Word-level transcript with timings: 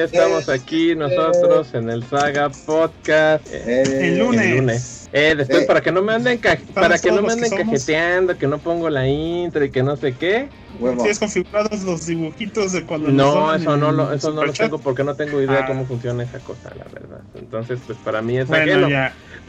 ya 0.00 0.04
estamos 0.06 0.48
aquí 0.48 0.94
nosotros 0.94 1.74
en 1.74 1.90
el 1.90 2.02
Saga 2.04 2.48
Podcast. 2.48 3.46
el 3.52 4.18
lunes. 4.18 5.10
Eh, 5.12 5.34
después 5.36 5.66
para 5.66 5.80
que 5.80 5.92
no 5.92 6.00
me 6.02 6.14
anden 6.14 6.40
para 6.72 6.98
que 6.98 7.10
no 7.10 7.20
me 7.20 7.32
anden 7.32 7.50
cajeteando, 7.50 8.38
que 8.38 8.46
no 8.46 8.58
pongo 8.58 8.88
la 8.88 9.06
intro 9.06 9.62
y 9.64 9.70
que 9.70 9.82
no 9.82 9.96
sé 9.96 10.14
qué. 10.14 10.48
¿Tienes 10.78 11.18
configurados 11.18 11.82
los 11.82 12.06
dibujitos 12.06 12.72
de 12.72 12.86
cuando 12.86 13.10
No, 13.10 13.54
eso 13.54 13.76
no 13.76 13.92
lo, 13.92 14.12
eso 14.12 14.32
no 14.32 14.46
lo 14.46 14.52
tengo 14.54 14.78
porque 14.78 15.04
no 15.04 15.14
tengo 15.16 15.42
idea 15.42 15.60
ah. 15.64 15.66
cómo 15.66 15.84
funciona 15.84 16.22
esa 16.22 16.38
cosa, 16.38 16.70
la 16.78 16.84
verdad. 16.84 17.20
Entonces, 17.34 17.78
pues 17.86 17.98
para 17.98 18.22
mí 18.22 18.38
es 18.38 18.48
bueno, 18.48 18.88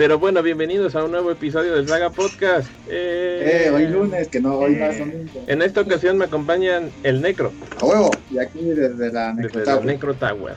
Pero 0.02 0.18
bueno, 0.18 0.42
bienvenidos 0.42 0.96
a 0.96 1.04
un 1.04 1.12
nuevo 1.12 1.30
episodio 1.30 1.76
del 1.76 1.88
Saga 1.88 2.10
Podcast. 2.10 2.68
Eh, 2.90 3.66
eh 3.68 3.70
hoy 3.70 3.86
lunes, 3.86 4.30
que 4.30 4.42
no, 4.42 4.56
hoy 4.56 4.76
más 4.76 4.98
domingo. 4.98 5.44
En 5.46 5.62
esta 5.62 5.82
ocasión 5.82 6.18
me 6.18 6.26
acompañan 6.26 6.90
el 7.04 7.22
Necro. 7.22 7.54
A 7.80 7.86
huevo, 7.86 8.10
y 8.32 8.40
aquí 8.40 8.64
desde 8.64 9.14
la 9.14 9.32
Necro 9.32 9.60
desde 9.60 9.72
Tower. 9.72 9.86
Necro 9.86 10.16
Tower. 10.16 10.56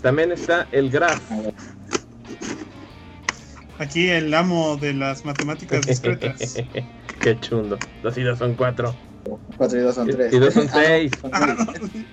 También 0.00 0.32
está 0.32 0.66
el 0.72 0.88
Graf. 0.88 1.20
Aquí 3.78 4.08
el 4.08 4.32
amo 4.32 4.78
de 4.78 4.94
las 4.94 5.26
matemáticas 5.26 5.86
discretas. 5.86 6.54
Qué 7.20 7.38
chundo. 7.38 7.78
Dos 8.02 8.16
y 8.16 8.22
dos 8.22 8.38
son 8.38 8.54
cuatro. 8.54 8.94
Cuatro 9.56 9.78
y 9.78 9.82
dos 9.82 9.94
son 9.94 10.08
tres. 10.08 10.32
Y 10.32 10.38
dos 10.38 10.54
son 10.54 10.68
seis. 10.72 11.12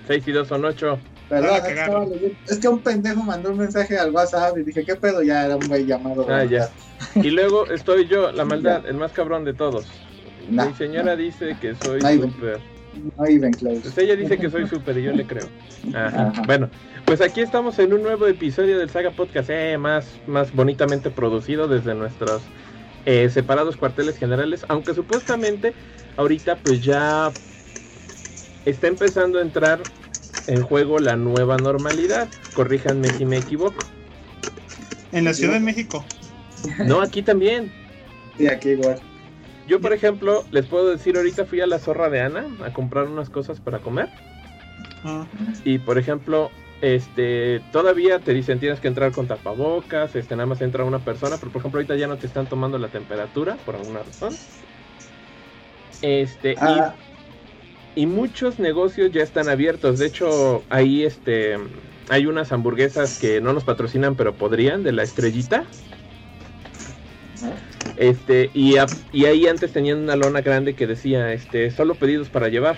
seis 0.06 0.26
y 0.26 0.32
dos 0.32 0.48
son 0.48 0.64
ocho. 0.64 0.98
Perdón, 1.28 2.12
es 2.48 2.58
que 2.58 2.68
un 2.68 2.80
pendejo 2.80 3.22
mandó 3.22 3.50
un 3.50 3.58
mensaje 3.58 3.96
al 3.96 4.10
WhatsApp 4.10 4.58
y 4.58 4.62
dije, 4.62 4.84
¿qué 4.84 4.94
pedo? 4.94 5.22
Ya 5.22 5.46
era 5.46 5.56
un 5.56 5.66
güey 5.66 5.86
llamado. 5.86 6.26
Ah, 6.28 6.44
ya. 6.44 6.68
Y 7.16 7.30
luego 7.30 7.66
estoy 7.66 8.06
yo, 8.06 8.30
la 8.32 8.44
maldad, 8.44 8.86
el 8.86 8.96
más 8.96 9.12
cabrón 9.12 9.44
de 9.44 9.54
todos. 9.54 9.86
Mi 10.48 10.72
señora 10.74 11.16
dice 11.16 11.56
que 11.60 11.74
soy 11.76 12.00
súper. 12.00 12.60
No 13.16 13.26
even 13.26 13.52
close. 13.52 13.80
Pues 13.80 13.98
ella 13.98 14.14
dice 14.14 14.38
que 14.38 14.50
soy 14.50 14.68
súper 14.68 14.98
y 14.98 15.02
yo 15.02 15.12
le 15.12 15.26
creo. 15.26 15.48
Ajá. 15.94 16.32
Bueno, 16.46 16.68
pues 17.04 17.20
aquí 17.20 17.40
estamos 17.40 17.78
en 17.78 17.92
un 17.92 18.02
nuevo 18.02 18.26
episodio 18.26 18.78
del 18.78 18.90
Saga 18.90 19.10
Podcast, 19.10 19.50
eh, 19.50 19.76
más, 19.78 20.06
más 20.26 20.54
bonitamente 20.54 21.10
producido 21.10 21.66
desde 21.66 21.94
nuestros 21.94 22.42
eh, 23.06 23.28
separados 23.30 23.76
cuarteles 23.76 24.16
generales, 24.16 24.64
aunque 24.68 24.94
supuestamente 24.94 25.74
ahorita 26.16 26.56
pues 26.56 26.82
ya 26.82 27.32
está 28.64 28.86
empezando 28.86 29.38
a 29.38 29.42
entrar 29.42 29.80
en 30.46 30.62
juego 30.62 30.98
la 30.98 31.16
nueva 31.16 31.58
normalidad. 31.58 32.28
Corríjanme 32.54 33.08
si 33.08 33.24
me 33.24 33.38
equivoco. 33.38 33.82
En 35.12 35.24
la 35.24 35.34
Ciudad 35.34 35.54
de 35.54 35.60
México. 35.60 36.04
No, 36.86 37.00
aquí 37.00 37.22
también. 37.22 37.70
Sí, 38.36 38.46
aquí 38.48 38.70
igual. 38.70 39.00
Yo, 39.66 39.80
por 39.80 39.92
ejemplo, 39.92 40.44
les 40.50 40.66
puedo 40.66 40.90
decir, 40.90 41.16
ahorita 41.16 41.46
fui 41.46 41.60
a 41.60 41.66
la 41.66 41.78
zorra 41.78 42.10
de 42.10 42.20
Ana 42.20 42.46
a 42.64 42.72
comprar 42.72 43.06
unas 43.06 43.30
cosas 43.30 43.60
para 43.60 43.78
comer. 43.78 44.08
Ah. 45.04 45.26
Y, 45.64 45.78
por 45.78 45.98
ejemplo, 45.98 46.50
este, 46.84 47.62
todavía 47.72 48.18
te 48.18 48.34
dicen 48.34 48.60
tienes 48.60 48.78
que 48.78 48.88
entrar 48.88 49.10
con 49.10 49.26
tapabocas, 49.26 50.14
este, 50.16 50.36
nada 50.36 50.44
más 50.44 50.60
entra 50.60 50.84
una 50.84 50.98
persona, 50.98 51.38
pero 51.38 51.50
por 51.50 51.60
ejemplo 51.60 51.78
ahorita 51.78 51.96
ya 51.96 52.06
no 52.06 52.18
te 52.18 52.26
están 52.26 52.46
tomando 52.46 52.76
la 52.76 52.88
temperatura 52.88 53.56
por 53.64 53.76
alguna 53.76 54.02
razón. 54.02 54.36
Este, 56.02 56.52
y, 56.52 56.56
ah. 56.60 56.94
y, 57.94 58.04
muchos 58.04 58.58
negocios 58.58 59.10
ya 59.12 59.22
están 59.22 59.48
abiertos. 59.48 59.98
De 59.98 60.06
hecho, 60.06 60.62
ahí 60.68 61.04
este, 61.04 61.56
hay 62.10 62.26
unas 62.26 62.52
hamburguesas 62.52 63.18
que 63.18 63.40
no 63.40 63.54
nos 63.54 63.64
patrocinan, 63.64 64.14
pero 64.14 64.34
podrían, 64.34 64.82
de 64.82 64.92
la 64.92 65.04
estrellita. 65.04 65.64
Este, 67.96 68.50
y, 68.52 68.74
y 69.12 69.24
ahí 69.24 69.46
antes 69.46 69.72
tenían 69.72 70.00
una 70.00 70.16
lona 70.16 70.42
grande 70.42 70.74
que 70.74 70.86
decía, 70.86 71.32
este, 71.32 71.70
solo 71.70 71.94
pedidos 71.94 72.28
para 72.28 72.48
llevar. 72.48 72.76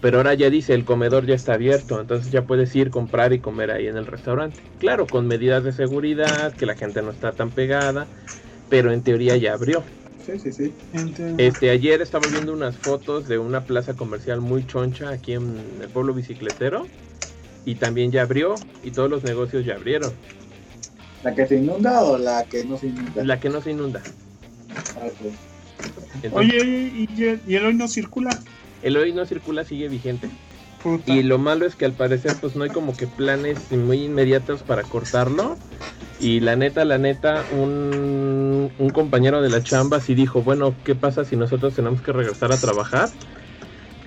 Pero 0.00 0.18
ahora 0.18 0.34
ya 0.34 0.50
dice 0.50 0.74
el 0.74 0.84
comedor 0.84 1.26
ya 1.26 1.34
está 1.34 1.54
abierto, 1.54 2.00
entonces 2.00 2.30
ya 2.30 2.42
puedes 2.42 2.74
ir, 2.76 2.90
comprar 2.90 3.32
y 3.32 3.38
comer 3.38 3.70
ahí 3.70 3.86
en 3.86 3.96
el 3.96 4.06
restaurante. 4.06 4.60
Claro, 4.78 5.06
con 5.06 5.26
medidas 5.26 5.64
de 5.64 5.72
seguridad, 5.72 6.52
que 6.52 6.66
la 6.66 6.74
gente 6.74 7.02
no 7.02 7.10
está 7.10 7.32
tan 7.32 7.50
pegada, 7.50 8.06
pero 8.68 8.92
en 8.92 9.02
teoría 9.02 9.36
ya 9.36 9.54
abrió. 9.54 9.82
Sí, 10.24 10.38
sí, 10.38 10.52
sí. 10.52 10.74
Este, 11.38 11.70
ayer 11.70 12.02
estaba 12.02 12.26
viendo 12.28 12.52
unas 12.52 12.76
fotos 12.76 13.28
de 13.28 13.38
una 13.38 13.64
plaza 13.64 13.94
comercial 13.94 14.40
muy 14.40 14.66
choncha 14.66 15.10
aquí 15.10 15.34
en 15.34 15.56
el 15.80 15.88
pueblo 15.88 16.14
bicicletero 16.14 16.86
y 17.64 17.76
también 17.76 18.10
ya 18.10 18.22
abrió 18.22 18.56
y 18.82 18.90
todos 18.90 19.08
los 19.08 19.22
negocios 19.24 19.64
ya 19.64 19.76
abrieron. 19.76 20.12
¿La 21.22 21.34
que 21.34 21.46
se 21.46 21.56
inunda 21.56 22.02
o 22.02 22.18
la 22.18 22.44
que 22.44 22.64
no 22.64 22.76
se 22.76 22.88
inunda? 22.88 23.24
La 23.24 23.40
que 23.40 23.48
no 23.48 23.60
se 23.60 23.70
inunda. 23.70 24.02
Ah, 24.96 25.08
oye, 26.32 26.58
¿y, 26.64 27.08
¿y 27.46 27.54
el 27.54 27.66
hoy 27.66 27.74
no 27.74 27.88
circula? 27.88 28.30
El 28.86 28.96
hoy 28.96 29.12
no 29.12 29.26
circula 29.26 29.64
sigue 29.64 29.88
vigente. 29.88 30.28
Y 31.06 31.24
lo 31.24 31.38
malo 31.38 31.66
es 31.66 31.74
que 31.74 31.84
al 31.84 31.92
parecer 31.92 32.36
pues 32.40 32.54
no 32.54 32.62
hay 32.62 32.70
como 32.70 32.96
que 32.96 33.08
planes 33.08 33.72
muy 33.72 34.04
inmediatos 34.04 34.62
para 34.62 34.84
cortarlo. 34.84 35.56
Y 36.20 36.38
la 36.38 36.54
neta, 36.54 36.84
la 36.84 36.96
neta, 36.96 37.44
un, 37.52 38.70
un 38.78 38.90
compañero 38.90 39.42
de 39.42 39.50
la 39.50 39.62
chamba 39.62 40.00
sí 40.00 40.14
dijo, 40.14 40.42
bueno, 40.42 40.74
¿qué 40.84 40.94
pasa 40.94 41.24
si 41.24 41.34
nosotros 41.34 41.74
tenemos 41.74 42.00
que 42.00 42.12
regresar 42.12 42.52
a 42.52 42.56
trabajar? 42.56 43.08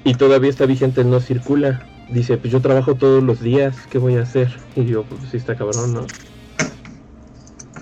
Y 0.06 0.14
todavía 0.14 0.50
está 0.50 0.66
vigente, 0.66 1.04
no 1.04 1.20
circula. 1.20 1.86
Dice, 2.10 2.38
pues 2.38 2.54
yo 2.54 2.62
trabajo 2.62 2.96
todos 2.96 3.22
los 3.22 3.42
días, 3.42 3.76
¿qué 3.92 3.98
voy 3.98 4.16
a 4.16 4.22
hacer? 4.22 4.50
Y 4.78 4.86
yo, 4.86 5.04
pues 5.04 5.30
sí 5.30 5.38
está 5.38 5.56
cabrón, 5.56 5.94
¿no? 5.94 6.08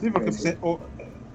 Sí, 0.01 0.09
porque 0.09 0.31
pues, 0.31 0.45
eh, 0.45 0.57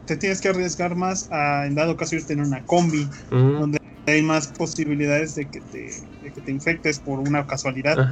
te 0.06 0.16
tienes 0.16 0.40
que 0.40 0.48
arriesgar 0.48 0.96
más 0.96 1.30
a, 1.30 1.66
en 1.66 1.76
dado 1.76 1.96
caso, 1.96 2.16
irte 2.16 2.32
en 2.32 2.40
una 2.40 2.64
combi, 2.64 3.08
donde 3.30 3.81
hay 4.06 4.22
más 4.22 4.52
posibilidades 4.52 5.34
de 5.34 5.48
que 5.50 5.60
te, 5.62 5.90
de 6.20 6.32
que 6.32 6.42
te 6.42 6.50
infectes 6.52 7.00
por 7.00 7.20
una 7.20 7.46
casualidad. 7.46 8.02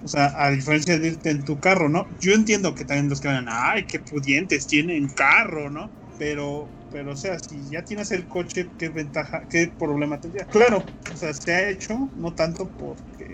O 0.00 0.08
sea, 0.08 0.32
a 0.36 0.50
diferencia 0.50 0.98
de 0.98 1.08
irte 1.08 1.30
en 1.30 1.44
tu 1.44 1.60
carro, 1.60 1.88
¿no? 1.88 2.06
Yo 2.20 2.32
entiendo 2.34 2.74
que 2.74 2.84
también 2.84 3.08
los 3.08 3.20
que 3.20 3.28
van, 3.28 3.46
ay, 3.48 3.86
qué 3.86 4.00
pudientes 4.00 4.66
tienen 4.66 5.08
carro, 5.14 5.70
¿no? 5.70 5.94
Pero, 6.18 6.74
pero, 6.90 7.12
o 7.12 7.16
sea, 7.16 7.38
si 7.38 7.68
ya 7.70 7.82
tienes 7.84 8.10
el 8.10 8.26
coche, 8.28 8.72
¿qué 8.76 8.88
ventaja, 8.90 9.42
qué 9.48 9.72
problema 9.78 10.18
tendría? 10.20 10.46
Claro, 10.46 10.78
o 11.12 11.16
sea, 11.16 11.32
se 11.34 11.52
ha 11.52 11.70
hecho, 11.70 12.10
no 12.14 12.34
tanto 12.34 12.72
porque... 12.76 13.31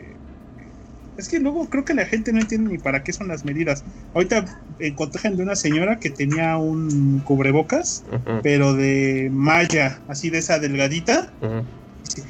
Es 1.18 1.28
que 1.28 1.40
luego 1.40 1.68
creo 1.68 1.84
que 1.84 1.94
la 1.94 2.06
gente 2.06 2.32
no 2.32 2.40
entiende 2.40 2.70
ni 2.70 2.78
para 2.78 3.02
qué 3.02 3.12
son 3.12 3.26
las 3.26 3.44
medidas. 3.44 3.82
Ahorita 4.14 4.44
encontré 4.78 5.28
de 5.30 5.42
una 5.42 5.56
señora 5.56 5.98
que 5.98 6.10
tenía 6.10 6.56
un 6.56 7.20
cubrebocas, 7.24 8.04
pero 8.42 8.74
de 8.74 9.28
malla, 9.32 10.00
así 10.06 10.30
de 10.30 10.38
esa 10.38 10.60
delgadita. 10.60 11.34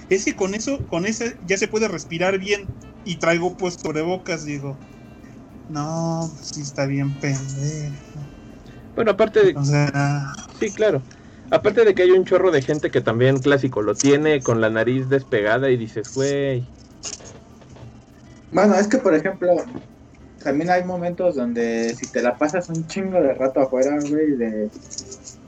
Es 0.09 0.25
que 0.25 0.34
con 0.34 0.54
eso, 0.54 0.84
con 0.87 1.04
ese 1.04 1.37
ya 1.47 1.59
se 1.59 1.69
puede 1.69 1.87
respirar 1.87 2.38
bien 2.38 2.66
y 3.04 3.16
traigo 3.16 3.56
puesto 3.59 3.93
de 3.93 4.00
bocas, 4.00 4.47
digo. 4.47 4.78
No, 5.69 6.31
pues 6.34 6.48
sí 6.54 6.62
está 6.62 6.87
bien 6.87 7.12
pendejo. 7.21 8.21
Bueno, 8.94 9.10
aparte 9.10 9.44
de... 9.44 9.54
Sí, 10.59 10.71
claro. 10.72 11.03
Aparte 11.50 11.84
de 11.84 11.94
que 11.94 12.04
hay 12.04 12.10
un 12.12 12.25
chorro 12.25 12.50
de 12.50 12.62
gente 12.62 12.91
que 12.91 13.03
también 13.03 13.38
clásico 13.38 13.82
lo 13.82 13.94
tiene 13.94 14.41
con 14.41 14.62
la 14.62 14.71
nariz 14.71 15.10
despegada 15.10 15.71
y 15.71 15.77
dices, 15.77 16.15
güey. 16.15 16.65
Bueno, 18.53 18.75
es 18.75 18.88
que 18.88 18.98
por 18.98 19.14
ejemplo, 19.14 19.56
también 20.42 20.70
hay 20.70 20.84
momentos 20.84 21.36
donde 21.36 21.94
si 21.94 22.06
te 22.10 22.22
la 22.22 22.36
pasas 22.36 22.69
un 22.69 22.86
chingo 22.86 23.20
de 23.20 23.34
rato 23.34 23.60
afuera, 23.60 23.98
güey, 24.00 24.36
de... 24.36 24.70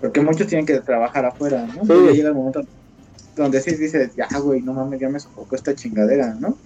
porque 0.01 0.21
muchos 0.21 0.47
tienen 0.47 0.67
que 0.67 0.81
trabajar 0.81 1.25
afuera, 1.25 1.67
¿no? 1.67 1.85
Sí. 1.85 2.17
llega 2.17 2.29
el 2.29 2.35
momento 2.35 2.63
donde 3.37 3.61
sí 3.61 3.75
dices, 3.75 4.15
ya, 4.17 4.29
güey, 4.39 4.61
no 4.61 4.75
mames, 4.75 5.01
ya 5.01 5.09
me 5.09 5.21
sofocó 5.21 5.57
esta 5.57 5.75
chingadera, 5.75 6.35
¿no? 6.39 6.59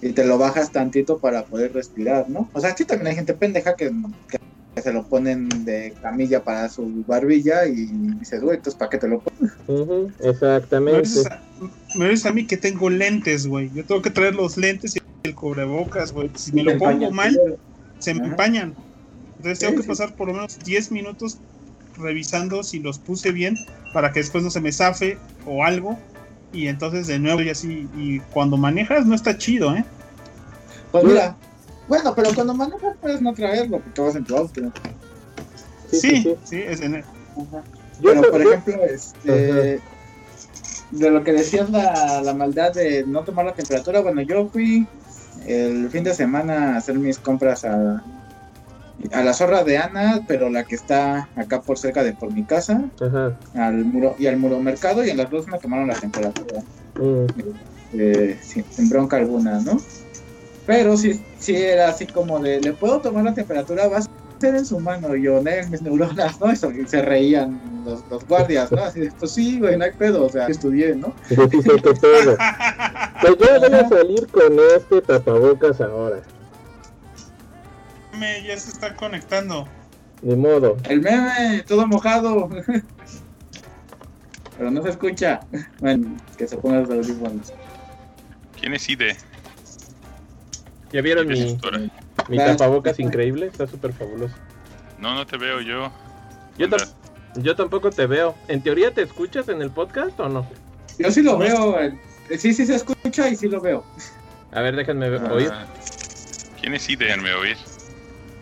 Y 0.00 0.12
te 0.12 0.24
lo 0.24 0.38
bajas 0.38 0.70
tantito 0.70 1.18
para 1.18 1.44
poder 1.44 1.72
respirar, 1.72 2.28
¿no? 2.28 2.48
O 2.52 2.60
sea, 2.60 2.70
aquí 2.70 2.84
también 2.84 3.08
hay 3.08 3.16
gente 3.16 3.34
pendeja 3.34 3.74
que, 3.74 3.90
se 4.80 4.92
lo 4.92 5.08
ponen 5.08 5.48
de 5.64 5.92
camilla 6.00 6.44
para 6.44 6.68
su 6.68 7.02
barbilla 7.04 7.66
y 7.66 7.86
dices, 8.20 8.40
güey, 8.40 8.58
entonces, 8.58 8.78
¿para 8.78 8.90
qué 8.90 8.98
te 8.98 9.08
lo 9.08 9.20
pones? 9.20 9.52
exactamente. 10.20 11.08
Me 11.96 12.06
ves, 12.06 12.24
a 12.26 12.32
mí 12.32 12.46
que 12.46 12.56
tengo 12.56 12.88
lentes, 12.88 13.48
güey. 13.48 13.72
Yo 13.74 13.84
tengo 13.84 14.02
que 14.02 14.10
traer 14.10 14.36
los 14.36 14.56
lentes 14.56 14.94
y 14.94 15.00
el 15.22 15.34
cubrebocas, 15.34 16.12
güey. 16.12 16.30
Si 16.34 16.52
me 16.52 16.62
lo 16.62 16.78
pongo 16.78 17.10
mal, 17.10 17.58
se 17.98 18.14
me 18.14 18.26
empañan. 18.26 18.74
Entonces 19.36 19.58
tengo 19.60 19.80
que 19.80 19.86
pasar 19.86 20.14
por 20.14 20.28
lo 20.28 20.34
menos 20.34 20.58
10 20.58 20.90
minutos 20.92 21.38
revisando 21.96 22.62
si 22.62 22.78
los 22.78 22.98
puse 22.98 23.32
bien 23.32 23.56
para 23.92 24.12
que 24.12 24.20
después 24.20 24.44
no 24.44 24.50
se 24.50 24.60
me 24.60 24.72
zafe 24.72 25.18
o 25.46 25.64
algo. 25.64 25.98
Y 26.52 26.68
entonces 26.68 27.06
de 27.06 27.18
nuevo 27.18 27.42
y 27.42 27.50
así. 27.50 27.88
Y 27.96 28.20
cuando 28.32 28.56
manejas 28.56 29.06
no 29.06 29.14
está 29.14 29.36
chido, 29.36 29.74
¿eh? 29.74 29.84
Pues 30.90 31.04
mira, 31.04 31.36
bueno, 31.88 32.14
pero 32.14 32.34
cuando 32.34 32.54
manejas 32.54 32.96
puedes 33.00 33.20
no 33.20 33.34
traerlo 33.34 33.80
porque 33.80 34.00
vas 34.00 34.16
en 34.16 34.24
tu 34.24 34.36
auto. 34.36 34.72
Sí, 35.90 36.36
sí, 36.44 36.56
es 36.56 36.80
en 36.80 37.04
Pero 38.02 38.22
por 38.30 38.42
ejemplo, 38.42 38.84
este, 38.84 39.80
de 40.90 41.10
lo 41.10 41.22
que 41.24 41.32
decías 41.32 41.70
la, 41.70 42.20
la 42.22 42.34
maldad 42.34 42.72
de 42.72 43.04
no 43.06 43.24
tomar 43.24 43.46
la 43.46 43.54
temperatura, 43.54 44.00
bueno, 44.00 44.22
yo 44.22 44.48
fui 44.48 44.86
el 45.48 45.90
fin 45.90 46.04
de 46.04 46.14
semana 46.14 46.76
hacer 46.76 46.98
mis 46.98 47.18
compras 47.18 47.64
a, 47.64 48.02
a 49.12 49.22
la 49.22 49.32
zorra 49.32 49.64
de 49.64 49.78
Ana, 49.78 50.22
pero 50.26 50.50
la 50.50 50.64
que 50.64 50.74
está 50.74 51.28
acá 51.36 51.62
por 51.62 51.78
cerca 51.78 52.02
de 52.02 52.12
por 52.12 52.32
mi 52.32 52.44
casa, 52.44 52.84
al 53.54 53.84
muro 53.84 54.16
y 54.18 54.26
al 54.26 54.36
muro 54.36 54.60
mercado 54.60 55.04
y 55.04 55.10
en 55.10 55.16
las 55.16 55.30
dos 55.30 55.46
me 55.46 55.58
tomaron 55.58 55.88
la 55.88 55.94
temperatura. 55.94 56.60
Mm. 56.96 57.26
Eh, 57.94 58.38
sin, 58.42 58.88
bronca 58.88 59.16
alguna, 59.16 59.60
¿no? 59.60 59.80
Pero 60.66 60.96
sí, 60.96 61.22
sí 61.38 61.56
era 61.56 61.88
así 61.88 62.06
como 62.06 62.38
de, 62.40 62.60
¿le 62.60 62.74
puedo 62.74 63.00
tomar 63.00 63.24
la 63.24 63.32
temperatura? 63.32 63.88
Vas 63.88 64.10
a 64.38 64.40
ser 64.40 64.54
en 64.54 64.64
su 64.64 64.78
mano, 64.80 65.14
y 65.16 65.22
yo, 65.24 65.38
en 65.38 65.70
mis 65.70 65.82
neuronas, 65.82 66.40
¿no? 66.40 66.50
Eso, 66.50 66.70
y 66.70 66.86
se 66.86 67.02
reían 67.02 67.60
los, 67.84 68.02
los 68.08 68.26
guardias, 68.26 68.72
¿no? 68.72 68.82
Así 68.82 69.00
de, 69.00 69.12
pues 69.12 69.32
sí, 69.32 69.58
güey, 69.58 69.76
no 69.76 69.84
hay 69.84 69.92
pedo, 69.92 70.24
o 70.24 70.28
sea, 70.28 70.46
estudié, 70.46 70.94
¿no? 70.94 71.14
Sí, 71.28 71.34
sí, 71.34 71.62
sí, 71.62 71.70
qué 71.82 71.94
pedo. 71.94 72.36
Pues 73.20 73.36
yo 73.38 73.60
voy 73.60 73.74
a 73.74 73.88
salir 73.88 74.26
con 74.28 74.56
este 74.76 75.02
tapabocas 75.02 75.80
ahora. 75.80 76.20
Me 78.16 78.42
ya 78.44 78.56
se 78.58 78.70
está 78.70 78.94
conectando. 78.94 79.66
Ni 80.22 80.36
modo. 80.36 80.76
El 80.88 81.00
meme, 81.02 81.64
todo 81.66 81.86
mojado. 81.86 82.48
Pero 84.56 84.70
no 84.70 84.82
se 84.82 84.90
escucha. 84.90 85.40
Bueno, 85.80 86.16
que 86.36 86.48
se 86.48 86.56
ponga 86.56 86.80
los 86.80 86.90
audífonos. 86.90 87.52
¿Quién 88.58 88.74
es 88.74 88.88
Ide? 88.88 89.16
¿Ya 90.92 91.00
vieron 91.00 91.28
¿Qué 91.28 91.34
es 91.34 91.40
mi, 91.40 91.58
ahora? 91.62 91.90
Mi 92.28 92.36
tapabocas 92.38 92.98
increíble? 93.00 93.46
Está 93.46 93.66
súper 93.66 93.92
fabuloso. 93.92 94.34
No, 94.98 95.14
no 95.14 95.26
te 95.26 95.36
veo 95.36 95.60
yo. 95.60 95.90
Yo, 97.36 97.54
tampoco 97.56 97.90
te 97.90 98.06
veo. 98.06 98.34
¿En 98.48 98.62
teoría 98.62 98.92
te 98.92 99.02
escuchas 99.02 99.48
en 99.48 99.62
el 99.62 99.70
podcast 99.70 100.18
o 100.20 100.28
no? 100.28 100.46
Yo 100.98 101.10
sí 101.10 101.22
lo 101.22 101.38
veo. 101.38 101.80
eh, 101.80 101.96
Sí, 102.38 102.52
sí 102.52 102.66
se 102.66 102.74
escucha 102.74 103.28
y 103.28 103.36
sí 103.36 103.48
lo 103.48 103.60
veo. 103.60 103.84
A 104.52 104.60
ver, 104.60 104.76
déjenme 104.76 105.08
ver- 105.08 105.22
Ah. 105.24 105.32
oír. 105.32 105.50
¿Quién 106.60 106.74
es 106.74 106.88
Ide? 106.88 107.06
Déjenme 107.06 107.32
oír. 107.34 107.56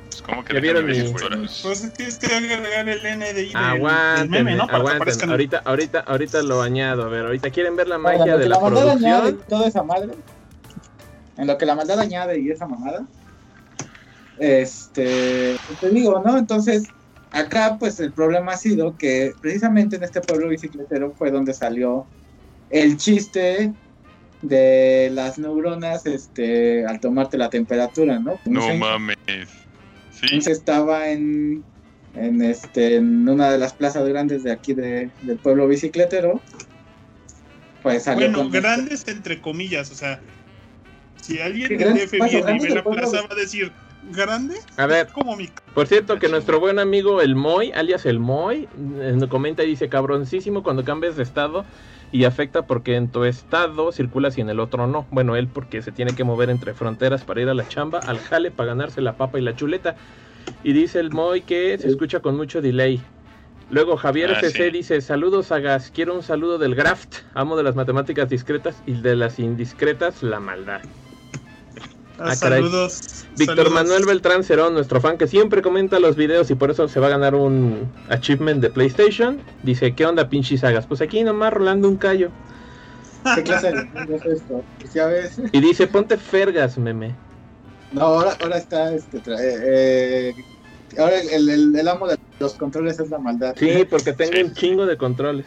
Pues, 0.09 0.23
¿Cómo 0.23 0.43
que 0.45 0.55
¿Ya 0.55 0.61
déjenme 0.61 0.93
vieron 0.93 1.41
mi-? 1.43 1.49
Pues 1.63 1.85
es 1.85 1.91
que 1.91 1.97
tienes 1.97 2.19
que 2.19 2.27
agregar 2.35 2.89
el 2.89 3.01
NDI 3.19 3.53
del, 3.53 4.29
meme, 4.31 4.57
¿no? 4.57 4.67
Para. 4.67 4.99
Ahorita, 5.29 5.59
ahorita, 5.65 6.01
ahorita 6.01 6.43
lo 6.43 6.63
añado. 6.63 7.05
A 7.05 7.09
ver, 7.09 7.27
ahorita 7.27 7.51
quieren 7.51 7.77
ver 7.77 7.87
la 7.89 7.99
magia 7.99 8.23
en 8.25 8.31
lo 8.31 8.39
de 8.39 8.43
que 8.45 8.49
la 8.49 8.57
añade 8.57 8.81
producción. 8.81 9.41
toda 9.49 9.69
esa 9.69 9.83
madre. 9.83 10.13
En 11.37 11.47
lo 11.47 11.59
que 11.59 11.67
la 11.67 11.75
maldad 11.75 12.01
añade 12.01 12.41
y 12.41 12.51
esa 12.51 12.67
mamada. 12.67 13.05
Este. 14.39 15.57
pues 15.67 15.79
Te 15.81 15.91
digo, 15.91 16.23
¿no? 16.25 16.37
Entonces, 16.39 16.85
acá, 17.31 17.77
pues 17.79 17.99
el 18.01 18.13
problema 18.13 18.53
ha 18.53 18.57
sido 18.57 18.97
que 18.97 19.33
precisamente 19.41 19.97
en 19.97 20.05
este 20.05 20.21
pueblo 20.21 20.49
bicicletero 20.49 21.15
fue 21.15 21.31
donde 21.31 21.55
salió 21.55 22.09
el 22.71 22.97
chiste 22.97 23.73
de 24.43 25.11
las 25.13 25.39
neuronas 25.39 26.05
este 26.07 26.85
al 26.87 27.01
tomarte 27.01 27.39
la 27.39 27.49
temperatura, 27.49 28.19
¿no? 28.19 28.39
No 28.45 28.75
mames. 28.75 29.17
Sí. 30.11 30.27
entonces 30.31 30.59
estaba 30.59 31.09
en, 31.11 31.65
en, 32.15 32.43
este, 32.43 32.97
en 32.97 33.29
una 33.29 33.51
de 33.51 33.59
las 33.59 33.75
plazas 33.75 34.07
grandes 34.09 34.43
de 34.43 34.53
aquí 34.53 34.73
de- 34.75 35.11
del 35.23 35.39
pueblo 35.39 35.69
bicicletero. 35.69 36.41
Pues 37.83 38.05
salió 38.05 38.31
Bueno, 38.33 38.51
grandes 38.51 39.07
entre 39.09 39.41
comillas, 39.41 39.91
o 39.91 39.95
sea, 39.95 40.21
si 41.21 41.39
alguien 41.39 41.69
Sí, 41.69 41.77
del 41.77 41.95
DF 41.95 42.13
viene 42.13 42.57
y 42.57 42.61
ve 42.61 42.71
la 42.71 42.83
plaza 42.85 43.23
va 43.23 43.29
a 43.31 43.35
decir, 43.35 43.73
¿grande? 44.13 44.55
A 44.77 44.87
ver, 44.87 45.09
Como 45.09 45.37
mi... 45.37 45.49
por 45.75 45.87
cierto 45.87 46.19
que 46.19 46.29
nuestro 46.29 46.61
buen 46.61 46.79
amigo 46.79 47.21
el 47.21 47.35
Moy, 47.35 47.73
alias 47.73 48.07
el 48.07 48.19
Moy, 48.19 48.69
eh, 49.01 49.19
comenta 49.29 49.65
y 49.65 49.69
dice, 49.69 49.89
cabroncísimo 49.89 50.63
cuando 50.63 50.85
cambias 50.85 51.17
de 51.17 51.23
estado 51.23 51.65
y 52.13 52.25
afecta 52.25 52.67
porque 52.67 52.97
en 52.97 53.09
tu 53.09 53.25
estado 53.25 53.91
circulas 53.93 54.39
y 54.39 54.41
en 54.41 54.49
el 54.51 54.61
otro 54.61 54.87
no. 54.87 55.07
Bueno, 55.11 55.37
él 55.37 55.49
porque 55.49 55.83
se 55.83 55.93
tiene 55.93 56.15
que 56.15 56.25
mover 56.25 56.51
entre 56.51 56.73
fronteras 56.75 57.25
para 57.25 57.41
ir 57.43 57.49
a 57.49 57.55
la 57.55 57.67
chamba, 57.69 57.99
al 57.99 58.19
jale, 58.19 58.51
para 58.51 58.69
ganarse 58.69 59.01
la 59.01 59.17
papa 59.17 59.39
y 59.39 59.43
la 59.43 59.57
chuleta. 59.57 59.97
Y 60.63 60.73
dice 60.73 61.01
el 61.01 61.11
Moy 61.11 61.41
que 61.43 61.77
se 61.79 61.89
escucha 61.89 62.21
con 62.21 62.37
mucho 62.37 62.63
delay. 62.63 63.01
Luego 63.69 63.97
Javier 63.97 64.31
Ah, 64.37 64.41
sí. 64.49 64.71
dice, 64.71 65.01
saludos 65.01 65.51
a 65.51 65.59
Gas, 65.59 65.91
quiero 65.93 66.15
un 66.15 66.23
saludo 66.23 66.57
del 66.59 66.77
Graft, 66.77 67.17
amo 67.35 67.57
de 67.57 67.65
las 67.65 67.75
matemáticas 67.75 68.29
discretas 68.29 68.81
y 68.87 68.93
de 68.93 69.17
las 69.17 69.41
indiscretas, 69.41 70.23
la 70.23 70.39
maldad. 70.39 70.83
Ah, 72.19 72.31
Ah, 72.31 72.35
caray. 72.41 72.63
saludos. 72.63 73.27
Víctor 73.37 73.57
saludos. 73.57 73.73
Manuel 73.73 74.07
Beltrán 74.07 74.43
Cerón, 74.45 74.75
nuestro 74.75 75.01
fan 75.01 75.19
que 75.19 75.27
siempre 75.27 75.61
comenta 75.63 76.01
los 76.01 76.17
videos 76.17 76.51
y 76.51 76.55
por 76.55 76.71
eso 76.71 76.89
se 76.89 76.99
va 77.01 77.09
a 77.09 77.11
ganar 77.11 77.35
un 77.35 77.91
achievement 78.09 78.61
de 78.63 78.71
PlayStation. 78.71 79.39
Dice, 79.63 79.95
¿qué 79.95 80.07
onda 80.07 80.29
pinches 80.29 80.61
sagas? 80.61 80.87
Pues 80.87 81.01
aquí 81.03 81.23
nomás 81.23 81.53
rolando 81.53 81.89
un 81.89 81.97
callo. 81.97 82.31
¿Qué 83.35 83.43
clase 83.43 83.73
de 83.73 84.15
es 84.15 84.25
esto? 84.25 84.63
Pues 84.81 84.95
ya 84.95 85.07
ves. 85.07 85.37
Y 85.53 85.61
dice, 85.61 85.87
ponte 85.89 86.17
fergas, 86.17 86.79
meme. 86.79 87.15
No, 87.93 88.03
ahora, 88.03 88.37
ahora 88.41 88.59
está 88.59 88.95
este. 88.95 89.19
eh, 89.19 90.33
eh, 90.35 90.35
ahora 90.99 91.21
el, 91.21 91.77
el, 91.77 91.89
amo 91.89 92.07
de 92.07 92.19
los 92.41 92.55
controles 92.55 92.99
es 93.01 93.11
la 93.11 93.19
maldad. 93.19 93.55
Sí, 93.59 93.85
porque 93.91 94.13
tengo 94.13 94.41
un 94.47 94.55
chingo 94.55 94.87
de 94.87 94.97
controles. 94.97 95.47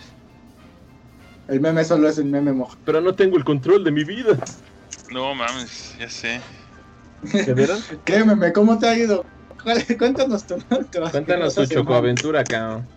El 1.48 1.62
meme 1.62 1.83
solo 1.83 2.07
es 2.10 2.18
el 2.18 2.25
meme 2.25 2.54
mojado. 2.54 2.77
Pero 2.86 3.01
no 3.01 3.15
tengo 3.15 3.38
el 3.38 3.44
control 3.44 3.83
de 3.83 3.92
mi 3.92 4.04
vida. 4.04 4.38
No 5.12 5.33
mames, 5.33 5.95
ya 5.98 6.10
sé. 6.10 6.42
¿Se 7.25 7.54
vieron? 7.54 7.80
¿Qué 8.06 8.24
meme? 8.24 8.51
¿Cómo 8.54 8.77
te 8.80 8.88
ha 8.88 8.98
ido? 8.98 9.25
¿Cuál- 9.63 9.86
Cuéntanos 9.98 10.45
tu. 10.48 10.57
tu 10.57 11.01
Cuéntanos 11.12 11.56
tu 11.56 11.66
chocoaventura, 11.66 12.44
cabrón. 12.44 12.88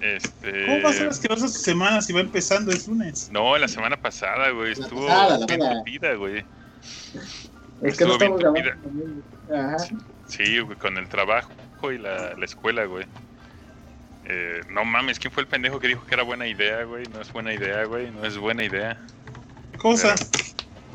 Este. 0.00 0.66
¿Cómo 0.66 0.82
va 0.82 0.90
a 0.90 0.92
ser 0.92 1.08
asquerosa 1.08 1.46
su 1.48 1.58
semana 1.60 2.02
si 2.02 2.12
va 2.12 2.20
empezando 2.20 2.72
el 2.72 2.78
lunes? 2.86 3.30
No, 3.30 3.56
la 3.56 3.68
semana 3.68 3.96
pasada, 3.96 4.50
güey. 4.50 4.72
Estuvo 4.72 5.06
pasada, 5.06 5.38
la 5.38 5.46
bien 5.46 5.60
tupida, 5.60 6.14
güey. 6.14 6.44
Es 7.82 7.96
que 7.96 8.04
no 8.04 8.14
Estuvo 8.14 8.18
bien 8.18 8.32
estamos 8.32 8.40
grabando. 8.40 8.72
tupida. 8.82 9.58
Ajá. 9.58 9.76
Sí, 10.26 10.58
güey, 10.60 10.76
con 10.78 10.96
el 10.98 11.08
trabajo 11.08 11.50
y 11.92 11.98
la, 11.98 12.34
la 12.34 12.44
escuela, 12.44 12.84
güey. 12.86 13.04
Eh, 14.24 14.60
no 14.70 14.84
mames, 14.84 15.18
¿quién 15.18 15.32
fue 15.32 15.42
el 15.42 15.48
pendejo 15.48 15.78
que 15.78 15.88
dijo 15.88 16.04
que 16.06 16.14
era 16.14 16.22
buena 16.22 16.46
idea, 16.46 16.84
güey? 16.84 17.04
No 17.12 17.20
es 17.20 17.32
buena 17.32 17.52
idea, 17.52 17.84
güey. 17.84 18.10
No 18.10 18.24
es 18.24 18.38
buena 18.38 18.64
idea. 18.64 18.98
Cosa, 19.78 20.14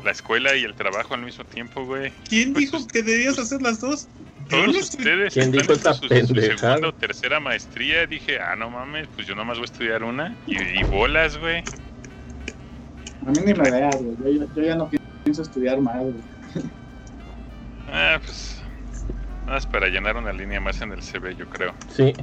La 0.04 0.12
escuela 0.12 0.54
y 0.54 0.62
el 0.64 0.74
trabajo 0.74 1.14
al 1.14 1.22
mismo 1.22 1.44
tiempo, 1.44 1.84
güey. 1.84 2.12
¿quién 2.28 2.52
Pues, 2.52 2.70
dijo 2.70 2.86
que 2.86 3.02
debías 3.02 3.38
hacer 3.38 3.60
las 3.62 3.80
dos? 3.80 4.08
Todos 4.48 4.66
no 4.68 4.78
ustedes 4.78 5.34
¿Quién 5.34 5.50
dijo 5.50 5.72
esa 5.72 5.92
su, 5.92 6.02
su 6.02 6.08
pendejada? 6.08 6.56
segunda 6.56 6.88
o 6.88 6.94
tercera 6.94 7.40
maestría. 7.40 8.06
Dije, 8.06 8.38
ah, 8.40 8.54
no 8.56 8.70
mames, 8.70 9.08
pues 9.14 9.26
yo 9.26 9.34
nomás 9.34 9.58
voy 9.58 9.64
a 9.64 9.72
estudiar 9.72 10.04
una. 10.04 10.34
Y, 10.46 10.56
y 10.56 10.84
bolas, 10.84 11.36
güey. 11.36 11.62
A 13.26 13.30
mí 13.30 13.38
ni 13.44 13.52
me 13.54 13.70
veas, 13.70 13.96
güey. 13.96 14.16
Yo, 14.36 14.44
yo- 14.44 14.54
yo 14.54 14.62
ya 14.62 14.76
no 14.76 14.88
pienso 15.24 15.42
estudiar 15.42 15.80
más, 15.80 16.00
güey. 16.00 16.14
Ah, 17.92 18.20
pues. 18.24 18.56
Nada 19.40 19.52
más 19.54 19.66
para 19.66 19.88
llenar 19.88 20.16
una 20.16 20.32
línea 20.32 20.60
más 20.60 20.80
en 20.80 20.92
el 20.92 21.02
CV, 21.02 21.34
yo 21.34 21.48
creo. 21.48 21.74
Sí. 21.94 22.14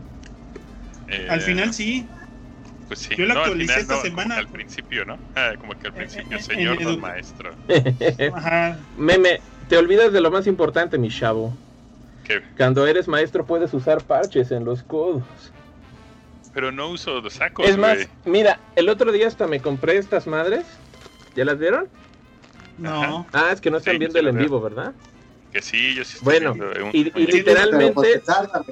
Eh, 1.07 1.27
Al 1.29 1.41
final 1.41 1.73
sí. 1.73 2.07
Pues 2.87 2.99
sí. 2.99 3.15
yo 3.15 3.25
la 3.25 3.33
no, 3.33 3.39
al 3.39 3.45
actualicé 3.47 3.73
final 3.73 3.81
esta 3.81 3.93
no, 3.95 3.99
como 4.01 4.09
semana. 4.09 4.35
que 4.35 4.41
al 4.41 4.47
principio, 4.47 5.05
¿no? 5.05 5.17
Ah, 5.35 5.53
como 5.59 5.73
que 5.77 5.87
al 5.87 5.93
Eh, 5.93 5.97
principio, 5.97 6.37
eh, 6.37 6.41
señor 6.41 6.83
don 6.83 6.99
maestro. 7.01 7.51
Ajá. 8.33 8.77
Meme, 8.97 9.39
te 9.69 9.77
olvidas 9.77 10.13
de 10.13 10.21
lo 10.21 10.31
más 10.31 10.47
importante, 10.47 10.97
mi 10.97 11.09
chavo. 11.09 11.53
¿Qué? 12.23 12.41
Cuando 12.57 12.85
eres 12.87 13.07
maestro 13.07 13.45
puedes 13.45 13.73
usar 13.73 14.01
parches 14.03 14.51
en 14.51 14.65
los 14.65 14.83
codos. 14.83 15.23
Pero 16.53 16.71
no 16.71 16.87
uso 16.89 17.19
los 17.21 17.33
sacos, 17.33 17.67
Es 17.67 17.77
más, 17.77 18.07
mira, 18.23 18.59
el 18.75 18.87
otro 18.89 19.11
día 19.11 19.27
hasta 19.27 19.45
me 19.45 19.59
compré 19.59 19.97
estas 19.97 20.25
madres. 20.25 20.65
¿Ya 21.35 21.43
las 21.43 21.59
vieron? 21.59 21.87
No. 22.77 23.25
Ah, 23.33 23.49
es 23.51 23.59
que 23.59 23.69
no 23.69 23.77
están 23.77 23.93
Sí, 23.95 23.99
viendo 23.99 24.19
el 24.19 24.27
en 24.27 24.37
vivo, 24.37 24.61
¿verdad? 24.61 24.93
Que 25.55 25.61
sí, 25.61 25.95
yo 25.95 26.03
sí 26.03 26.17
estoy 26.17 26.25
Bueno, 26.41 26.57
y- 26.91 27.05
literalmente 27.27 28.21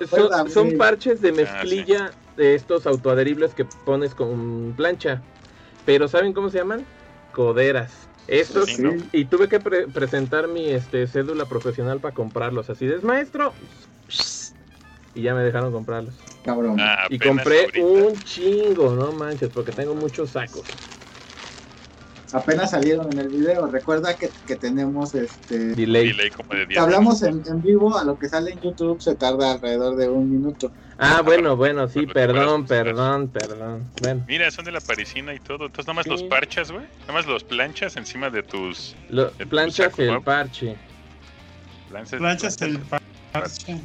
pues, 0.01 0.11
Son, 0.51 0.77
parches 0.77 1.21
de 1.21 1.29
Ah, 1.29 1.33
mezclilla 1.33 2.11
de 2.35 2.55
estos 2.55 2.85
autoadheribles 2.85 3.53
que 3.53 3.63
pones 3.85 4.13
con 4.13 4.73
plancha. 4.75 5.21
Pero 5.85 6.09
¿saben 6.09 6.33
cómo 6.33 6.49
se 6.49 6.57
llaman? 6.57 6.85
Coderas. 7.31 8.09
Estos, 8.27 8.65
Sí, 8.65 8.81
¿no? 8.81 8.95
y 9.13 9.23
tuve 9.23 9.47
que 9.47 9.61
pre- 9.61 9.87
presentar 9.87 10.49
mi 10.49 10.71
este, 10.71 11.07
cédula 11.07 11.45
profesional 11.47 12.01
para 12.01 12.13
comprarlos. 12.13 12.69
Así 12.69 12.85
de, 12.85 12.97
"Es 12.97 13.03
maestro. 13.03 13.53
Y 15.15 15.21
ya 15.21 15.33
me 15.35 15.41
dejaron 15.43 15.71
comprarlos. 15.71 16.19
Cabrón. 16.43 16.75
Ah, 16.81 17.07
Y 17.09 17.17
compré 17.17 17.61
ahorita. 17.61 17.81
un 17.81 18.23
chingo, 18.23 18.93
no 18.93 19.13
manches, 19.13 19.49
porque 19.51 19.71
tengo 19.71 19.95
muchos 19.95 20.31
sacos. 20.31 20.67
Apenas 22.33 22.71
salieron 22.71 23.11
en 23.13 23.19
el 23.19 23.29
video. 23.29 23.67
Recuerda 23.67 24.15
que, 24.15 24.29
que 24.47 24.55
tenemos 24.55 25.13
este. 25.13 25.75
Delay. 25.75 26.07
Delay 26.07 26.29
como 26.31 26.49
de 26.49 26.61
Que 26.61 26.65
10 26.67 26.79
hablamos 26.81 27.21
en, 27.23 27.43
en 27.47 27.61
vivo, 27.61 27.97
a 27.97 28.03
lo 28.03 28.17
que 28.17 28.27
sale 28.27 28.51
en 28.51 28.61
YouTube 28.61 29.01
se 29.01 29.15
tarda 29.15 29.53
alrededor 29.53 29.95
de 29.95 30.09
un 30.09 30.31
minuto. 30.31 30.71
Ah, 30.97 31.21
bueno, 31.23 31.55
bueno, 31.55 31.87
sí, 31.87 32.05
perdón, 32.05 32.65
perdón, 32.65 33.27
perdón. 33.27 33.83
Bueno, 34.01 34.23
Mira, 34.27 34.49
son 34.51 34.65
de 34.65 34.71
la 34.71 34.79
parisina 34.81 35.33
y 35.33 35.39
todo. 35.39 35.65
Entonces, 35.65 35.85
nada 35.87 35.95
más 35.95 36.05
Sí. 36.05 36.09
los 36.11 36.23
parchas, 36.23 36.71
güey. 36.71 36.85
Nada 37.01 37.13
más 37.13 37.25
los 37.25 37.43
planchas 37.43 37.97
encima 37.97 38.29
de 38.29 38.43
tus 38.43 38.95
lo, 39.09 39.31
planchas 39.31 39.91
saco, 39.91 40.01
el 40.01 40.21
parche. 40.21 40.75
Planchas 41.89 42.61
el 42.61 42.79
parche. 43.31 43.79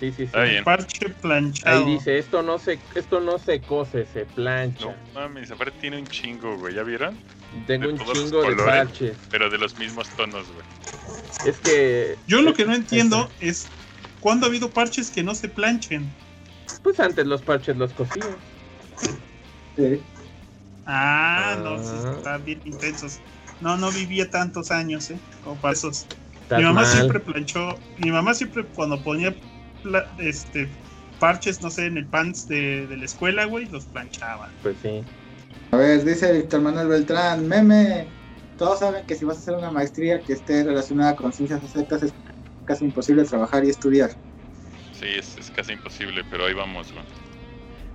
Sí, 0.00 0.10
sí, 0.10 0.16
sí. 0.16 0.22
Está 0.24 0.42
bien. 0.42 0.64
Parche 0.64 1.08
planchado. 1.20 1.86
Ahí 1.86 1.94
dice, 1.94 2.18
esto 2.18 2.42
no 2.42 2.58
se, 2.58 2.78
esto 2.94 3.20
no 3.20 3.38
se 3.38 3.60
cose, 3.60 4.06
se 4.12 4.26
plancha. 4.26 4.86
No 4.86 4.94
mames, 5.20 5.50
aparte 5.50 5.78
tiene 5.80 5.98
un 5.98 6.06
chingo, 6.06 6.56
güey. 6.58 6.74
¿Ya 6.74 6.82
vieron? 6.82 7.16
Tengo 7.66 7.86
de 7.86 7.92
un 7.92 7.98
chingo 8.00 8.42
de 8.42 8.56
colores. 8.56 8.64
parches. 8.64 9.16
Pero 9.30 9.48
de 9.50 9.58
los 9.58 9.78
mismos 9.78 10.08
tonos, 10.10 10.46
güey. 10.52 10.66
Es 11.48 11.58
que, 11.58 12.16
Yo 12.26 12.42
lo 12.42 12.54
que 12.54 12.64
no 12.64 12.74
entiendo 12.74 13.30
es 13.40 13.68
cuándo 14.20 14.46
ha 14.46 14.48
habido 14.48 14.70
parches 14.70 15.10
que 15.10 15.22
no 15.22 15.34
se 15.34 15.48
planchen. 15.48 16.10
pues 16.82 16.98
antes 17.00 17.26
los 17.26 17.40
parches 17.42 17.76
los 17.76 17.92
cosían. 17.92 18.36
Sí. 19.76 20.00
Ah, 20.86 21.56
no, 21.62 21.74
Ah. 21.76 21.82
sí, 21.82 22.16
están 22.18 22.44
bien 22.44 22.60
intensos. 22.64 23.20
No, 23.60 23.76
no 23.76 23.90
vivía 23.92 24.28
tantos 24.30 24.70
años, 24.70 25.10
¿eh? 25.10 25.18
Como 25.44 25.56
para 25.60 25.72
esos. 25.74 26.06
mi 26.50 26.62
mamá 26.62 26.84
siempre 26.84 27.20
planchó. 27.20 27.78
Mi 27.98 28.10
mamá 28.10 28.34
siempre 28.34 28.64
cuando 28.64 29.00
ponía 29.02 29.34
este 30.18 30.68
parches, 31.18 31.62
no 31.62 31.70
sé, 31.70 31.86
en 31.86 31.96
el 31.96 32.06
pants 32.06 32.48
de, 32.48 32.86
de 32.86 32.96
la 32.96 33.04
escuela, 33.04 33.44
güey, 33.44 33.66
los 33.66 33.86
planchaba. 33.86 34.50
Pues 34.62 34.76
sí. 34.82 35.02
A 35.70 35.76
ver, 35.76 36.04
dice 36.04 36.32
Víctor 36.32 36.60
Manuel 36.60 36.88
Beltrán, 36.88 37.48
meme. 37.48 38.06
Todos 38.58 38.80
saben 38.80 39.04
que 39.06 39.14
si 39.14 39.24
vas 39.24 39.38
a 39.38 39.40
hacer 39.40 39.54
una 39.54 39.70
maestría 39.70 40.20
que 40.20 40.34
esté 40.34 40.62
relacionada 40.62 41.16
con 41.16 41.32
ciencias 41.32 41.62
exactas 41.64 42.02
es 42.04 42.14
casi 42.64 42.84
imposible 42.84 43.24
trabajar 43.24 43.64
y 43.64 43.70
estudiar. 43.70 44.10
Sí, 44.92 45.06
es, 45.18 45.50
casi 45.56 45.72
imposible, 45.72 46.22
pero 46.30 46.46
ahí 46.46 46.54
vamos, 46.54 46.92
güey. 46.92 47.04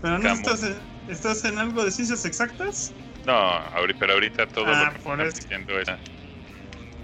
¿Pero 0.02 0.18
no 0.18 0.34
estás 0.34 0.64
en, 0.64 0.76
estás 1.08 1.46
en, 1.46 1.58
algo 1.58 1.86
de 1.86 1.92
ciencias 1.92 2.26
exactas? 2.26 2.94
No, 3.26 3.62
pero 4.00 4.14
ahorita 4.14 4.48
todo 4.48 4.66
ah, 4.68 4.86
lo 4.86 4.92
que 4.92 4.98
están 4.98 5.30
diciendo 5.30 5.80
es 5.80 5.88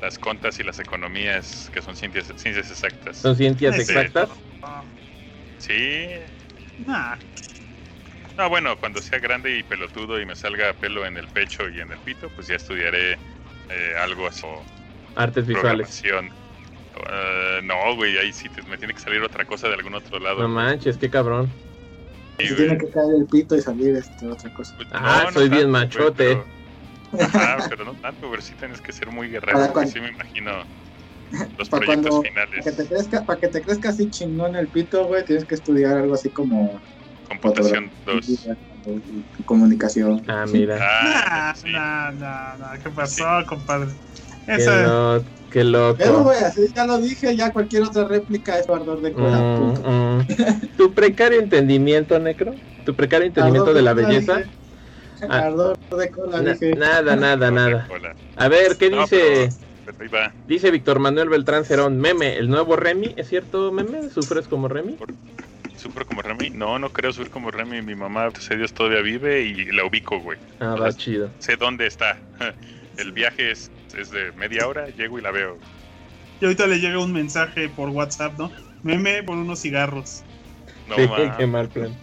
las 0.02 0.20
contas 0.20 0.60
y 0.60 0.64
las 0.64 0.80
economías 0.80 1.70
que 1.74 1.82
son 1.82 1.96
ciencias, 1.96 2.28
ciencias 2.36 2.70
exactas. 2.70 3.18
¿Son 3.18 3.36
ciencias 3.36 3.78
exactas? 3.78 4.30
Sí. 4.30 4.55
Nah. 6.86 7.18
No, 8.38 8.50
bueno, 8.50 8.78
cuando 8.80 9.02
sea 9.02 9.20
grande 9.20 9.58
y 9.58 9.64
pelotudo 9.64 10.20
y 10.20 10.26
me 10.26 10.36
salga 10.36 10.74
pelo 10.74 11.06
en 11.06 11.18
el 11.18 11.28
pecho 11.28 11.70
y 11.70 11.80
en 11.80 11.92
el 11.92 11.98
pito, 12.00 12.30
pues 12.36 12.48
ya 12.48 12.56
estudiaré 12.56 13.14
eh, 13.70 13.96
algo 14.00 14.28
así. 14.28 14.46
Artes 15.16 15.48
visuales. 15.48 16.04
Uh, 16.98 17.62
no, 17.64 17.96
güey, 17.96 18.18
ahí 18.18 18.32
sí 18.32 18.50
me 18.68 18.78
tiene 18.78 18.94
que 18.94 19.00
salir 19.00 19.22
otra 19.22 19.46
cosa 19.46 19.68
de 19.68 19.76
algún 19.76 19.96
otro 19.96 20.20
lado. 20.20 20.42
No 20.42 20.50
manches, 20.50 20.98
qué 20.98 21.10
cabrón. 21.10 21.50
Sí, 22.38 22.54
tiene 22.56 22.78
que 22.78 22.90
caer 22.90 23.16
el 23.18 23.26
pito 23.26 23.56
y 23.56 23.62
salir 23.62 23.96
este, 23.96 24.28
otra 24.28 24.54
cosa. 24.54 24.74
Pues, 24.76 24.88
ah, 24.92 25.30
soy 25.34 25.50
bien 25.50 25.70
machote. 25.70 26.38
Pero, 27.12 27.24
ajá, 27.24 27.66
pero 27.70 27.86
no 27.86 27.94
tanto, 27.96 28.30
pero 28.30 28.42
sí 28.42 28.56
tienes 28.56 28.82
que 28.82 28.92
ser 28.92 29.10
muy 29.10 29.30
guerrero, 29.30 29.74
sí 29.86 30.00
me 30.00 30.10
imagino 30.10 30.52
los 31.58 31.70
proyectos 31.70 32.22
finales. 32.22 32.64
Para 32.64 32.64
que, 32.64 32.84
te 32.84 32.88
crezca, 32.88 33.26
para 33.26 33.40
que 33.40 33.48
te 33.48 33.62
crezca 33.62 33.90
así 33.90 34.10
chingón 34.10 34.56
el 34.56 34.68
pito, 34.70 35.06
güey, 35.06 35.24
tienes 35.26 35.46
que 35.46 35.56
estudiar 35.56 35.98
algo 35.98 36.14
así 36.14 36.30
como... 36.30 36.80
Computación 37.28 37.92
2. 38.06 38.48
Comunicación. 39.46 40.24
Ah, 40.28 40.46
mira. 40.48 40.78
Ah, 40.80 41.54
no, 41.66 42.12
no, 42.12 42.58
no, 42.58 42.84
¿qué 42.84 42.90
pasó, 42.92 43.26
compadre? 43.48 43.92
Eso... 44.48 45.26
Qué 45.56 45.64
loco. 45.64 45.96
Pero, 45.98 46.24
güey, 46.24 46.38
así 46.44 46.62
ya 46.76 46.86
lo 46.86 47.00
dije, 47.00 47.34
ya 47.34 47.50
cualquier 47.54 47.84
otra 47.84 48.06
réplica 48.06 48.60
es 48.60 48.68
ardor 48.68 49.00
de 49.00 49.14
cola. 49.14 49.38
Mm, 49.38 50.18
mm. 50.18 50.28
¿Tu 50.78 50.94
precario 50.94 51.40
entendimiento, 51.40 52.20
Necro? 52.20 52.56
¿Tu 52.84 52.94
precario 52.94 53.28
entendimiento 53.28 53.74
de 53.74 53.82
la 53.82 53.94
belleza? 53.94 54.44
Ah, 55.30 55.46
ardor 55.46 55.78
de 55.98 56.10
cola, 56.10 56.42
dije. 56.42 56.76
Nada, 56.76 57.16
nada, 57.16 57.52
nada. 57.52 57.88
A 58.36 58.48
ver, 58.50 58.76
¿qué 58.76 58.90
dice? 58.90 59.50
Dice 60.48 60.72
Víctor 60.72 61.00
Manuel 61.00 61.30
Beltrán 61.30 61.66
Cerón, 61.66 62.00
meme, 62.00 62.38
el 62.38 62.50
nuevo 62.50 62.76
Remy, 62.76 63.14
¿es 63.18 63.30
cierto, 63.30 63.72
meme? 63.72 64.10
¿Sufres 64.10 64.48
como 64.48 64.68
Remy? 64.68 64.98
¿Sufro 65.76 66.06
como 66.06 66.22
Remy? 66.22 66.50
No, 66.52 66.80
no 66.80 66.90
creo 66.90 67.12
sufrir 67.12 67.32
como 67.32 67.52
Remy. 67.52 67.82
Mi 67.82 67.96
mamá, 67.96 68.32
sé 68.40 68.56
Dios, 68.56 68.74
todavía 68.74 69.02
vive 69.02 69.42
y 69.42 69.72
la 69.72 69.86
ubico, 69.86 70.20
güey. 70.20 70.38
Ah, 70.60 70.76
va 70.76 70.92
chido. 70.94 71.30
Sé 71.40 71.58
dónde 71.58 71.86
está. 71.88 72.18
El 72.98 73.12
viaje 73.12 73.52
es 73.52 73.70
es 73.98 74.12
de 74.12 74.32
media 74.34 74.68
hora, 74.68 74.88
llego 74.90 75.20
y 75.20 75.22
la 75.22 75.32
veo. 75.32 75.58
Y 76.42 76.46
ahorita 76.46 76.68
le 76.68 76.80
llega 76.80 77.00
un 77.00 77.14
mensaje 77.14 77.70
por 77.70 77.90
WhatsApp, 77.90 78.38
¿no? 78.38 78.52
Meme 78.84 79.24
por 79.24 79.38
unos 79.38 79.62
cigarros. 79.62 80.24
No, 80.88 80.96
qué 81.38 81.48
mal 81.48 81.70
plan. 81.70 81.96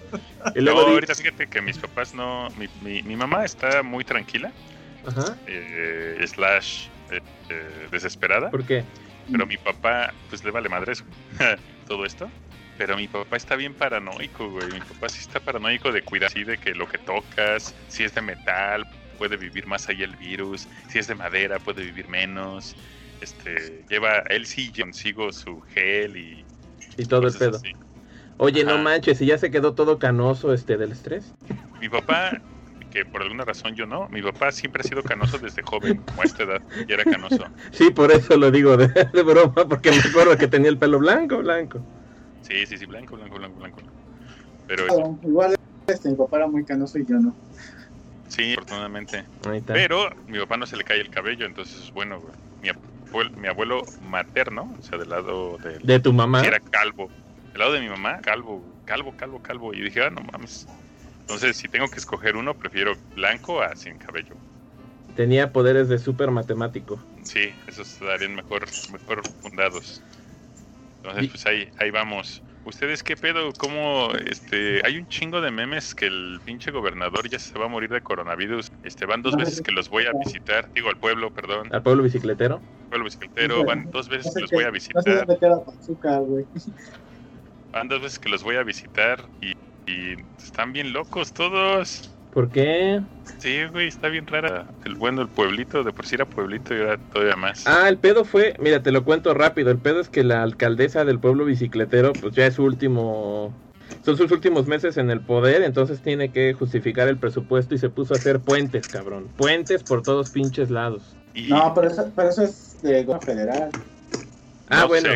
no, 0.55 0.71
ahorita 0.73 1.15
fíjate 1.15 1.47
que 1.49 1.61
mis 1.61 1.79
papás 1.79 2.15
no. 2.15 2.49
Mi, 2.83 3.03
mi, 3.03 3.17
mamá 3.17 3.45
está 3.45 3.83
muy 3.83 4.05
tranquila. 4.05 4.53
Ajá. 5.07 5.37
Eh, 5.47 6.25
slash 6.27 6.87
eh, 7.12 7.21
eh, 7.49 7.88
desesperada. 7.90 8.50
¿Por 8.50 8.64
qué? 8.64 8.85
Pero 9.31 9.47
mi 9.47 9.57
papá, 9.57 10.12
pues 10.28 10.45
le 10.45 10.50
vale 10.50 10.69
madres 10.69 11.04
todo 11.88 12.04
esto. 12.04 12.31
Pero 12.78 12.97
mi 12.97 13.07
papá 13.07 13.37
está 13.37 13.54
bien 13.54 13.75
paranoico, 13.75 14.50
güey. 14.50 14.66
Mi 14.73 14.81
papá 14.81 15.09
sí 15.09 15.21
está 15.21 15.40
paranoico 15.40 15.92
de 15.92 16.02
cuidar 16.02 16.28
así 16.28 16.42
de 16.42 16.59
que 16.59 16.75
lo 16.75 16.88
que 16.88 16.99
tocas, 16.99 17.75
si 17.88 18.04
es 18.04 18.14
de 18.14 18.23
metal, 18.23 18.87
puede 19.19 19.37
vivir 19.37 19.66
más 19.66 19.88
allá 19.88 20.04
el 20.04 20.16
virus, 20.16 20.66
si 20.88 20.99
es 20.99 21.07
de 21.07 21.14
madera 21.14 21.59
puede 21.61 21.85
vivir 21.85 22.09
menos, 22.09 22.75
este, 23.21 23.85
lleva, 23.88 24.19
él 24.31 24.47
sí 24.47 24.73
consigo 24.73 25.33
su 25.33 25.61
gel 25.61 26.16
y... 26.16 26.45
Y 26.97 27.04
todo 27.07 27.28
el 27.28 27.35
pedo. 27.35 27.61
Oye, 28.38 28.64
no 28.64 28.78
manches, 28.78 29.21
¿y 29.23 29.26
ya 29.26 29.38
se 29.38 29.52
quedó 29.52 29.75
todo 29.75 30.00
canoso 30.00 30.52
este 30.52 30.76
del 30.76 30.90
estrés? 30.90 31.33
Mi 31.81 31.88
papá, 31.88 32.42
que 32.92 33.06
por 33.06 33.22
alguna 33.22 33.44
razón 33.44 33.75
yo 33.75 33.87
no, 33.87 34.08
mi 34.11 34.22
papá 34.22 34.52
siempre 34.52 34.82
ha 34.82 34.84
sido 34.84 35.02
canoso 35.02 35.38
desde 35.38 35.62
joven, 35.62 35.96
como 36.06 36.22
a 36.22 36.25
esta 36.25 36.42
edad, 36.42 36.62
y 36.87 36.92
era 36.92 37.04
canoso. 37.04 37.44
Sí, 37.70 37.90
por 37.90 38.12
eso 38.12 38.37
lo 38.37 38.50
digo 38.50 38.76
de, 38.76 38.87
broma, 39.22 39.66
porque 39.68 39.90
me 39.90 39.99
acuerdo 39.99 40.37
que 40.37 40.46
tenía 40.46 40.68
el 40.68 40.76
pelo 40.76 40.99
blanco, 40.99 41.38
blanco. 41.38 41.80
Sí, 42.42 42.66
sí, 42.66 42.76
sí, 42.76 42.84
blanco, 42.84 43.16
blanco, 43.16 43.38
blanco, 43.38 43.58
blanco. 43.58 43.78
Pero 44.66 44.87
igual 45.22 45.56
este, 45.87 46.11
mi 46.11 46.16
papá 46.16 46.37
era 46.37 46.46
muy 46.46 46.64
canoso 46.64 46.99
y 46.99 47.06
yo 47.06 47.18
no. 47.18 47.34
Sí, 48.28 48.52
afortunadamente. 48.52 49.25
Pero 49.66 50.11
mi 50.26 50.38
papá 50.38 50.56
no 50.56 50.66
se 50.66 50.76
le 50.76 50.84
cae 50.84 51.00
el 51.00 51.11
cabello, 51.11 51.46
entonces 51.46 51.84
es 51.84 51.92
bueno, 51.92 52.20
güey. 52.20 52.34
Mi, 52.62 52.68
abuelo, 52.68 53.30
mi 53.37 53.49
abuelo 53.49 53.82
materno, 54.08 54.75
o 54.78 54.82
sea, 54.82 54.99
del 54.99 55.11
lado 55.11 55.58
de... 55.58 55.78
¿De 55.78 56.00
tu 56.00 56.12
mamá? 56.12 56.42
Era 56.42 56.61
calvo. 56.61 57.11
Del 57.52 57.58
lado 57.58 57.72
de 57.72 57.80
mi 57.80 57.88
mamá, 57.88 58.20
calvo, 58.20 58.64
calvo, 58.84 59.14
calvo, 59.16 59.42
calvo. 59.42 59.75
Y 59.75 59.80
dije, 59.80 60.02
ah, 60.02 60.11
no 60.11 60.22
mames. 60.22 60.66
Entonces, 61.23 61.57
si 61.57 61.69
tengo 61.69 61.88
que 61.88 61.99
escoger 61.99 62.37
uno, 62.37 62.55
prefiero 62.55 62.95
blanco 63.14 63.62
a 63.62 63.75
sin 63.75 63.97
cabello. 63.99 64.35
Tenía 65.17 65.52
poderes 65.52 65.88
de 65.88 65.99
súper 65.99 66.31
matemático. 66.31 67.02
Sí, 67.23 67.52
esos 67.67 67.99
darían 68.00 68.35
mejor, 68.35 68.67
mejor 68.93 69.23
fundados. 69.41 70.02
Entonces, 71.02 71.31
pues 71.31 71.47
ahí, 71.47 71.69
ahí 71.79 71.91
vamos. 71.91 72.43
¿Ustedes 72.64 73.02
qué 73.02 73.17
pedo? 73.17 73.52
¿Cómo, 73.59 74.12
este, 74.25 74.81
hay 74.87 74.97
un 74.97 75.09
chingo 75.09 75.41
de 75.41 75.50
memes 75.50 75.95
que 75.97 76.07
el 76.07 76.41
pinche 76.45 76.71
gobernador 76.71 77.29
ya 77.29 77.38
se 77.41 77.59
va 77.59 77.64
a 77.64 77.69
morir 77.69 77.91
de 77.91 78.00
coronavirus? 78.00 78.71
Este, 78.85 79.05
van 79.05 79.21
dos 79.21 79.37
veces 79.37 79.61
que 79.61 79.73
los 79.73 79.88
voy 79.88 80.05
a 80.07 80.12
visitar, 80.25 80.73
digo 80.73 80.88
al 80.88 80.97
pueblo, 80.97 81.33
perdón. 81.33 81.69
¿Al 81.73 81.83
pueblo 81.83 82.05
bicicletero? 82.05 82.61
Pueblo 82.88 83.07
bicicletero, 83.07 83.64
van 83.64 83.91
dos 83.91 84.09
veces 84.09 84.33
que 84.33 84.43
los 84.43 84.50
voy 84.52 84.64
a 84.64 84.71
visitar. 84.71 85.26
Van 87.73 87.88
dos 87.88 88.00
veces 88.00 88.19
que 88.21 88.29
los 88.29 88.45
voy 88.45 88.57
a 88.57 88.62
visitar 88.62 89.25
y, 89.41 89.55
y 89.87 90.15
están 90.43 90.73
bien 90.73 90.93
locos 90.93 91.33
todos. 91.33 92.11
¿Por 92.31 92.51
qué? 92.51 93.01
Sí, 93.39 93.65
güey, 93.73 93.89
está 93.89 94.09
bien 94.09 94.27
rara. 94.27 94.67
El 94.85 94.95
bueno, 94.95 95.23
el 95.23 95.29
pueblito, 95.29 95.83
de 95.83 95.93
por 95.93 96.07
sí 96.07 96.15
era 96.15 96.25
pueblito 96.25 96.75
y 96.75 96.81
era 96.81 96.97
todavía 96.97 97.37
más. 97.37 97.67
Ah, 97.67 97.89
el 97.89 97.99
pedo 97.99 98.25
fue, 98.25 98.55
mira, 98.61 98.83
te 98.83 98.93
lo 98.93 99.05
cuento 99.05 99.35
rápido. 99.35 99.71
El 99.71 99.79
pedo 99.79 100.01
es 100.01 100.09
que 100.09 100.23
la 100.23 100.43
alcaldesa 100.43 101.05
del 101.05 101.19
pueblo 101.19 101.45
bicicletero, 101.45 102.12
pues 102.12 102.35
ya 102.35 102.47
es 102.47 102.55
su 102.55 102.65
último. 102.65 103.53
Son 104.05 104.17
sus 104.17 104.31
últimos 104.31 104.67
meses 104.67 104.97
en 104.97 105.11
el 105.11 105.21
poder, 105.21 105.62
entonces 105.62 106.01
tiene 106.03 106.31
que 106.33 106.55
justificar 106.55 107.09
el 107.09 107.19
presupuesto 107.19 107.75
y 107.75 107.79
se 107.79 107.89
puso 107.89 108.15
a 108.15 108.17
hacer 108.17 108.41
puentes, 108.41 108.89
cabrón. 108.89 109.29
Puentes 109.37 109.83
por 109.83 110.03
todos 110.03 110.31
pinches 110.31 110.71
lados. 110.71 111.17
No, 111.49 111.73
pero 111.75 111.89
eso, 111.89 112.12
pero 112.15 112.29
eso 112.29 112.43
es 112.43 112.81
de 112.83 113.05
gobierno 113.05 113.21
federal. 113.21 113.71
Ah, 114.73 114.87
bueno. 114.87 115.11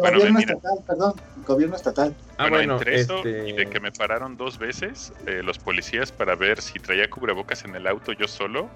gobierno 0.00 0.38
estatal, 0.38 0.78
perdón, 0.86 1.12
gobierno 1.46 1.76
estatal. 1.76 2.16
Ah, 2.38 2.48
bueno, 2.48 2.74
entre 2.74 3.00
eso 3.00 3.20
y 3.20 3.24
de 3.24 3.50
este 3.50 3.66
que 3.68 3.78
me 3.78 3.92
pararon 3.92 4.36
dos 4.36 4.58
veces 4.58 5.12
eh, 5.26 5.42
los 5.44 5.58
policías 5.58 6.10
para 6.10 6.34
ver 6.34 6.62
si 6.62 6.78
traía 6.78 7.08
cubrebocas 7.08 7.64
en 7.66 7.76
el 7.76 7.86
auto 7.86 8.12
yo 8.12 8.26
solo 8.26 8.70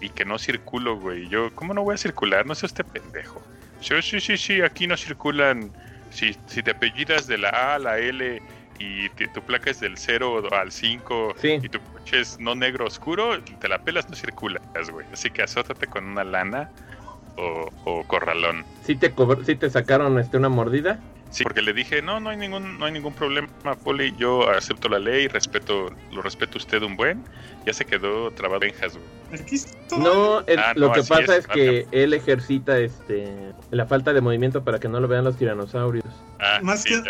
y 0.00 0.08
que 0.08 0.24
no 0.24 0.38
circulo, 0.38 0.98
güey. 0.98 1.28
Yo, 1.28 1.54
¿cómo 1.54 1.74
no 1.74 1.82
voy 1.82 1.94
a 1.94 1.98
circular? 1.98 2.46
No 2.46 2.54
sé 2.54 2.66
usted 2.66 2.86
pendejo. 2.86 3.42
Sí, 3.80 3.94
sí, 4.00 4.20
sí, 4.20 4.38
sí, 4.38 4.62
aquí 4.62 4.86
no 4.86 4.96
circulan. 4.96 5.70
Si, 6.10 6.34
si 6.46 6.62
te 6.62 6.70
apellidas 6.70 7.26
de 7.26 7.36
la 7.36 7.50
A 7.50 7.74
a 7.74 7.78
la 7.78 7.98
L 7.98 8.40
y 8.78 9.08
tu 9.08 9.42
placa 9.42 9.70
es 9.70 9.80
del 9.80 9.96
0 9.96 10.42
al 10.52 10.70
5 10.70 11.34
y 11.42 11.68
tu 11.68 11.80
coche 11.80 12.20
es 12.20 12.38
no 12.40 12.54
negro 12.54 12.86
oscuro, 12.86 13.42
te 13.60 13.68
la 13.68 13.78
pelas, 13.78 14.08
no 14.08 14.16
circulas, 14.16 14.62
güey. 14.90 15.06
Así 15.12 15.30
que 15.30 15.42
azótate 15.42 15.86
con 15.86 16.06
una 16.06 16.24
lana 16.24 16.70
o, 17.36 18.04
corralón. 18.06 18.64
¿Sí 18.84 18.96
te, 18.96 19.12
¿Sí 19.44 19.56
te 19.56 19.70
sacaron 19.70 20.18
este, 20.18 20.36
una 20.36 20.48
mordida? 20.48 21.00
Sí, 21.30 21.42
porque 21.42 21.60
le 21.60 21.72
dije, 21.72 22.02
no, 22.02 22.20
no 22.20 22.30
hay 22.30 22.36
ningún, 22.36 22.78
no 22.78 22.86
hay 22.86 22.92
ningún 22.92 23.12
problema, 23.12 23.48
Poli, 23.84 24.14
yo 24.16 24.48
acepto 24.48 24.88
la 24.88 24.98
ley, 24.98 25.26
respeto, 25.26 25.90
lo 26.12 26.22
respeto 26.22 26.56
usted 26.56 26.82
un 26.82 26.96
buen, 26.96 27.22
ya 27.66 27.72
se 27.72 27.84
quedó 27.84 28.30
trabado 28.30 28.64
en 28.64 28.72
Hasbro. 28.82 29.02
No, 29.98 30.38
ah, 30.38 30.72
lo 30.76 30.92
que 30.92 31.02
pasa 31.02 31.36
es, 31.36 31.46
que 31.46 31.86
él 31.90 32.14
ejercita 32.14 32.78
este 32.78 33.52
la 33.70 33.84
falta 33.86 34.12
de 34.12 34.20
movimiento 34.20 34.62
para 34.62 34.78
que 34.78 34.88
no 34.88 35.00
lo 35.00 35.08
vean 35.08 35.24
los 35.24 35.36
tiranosaurios. 35.36 36.04
Ah, 36.38 36.60
Más 36.62 36.84
que 36.84 37.02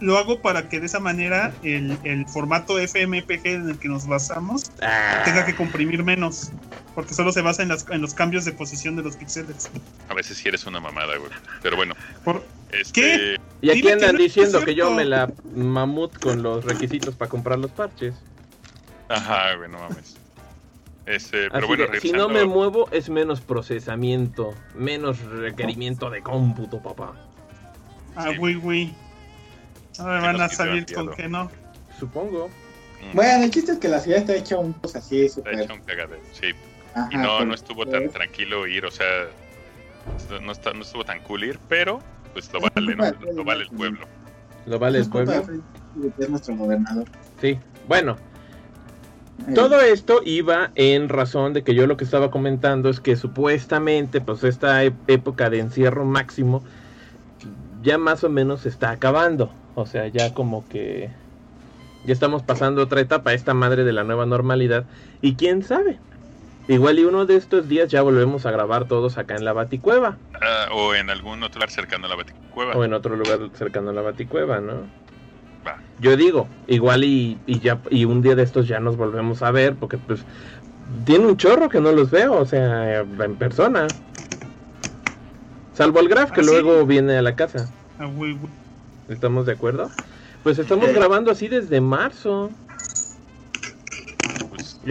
lo, 0.00 0.18
hago 0.18 0.42
para 0.42 0.68
que 0.68 0.80
de 0.80 0.86
esa 0.86 0.98
manera 0.98 1.52
el, 1.62 1.96
el, 2.02 2.26
formato 2.26 2.78
FMPG 2.78 3.46
en 3.46 3.70
el 3.70 3.78
que 3.78 3.88
nos 3.88 4.06
basamos 4.06 4.72
ah. 4.82 5.22
tenga 5.24 5.46
que 5.46 5.54
comprimir 5.54 6.02
menos, 6.02 6.50
porque 6.98 7.14
solo 7.14 7.30
se 7.30 7.42
basa 7.42 7.62
en, 7.62 7.68
las, 7.68 7.88
en 7.90 8.02
los 8.02 8.12
cambios 8.12 8.44
de 8.44 8.50
posición 8.50 8.96
de 8.96 9.04
los 9.04 9.14
píxeles. 9.14 9.70
A 10.08 10.14
veces 10.14 10.36
si 10.36 10.48
eres 10.48 10.66
una 10.66 10.80
mamada, 10.80 11.16
güey. 11.16 11.30
Pero 11.62 11.76
bueno. 11.76 11.94
Por, 12.24 12.42
este... 12.72 12.92
¿Qué? 12.92 13.36
Y 13.60 13.70
aquí 13.70 13.88
andan 13.88 14.16
diciendo 14.16 14.64
que 14.64 14.74
yo 14.74 14.90
me 14.90 15.04
la 15.04 15.32
mamut 15.54 16.18
con 16.18 16.42
los 16.42 16.64
requisitos 16.64 17.14
para 17.14 17.28
comprar 17.28 17.60
los 17.60 17.70
parches. 17.70 18.16
Ajá, 19.08 19.54
güey, 19.54 19.70
no 19.70 19.78
mames. 19.78 20.16
Este, 21.06 21.48
pero 21.52 21.68
bueno, 21.68 21.84
si 22.02 22.10
no 22.10 22.28
me 22.28 22.44
muevo 22.44 22.88
es 22.90 23.08
menos 23.08 23.42
procesamiento, 23.42 24.52
menos 24.74 25.20
requerimiento 25.20 26.10
de 26.10 26.20
cómputo, 26.20 26.82
papá. 26.82 27.14
Ah, 28.16 28.32
güey, 28.36 28.56
güey. 28.56 28.92
No 30.00 30.04
me 30.06 30.20
van 30.20 30.40
a 30.40 30.48
salir 30.48 30.84
con 30.92 31.14
que 31.14 31.28
no. 31.28 31.48
Supongo. 31.96 32.48
Mm. 32.48 33.14
Bueno, 33.14 33.44
el 33.44 33.52
chiste 33.52 33.70
es 33.70 33.78
que 33.78 33.86
la 33.86 34.00
ciudad 34.00 34.18
está 34.18 34.34
hecha 34.34 34.58
un 34.58 34.72
pues 34.72 34.96
así, 34.96 35.28
super... 35.28 35.52
Está 35.52 35.64
hecha 35.64 35.74
un 35.74 35.86
cagadero, 35.86 36.22
sí. 36.32 36.48
Y 37.10 37.16
no, 37.16 37.44
no 37.44 37.54
estuvo 37.54 37.86
tan 37.86 38.08
tranquilo 38.10 38.66
ir, 38.66 38.84
o 38.84 38.90
sea, 38.90 39.06
no, 40.42 40.52
está, 40.52 40.72
no 40.72 40.82
estuvo 40.82 41.04
tan 41.04 41.20
cool 41.20 41.44
ir, 41.44 41.58
pero 41.68 42.00
pues 42.32 42.52
lo 42.52 42.60
vale, 42.60 42.94
¿no? 42.94 43.04
Lo 43.34 43.44
vale 43.44 43.64
el 43.64 43.70
pueblo. 43.70 44.06
Lo 44.66 44.78
vale 44.78 44.98
el 44.98 45.08
pueblo. 45.08 45.32
Es 46.18 46.28
nuestro 46.28 46.56
gobernador. 46.56 47.06
Sí, 47.40 47.58
bueno. 47.86 48.16
Eh. 49.46 49.54
Todo 49.54 49.80
esto 49.80 50.20
iba 50.24 50.70
en 50.74 51.08
razón 51.08 51.52
de 51.52 51.62
que 51.62 51.74
yo 51.74 51.86
lo 51.86 51.96
que 51.96 52.04
estaba 52.04 52.30
comentando 52.30 52.88
es 52.88 53.00
que 53.00 53.16
supuestamente, 53.16 54.20
pues 54.20 54.44
esta 54.44 54.82
época 54.82 55.48
de 55.48 55.60
encierro 55.60 56.04
máximo 56.04 56.62
ya 57.82 57.98
más 57.98 58.24
o 58.24 58.28
menos 58.28 58.62
se 58.62 58.68
está 58.68 58.90
acabando. 58.90 59.50
O 59.74 59.86
sea, 59.86 60.08
ya 60.08 60.34
como 60.34 60.68
que 60.68 61.10
ya 62.04 62.12
estamos 62.12 62.42
pasando 62.42 62.82
otra 62.82 63.00
etapa, 63.00 63.32
esta 63.32 63.54
madre 63.54 63.84
de 63.84 63.92
la 63.92 64.04
nueva 64.04 64.26
normalidad. 64.26 64.84
Y 65.20 65.36
quién 65.36 65.62
sabe, 65.62 65.98
igual 66.68 66.98
y 66.98 67.04
uno 67.04 67.26
de 67.26 67.36
estos 67.36 67.68
días 67.68 67.90
ya 67.90 68.02
volvemos 68.02 68.46
a 68.46 68.50
grabar 68.50 68.86
todos 68.86 69.18
acá 69.18 69.34
en 69.34 69.44
la 69.44 69.52
Baticueva. 69.52 70.18
Ah, 70.40 70.68
o 70.72 70.94
en 70.94 71.10
algún 71.10 71.42
otro 71.42 71.58
lugar 71.58 71.70
cercano 71.70 72.06
a 72.06 72.08
la 72.08 72.16
Baticueva. 72.16 72.74
O 72.74 72.84
en 72.84 72.92
otro 72.92 73.16
lugar 73.16 73.38
cercano 73.54 73.90
a 73.90 73.92
la 73.92 74.02
Baticueva, 74.02 74.60
¿no? 74.60 74.86
Yo 76.00 76.16
digo, 76.16 76.48
igual 76.66 77.04
y, 77.04 77.38
y, 77.46 77.58
ya 77.60 77.80
y 77.90 78.04
un 78.04 78.22
día 78.22 78.34
de 78.34 78.42
estos 78.42 78.68
ya 78.68 78.80
nos 78.80 78.96
volvemos 78.96 79.42
a 79.42 79.50
ver, 79.50 79.74
porque 79.74 79.98
pues 79.98 80.24
tiene 81.04 81.26
un 81.26 81.36
chorro 81.36 81.68
que 81.68 81.80
no 81.80 81.92
los 81.92 82.10
veo, 82.10 82.34
o 82.34 82.46
sea, 82.46 83.00
en 83.00 83.36
persona. 83.36 83.86
Salvo 85.74 86.00
el 86.00 86.08
Graf 86.08 86.30
que 86.30 86.40
¿Ah, 86.40 86.44
luego 86.44 86.86
viene 86.86 87.16
a 87.16 87.22
la 87.22 87.36
casa. 87.36 87.68
Ah, 87.98 88.08
¿Estamos 89.08 89.46
de 89.46 89.52
acuerdo? 89.52 89.90
Pues 90.42 90.58
estamos 90.58 90.92
grabando 90.92 91.30
así 91.30 91.48
desde 91.48 91.80
marzo. 91.80 92.50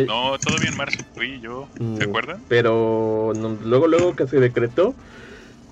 Pues, 0.06 0.08
no, 0.08 0.38
todavía 0.38 0.70
en 0.70 0.78
marzo 0.78 1.04
fui 1.14 1.40
yo, 1.42 1.68
¿te 1.76 1.84
mm, 1.84 2.10
acuerdas? 2.10 2.42
Pero 2.48 3.34
luego, 3.34 3.88
luego 3.88 4.16
que 4.16 4.28
se 4.28 4.40
decretó, 4.40 4.94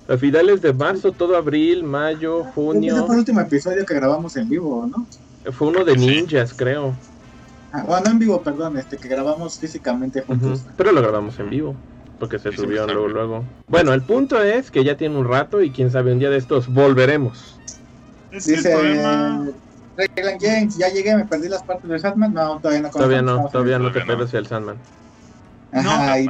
a 0.08 0.16
finales 0.16 0.62
de 0.62 0.72
marzo, 0.72 1.12
todo 1.12 1.36
abril, 1.36 1.84
mayo, 1.84 2.44
junio. 2.44 2.94
Ese 2.96 3.06
fue 3.06 3.14
el 3.14 3.20
último 3.20 3.40
episodio 3.40 3.86
que 3.86 3.94
grabamos 3.94 4.36
en 4.36 4.48
vivo, 4.48 4.86
¿no? 4.86 5.06
Fue 5.52 5.68
uno 5.68 5.84
de 5.84 5.96
ninjas, 5.96 6.54
creo. 6.54 6.94
Ah, 7.72 7.84
bueno, 7.86 8.04
no 8.06 8.10
en 8.12 8.18
vivo, 8.18 8.42
perdón, 8.42 8.76
este 8.78 8.96
que 8.96 9.08
grabamos 9.08 9.58
físicamente 9.58 10.22
juntos. 10.22 10.64
Pero 10.76 10.92
lo 10.92 11.02
grabamos 11.02 11.38
en 11.38 11.50
vivo, 11.50 11.76
porque 12.18 12.38
se 12.38 12.52
subió 12.52 12.86
luego, 12.86 13.08
luego. 13.08 13.44
Bueno, 13.68 13.92
el 13.92 14.02
punto 14.02 14.42
es 14.42 14.70
que 14.70 14.82
ya 14.82 14.96
tiene 14.96 15.16
un 15.16 15.28
rato 15.28 15.62
y 15.62 15.70
quién 15.70 15.90
sabe, 15.90 16.12
un 16.12 16.18
día 16.18 16.30
de 16.30 16.38
estos 16.38 16.68
volveremos. 16.72 17.58
Dice, 18.30 18.74
Reglan 19.96 20.38
James, 20.40 20.76
ya 20.76 20.88
llegué, 20.88 21.16
me 21.16 21.24
perdí 21.24 21.48
las 21.48 21.62
partes 21.62 21.88
del 21.88 22.00
Sandman. 22.00 22.34
No, 22.34 22.58
todavía 22.60 22.82
no. 22.82 22.90
Todavía 22.90 23.22
no, 23.22 23.48
todavía 23.48 23.78
no 23.78 23.92
te 23.92 24.00
pierdes 24.02 24.34
el 24.34 24.46
Sandman. 24.46 24.76
Ajá, 25.72 26.20
y 26.20 26.28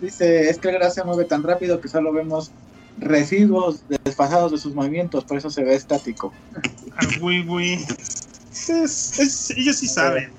dice, 0.00 0.48
es 0.48 0.58
que 0.58 0.68
el 0.70 0.74
gracia 0.74 1.04
mueve 1.04 1.24
tan 1.24 1.42
rápido 1.42 1.80
que 1.80 1.88
solo 1.88 2.12
vemos 2.12 2.50
residuos 2.98 3.82
desfasados 4.04 4.52
de 4.52 4.58
sus 4.58 4.74
movimientos, 4.74 5.24
por 5.24 5.36
eso 5.38 5.50
se 5.50 5.62
ve 5.62 5.74
estático. 5.74 6.32
Ah, 6.96 7.06
ellos 9.56 9.76
sí 9.76 9.86
saben. 9.86 10.30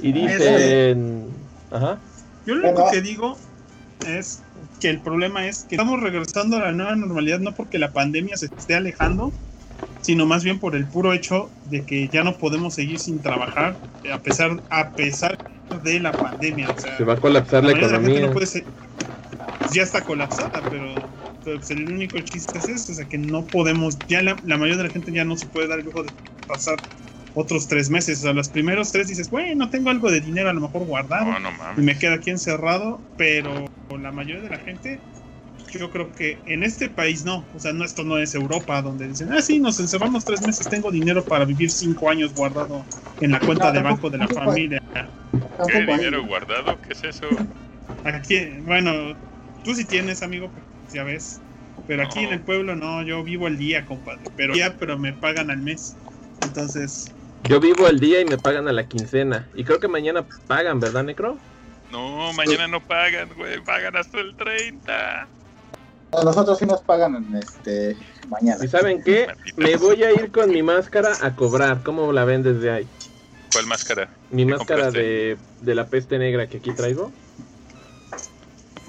Y 0.00 0.12
dicen... 0.12 1.28
Ajá. 1.70 1.98
Yo 2.46 2.54
lo 2.54 2.68
único 2.68 2.90
que 2.90 3.00
digo 3.00 3.36
es 4.06 4.40
que 4.80 4.88
el 4.90 5.00
problema 5.00 5.46
es 5.46 5.64
que 5.64 5.76
estamos 5.76 6.00
regresando 6.00 6.56
a 6.56 6.60
la 6.60 6.72
nueva 6.72 6.96
normalidad 6.96 7.38
no 7.38 7.54
porque 7.54 7.78
la 7.78 7.92
pandemia 7.92 8.36
se 8.36 8.46
esté 8.46 8.74
alejando, 8.74 9.30
sino 10.00 10.26
más 10.26 10.44
bien 10.44 10.58
por 10.58 10.76
el 10.76 10.86
puro 10.86 11.12
hecho 11.12 11.50
de 11.66 11.82
que 11.82 12.08
ya 12.08 12.24
no 12.24 12.36
podemos 12.36 12.74
seguir 12.74 12.98
sin 12.98 13.20
trabajar 13.20 13.76
a 14.12 14.18
pesar 14.18 14.62
a 14.70 14.90
pesar 14.90 15.38
de 15.82 16.00
la 16.00 16.12
pandemia. 16.12 16.74
se 16.76 17.04
va 17.04 17.14
a 17.14 17.16
colapsar 17.16 17.64
la, 17.64 17.72
economía. 17.72 18.32
ya 19.72 19.82
está 19.82 20.02
colapsada, 20.02 20.62
pero 20.68 20.94
pues, 21.44 21.70
el 21.70 21.90
único 21.90 22.18
chiste 22.20 22.58
es 22.58 22.68
eso, 22.68 22.92
o 22.92 22.94
sea 22.94 23.04
que 23.04 23.18
no 23.18 23.44
podemos, 23.44 23.98
ya 24.08 24.22
la, 24.22 24.34
mayoría 24.44 24.76
de 24.76 24.84
la 24.84 24.90
gente 24.90 25.12
ya 25.12 25.24
no 25.24 25.36
se 25.36 25.46
puede 25.46 25.68
dar 25.68 25.78
el 25.78 25.86
lujo 25.86 26.02
de 26.02 26.10
pasar 26.46 26.76
otros 27.34 27.68
tres 27.68 27.88
meses, 27.88 28.18
o 28.18 28.22
sea, 28.22 28.32
los 28.32 28.48
primeros 28.48 28.90
tres 28.90 29.08
dices, 29.08 29.30
bueno, 29.30 29.70
tengo 29.70 29.90
algo 29.90 30.10
de 30.10 30.20
dinero 30.20 30.50
a 30.50 30.52
lo 30.52 30.60
mejor 30.60 30.84
guardado 30.84 31.30
y 31.76 31.80
me 31.80 31.96
queda 31.96 32.14
aquí 32.14 32.30
encerrado, 32.30 33.00
pero 33.16 33.66
la 33.96 34.12
mayoría 34.12 34.42
de 34.42 34.50
la 34.50 34.58
gente, 34.58 34.98
yo 35.78 35.90
creo 35.90 36.10
que 36.12 36.38
en 36.46 36.62
este 36.62 36.88
país 36.88 37.24
no, 37.24 37.44
o 37.54 37.58
sea, 37.58 37.72
no, 37.72 37.84
esto 37.84 38.04
no 38.04 38.18
es 38.18 38.34
Europa 38.34 38.82
donde 38.82 39.08
dicen, 39.08 39.32
ah, 39.32 39.40
sí, 39.42 39.58
nos 39.58 39.78
encerramos 39.80 40.24
tres 40.24 40.40
meses, 40.42 40.68
tengo 40.68 40.90
dinero 40.90 41.24
para 41.24 41.44
vivir 41.44 41.70
cinco 41.70 42.10
años 42.10 42.34
guardado 42.34 42.84
en 43.20 43.32
la 43.32 43.40
cuenta 43.40 43.70
de 43.72 43.82
banco 43.82 44.10
de 44.10 44.18
la 44.18 44.28
familia. 44.28 44.82
¿Qué 45.66 45.80
dinero 45.80 46.24
guardado? 46.26 46.80
¿Qué 46.82 46.92
es 46.92 47.04
eso? 47.04 47.26
Aquí, 48.04 48.38
bueno, 48.64 49.16
tú 49.64 49.74
sí 49.74 49.84
tienes, 49.84 50.22
amigo, 50.22 50.50
ya 50.92 51.04
ves. 51.04 51.40
Pero 51.86 52.02
aquí 52.04 52.20
en 52.20 52.32
el 52.32 52.40
pueblo 52.40 52.76
no, 52.76 53.02
yo 53.02 53.22
vivo 53.24 53.48
el 53.48 53.58
día, 53.58 53.84
compadre. 53.84 54.22
Pero 54.36 54.54
ya, 54.54 54.76
pero 54.78 54.98
me 54.98 55.12
pagan 55.12 55.50
al 55.50 55.58
mes. 55.58 55.96
Entonces. 56.42 57.12
Yo 57.44 57.58
vivo 57.58 57.88
el 57.88 57.98
día 57.98 58.20
y 58.20 58.24
me 58.24 58.38
pagan 58.38 58.68
a 58.68 58.72
la 58.72 58.86
quincena. 58.86 59.48
Y 59.54 59.64
creo 59.64 59.80
que 59.80 59.88
mañana 59.88 60.24
pagan, 60.46 60.78
¿verdad, 60.78 61.02
Necro? 61.02 61.36
No, 61.90 62.32
mañana 62.34 62.68
no 62.68 62.80
pagan, 62.80 63.28
güey. 63.36 63.60
Pagan 63.64 63.96
hasta 63.96 64.20
el 64.20 64.36
30. 64.36 65.28
A 66.12 66.24
nosotros 66.24 66.58
sí 66.58 66.66
nos 66.66 66.82
pagan 66.82 67.16
en 67.16 67.36
este 67.36 67.96
mañana. 68.28 68.64
¿Y 68.64 68.68
saben 68.68 69.02
qué? 69.02 69.28
Me 69.56 69.76
voy 69.76 70.02
a 70.02 70.12
ir 70.12 70.30
con 70.32 70.50
mi 70.50 70.62
máscara 70.62 71.16
a 71.20 71.36
cobrar. 71.36 71.82
¿Cómo 71.82 72.12
la 72.12 72.24
ven 72.24 72.42
desde 72.42 72.70
ahí? 72.70 72.88
¿Cuál 73.52 73.66
máscara? 73.66 74.10
Mi 74.30 74.44
máscara 74.44 74.90
de, 74.90 75.36
de 75.60 75.74
la 75.74 75.86
peste 75.86 76.18
negra 76.18 76.48
que 76.48 76.58
aquí 76.58 76.72
traigo. 76.72 77.12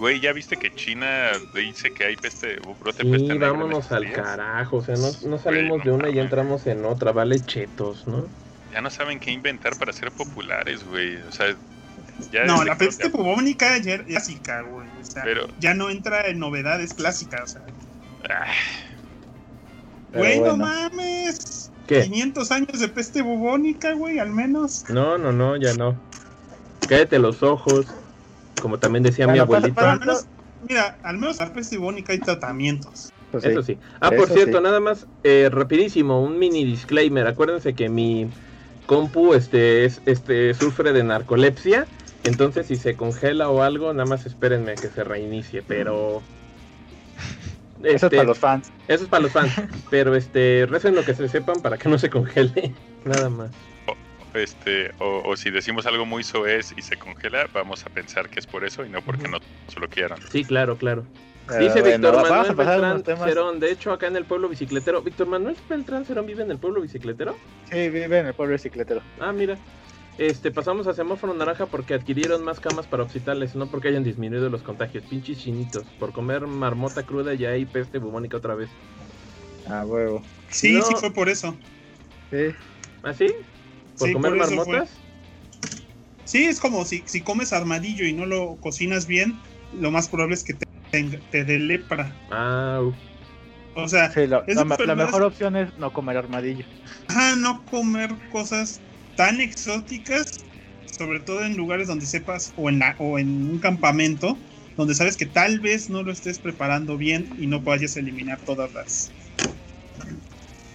Güey, 0.02 0.20
¿ya 0.20 0.34
viste 0.34 0.58
que 0.58 0.74
China 0.74 1.30
dice 1.54 1.94
que 1.94 2.06
hay 2.06 2.16
peste, 2.16 2.60
brote 2.80 3.04
sí, 3.04 3.12
peste 3.12 3.38
vámonos 3.38 3.92
al 3.92 4.12
carajo, 4.12 4.78
o 4.78 4.82
sea, 4.82 4.96
no, 4.96 5.38
salimos 5.38 5.84
de 5.84 5.92
una 5.92 6.10
y 6.10 6.18
entramos 6.18 6.66
en 6.66 6.86
otra, 6.86 7.12
vale 7.12 7.40
chetos, 7.46 8.08
¿no? 8.08 8.26
Ya 8.74 8.82
no 8.82 8.90
saben 8.90 9.20
qué 9.20 9.30
inventar 9.30 9.78
para 9.78 9.94
ser 9.94 10.12
populares, 10.12 10.84
güey, 10.84 11.18
o 11.18 11.32
sea... 11.32 11.56
Ya 12.32 12.46
no, 12.46 12.64
la 12.64 12.78
peste 12.78 13.10
bubónica 13.10 13.78
ya 13.78 13.96
es 13.96 14.04
clásica, 14.04 14.62
güey, 14.62 14.88
o 15.02 15.06
sea, 15.06 15.24
ya 15.60 15.74
no 15.74 15.90
entra 15.90 16.28
en 16.28 16.40
novedades 16.40 16.94
clásicas, 16.94 17.42
o 17.42 17.48
sea... 17.48 17.62
Ah. 18.30 18.46
Güey, 20.14 20.42
no 20.42 20.58
mames. 20.58 21.72
¿Qué? 21.88 22.04
500 22.04 22.52
años 22.52 22.80
de 22.80 22.88
peste 22.90 23.22
bubónica, 23.22 23.94
güey, 23.94 24.20
al 24.20 24.32
menos. 24.32 24.86
No, 24.90 25.18
no, 25.18 25.32
no, 25.32 25.56
ya 25.56 25.74
no. 25.74 25.98
Cállate 26.88 27.18
los 27.18 27.42
ojos 27.44 27.88
como 28.62 28.78
también 28.78 29.04
decía 29.04 29.28
mi 29.28 29.40
abuelita. 29.40 30.00
mira, 30.68 30.98
al 31.04 31.18
menos 31.18 31.40
la 31.40 31.52
peste 31.52 31.78
bubónica 31.78 32.14
hay 32.14 32.20
tratamientos. 32.20 33.12
Pues 33.32 33.44
Eso 33.44 33.64
sí. 33.64 33.78
Ah, 34.00 34.12
por 34.12 34.30
cierto, 34.30 34.62
nada 34.62 34.80
más, 34.80 35.08
eh, 35.24 35.50
rapidísimo, 35.52 36.22
un 36.22 36.38
mini 36.38 36.64
disclaimer. 36.66 37.28
Acuérdense 37.28 37.74
que 37.74 37.90
mi 37.90 38.30
compu 38.86 39.34
este, 39.34 39.86
es, 39.86 40.02
este, 40.06 40.54
sufre 40.54 40.94
de 40.94 41.04
narcolepsia. 41.04 41.88
Entonces, 42.24 42.68
si 42.68 42.76
se 42.76 42.96
congela 42.96 43.50
o 43.50 43.62
algo, 43.62 43.94
nada 43.94 44.06
más 44.08 44.26
espérenme 44.26 44.76
que 44.76 44.88
se 44.90 45.04
reinicie. 45.04 45.64
Pero. 45.64 46.22
eso 47.84 47.88
es 47.96 48.04
este, 48.04 48.18
para 48.18 48.28
los 48.28 48.40
fans. 48.40 48.72
Eso 48.88 49.04
es 49.04 49.10
para 49.10 49.24
los 49.24 49.32
fans. 49.32 49.54
pero 49.90 50.16
este, 50.16 50.68
recen 50.70 50.96
lo 50.96 51.04
que 51.04 51.16
se 51.16 51.28
sepan 51.28 51.62
para 51.62 51.78
que 51.78 51.90
no 51.90 51.98
se 51.98 52.10
congele. 52.10 52.74
nada 53.06 53.30
más 53.30 53.52
este, 54.34 54.92
o, 55.00 55.36
si 55.36 55.50
decimos 55.50 55.86
algo 55.86 56.06
muy 56.06 56.24
soez 56.24 56.74
y 56.78 56.82
se 56.82 56.98
congela, 56.98 57.48
vamos 57.54 57.86
a 57.86 57.90
pensar 57.90 58.30
que 58.30 58.40
es 58.40 58.48
por 58.48 58.64
eso 58.64 58.86
y 58.86 58.90
no 58.90 59.02
porque 59.02 59.28
no 59.28 59.40
se 59.68 59.80
lo 59.80 59.90
quieran. 59.90 60.20
Sí, 60.32 60.44
claro, 60.44 60.78
claro. 60.78 61.06
Dice 61.60 61.82
Víctor 61.82 62.16
Manuel 62.22 62.56
Beltrán 62.56 63.04
Cerón, 63.04 63.60
de 63.60 63.72
hecho 63.72 63.92
acá 63.92 64.08
en 64.08 64.16
el 64.16 64.24
pueblo 64.24 64.48
bicicletero. 64.48 65.02
Víctor 65.02 65.28
Manuel 65.28 65.58
Beltrán 65.68 66.06
Cerón 66.06 66.26
vive 66.26 66.44
en 66.44 66.52
el 66.52 66.58
pueblo 66.58 66.80
bicicletero. 66.80 67.36
Sí, 67.70 67.90
vive 67.90 68.20
en 68.20 68.28
el 68.28 68.34
pueblo 68.34 68.54
bicicletero. 68.54 69.02
Ah, 69.20 69.34
mira. 69.34 69.58
Este, 70.18 70.52
pasamos 70.52 70.88
a 70.88 70.94
semáforo 70.94 71.34
naranja 71.34 71.66
porque 71.66 71.94
adquirieron 71.94 72.44
más 72.44 72.60
camas 72.60 72.86
para 72.86 73.04
hospitales, 73.04 73.56
no 73.56 73.68
porque 73.68 73.88
hayan 73.88 74.04
disminuido 74.04 74.50
los 74.50 74.62
contagios. 74.62 75.04
Pinches 75.06 75.40
chinitos. 75.40 75.86
Por 76.00 76.12
comer 76.12 76.48
marmota 76.48 77.04
cruda 77.04 77.34
ya 77.34 77.50
hay 77.50 77.66
peste 77.66 77.98
bubónica 77.98 78.38
otra 78.38 78.56
vez. 78.56 78.70
Ah, 79.68 79.86
huevo. 79.86 80.22
Sí, 80.50 80.80
sí 80.82 80.94
fue 81.00 81.12
por 81.12 81.30
eso. 81.30 81.58
Sí. 82.30 82.54
¿Ah, 83.04 83.14
sí? 83.14 83.28
¿Por 83.98 84.12
comer 84.14 84.36
marmotas? 84.36 84.90
Sí, 86.26 86.46
es 86.46 86.60
como 86.60 86.86
si, 86.86 87.04
si 87.06 87.22
comes 87.22 87.52
armadillo 87.52 88.06
y 88.06 88.14
no 88.14 88.26
lo 88.26 88.58
cocinas 88.58 89.08
bien, 89.08 89.40
lo 89.74 89.92
más 89.92 90.08
probable 90.08 90.36
es 90.36 90.44
que 90.44 90.54
te, 90.54 90.66
te, 91.32 91.44
dé 91.44 91.60
lepra. 91.60 92.16
Ah, 92.30 92.82
o 93.76 93.88
sea, 93.88 94.12
la, 94.16 94.96
mejor 94.96 95.24
opción 95.24 95.56
es 95.56 95.76
no 95.78 95.94
comer 95.94 96.18
armadillo. 96.18 96.66
Ah, 97.08 97.36
no 97.38 97.64
comer 97.66 98.12
cosas 98.32 98.82
tan 99.16 99.42
exóticas 99.42 100.44
sobre 101.02 101.20
todo 101.20 101.44
en 101.44 101.58
lugares 101.58 101.88
donde 101.88 102.06
sepas 102.06 102.54
o 102.58 102.70
en, 102.70 102.80
la, 102.80 102.96
o 103.00 103.18
en 103.18 103.50
un 103.50 103.60
campamento 103.60 104.38
donde 104.78 104.94
sabes 104.94 105.18
que 105.18 105.26
tal 105.26 105.60
vez 105.60 105.90
no 105.90 106.04
lo 106.04 106.12
estés 106.12 106.40
preparando 106.40 106.98
bien 106.98 107.28
y 107.40 107.48
no 107.48 107.60
vayas 107.60 107.98
a 107.98 108.00
eliminar 108.00 108.40
todas 108.46 108.72
las. 108.74 109.12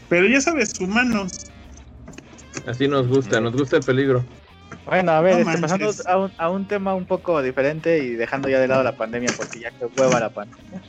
Pero 0.08 0.26
ya 0.26 0.40
sabes, 0.40 0.78
humanos. 0.80 1.50
Así 2.66 2.88
nos 2.88 3.06
gusta, 3.08 3.40
nos 3.40 3.52
gusta 3.54 3.76
el 3.76 3.82
peligro. 3.82 4.24
Bueno, 4.84 5.12
a 5.12 5.20
ver, 5.20 5.40
este, 5.40 5.58
pasando 5.58 5.90
a 6.06 6.18
un, 6.18 6.32
a 6.38 6.50
un, 6.50 6.66
tema 6.66 6.94
un 6.94 7.06
poco 7.06 7.42
diferente 7.42 7.98
y 7.98 8.10
dejando 8.14 8.48
ya 8.48 8.60
de 8.60 8.68
lado 8.68 8.82
la 8.82 8.96
pandemia, 8.96 9.32
porque 9.36 9.60
ya 9.60 9.70
que 9.70 9.86
hueva 9.96 10.20
la 10.20 10.30
pandemia. 10.30 10.82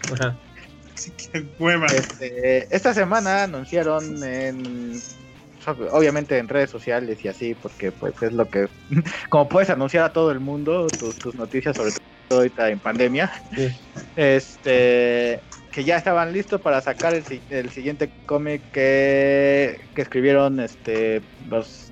Sí, 0.96 1.12
que 1.32 1.46
hueva. 1.60 1.88
Este, 1.88 2.76
esta 2.76 2.94
semana 2.94 3.44
anunciaron 3.44 4.24
en 4.24 5.00
obviamente 5.92 6.38
en 6.38 6.48
redes 6.48 6.70
sociales 6.70 7.24
y 7.24 7.28
así, 7.28 7.56
porque 7.56 7.92
pues 7.92 8.22
es 8.22 8.34
lo 8.34 8.50
que, 8.50 8.68
como 9.30 9.50
puedes 9.50 9.70
anunciar 9.70 10.06
a 10.06 10.14
todo 10.14 10.32
el 10.32 10.40
mundo 10.40 10.88
tus, 10.88 11.36
noticias, 11.36 11.76
sobre 11.76 11.92
todo 12.30 12.40
ahorita 12.40 12.70
en 12.70 12.80
pandemia, 12.80 13.32
este, 14.16 15.40
que 15.72 15.84
ya 15.84 15.98
estaban 15.98 16.34
listos 16.34 16.62
para 16.62 16.82
sacar 16.82 17.14
el, 17.14 17.70
siguiente 17.70 18.10
cómic 18.26 18.62
que, 18.72 19.80
que 19.96 20.02
escribieron 20.02 20.60
este 20.60 21.22
los 21.50 21.92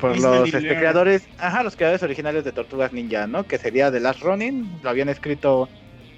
por 0.00 0.18
los 0.18 0.52
este, 0.52 0.76
creadores, 0.76 1.22
ajá, 1.38 1.62
los 1.62 1.76
creadores 1.76 2.02
originales 2.02 2.44
de 2.44 2.52
Tortugas 2.52 2.92
Ninja, 2.92 3.26
¿no? 3.26 3.44
Que 3.44 3.58
sería 3.58 3.90
The 3.92 4.00
Last 4.00 4.20
Running, 4.22 4.80
lo 4.82 4.90
habían 4.90 5.08
escrito 5.08 5.68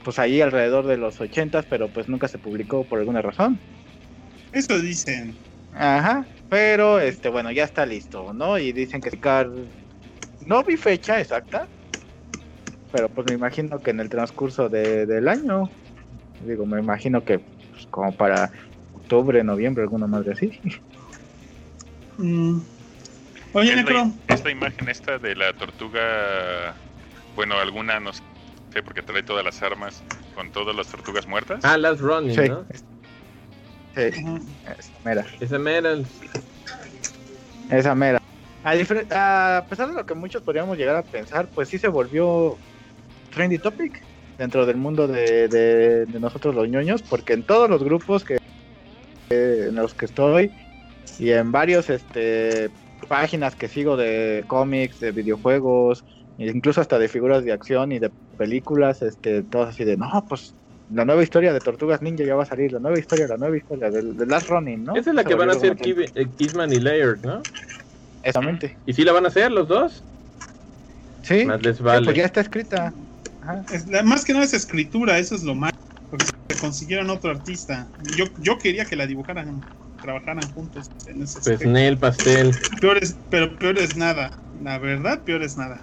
pues 0.03 0.19
ahí 0.19 0.41
alrededor 0.41 0.87
de 0.87 0.97
los 0.97 1.21
ochentas, 1.21 1.67
pero 1.69 1.89
pues 1.89 2.09
nunca 2.09 2.27
se 2.27 2.39
publicó 2.39 2.85
por 2.85 3.01
alguna 3.01 3.23
razón. 3.23 3.59
Eso 4.53 4.79
dicen. 4.81 5.37
Ajá, 5.79 6.27
pero 6.49 6.99
este, 7.01 7.29
bueno, 7.29 7.51
ya 7.51 7.65
está 7.65 7.85
listo, 7.85 8.33
¿no? 8.33 8.59
Y 8.59 8.73
dicen 8.73 9.03
que 9.03 9.11
no 10.47 10.63
vi 10.65 10.77
fecha 10.77 11.21
exacta, 11.21 11.69
pero 12.91 13.09
pues 13.09 13.27
me 13.29 13.35
imagino 13.35 13.83
que 13.83 13.91
en 13.91 14.01
el 14.01 14.09
transcurso 14.09 14.69
del 14.71 15.29
año, 15.29 15.71
digo, 16.41 16.65
me 16.65 16.81
imagino 16.81 17.23
que 17.23 17.39
pues, 17.39 17.87
como 17.91 18.15
para 18.15 18.51
octubre, 18.95 19.45
noviembre, 19.45 19.83
alguna 19.83 20.07
madre 20.07 20.33
así. 20.33 20.61
Mm. 22.17 22.61
Oye, 23.53 23.85
Esta 24.29 24.51
imagen 24.51 24.89
esta 24.89 25.19
de 25.19 25.37
la 25.37 25.53
tortuga, 25.53 26.75
bueno, 27.35 27.59
alguna 27.59 28.01
no 28.01 28.13
sé, 28.15 28.23
porque 28.83 29.03
trae 29.03 29.23
todas 29.23 29.45
las 29.45 29.63
armas 29.63 30.03
con 30.35 30.51
todas 30.51 30.75
las 30.75 30.89
tortugas 30.89 31.27
muertas. 31.27 31.65
Ah, 31.65 31.77
las 31.77 32.01
running, 32.01 32.49
¿no? 32.49 32.67
Esa 33.97 34.93
mera. 35.05 35.27
Esa 35.41 35.59
mera. 35.59 35.99
Esa 37.71 37.95
mera. 37.95 38.23
A, 38.65 39.65
pesar 39.69 39.89
de 39.89 39.95
lo 39.95 40.07
que 40.07 40.15
muchos 40.15 40.43
podríamos 40.43 40.77
llegar 40.77 40.97
a 40.97 41.03
pensar, 41.03 41.49
pues 41.55 41.69
sí 41.69 41.79
se 41.79 41.89
volvió 41.89 42.57
trendy 43.33 43.59
topic 43.59 44.03
dentro 44.39 44.67
del 44.67 44.77
mundo 44.77 45.07
de, 45.07 46.07
nosotros 46.21 46.55
los 46.55 46.69
ñoños, 46.69 47.03
porque 47.03 47.33
en 47.33 47.43
todos 47.45 47.71
los 47.71 47.83
grupos 47.83 48.25
que 48.25 48.39
en 49.31 49.75
los 49.75 49.95
que 49.95 50.05
estoy 50.05 50.53
y 51.19 51.31
en 51.31 51.51
varios 51.51 51.91
este 51.91 52.71
páginas 53.09 53.55
que 53.55 53.69
sigo 53.69 53.97
de 53.97 54.45
cómics, 54.47 55.01
de 55.01 55.13
videojuegos, 55.13 56.05
incluso 56.39 56.81
hasta 56.81 56.99
de 56.99 57.09
figuras 57.09 57.45
de 57.45 57.53
acción 57.53 57.93
y 57.93 57.99
de 57.99 58.11
películas, 58.37 59.03
este, 59.03 59.43
todos 59.43 59.69
así 59.69 59.85
de, 59.85 59.97
no, 59.97 60.25
pues 60.29 60.55
la 60.91 61.05
nueva 61.05 61.23
historia 61.23 61.53
de 61.53 61.61
Tortugas 61.61 62.01
Ninja 62.01 62.25
ya 62.25 62.35
va 62.37 62.45
a 62.45 62.47
salir, 62.47 62.73
la 62.73 62.79
nueva 62.79 62.99
historia, 62.99 63.27
la 63.27 63.37
nueva 63.37 63.57
historia 63.57 63.91
de, 63.91 64.27
Last 64.27 64.49
Running, 64.49 64.85
¿no? 64.85 64.97
Esa 64.97 65.11
es 65.11 65.17
la 65.17 65.25
que 65.25 65.35
van 65.35 65.51
a 65.51 65.53
hacer 65.53 65.77
eh, 65.85 66.29
Kissman 66.39 66.73
y 66.73 66.81
Laird, 66.81 67.25
¿no? 67.25 67.43
Exactamente. 68.23 68.77
¿Y 68.87 68.93
si 68.93 69.05
la 69.05 69.13
van 69.13 69.25
a 69.25 69.29
hacer 69.29 69.51
los 69.51 69.69
dos? 69.69 70.05
Sí, 71.23 71.45
más 71.45 71.63
les 71.63 71.81
vale. 71.81 72.05
pues 72.05 72.17
ya 72.17 72.25
está 72.25 72.41
escrita. 72.41 72.93
más 74.05 74.25
que 74.25 74.33
nada 74.33 74.45
es 74.45 74.55
escritura, 74.55 75.19
eso 75.19 75.35
es 75.35 75.43
lo 75.43 75.55
más. 75.55 75.73
Porque 76.09 76.27
se 76.49 76.61
consiguieron 76.61 77.11
otro 77.11 77.31
artista. 77.31 77.89
Yo, 78.17 78.27
yo 78.39 78.59
quería 78.59 78.85
que 78.85 78.95
la 78.95 79.09
dibujaran, 79.09 79.61
trabajaran 80.01 80.49
juntos 80.53 80.89
en 81.07 81.23
ese 81.23 81.41
Pues 81.41 81.67
Neil 81.67 81.99
Pastel. 81.99 82.53
Peor 82.81 82.99
es, 82.99 83.17
pero 83.29 83.57
peor 83.59 83.77
es 83.79 83.97
nada. 83.97 84.31
La 84.63 84.79
verdad, 84.79 85.21
peor 85.23 85.43
es 85.43 85.57
nada. 85.57 85.81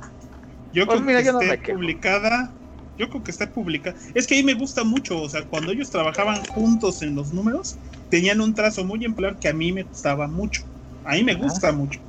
Yo 0.72 0.86
pues 0.86 1.02
creo 1.02 1.40
que 1.40 1.54
esté 1.54 1.74
publicada 1.74 2.54
yo 2.98 3.10
creo 3.10 3.24
que 3.24 3.32
está 3.32 3.52
publicada. 3.52 3.96
Es 4.14 4.28
que 4.28 4.36
ahí 4.36 4.44
me 4.44 4.54
gusta 4.54 4.84
mucho, 4.84 5.22
o 5.22 5.30
sea, 5.30 5.46
cuando 5.46 5.72
ellos 5.72 5.90
trabajaban 5.90 6.44
juntos 6.46 7.02
en 7.02 7.16
los 7.16 7.34
números, 7.34 7.78
tenían 8.10 8.42
un 8.42 8.54
trazo 8.54 8.84
muy 8.86 9.00
ejemplar 9.00 9.40
que 9.40 9.50
a 9.50 9.54
mí 9.54 9.72
me 9.72 9.84
gustaba 9.84 10.28
mucho. 10.28 10.64
A 11.04 11.14
mí 11.14 11.24
me 11.24 11.36
gusta 11.36 11.72
mucho. 11.72 12.00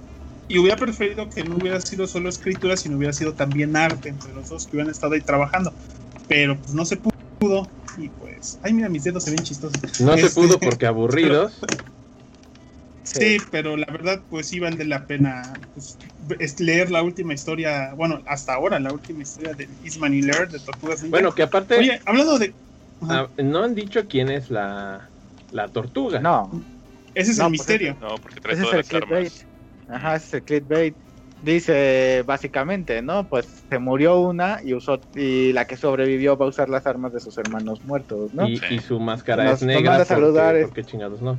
Y 0.46 0.58
hubiera 0.58 0.76
preferido 0.76 1.28
que 1.30 1.42
no 1.42 1.56
hubiera 1.56 1.80
sido 1.80 2.06
solo 2.06 2.28
escritura, 2.28 2.76
sino 2.76 2.96
hubiera 2.96 3.12
sido 3.12 3.32
también 3.32 3.74
arte 3.76 4.10
entre 4.10 4.32
los 4.34 4.50
dos 4.50 4.66
que 4.66 4.76
hubieran 4.76 4.90
estado 4.90 5.14
ahí 5.14 5.22
trabajando. 5.22 5.72
Pero 6.28 6.56
pues 6.58 6.74
no 6.74 6.84
se 6.84 6.98
pudo. 6.98 7.68
Y 7.96 8.08
pues, 8.08 8.58
ay, 8.62 8.72
mira, 8.74 8.88
mis 8.88 9.04
dedos 9.04 9.24
se 9.24 9.30
ven 9.30 9.42
chistosos. 9.42 9.80
No 10.00 10.16
se 10.16 10.28
pudo 10.30 10.54
este, 10.54 10.66
porque 10.66 10.86
aburridos. 10.86 11.58
Sí, 13.04 13.36
pero 13.50 13.76
la 13.76 13.86
verdad, 13.86 14.22
pues 14.30 14.48
sí 14.48 14.58
vale 14.58 14.82
la 14.84 15.06
pena 15.06 15.52
pues, 15.74 15.98
leer 16.58 16.90
la 16.90 17.02
última 17.02 17.34
historia, 17.34 17.92
bueno, 17.94 18.22
hasta 18.26 18.54
ahora 18.54 18.80
la 18.80 18.92
última 18.92 19.22
historia 19.22 19.52
de 19.52 19.68
Isman 19.82 20.14
y 20.14 20.22
Laird 20.22 20.50
de 20.50 20.58
Tortugas 20.58 21.08
Bueno, 21.10 21.34
que 21.34 21.42
aparte. 21.42 21.78
Oye, 21.78 22.00
hablando 22.06 22.38
de. 22.38 22.54
Ah, 23.02 23.28
no 23.36 23.62
han 23.62 23.74
dicho 23.74 24.08
quién 24.08 24.30
es 24.30 24.50
la, 24.50 25.10
la 25.50 25.68
tortuga. 25.68 26.20
No. 26.20 26.64
Ese 27.14 27.32
es 27.32 27.38
el 27.38 27.42
pues 27.42 27.52
misterio. 27.52 27.96
no, 28.00 28.16
porque 28.16 28.40
trae 28.40 28.56
todas 28.56 28.76
las 28.76 28.94
armas. 28.94 29.46
Ajá, 29.86 30.16
ese 30.16 30.26
es 30.26 30.32
el 30.34 30.44
clickbait. 30.44 30.96
Dice 31.42 32.22
básicamente, 32.24 33.02
¿no? 33.02 33.28
Pues 33.28 33.66
se 33.68 33.78
murió 33.78 34.18
una 34.20 34.60
y 34.64 34.72
usó 34.72 34.98
y 35.14 35.52
la 35.52 35.66
que 35.66 35.76
sobrevivió 35.76 36.38
va 36.38 36.46
a 36.46 36.48
usar 36.48 36.70
las 36.70 36.86
armas 36.86 37.12
de 37.12 37.20
sus 37.20 37.36
hermanos 37.36 37.84
muertos, 37.84 38.32
¿no? 38.32 38.48
Y, 38.48 38.58
su 38.80 38.98
máscara 38.98 39.52
es 39.52 39.62
negra. 39.62 39.98
Nos 39.98 40.08
saludar, 40.08 40.58
porque 40.62 40.84
chingados 40.84 41.20
no 41.20 41.38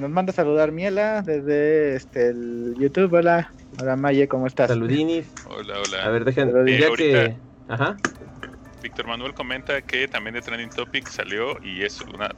nos 0.00 0.10
manda 0.10 0.30
a 0.30 0.34
saludar 0.34 0.70
Miela 0.70 1.22
desde 1.22 1.96
este 1.96 2.28
el 2.28 2.74
YouTube. 2.78 3.14
Hola, 3.14 3.52
hola 3.80 3.96
Maye, 3.96 4.28
¿cómo 4.28 4.46
estás? 4.46 4.68
Saludinis. 4.68 5.26
Hola, 5.46 5.74
hola. 5.84 6.04
A 6.04 6.08
ver, 6.10 6.24
dejen, 6.24 6.52
eh, 6.68 6.78
ya 6.78 6.92
que... 6.94 7.36
Ajá. 7.68 7.96
Víctor 8.82 9.06
Manuel 9.06 9.34
comenta 9.34 9.82
que 9.82 10.06
también 10.06 10.34
de 10.34 10.42
Trending 10.42 10.70
Topic 10.70 11.08
salió 11.08 11.58
y 11.64 11.82
es 11.82 12.00
una, 12.02 12.30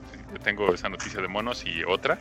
tengo 0.43 0.73
esa 0.73 0.89
noticia 0.89 1.21
de 1.21 1.29
monos 1.29 1.67
y 1.67 1.85
otra, 1.85 2.17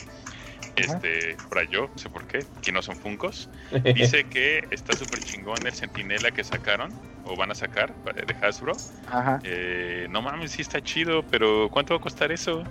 este, 0.75 1.37
para 1.49 1.63
yo, 1.63 1.83
no 1.87 1.97
sé 1.97 2.09
por 2.09 2.27
qué, 2.27 2.39
que 2.61 2.71
no 2.73 2.81
son 2.81 2.97
Funcos, 2.97 3.49
dice 3.95 4.25
que 4.25 4.67
está 4.71 4.95
súper 4.97 5.19
chingón 5.19 5.65
el 5.65 5.73
Sentinela 5.73 6.31
que 6.31 6.43
sacaron, 6.43 6.91
o 7.23 7.37
van 7.37 7.51
a 7.51 7.55
sacar, 7.55 7.95
de 8.03 8.35
Hasbro. 8.45 8.73
Ajá. 9.09 9.39
Eh, 9.43 10.07
no 10.09 10.21
mames, 10.21 10.51
sí 10.51 10.63
está 10.63 10.81
chido, 10.81 11.23
pero 11.31 11.69
¿cuánto 11.71 11.93
va 11.93 11.99
a 11.99 12.03
costar 12.03 12.31
eso? 12.33 12.65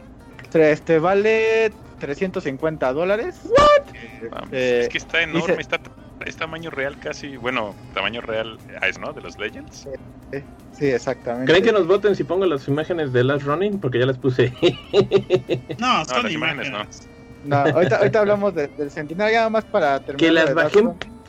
Este 0.53 0.99
vale 0.99 1.73
350 2.01 2.93
dólares. 2.93 3.41
¿What? 3.45 3.95
Eh, 4.53 4.81
es 4.83 4.89
que 4.89 4.99
está 4.99 5.23
enorme, 5.23 5.57
está 5.61 5.79
es 6.27 6.37
tamaño 6.37 6.71
real 6.71 6.99
casi, 6.99 7.37
bueno, 7.37 7.75
tamaño 7.95 8.21
real 8.21 8.59
es, 8.83 8.99
¿no? 8.99 9.13
De 9.13 9.21
los 9.21 9.39
Legends. 9.39 9.89
Sí, 10.73 10.87
exactamente. 10.87 11.51
¿Creen 11.51 11.65
que 11.65 11.73
nos 11.73 11.87
voten 11.87 12.15
si 12.15 12.25
pongo 12.25 12.47
las 12.47 12.69
imágenes 12.69 13.13
de 13.13 13.25
Last 13.25 13.45
Running? 13.45 13.81
Porque 13.81 13.99
ya 13.99 14.07
las 14.07 14.19
puse. 14.19 14.53
no, 15.79 16.05
son 16.05 16.23
las 16.25 16.33
imágenes, 16.33 16.71
no. 16.71 16.87
No, 17.45 17.57
ahorita, 17.57 17.99
ahorita 17.99 18.21
hablamos 18.21 18.55
del 18.55 18.91
Sentinel, 18.91 19.33
ya 19.33 19.49
más 19.49 19.65
para 19.65 20.01
terminar. 20.01 20.19
Que 20.19 20.33
las 20.33 20.55
bajé 20.55 20.83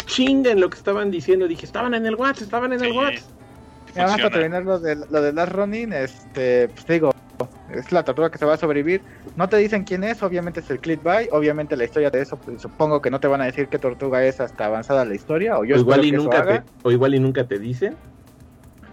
chinga 0.05 0.51
en 0.51 0.60
lo 0.60 0.69
que 0.69 0.77
estaban 0.77 1.12
diciendo. 1.12 1.47
Dije, 1.47 1.65
estaban 1.65 1.93
en 1.93 2.05
el 2.05 2.15
WhatsApp, 2.15 2.43
estaban 2.43 2.73
en 2.73 2.84
el 2.84 2.91
WhatsApp. 2.91 3.29
Ya 3.95 4.03
más 4.03 4.17
para 4.17 4.29
terminar 4.29 4.63
lo 4.63 4.79
de, 4.79 4.95
lo 4.95 5.21
de 5.21 5.34
Last 5.34 5.51
Running, 5.51 5.93
este, 5.93 6.67
pues 6.69 6.86
digo, 6.88 7.12
es 7.71 7.91
la 7.91 8.04
tortuga 8.04 8.30
que 8.30 8.38
se 8.38 8.45
va 8.45 8.56
a 8.56 8.58
sobrevivir. 8.58 9.02
No 9.36 9.47
te 9.49 9.58
dicen 9.58 9.84
quién 9.84 10.04
es, 10.04 10.21
obviamente 10.23 10.60
es 10.60 10.69
el 10.69 10.80
clickbait, 10.80 11.30
obviamente 11.32 11.75
la 11.78 11.86
historia 11.86 12.10
de 12.10 12.21
eso, 12.21 12.38
pues, 12.38 12.62
supongo 12.62 13.02
que 13.02 13.10
no 13.10 13.19
te 13.19 13.28
van 13.28 13.41
a 13.41 13.45
decir 13.45 13.67
qué 13.67 13.80
tortuga 13.80 14.23
es 14.23 14.39
hasta 14.39 14.65
avanzada 14.65 15.06
la 15.06 15.15
historia, 15.15 15.58
o 15.58 15.63
yo 15.63 15.75
igual 15.75 16.06
y 16.06 16.12
nunca 16.12 16.45
te, 16.45 16.63
o 16.84 16.91
igual 16.91 17.15
y 17.15 17.19
nunca 17.19 17.45
te 17.45 17.60
dicen. 17.60 17.95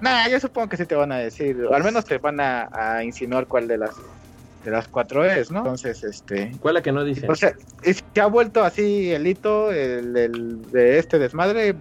Nah, 0.00 0.28
yo 0.28 0.38
supongo 0.38 0.68
que 0.68 0.76
sí 0.76 0.84
te 0.84 0.94
van 0.94 1.12
a 1.12 1.16
decir, 1.16 1.64
o 1.64 1.74
al 1.74 1.82
menos 1.82 2.04
te 2.04 2.18
van 2.18 2.38
a, 2.40 3.02
insinuar 3.02 3.46
cuál 3.46 3.66
de 3.66 3.78
las 3.78 3.94
de 4.64 4.72
las 4.72 4.88
cuatro 4.88 5.24
es, 5.24 5.50
¿no? 5.52 5.60
Entonces, 5.60 6.02
este. 6.02 6.50
¿Cuál 6.60 6.74
la 6.74 6.82
que 6.82 6.90
no 6.90 7.04
dicen? 7.04 7.30
O 7.30 7.36
sea, 7.36 7.54
es 7.82 8.02
que 8.12 8.20
ha 8.20 8.26
vuelto 8.26 8.64
así 8.64 9.12
el 9.12 9.24
hito 9.24 9.70
el, 9.70 10.62
de 10.72 10.98
este 10.98 11.20
desmadre, 11.20 11.76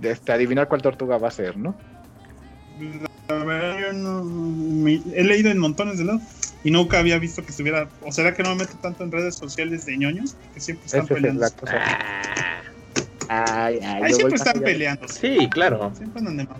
de 0.00 0.10
este, 0.10 0.32
adivinar 0.32 0.66
cuál 0.66 0.82
tortuga 0.82 1.16
va 1.16 1.28
a 1.28 1.30
ser, 1.30 1.56
¿no? 1.56 1.76
He 3.28 5.24
leído 5.24 5.50
en 5.50 5.58
montones 5.58 5.98
de 5.98 6.04
lados 6.04 6.22
y 6.62 6.70
nunca 6.70 6.98
había 6.98 7.18
visto 7.18 7.42
que 7.42 7.50
estuviera. 7.50 7.88
¿O 8.02 8.12
será 8.12 8.34
que 8.34 8.42
no 8.42 8.50
me 8.50 8.64
meto 8.64 8.76
tanto 8.78 9.04
en 9.04 9.12
redes 9.12 9.34
sociales 9.36 9.86
de 9.86 9.96
ñoños? 9.96 10.36
Que 10.52 10.60
siempre 10.60 10.86
están 10.86 11.06
peleando. 11.06 11.46
Ah. 13.28 13.66
Ahí 13.66 14.12
siempre 14.12 14.36
están 14.36 14.60
peleando. 14.60 15.08
Sí, 15.08 15.48
claro. 15.50 15.92
Siempre 15.96 16.20
andan 16.20 16.36
de 16.36 16.44
mal. 16.44 16.56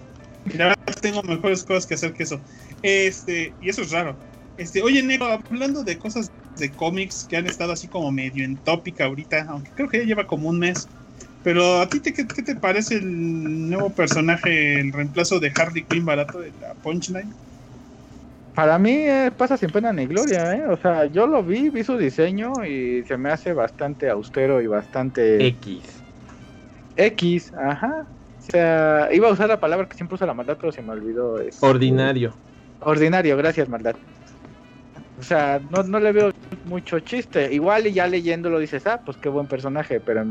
Y 0.46 0.56
la 0.56 0.68
verdad, 0.68 0.94
tengo 1.00 1.22
mejores 1.22 1.64
cosas 1.64 1.86
que 1.86 1.94
hacer 1.94 2.12
que 2.12 2.22
eso. 2.22 2.40
Este, 2.82 3.52
y 3.60 3.68
eso 3.68 3.82
es 3.82 3.90
raro. 3.90 4.16
Este, 4.56 4.82
oye, 4.82 5.02
Negro, 5.02 5.26
hablando 5.26 5.82
de 5.82 5.98
cosas 5.98 6.30
de 6.56 6.70
cómics 6.70 7.26
que 7.28 7.36
han 7.36 7.46
estado 7.46 7.72
así 7.72 7.88
como 7.88 8.12
medio 8.12 8.44
en 8.44 8.56
tópica 8.56 9.06
ahorita, 9.06 9.46
aunque 9.48 9.70
creo 9.74 9.88
que 9.88 9.98
ya 9.98 10.04
lleva 10.04 10.26
como 10.26 10.48
un 10.48 10.58
mes. 10.58 10.88
Pero 11.44 11.80
a 11.80 11.88
ti 11.88 12.00
te, 12.00 12.14
¿qué, 12.14 12.24
te 12.24 12.56
parece 12.56 12.96
el 12.96 13.68
nuevo 13.68 13.90
personaje, 13.90 14.80
el 14.80 14.92
reemplazo 14.92 15.38
de 15.38 15.52
Harley 15.54 15.84
Quinn 15.84 16.06
barato 16.06 16.40
de 16.40 16.50
la 16.58 16.72
Punchline? 16.82 17.32
Para 18.54 18.78
mí 18.78 18.92
eh, 18.92 19.30
pasa 19.36 19.58
sin 19.58 19.70
pena 19.70 19.92
ni 19.92 20.06
gloria, 20.06 20.54
¿eh? 20.54 20.64
O 20.68 20.76
sea, 20.78 21.04
yo 21.04 21.26
lo 21.26 21.42
vi, 21.42 21.68
vi 21.68 21.84
su 21.84 21.98
diseño 21.98 22.52
y 22.64 23.04
se 23.04 23.18
me 23.18 23.30
hace 23.30 23.52
bastante 23.52 24.08
austero 24.08 24.62
y 24.62 24.66
bastante... 24.68 25.46
X. 25.48 25.82
X, 26.96 27.52
ajá. 27.52 28.06
O 28.38 28.50
sea, 28.50 29.08
iba 29.12 29.28
a 29.28 29.32
usar 29.32 29.48
la 29.48 29.60
palabra 29.60 29.86
que 29.86 29.96
siempre 29.96 30.14
usa 30.14 30.26
la 30.26 30.34
maldad, 30.34 30.56
pero 30.58 30.72
se 30.72 30.80
me 30.80 30.92
olvidó. 30.92 31.36
Ordinario. 31.60 32.34
Ordinario, 32.80 33.36
gracias, 33.36 33.68
maldad. 33.68 33.96
O 35.18 35.22
sea, 35.22 35.60
no, 35.70 35.82
no 35.82 36.00
le 36.00 36.12
veo 36.12 36.30
mucho 36.64 37.00
chiste. 37.00 37.52
Igual 37.52 37.86
y 37.88 37.92
ya 37.92 38.06
leyéndolo 38.06 38.58
dices, 38.58 38.86
ah, 38.86 39.02
pues 39.04 39.18
qué 39.18 39.28
buen 39.28 39.46
personaje, 39.46 40.00
pero 40.00 40.24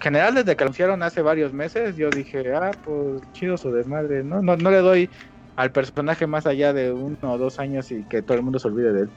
general 0.00 0.34
desde 0.34 0.56
que 0.56 0.64
anunciaron 0.64 1.02
hace 1.02 1.22
varios 1.22 1.52
meses, 1.52 1.96
yo 1.96 2.10
dije, 2.10 2.54
ah, 2.54 2.70
pues 2.84 3.22
chido 3.32 3.56
su 3.56 3.70
desmadre, 3.72 4.22
¿no? 4.24 4.42
No, 4.42 4.56
no 4.56 4.70
le 4.70 4.78
doy 4.78 5.10
al 5.56 5.72
personaje 5.72 6.26
más 6.26 6.46
allá 6.46 6.72
de 6.72 6.92
uno 6.92 7.16
o 7.22 7.38
dos 7.38 7.58
años 7.58 7.90
y 7.90 8.04
que 8.04 8.22
todo 8.22 8.36
el 8.36 8.44
mundo 8.44 8.58
se 8.58 8.68
olvide 8.68 8.92
de 8.92 9.00
él. 9.02 9.10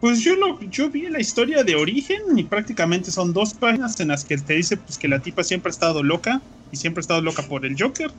Pues 0.00 0.20
yo 0.20 0.36
lo, 0.36 0.60
yo 0.60 0.88
vi 0.88 1.08
la 1.08 1.20
historia 1.20 1.64
de 1.64 1.74
origen 1.74 2.20
y 2.36 2.44
prácticamente 2.44 3.10
son 3.10 3.32
dos 3.32 3.54
páginas 3.54 3.98
en 3.98 4.08
las 4.08 4.24
que 4.24 4.36
te 4.38 4.54
dice 4.54 4.76
pues 4.76 4.98
que 4.98 5.08
la 5.08 5.18
tipa 5.18 5.42
siempre 5.42 5.70
ha 5.70 5.72
estado 5.72 6.04
loca 6.04 6.40
y 6.70 6.76
siempre 6.76 7.00
ha 7.00 7.02
estado 7.02 7.22
loca 7.22 7.42
por 7.42 7.66
el 7.66 7.74
Joker 7.76 8.10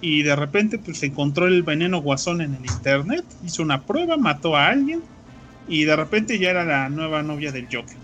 y 0.00 0.24
de 0.24 0.34
repente 0.34 0.78
pues 0.78 1.02
encontró 1.04 1.46
el 1.46 1.62
veneno 1.62 2.02
guasón 2.02 2.40
en 2.40 2.54
el 2.54 2.64
internet, 2.64 3.24
hizo 3.44 3.62
una 3.62 3.82
prueba, 3.84 4.16
mató 4.16 4.56
a 4.56 4.68
alguien 4.68 5.02
y 5.68 5.84
de 5.84 5.94
repente 5.94 6.38
ya 6.38 6.50
era 6.50 6.64
la 6.64 6.88
nueva 6.88 7.22
novia 7.22 7.52
del 7.52 7.68
Joker. 7.70 7.96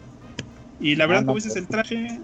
Y 0.80 0.96
la 0.96 1.06
verdad, 1.06 1.22
ah, 1.22 1.26
como 1.26 1.36
dices, 1.36 1.56
el 1.56 1.66
traje, 1.66 2.20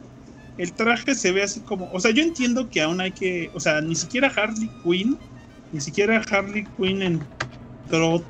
el 0.61 0.75
traje 0.75 1.15
se 1.15 1.33
ve 1.33 1.43
así 1.43 1.61
como, 1.61 1.91
o 1.91 2.01
sea, 2.01 2.11
yo 2.11 2.23
entiendo 2.23 2.69
que 2.69 2.83
aún 2.83 3.01
hay 3.01 3.13
que, 3.13 3.51
o 3.55 3.61
sea, 3.61 3.81
ni 3.81 3.95
siquiera 3.95 4.31
Harley 4.37 4.69
Quinn, 4.85 5.17
ni 5.73 5.81
siquiera 5.81 6.23
Harley 6.31 6.67
Quinn 6.77 7.01
en 7.01 7.21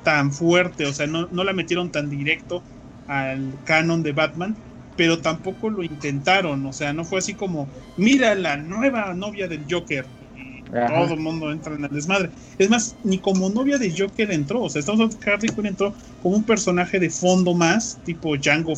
tan 0.03 0.31
fuerte, 0.31 0.85
o 0.85 0.93
sea, 0.93 1.07
no, 1.07 1.27
no 1.31 1.43
la 1.43 1.51
metieron 1.51 1.91
tan 1.91 2.09
directo 2.09 2.63
al 3.07 3.53
canon 3.65 4.01
de 4.01 4.13
Batman, 4.13 4.55
pero 4.95 5.19
tampoco 5.19 5.69
lo 5.69 5.83
intentaron, 5.83 6.65
o 6.65 6.71
sea, 6.71 6.93
no 6.93 7.03
fue 7.03 7.19
así 7.19 7.33
como, 7.33 7.67
mira 7.97 8.33
la 8.33 8.55
nueva 8.55 9.13
novia 9.13 9.49
del 9.49 9.65
Joker, 9.69 10.05
y 10.33 10.63
todo 10.71 11.13
el 11.13 11.19
mundo 11.19 11.51
entra 11.51 11.75
en 11.75 11.83
el 11.83 11.91
desmadre. 11.91 12.29
Es 12.57 12.69
más, 12.69 12.95
ni 13.03 13.19
como 13.19 13.49
novia 13.49 13.77
de 13.77 13.93
Joker 13.95 14.31
entró, 14.31 14.61
o 14.61 14.69
sea, 14.69 14.79
estamos 14.79 15.01
hablando 15.01 15.19
que 15.19 15.29
Harley 15.29 15.49
Quinn 15.49 15.65
entró 15.65 15.93
como 16.21 16.37
un 16.37 16.45
personaje 16.45 16.97
de 16.97 17.09
fondo 17.09 17.53
más, 17.53 17.99
tipo 18.05 18.37
Django, 18.37 18.73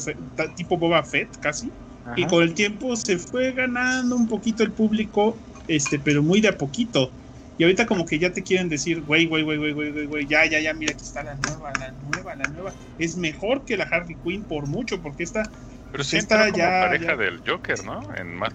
tipo 0.55 0.77
Boba 0.77 1.03
Fett 1.03 1.37
casi, 1.39 1.71
y 2.15 2.25
con 2.25 2.43
el 2.43 2.53
tiempo 2.53 2.95
se 2.95 3.17
fue 3.17 3.51
ganando 3.51 4.15
un 4.15 4.27
poquito 4.27 4.63
el 4.63 4.71
público, 4.71 5.37
este, 5.67 5.99
pero 5.99 6.21
muy 6.21 6.41
de 6.41 6.49
a 6.49 6.57
poquito. 6.57 7.11
Y 7.57 7.63
ahorita 7.63 7.85
como 7.85 8.05
que 8.05 8.17
ya 8.17 8.31
te 8.31 8.41
quieren 8.41 8.67
decir, 8.67 9.01
güey, 9.01 9.27
güey, 9.27 9.43
güey, 9.43 9.57
güey, 9.57 9.73
güey, 9.73 10.05
güey, 10.05 10.25
ya, 10.25 10.45
ya, 10.45 10.59
ya, 10.59 10.73
mira, 10.73 10.93
aquí 10.93 11.03
está 11.03 11.23
la 11.23 11.35
nueva, 11.35 11.71
la 11.79 11.93
nueva, 12.11 12.35
la 12.35 12.49
nueva. 12.49 12.73
Es 12.97 13.15
mejor 13.15 13.63
que 13.63 13.77
la 13.77 13.85
Harley 13.85 14.15
Quinn 14.23 14.43
por 14.43 14.65
mucho, 14.65 15.01
porque 15.01 15.23
esta... 15.23 15.43
Pero 15.91 16.03
sí 16.03 16.17
está 16.17 16.49
ya, 16.49 16.87
pareja 16.87 17.15
del 17.15 17.39
Joker, 17.47 17.83
¿no? 17.85 18.01
En 18.15 18.35
Mad 18.35 18.53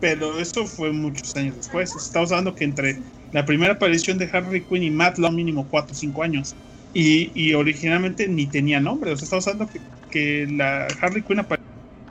Pero 0.00 0.38
eso 0.38 0.66
fue 0.66 0.92
muchos 0.92 1.34
años 1.36 1.56
después. 1.56 1.96
Estamos 1.96 2.30
hablando 2.30 2.54
que 2.54 2.64
entre 2.64 2.98
la 3.32 3.46
primera 3.46 3.72
aparición 3.72 4.18
de 4.18 4.28
Harley 4.30 4.60
Quinn 4.60 4.82
y 4.82 4.90
Matt 4.90 5.18
mínimo 5.18 5.66
4 5.70 5.92
o 5.92 5.94
5 5.94 6.22
años. 6.22 6.54
Y, 6.92 7.30
y, 7.34 7.54
originalmente 7.54 8.28
ni 8.28 8.46
tenía 8.46 8.78
nombre. 8.78 9.12
O 9.12 9.16
sea, 9.16 9.24
estamos 9.24 9.48
hablando 9.48 9.72
que, 9.72 9.80
que 10.10 10.46
la 10.52 10.86
Harley 11.00 11.22
Quinn 11.22 11.38
apareció 11.38 11.57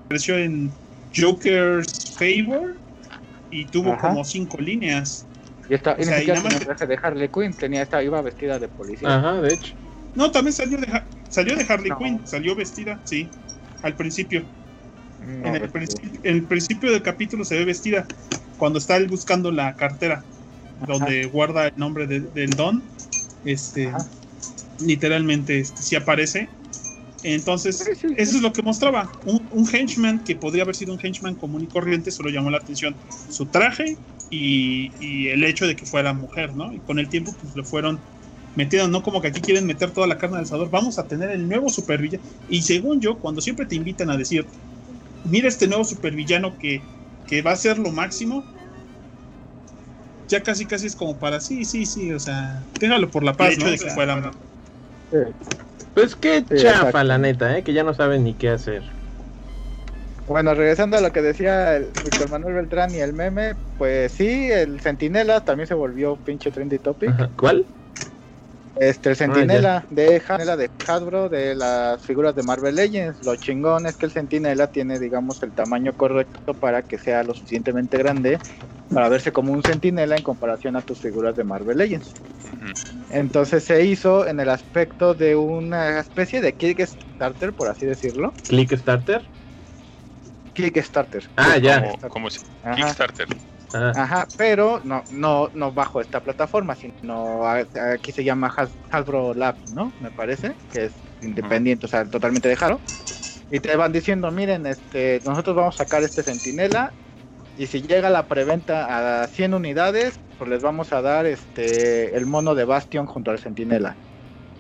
en 0.10 0.72
Joker's 1.16 2.16
Favor 2.18 2.76
y 3.52 3.66
tuvo 3.66 3.98
como 3.98 4.24
5 4.24 4.58
líneas. 4.60 5.26
Y, 5.70 5.74
esta, 5.74 5.98
y 6.00 6.06
traje 6.06 6.88
de 6.88 6.98
Harley 7.02 7.30
Quinn, 7.30 7.54
tenía 7.54 7.82
esta, 7.82 8.02
iba 8.02 8.22
vestida 8.22 8.58
de 8.58 8.68
policía. 8.68 9.18
Ajá, 9.18 9.42
de 9.42 9.54
hecho. 9.54 9.74
No, 10.16 10.32
también 10.32 10.54
salió 10.54 10.78
de, 10.78 10.88
salió 11.30 11.56
de 11.56 11.66
Harley 11.68 11.92
Quinn, 11.98 12.22
salió 12.26 12.56
vestida, 12.56 13.00
sí, 13.04 13.28
al 13.84 13.94
principio. 13.96 14.44
en, 15.22 15.56
el 16.24 16.44
principio 16.44 16.92
del 16.92 17.02
capítulo 17.02 17.44
se 17.44 17.56
ve 17.56 17.66
vestida 17.66 18.06
cuando 18.58 18.80
está 18.80 18.96
él 18.96 19.08
buscando 19.08 19.52
la 19.52 19.76
cartera 19.76 20.24
donde 20.86 21.26
guarda 21.26 21.68
el 21.68 21.74
nombre 21.76 22.08
del 22.08 22.50
Don. 22.52 22.82
Este, 23.44 23.92
literalmente, 24.80 25.60
este, 25.60 25.82
sí 25.82 25.96
aparece. 25.96 26.50
Entonces, 27.24 27.82
eso 27.82 28.08
es 28.16 28.42
lo 28.42 28.54
que 28.54 28.62
mostraba. 28.62 29.12
Un, 29.26 29.48
un, 29.52 29.68
henchman 29.68 30.24
que 30.24 30.36
podría 30.36 30.64
haber 30.64 30.76
sido 30.76 30.94
un 30.94 31.00
henchman 31.02 31.36
común 31.36 31.64
y 31.64 31.68
corriente, 31.68 32.12
solo 32.12 32.30
llamó 32.30 32.50
la 32.50 32.58
atención 32.58 32.96
su 33.30 33.48
traje 33.48 33.98
y, 34.30 35.28
el 35.30 35.44
hecho 35.44 35.68
de 35.68 35.76
que 35.76 35.86
fuera 35.86 36.14
mujer, 36.14 36.56
¿no? 36.56 36.72
Y 36.74 36.80
con 36.80 37.00
el 37.00 37.10
tiempo 37.10 37.34
pues 37.42 37.56
le 37.56 37.64
fueron 37.64 38.00
metiendo, 38.56 38.88
no 38.88 39.04
como 39.04 39.22
que 39.22 39.28
aquí 39.28 39.42
quieren 39.42 39.66
meter 39.66 39.92
toda 39.92 40.08
la 40.08 40.18
carne 40.18 40.38
al 40.38 40.44
asador, 40.44 40.70
vamos 40.70 40.98
a 40.98 41.08
tener 41.08 41.30
el 41.30 41.48
nuevo 41.48 41.70
supervillano. 41.70 42.24
Y 42.50 42.62
según 42.64 43.00
yo, 43.00 43.18
cuando 43.18 43.42
siempre 43.42 43.66
te 43.66 43.76
invitan 43.76 44.10
a 44.10 44.18
decir, 44.18 44.46
mira 45.26 45.48
este 45.48 45.68
nuevo 45.68 45.84
supervillano 45.84 46.58
que, 46.58 46.82
que 47.28 47.42
va 47.42 47.52
a 47.52 47.56
ser 47.56 47.78
lo 47.78 47.92
máximo, 47.92 48.44
ya 50.28 50.44
casi 50.44 50.66
casi 50.66 50.88
es 50.88 50.96
como 50.96 51.16
para 51.18 51.40
sí, 51.40 51.66
sí, 51.66 51.86
sí, 51.86 52.12
o 52.12 52.20
sea, 52.20 52.64
déjalo 52.80 53.10
por 53.10 53.24
la 53.24 53.34
paz, 53.34 53.58
¿no? 53.58 53.70
De 53.70 53.78
que 53.78 53.90
fuera... 53.92 54.32
Pues 55.98 56.16
qué 56.16 56.46
chafa, 56.56 57.04
la 57.04 57.18
neta, 57.18 57.58
¿eh? 57.58 57.64
que 57.64 57.74
ya 57.74 57.84
no 57.84 57.92
saben 57.92 58.24
ni 58.24 58.36
qué 58.36 58.50
hacer. 58.50 58.84
Bueno, 60.28 60.54
regresando 60.54 60.96
a 60.96 61.02
lo 61.02 61.12
que 61.12 61.24
decía 61.24 61.76
el 61.76 61.86
Víctor 61.86 62.30
Manuel 62.30 62.54
Beltrán 62.54 62.94
y 62.94 63.00
el 63.00 63.14
meme, 63.14 63.56
pues 63.80 64.12
sí, 64.12 64.52
el 64.52 64.80
Centinela 64.80 65.44
también 65.44 65.66
se 65.66 65.74
volvió 65.74 66.16
pinche 66.16 66.52
trendy 66.52 66.78
topic. 66.78 67.10
¿Cuál? 67.36 67.66
Este, 68.76 69.10
el 69.10 69.16
Centinela 69.16 69.78
ah, 69.78 69.86
de 69.90 70.22
Hanela 70.28 70.56
de 70.56 70.70
Hasbro 70.88 71.30
de 71.30 71.56
las 71.56 72.00
figuras 72.04 72.36
de 72.36 72.44
Marvel 72.44 72.76
Legends. 72.76 73.26
Lo 73.26 73.36
chingón 73.38 73.88
es 73.88 73.96
que 73.96 74.06
el 74.06 74.12
Centinela 74.12 74.68
tiene, 74.68 75.00
digamos, 75.00 75.42
el 75.42 75.52
tamaño 75.52 75.94
correcto 75.94 76.54
para 76.54 76.84
que 76.84 77.00
sea 77.00 77.24
lo 77.24 77.34
suficientemente 77.34 77.98
grande 77.98 78.38
para 78.94 79.10
verse 79.10 79.32
como 79.32 79.52
un 79.52 79.64
Centinela 79.64 80.16
en 80.16 80.22
comparación 80.22 80.76
a 80.76 80.82
tus 80.84 81.00
figuras 81.00 81.36
de 81.36 81.44
Marvel 81.44 81.80
Legends. 81.80 82.14
Entonces 83.10 83.64
se 83.64 83.86
hizo 83.86 84.28
en 84.28 84.40
el 84.40 84.50
aspecto 84.50 85.14
de 85.14 85.36
una 85.36 86.00
especie 86.00 86.42
de 86.42 86.54
Kickstarter, 86.54 87.54
por 87.54 87.70
así 87.70 87.86
decirlo. 87.86 88.34
¿Kickstarter? 88.50 89.24
Kickstarter. 90.54 91.30
Ah, 91.36 91.58
ya. 91.58 91.92
Como, 92.10 92.28
Kickstarter. 92.28 93.28
Ajá. 93.74 94.28
pero 94.38 94.82
no, 94.84 95.04
no, 95.12 95.50
no 95.54 95.72
bajo 95.72 96.00
esta 96.00 96.22
plataforma, 96.22 96.76
sino 96.76 97.46
aquí 97.48 98.12
se 98.12 98.24
llama 98.24 98.54
Hasbro 98.92 99.34
Labs, 99.34 99.74
¿no? 99.74 99.92
Me 100.00 100.10
parece, 100.10 100.54
que 100.72 100.86
es 100.86 100.92
independiente, 101.22 101.86
o 101.86 101.90
sea, 101.90 102.06
totalmente 102.06 102.48
de. 102.48 102.80
Y 103.52 103.60
te 103.60 103.76
van 103.76 103.92
diciendo, 103.92 104.30
miren, 104.32 104.66
este, 104.66 105.22
nosotros 105.26 105.56
vamos 105.56 105.76
a 105.76 105.84
sacar 105.84 106.04
este 106.04 106.24
Sentinela 106.24 106.92
y 107.58 107.68
si 107.68 107.82
llega 107.82 108.10
la 108.10 108.28
preventa 108.28 109.24
a 109.24 109.28
100 109.28 109.54
unidades, 109.54 110.20
pues 110.38 110.50
les 110.50 110.62
vamos 110.62 110.94
a 110.94 111.02
dar 111.02 111.26
este 111.26 112.16
el 112.16 112.26
mono 112.26 112.56
de 112.56 112.66
Bastion 112.66 113.06
junto 113.06 113.32
al 113.32 113.40
Sentinela. 113.40 113.96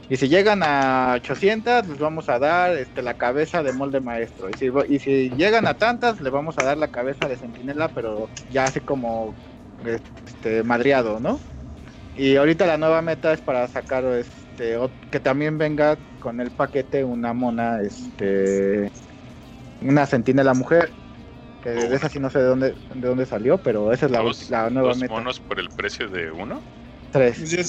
Y 0.09 0.15
si 0.15 0.29
llegan 0.29 0.63
a 0.63 1.15
800, 1.17 1.87
les 1.87 1.99
vamos 1.99 2.29
a 2.29 2.39
dar 2.39 2.77
este, 2.77 3.01
la 3.01 3.15
cabeza 3.15 3.61
de 3.61 3.73
molde 3.73 3.99
maestro. 3.99 4.49
Y 4.49 4.53
si, 4.53 4.71
y 4.87 4.99
si 4.99 5.29
llegan 5.31 5.67
a 5.67 5.73
tantas, 5.73 6.21
le 6.21 6.29
vamos 6.29 6.57
a 6.57 6.63
dar 6.63 6.77
la 6.77 6.87
cabeza 6.87 7.27
de 7.27 7.35
centinela, 7.35 7.89
pero 7.89 8.29
ya 8.49 8.63
así 8.63 8.79
como 8.79 9.35
este, 10.25 10.63
madriado, 10.63 11.19
¿no? 11.19 11.39
Y 12.15 12.37
ahorita 12.37 12.65
la 12.65 12.77
nueva 12.77 13.01
meta 13.01 13.33
es 13.33 13.41
para 13.41 13.67
sacar 13.67 14.03
este 14.05 14.77
que 15.11 15.19
también 15.19 15.57
venga 15.57 15.97
con 16.19 16.39
el 16.39 16.49
paquete 16.51 17.03
una 17.03 17.33
mona, 17.33 17.81
este 17.81 18.91
una 19.81 20.05
centinela 20.05 20.53
mujer. 20.53 20.89
Que 21.67 21.73
de 21.73 21.95
esa 21.97 22.07
sí 22.07 22.17
no 22.17 22.29
sé 22.29 22.39
de 22.39 22.45
dónde, 22.45 22.77
de 22.93 23.07
dónde 23.09 23.25
salió, 23.25 23.57
pero 23.57 23.91
esa 23.91 24.05
es 24.05 24.11
la, 24.13 24.23
la 24.47 24.69
nueva 24.69 24.89
¿Dos 24.89 24.99
meta. 24.99 25.13
monos 25.13 25.41
por 25.41 25.59
el 25.59 25.67
precio 25.75 26.07
de 26.07 26.31
uno? 26.31 26.63
Tres. 27.11 27.37
Pues 27.37 27.67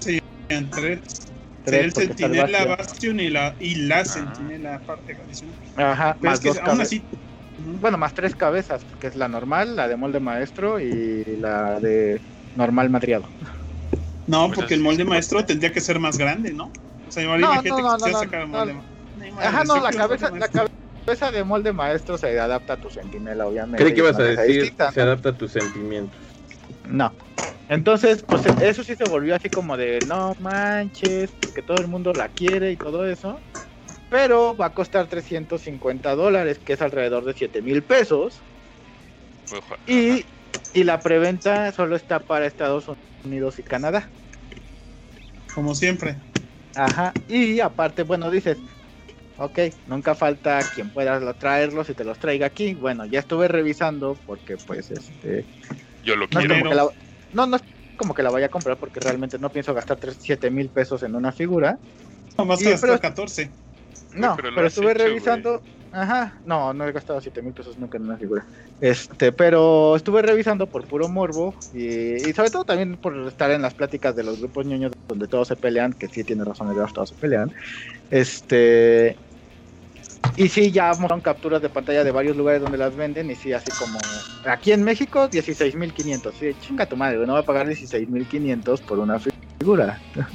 tres 1.64 1.84
el 1.84 1.92
Sentinela 1.92 2.64
Bastion 2.64 3.18
y 3.18 3.28
la, 3.28 3.56
y 3.58 3.74
la 3.74 4.04
Sentinela 4.04 4.76
aparte 4.76 5.16
Ajá, 5.74 6.16
más 6.20 6.40
dos 6.40 6.60
Bueno, 7.56 7.98
más 7.98 8.14
tres 8.14 8.36
cabezas, 8.36 8.86
que 9.00 9.08
es 9.08 9.16
la 9.16 9.26
normal, 9.26 9.74
la 9.74 9.88
de 9.88 9.96
molde 9.96 10.20
maestro 10.20 10.78
y 10.78 11.24
la 11.36 11.80
de 11.80 12.22
normal 12.54 12.90
madriado. 12.90 13.28
No, 14.28 14.46
pues 14.46 14.60
porque 14.60 14.74
el 14.74 14.80
molde 14.80 15.04
maestro 15.04 15.44
tendría 15.44 15.72
que 15.72 15.80
ser 15.80 15.98
más 15.98 16.16
grande, 16.16 16.52
¿no? 16.52 16.70
O 17.04 17.10
sea, 17.10 17.24
no, 17.24 17.36
no, 17.36 17.62
no, 17.62 17.98
no, 17.98 17.98
sacar 17.98 18.42
el 18.42 18.46
molde 18.46 18.80
Ajá, 19.40 19.64
no, 19.64 19.80
la 19.80 19.90
cabeza, 19.90 20.30
la 20.30 20.46
cabeza 20.46 20.72
de 21.08 21.44
molde 21.44 21.72
maestro 21.72 22.18
se 22.18 22.38
adapta 22.38 22.74
a 22.74 22.76
tu 22.76 22.90
sentinela, 22.90 23.46
obviamente. 23.46 23.82
Creí 23.82 23.94
que 23.94 24.00
ibas 24.00 24.18
a 24.18 24.24
decir 24.24 24.74
se 24.92 25.00
adapta 25.00 25.30
a 25.30 25.32
tus 25.32 25.52
sentimientos. 25.52 26.18
No. 26.86 27.12
Entonces, 27.68 28.22
pues 28.22 28.46
eso 28.62 28.82
sí 28.82 28.94
se 28.94 29.04
volvió 29.04 29.34
así 29.34 29.48
como 29.50 29.76
de 29.76 29.98
no 30.06 30.34
manches, 30.40 31.30
que 31.54 31.62
todo 31.62 31.78
el 31.78 31.88
mundo 31.88 32.12
la 32.12 32.28
quiere 32.28 32.72
y 32.72 32.76
todo 32.76 33.06
eso. 33.06 33.38
Pero 34.10 34.56
va 34.56 34.66
a 34.66 34.74
costar 34.74 35.06
350 35.06 36.14
dólares, 36.14 36.58
que 36.58 36.72
es 36.74 36.82
alrededor 36.82 37.24
de 37.24 37.34
7 37.34 37.60
mil 37.60 37.82
pesos. 37.82 38.38
Y, 39.86 40.24
y 40.72 40.84
la 40.84 41.00
preventa 41.00 41.72
solo 41.72 41.96
está 41.96 42.20
para 42.20 42.46
Estados 42.46 42.86
Unidos 43.24 43.58
y 43.58 43.62
Canadá. 43.62 44.08
Como 45.54 45.74
siempre. 45.74 46.16
Ajá. 46.74 47.12
Y 47.28 47.60
aparte, 47.60 48.02
bueno, 48.02 48.30
dices, 48.30 48.56
ok, 49.38 49.58
nunca 49.86 50.14
falta 50.14 50.60
quien 50.74 50.90
pueda 50.90 51.32
traerlos 51.34 51.88
y 51.90 51.94
te 51.94 52.04
los 52.04 52.18
traiga 52.18 52.46
aquí. 52.46 52.74
Bueno, 52.74 53.06
ya 53.06 53.20
estuve 53.20 53.48
revisando 53.48 54.18
porque 54.26 54.56
pues 54.56 54.90
este... 54.90 55.44
Yo 56.04 56.16
lo 56.16 56.26
no 56.30 56.40
quiero. 56.40 56.92
no, 57.32 57.46
no 57.46 57.56
es 57.56 57.62
como 57.96 58.14
que 58.14 58.22
la 58.22 58.30
vaya 58.30 58.46
a 58.46 58.50
comprar 58.50 58.76
porque 58.76 59.00
realmente 59.00 59.38
no 59.38 59.50
pienso 59.50 59.74
gastar 59.74 59.98
3, 59.98 60.16
7 60.20 60.50
mil 60.50 60.68
pesos 60.68 61.02
en 61.02 61.14
una 61.14 61.32
figura. 61.32 61.78
No, 62.36 62.44
más 62.44 62.60
que 62.60 62.70
gastar 62.70 63.00
14. 63.00 63.50
No, 64.14 64.36
pero, 64.36 64.66
estuve 64.66 64.94
revisando... 64.94 65.62
Ajá, 65.90 66.38
no, 66.44 66.74
no 66.74 66.86
he 66.86 66.92
gastado 66.92 67.20
7 67.20 67.40
mil 67.40 67.54
pesos 67.54 67.78
nunca 67.78 67.96
en 67.96 68.04
una 68.04 68.16
figura. 68.16 68.44
Este, 68.80 69.32
pero 69.32 69.96
estuve 69.96 70.20
revisando 70.20 70.66
por 70.66 70.86
puro 70.86 71.08
morbo 71.08 71.54
y, 71.72 72.18
sobre 72.34 72.50
todo 72.50 72.64
también 72.64 72.96
por 72.98 73.16
estar 73.26 73.50
en 73.50 73.62
las 73.62 73.74
pláticas 73.74 74.14
de 74.14 74.22
los 74.22 74.38
grupos 74.38 74.66
ñoños 74.66 74.92
donde 75.08 75.26
todos 75.28 75.48
se 75.48 75.56
pelean, 75.56 75.94
que 75.94 76.08
sí 76.08 76.24
tiene 76.24 76.44
razón, 76.44 76.68
de 76.68 76.92
todos 76.92 77.08
se 77.08 77.14
pelean. 77.14 77.52
Este, 78.10 79.16
y 80.36 80.48
sí, 80.48 80.70
ya 80.70 80.88
mostraron 80.88 81.20
capturas 81.20 81.62
de 81.62 81.68
pantalla 81.68 82.04
de 82.04 82.10
varios 82.10 82.36
lugares 82.36 82.62
donde 82.62 82.78
las 82.78 82.94
venden 82.94 83.30
y 83.30 83.34
sí, 83.34 83.52
así 83.52 83.70
como 83.78 83.98
aquí 84.46 84.72
en 84.72 84.82
México 84.82 85.28
16.500. 85.28 86.32
Sí, 86.38 86.56
chinga 86.60 86.86
tu 86.86 86.96
madre, 86.96 87.18
no 87.26 87.34
va 87.34 87.40
a 87.40 87.44
pagar 87.44 87.66
16.500 87.66 88.80
por 88.82 88.98
una 88.98 89.18
figura. 89.58 90.00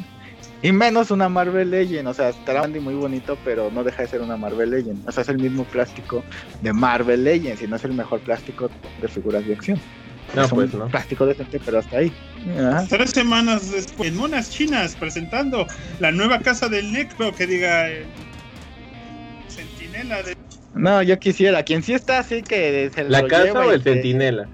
Y 0.63 0.71
menos 0.71 1.11
una 1.11 1.27
Marvel 1.27 1.71
Legend, 1.71 2.07
o 2.07 2.13
sea, 2.13 2.29
estará 2.29 2.65
muy 2.65 2.93
bonito, 2.93 3.37
pero 3.43 3.69
no 3.69 3.83
deja 3.83 4.03
de 4.03 4.07
ser 4.07 4.21
una 4.21 4.37
Marvel 4.37 4.69
Legend. 4.69 5.05
O 5.05 5.11
sea, 5.11 5.23
es 5.23 5.27
el 5.27 5.37
mismo 5.37 5.65
plástico 5.65 6.23
de 6.61 6.71
Marvel 6.71 7.25
Legends 7.25 7.61
y 7.61 7.67
no 7.67 7.75
es 7.75 7.83
el 7.83 7.91
mejor 7.91 8.21
plástico 8.21 8.69
de 9.01 9.07
figuras 9.09 9.45
de 9.45 9.55
acción. 9.55 9.77
No, 10.33 10.47
pues 10.47 10.73
no. 10.73 10.87
Plástico 10.87 11.25
decente, 11.25 11.59
pero 11.63 11.79
hasta 11.79 11.97
ahí. 11.97 12.13
Tres 12.87 13.11
semanas 13.11 13.71
después, 13.71 14.09
en 14.09 14.19
unas 14.19 14.49
chinas, 14.49 14.95
presentando 14.95 15.67
la 15.99 16.11
nueva 16.11 16.39
casa 16.39 16.69
del 16.69 16.93
Necro 16.93 17.35
que 17.35 17.45
diga 17.45 17.91
eh, 17.91 18.05
Centinela 19.93 20.23
de... 20.23 20.37
No, 20.75 21.03
yo 21.03 21.19
quisiera, 21.19 21.63
quien 21.63 21.83
sí 21.83 21.93
está 21.93 22.19
así 22.19 22.41
que 22.41 22.89
se 22.93 23.03
¿La 23.03 23.27
casa 23.27 23.59
o 23.59 23.71
el 23.71 23.81
Centinela? 23.81 24.49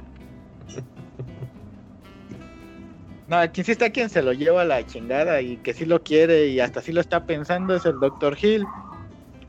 No, 3.27 3.37
quien 3.51 3.65
sí 3.65 3.71
está 3.71 3.89
quien 3.91 4.09
se 4.09 4.21
lo 4.21 4.33
lleva 4.33 4.63
a 4.63 4.65
la 4.65 4.85
chingada 4.85 5.39
y 5.41 5.57
que 5.57 5.73
sí 5.73 5.85
lo 5.85 6.01
quiere 6.01 6.47
y 6.47 6.59
hasta 6.59 6.81
sí 6.81 6.91
lo 6.91 6.99
está 6.99 7.25
pensando 7.25 7.75
es 7.75 7.85
el 7.85 7.99
Dr. 7.99 8.37
Hill. 8.41 8.65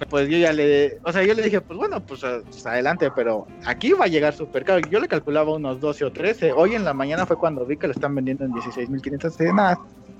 Pues 0.08 0.28
yo 0.28 0.38
ya 0.38 0.52
le, 0.52 0.98
o 1.02 1.12
sea, 1.12 1.24
yo 1.24 1.34
le 1.34 1.42
dije, 1.42 1.60
pues 1.60 1.78
bueno, 1.78 2.00
pues, 2.00 2.20
pues 2.20 2.66
adelante, 2.66 3.10
pero 3.14 3.46
aquí 3.66 3.92
va 3.92 4.04
a 4.06 4.08
llegar 4.08 4.32
súper 4.34 4.64
caro. 4.64 4.80
Yo 4.90 4.98
le 4.98 5.08
calculaba 5.08 5.54
unos 5.54 5.80
12 5.80 6.04
o 6.06 6.12
13. 6.12 6.52
Hoy 6.52 6.74
en 6.74 6.84
la 6.84 6.94
mañana 6.94 7.26
fue 7.26 7.36
cuando 7.36 7.66
vi 7.66 7.76
que 7.76 7.86
lo 7.86 7.92
están 7.92 8.14
vendiendo 8.14 8.44
en 8.44 8.52
16.500. 8.52 9.54
Nada, 9.54 9.78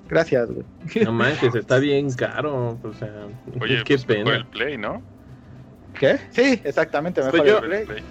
gracias, 0.09 0.51
güey. 0.51 0.65
No 1.05 1.13
manches, 1.13 1.55
está 1.55 1.79
bien 1.79 2.13
caro. 2.13 2.79
O 2.83 2.93
sea, 2.95 3.27
Oye, 3.61 3.83
qué 3.85 3.95
pues 3.95 4.05
pena. 4.05 4.37
el 4.37 4.47
Play, 4.47 4.77
¿no? 4.77 5.03
¿Qué? 6.01 6.19
Sí, 6.31 6.59
exactamente, 6.65 7.23
mejor 7.23 7.41
pues 7.41 7.63
el 7.63 7.85
Play. 7.85 8.03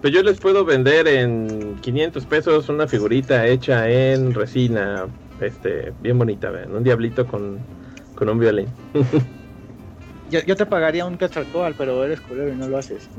Pues 0.00 0.14
yo 0.14 0.22
les 0.22 0.40
puedo 0.40 0.64
vender 0.64 1.06
en 1.06 1.76
500 1.82 2.24
pesos 2.24 2.70
una 2.70 2.88
figurita 2.88 3.46
hecha 3.46 3.86
en 3.86 4.32
resina, 4.32 5.04
este, 5.42 5.92
bien 6.00 6.16
bonita, 6.16 6.48
¿ven? 6.50 6.74
un 6.74 6.82
diablito 6.82 7.26
con, 7.26 7.58
con 8.14 8.30
un 8.30 8.38
violín. 8.38 8.68
yo, 10.30 10.40
yo, 10.46 10.56
te 10.56 10.64
pagaría 10.64 11.04
un 11.04 11.18
Quetzalcoatl, 11.18 11.74
pero 11.76 12.02
eres 12.02 12.22
culero 12.22 12.50
y 12.50 12.56
no 12.56 12.66
lo 12.66 12.78
haces. 12.78 13.10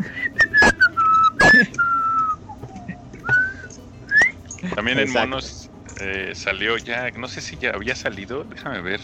También 4.74 4.98
en 4.98 5.14
monos 5.14 5.70
eh, 6.02 6.32
salió 6.34 6.78
ya, 6.78 7.12
no 7.12 7.28
sé 7.28 7.42
si 7.42 7.58
ya 7.58 7.70
había 7.76 7.94
salido, 7.94 8.44
déjame 8.44 8.82
ver. 8.82 9.02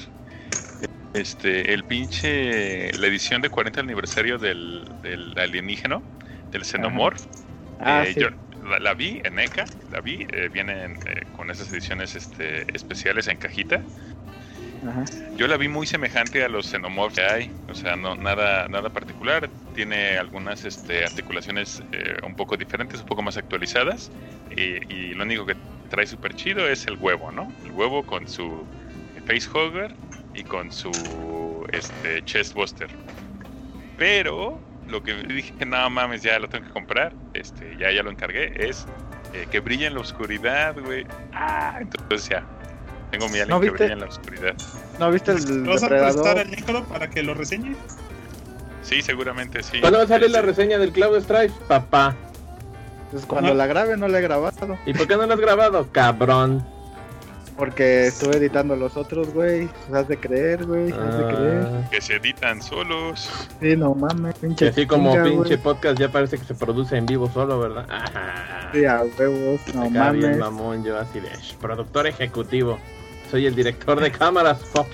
Este, 1.14 1.74
el 1.74 1.84
pinche, 1.84 2.92
la 2.94 3.08
edición 3.08 3.42
de 3.42 3.50
40 3.50 3.82
aniversario 3.82 4.38
del, 4.38 4.86
del 5.04 5.38
alienígeno, 5.38 6.02
del 6.52 6.64
xenomorph. 6.64 7.22
Ah, 7.82 8.06
eh, 8.06 8.14
yo 8.18 8.30
la, 8.80 8.94
vi 8.94 9.22
en 9.26 9.38
ECA, 9.38 9.66
la 9.92 10.00
vi, 10.00 10.26
eh, 10.32 10.50
vienen 10.54 10.98
eh, 11.06 11.24
con 11.36 11.50
esas 11.52 11.72
ediciones 11.74 12.16
este, 12.16 12.66
especiales 12.74 13.28
en 13.28 13.38
cajita. 13.38 13.82
Yo 15.36 15.48
la 15.48 15.58
vi 15.58 15.68
muy 15.68 15.86
semejante 15.86 16.44
a 16.44 16.50
los 16.50 16.68
xenomorphs 16.68 17.16
que 17.16 17.24
hay, 17.24 17.52
o 17.68 17.74
sea, 17.74 17.96
no 17.96 18.16
nada 18.16 18.68
nada 18.70 18.90
particular. 18.90 19.50
Tiene 19.76 20.18
algunas 20.18 20.64
este, 20.66 21.06
articulaciones 21.06 21.84
un 22.24 22.36
poco 22.36 22.56
diferentes, 22.58 23.00
un 23.00 23.06
poco 23.06 23.22
más 23.22 23.38
actualizadas. 23.38 24.12
Y, 24.56 25.14
lo 25.14 25.24
único 25.24 25.46
que 25.46 25.56
trae 25.90 26.08
súper 26.08 26.34
chido 26.36 26.68
es 26.68 26.88
el 26.88 26.98
huevo, 26.98 27.32
¿no? 27.32 27.52
El 27.64 27.72
huevo 27.72 28.04
con 28.04 28.28
su 28.28 28.66
facehugger 29.26 29.96
y 30.34 30.44
con 30.44 30.72
su 30.72 30.92
este, 31.72 32.24
chest 32.26 32.54
buster. 32.54 32.90
Pero 33.98 34.60
lo 34.88 35.04
que 35.04 35.14
dije, 35.28 35.66
nada 35.66 35.90
mames, 35.90 36.22
ya 36.22 36.40
lo 36.40 36.50
tengo 36.50 36.68
que 36.68 36.74
comprar, 36.74 37.14
este, 37.34 37.76
ya, 37.80 37.92
ya 37.92 38.04
lo 38.04 38.12
encargué, 38.12 38.54
es 38.68 38.86
eh, 39.34 39.48
que 39.50 39.60
brille 39.60 39.88
en 39.88 39.96
la 39.96 40.02
oscuridad, 40.02 40.76
güey. 40.80 41.06
Ah, 41.34 41.78
entonces 41.80 42.30
ya, 42.30 42.46
tengo 43.12 43.30
mi 43.30 43.40
alien 43.40 43.62
que 43.62 43.70
brilla 43.70 43.94
en 43.94 44.00
la 44.00 44.08
oscuridad. 44.08 44.56
¿No 45.00 45.12
viste 45.12 45.32
el 45.32 45.64
¿Vas 45.64 45.84
a 45.84 45.90
prestar 45.90 46.38
el 46.38 46.52
Necro 46.52 46.84
para 46.86 47.10
que 47.10 47.24
lo 47.24 47.34
reseñe? 47.34 47.76
Sí, 48.84 49.02
seguramente 49.02 49.64
sí. 49.64 49.80
¿Cuándo 49.80 50.00
va 50.00 50.06
a 50.06 50.08
salir 50.08 50.32
la 50.32 50.42
reseña 50.42 50.78
del 50.78 50.92
Cloud 50.92 51.22
Strife, 51.22 51.54
papá? 51.68 52.16
Pues 53.12 53.26
cuando 53.26 53.54
la 53.54 53.68
grabe 53.68 53.98
no 53.98 54.08
la 54.08 54.20
he 54.20 54.22
grabado. 54.22 54.78
¿Y 54.86 54.94
por 54.94 55.08
qué 55.08 55.18
no 55.18 55.26
la 55.26 55.34
has 55.34 55.40
grabado, 55.40 55.92
cabrón? 55.92 56.66
Porque 57.58 58.08
estuve 58.08 58.38
editando 58.38 58.76
los 58.76 58.98
otros, 58.98 59.34
güey. 59.34 59.70
Has 59.94 60.08
de 60.08 60.18
creer, 60.18 60.66
güey. 60.66 60.92
Has 60.92 61.18
de 61.18 61.24
creer. 61.26 61.68
Ah. 61.68 61.90
Que 61.92 62.02
se 62.02 62.16
editan 62.16 62.62
solos. 62.62 63.30
Sí, 63.60 63.76
no 63.76 63.94
mames, 63.94 64.36
pinche. 64.36 64.70
Así 64.70 64.86
como 64.86 65.14
pinche 65.24 65.58
podcast 65.58 66.00
ya 66.00 66.12
parece 66.12 66.38
que 66.38 66.46
se 66.46 66.56
produce 66.56 66.98
en 66.98 67.06
vivo 67.06 67.30
solo, 67.30 67.60
¿verdad? 67.60 67.86
Sí, 68.74 68.86
a 68.86 69.04
huevos, 69.18 69.62
no 69.76 69.90
mames. 69.90 70.20
bien 70.20 70.40
mamón, 70.40 70.84
yo 70.84 70.98
así 70.98 71.20
de 71.20 71.30
productor 71.60 72.08
ejecutivo. 72.08 72.80
Soy 73.30 73.46
el 73.46 73.56
director 73.56 74.00
de 74.00 74.12
cámaras, 74.12 74.60
Fox. 74.60 74.90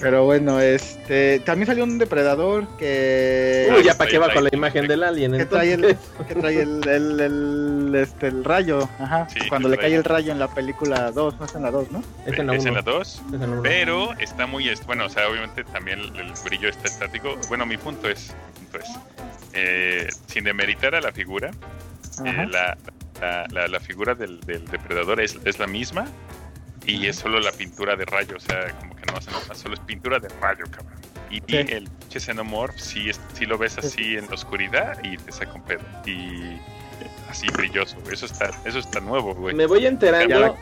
Pero 0.00 0.24
bueno, 0.24 0.60
este 0.60 1.40
también 1.40 1.66
salió 1.66 1.84
un 1.84 1.98
depredador 1.98 2.66
que. 2.78 3.68
Uy, 3.76 3.84
ya 3.84 3.96
para 3.96 4.10
qué 4.10 4.18
va 4.18 4.32
con 4.32 4.44
la 4.44 4.50
imagen 4.52 4.88
del 4.88 5.02
alien. 5.02 5.32
Que 5.32 5.44
trae 5.44 5.74
el, 5.74 5.96
que 6.26 6.34
trae 6.34 6.62
el, 6.62 6.88
el, 6.88 7.94
este, 7.94 8.28
el 8.28 8.44
rayo. 8.44 8.88
Ajá. 8.98 9.28
Cuando 9.48 9.68
le 9.68 9.76
cae 9.76 9.94
el 9.94 10.04
rayo 10.04 10.32
en 10.32 10.38
la 10.38 10.48
película 10.48 11.10
2, 11.10 11.38
no 11.38 11.44
es 11.44 11.54
en 11.54 11.62
la 11.62 11.70
2, 11.70 11.92
¿no? 11.92 12.02
Es 12.26 12.38
en 12.38 12.46
la, 12.46 12.56
es 12.56 12.64
en 12.64 12.74
la 12.74 12.82
2. 12.82 13.22
Pero 13.62 14.12
está 14.18 14.46
muy. 14.46 14.70
Bueno, 14.86 15.06
o 15.06 15.08
sea, 15.08 15.28
obviamente 15.28 15.64
también 15.64 16.00
el 16.16 16.32
brillo 16.44 16.68
está 16.68 16.88
estático. 16.88 17.36
Bueno, 17.48 17.66
mi 17.66 17.76
punto 17.76 18.08
es. 18.08 18.34
punto 18.54 18.78
es 18.78 18.88
eh, 19.52 20.08
sin 20.26 20.44
demeritar 20.44 20.94
a 20.94 21.00
la 21.00 21.12
figura, 21.12 21.50
eh, 22.24 22.46
la, 22.50 22.76
la, 23.50 23.66
la, 23.66 23.80
figura 23.80 24.14
del, 24.14 24.40
del 24.42 24.64
depredador 24.66 25.20
es, 25.20 25.38
es 25.44 25.58
la 25.58 25.66
misma 25.66 26.06
y 26.86 27.06
es 27.06 27.16
solo 27.16 27.40
la 27.40 27.52
pintura 27.52 27.96
de 27.96 28.04
rayo, 28.04 28.36
o 28.36 28.40
sea, 28.40 28.76
como 28.78 28.96
que 28.96 29.06
no 29.06 29.18
hace 29.18 29.30
nada, 29.30 29.54
solo 29.54 29.74
es 29.74 29.80
pintura 29.80 30.18
de 30.18 30.28
rayo, 30.40 30.64
cabrón. 30.70 31.00
Y, 31.30 31.42
el 31.54 31.88
Xenomorph 32.08 32.76
sí, 32.76 33.10
sí 33.34 33.46
lo 33.46 33.56
ves 33.56 33.78
así 33.78 34.16
en 34.16 34.26
la 34.26 34.34
oscuridad 34.34 34.98
y 35.04 35.16
te 35.16 35.30
saca 35.30 35.52
un 35.52 35.62
pedo. 35.62 35.82
Y 36.04 36.58
así 37.28 37.46
brilloso, 37.52 37.96
Eso 38.10 38.26
está, 38.26 38.50
eso 38.64 38.80
está 38.80 39.00
nuevo, 39.00 39.34
güey. 39.34 39.54
Me 39.54 39.66
voy 39.66 39.86
enterando 39.86 40.56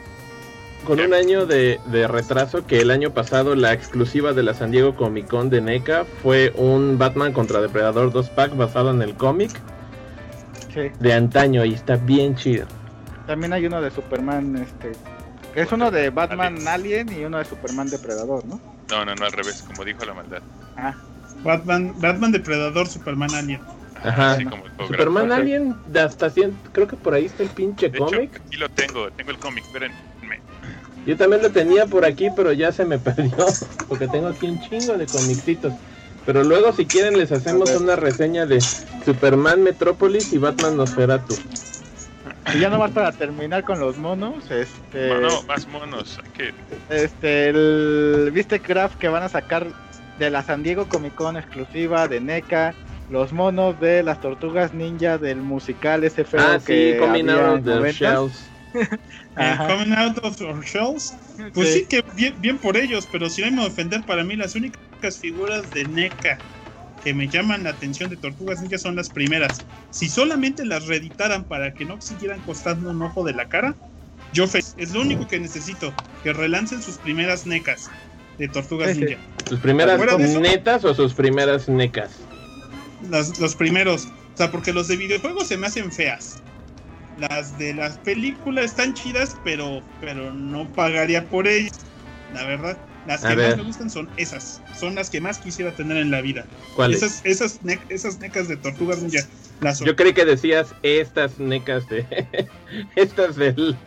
con 0.84 1.00
un 1.00 1.14
año 1.14 1.46
de, 1.46 1.78
retraso 2.08 2.66
que 2.66 2.80
el 2.80 2.90
año 2.90 3.10
pasado 3.10 3.54
la 3.54 3.72
exclusiva 3.72 4.32
de 4.32 4.42
la 4.42 4.54
San 4.54 4.70
Diego 4.70 4.94
Comic 4.94 5.26
Con 5.26 5.50
de 5.50 5.60
NECA 5.60 6.04
fue 6.22 6.52
un 6.54 6.98
Batman 6.98 7.32
contra 7.32 7.60
Depredador 7.60 8.12
2 8.12 8.30
pack 8.30 8.56
basado 8.56 8.90
en 8.90 9.02
el 9.02 9.14
cómic 9.14 9.50
de 11.00 11.12
antaño 11.12 11.64
y 11.64 11.74
está 11.74 11.96
bien 11.96 12.36
chido. 12.36 12.66
También 13.26 13.52
hay 13.52 13.66
uno 13.66 13.82
de 13.82 13.90
Superman 13.90 14.56
este 14.56 14.92
es 15.62 15.72
uno 15.72 15.90
de 15.90 16.10
Batman 16.10 16.66
Alien 16.66 17.12
y 17.12 17.24
uno 17.24 17.38
de 17.38 17.44
Superman 17.44 17.88
Depredador, 17.88 18.44
¿no? 18.44 18.60
No, 18.90 19.04
no, 19.04 19.14
no, 19.14 19.24
al 19.24 19.32
revés, 19.32 19.62
como 19.62 19.84
dijo 19.84 20.04
la 20.04 20.14
maldad. 20.14 20.42
Ah. 20.76 20.94
Batman, 21.42 21.94
Batman 21.98 22.32
Depredador, 22.32 22.86
Superman 22.86 23.34
Alien. 23.34 23.60
Ajá. 24.02 24.38
Superman 24.86 25.32
Alien, 25.32 25.74
hasta 25.94 26.30
100, 26.30 26.56
creo 26.72 26.86
que 26.86 26.96
por 26.96 27.14
ahí 27.14 27.26
está 27.26 27.42
el 27.42 27.48
pinche 27.50 27.90
cómic. 27.90 28.40
Aquí 28.46 28.56
lo 28.56 28.68
tengo, 28.68 29.10
tengo 29.12 29.30
el 29.30 29.38
cómic, 29.38 29.64
espérenme. 29.64 29.96
Yo 31.06 31.16
también 31.16 31.42
lo 31.42 31.50
tenía 31.50 31.86
por 31.86 32.04
aquí, 32.04 32.28
pero 32.36 32.52
ya 32.52 32.70
se 32.70 32.84
me 32.84 32.98
perdió, 32.98 33.46
porque 33.88 34.08
tengo 34.08 34.28
aquí 34.28 34.46
un 34.46 34.60
chingo 34.60 34.96
de 34.98 35.06
comicitos. 35.06 35.72
Pero 36.26 36.44
luego, 36.44 36.72
si 36.74 36.84
quieren, 36.84 37.18
les 37.18 37.32
hacemos 37.32 37.70
una 37.70 37.96
reseña 37.96 38.44
de 38.44 38.60
Superman 38.60 39.62
Metrópolis 39.62 40.32
y 40.34 40.38
Batman 40.38 40.76
Nosferatu. 40.76 41.34
Y 42.54 42.60
ya 42.60 42.70
nomás 42.70 42.90
para 42.92 43.12
terminar 43.12 43.64
con 43.64 43.80
los 43.80 43.98
monos, 43.98 44.50
este. 44.50 45.08
No, 45.20 45.42
más 45.42 45.66
monos. 45.68 46.20
que... 46.34 46.52
Este, 46.88 47.48
el. 47.48 48.30
¿Viste 48.32 48.60
Craft 48.60 48.98
que 48.98 49.08
van 49.08 49.22
a 49.22 49.28
sacar 49.28 49.66
de 50.18 50.30
la 50.30 50.42
San 50.42 50.62
Diego 50.62 50.88
Comic 50.88 51.14
Con 51.14 51.36
exclusiva 51.36 52.08
de 52.08 52.20
NECA? 52.20 52.74
los 53.10 53.32
monos 53.32 53.80
de 53.80 54.02
las 54.02 54.20
tortugas 54.20 54.74
ninja 54.74 55.18
del 55.18 55.38
musical 55.38 56.04
ese 56.04 56.24
feo 56.24 56.40
ah, 56.40 56.58
que 56.64 56.92
sí, 56.92 56.98
Coming 56.98 57.30
Out 57.30 57.66
of 57.66 57.82
the 57.82 57.92
Shells. 57.92 58.44
coming 59.66 59.94
Out 59.94 60.18
of 60.22 60.36
the 60.36 60.54
Shells. 60.62 61.14
Pues 61.54 61.72
sí, 61.72 61.86
que 61.86 62.04
bien, 62.14 62.34
bien, 62.40 62.58
por 62.58 62.76
ellos, 62.76 63.08
pero 63.10 63.30
si 63.30 63.42
no 63.42 63.50
me 63.50 63.66
ofender, 63.66 64.04
para 64.04 64.24
mí 64.24 64.36
las 64.36 64.54
únicas 64.54 65.18
figuras 65.18 65.70
de 65.70 65.84
NECA 65.84 66.38
que 67.02 67.14
me 67.14 67.28
llaman 67.28 67.64
la 67.64 67.70
atención 67.70 68.10
de 68.10 68.16
Tortugas 68.16 68.60
Ninja 68.60 68.78
son 68.78 68.96
las 68.96 69.08
primeras. 69.08 69.62
Si 69.90 70.08
solamente 70.08 70.64
las 70.64 70.86
reeditaran 70.86 71.44
para 71.44 71.74
que 71.74 71.84
no 71.84 72.00
siguieran 72.00 72.40
costando 72.40 72.90
un 72.90 73.02
ojo 73.02 73.24
de 73.24 73.32
la 73.32 73.48
cara, 73.48 73.74
yo 74.32 74.44
es 74.44 74.92
lo 74.92 75.00
único 75.00 75.26
que 75.26 75.38
necesito, 75.38 75.92
que 76.22 76.32
relancen 76.32 76.82
sus 76.82 76.98
primeras 76.98 77.46
NECAs 77.46 77.90
de 78.38 78.48
Tortugas 78.48 78.96
Ninja. 78.96 79.16
¿Sus 79.48 79.60
primeras 79.60 80.00
netas 80.18 80.84
o 80.84 80.94
sus 80.94 81.14
primeras 81.14 81.68
NECAs? 81.68 82.10
los 83.38 83.54
primeros. 83.54 84.06
O 84.06 84.36
sea, 84.36 84.50
porque 84.50 84.72
los 84.72 84.88
de 84.88 84.96
videojuegos 84.96 85.48
se 85.48 85.56
me 85.56 85.66
hacen 85.66 85.90
feas. 85.92 86.42
Las 87.18 87.58
de 87.58 87.74
las 87.74 87.98
películas 87.98 88.66
están 88.66 88.94
chidas, 88.94 89.36
pero, 89.42 89.82
pero 90.00 90.32
no 90.32 90.68
pagaría 90.72 91.24
por 91.24 91.48
ellas. 91.48 91.80
La 92.32 92.44
verdad. 92.44 92.78
Las 93.08 93.22
que 93.22 93.34
más 93.36 93.56
me 93.56 93.62
gustan 93.62 93.88
son 93.88 94.06
esas. 94.18 94.60
Son 94.78 94.94
las 94.94 95.08
que 95.08 95.18
más 95.18 95.38
quisiera 95.38 95.72
tener 95.72 95.96
en 95.96 96.10
la 96.10 96.20
vida. 96.20 96.44
¿Cuáles? 96.76 97.02
Esas, 97.02 97.24
esas, 97.24 97.60
esas 97.88 98.20
necas 98.20 98.48
de 98.48 98.58
tortugas 98.58 99.02
ninja. 99.02 99.26
Yo 99.82 99.96
creí 99.96 100.12
que 100.12 100.26
decías 100.26 100.74
estas 100.82 101.38
necas 101.38 101.88
de. 101.88 102.04
estas 102.96 103.36
del, 103.36 103.78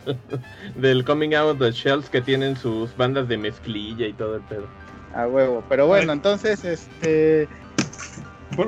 del 0.74 1.04
Coming 1.04 1.34
Out 1.34 1.52
of 1.52 1.58
the 1.60 1.70
Shells 1.70 2.10
que 2.10 2.20
tienen 2.20 2.56
sus 2.56 2.96
bandas 2.96 3.28
de 3.28 3.38
mezclilla 3.38 4.08
y 4.08 4.12
todo 4.12 4.34
el 4.34 4.42
pedo. 4.42 4.66
A 5.14 5.28
huevo. 5.28 5.62
Pero 5.68 5.86
bueno, 5.86 6.12
entonces, 6.12 6.64
este. 6.64 7.46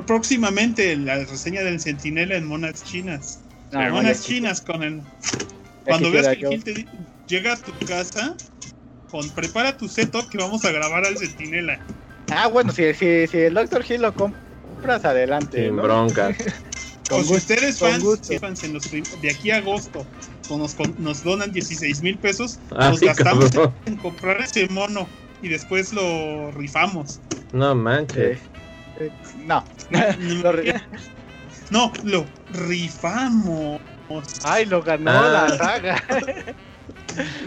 Próximamente 0.07 0.95
la 0.95 1.17
reseña 1.17 1.63
del 1.63 1.81
Centinela 1.81 2.37
en 2.37 2.47
monas 2.47 2.81
chinas. 2.85 3.41
Ah, 3.73 3.89
monas 3.89 4.23
chinas 4.23 4.61
con 4.61 4.83
el. 4.83 5.01
Cuando 5.83 6.11
veas 6.11 6.29
que 6.37 6.45
el 6.47 6.63
te 6.63 6.87
llega 7.27 7.53
a 7.53 7.57
tu 7.57 7.73
casa, 7.85 8.37
con 9.09 9.29
prepara 9.31 9.77
tu 9.77 9.87
setup 9.87 10.29
que 10.29 10.37
vamos 10.37 10.65
a 10.65 10.71
grabar 10.71 11.05
al 11.05 11.17
Centinela. 11.17 11.79
Ah, 12.31 12.47
bueno, 12.47 12.71
si, 12.71 12.93
si, 12.93 13.27
si 13.27 13.37
el 13.37 13.53
Doctor 13.53 13.85
Hill 13.87 14.01
lo 14.01 14.13
compras, 14.13 15.05
adelante. 15.05 15.65
Sin 15.65 15.77
broncas. 15.77 16.35
o 17.11 17.23
si 17.23 17.33
ustedes 17.33 17.79
fans, 17.79 18.03
fans 18.39 18.63
en 18.63 18.73
los, 18.73 18.89
de 18.91 19.29
aquí 19.29 19.51
a 19.51 19.57
agosto 19.57 20.05
nos, 20.49 20.75
nos 20.99 21.23
donan 21.23 21.51
16 21.51 22.01
mil 22.01 22.17
pesos, 22.17 22.59
ah, 22.71 22.89
nos 22.89 22.99
gastamos 22.99 23.51
en 23.85 23.97
comprar 23.97 24.41
ese 24.41 24.67
mono 24.69 25.07
y 25.41 25.49
después 25.49 25.93
lo 25.93 26.51
rifamos. 26.51 27.19
No 27.53 27.73
manches. 27.75 28.39
Eh, 28.99 29.11
no. 29.45 29.63
no, 31.71 31.91
lo 32.03 32.25
rifamos. 32.53 33.81
Ay, 34.43 34.65
lo 34.65 34.81
ganó 34.81 35.11
la 35.11 35.45
ah. 35.45 35.57
saga. 35.57 36.03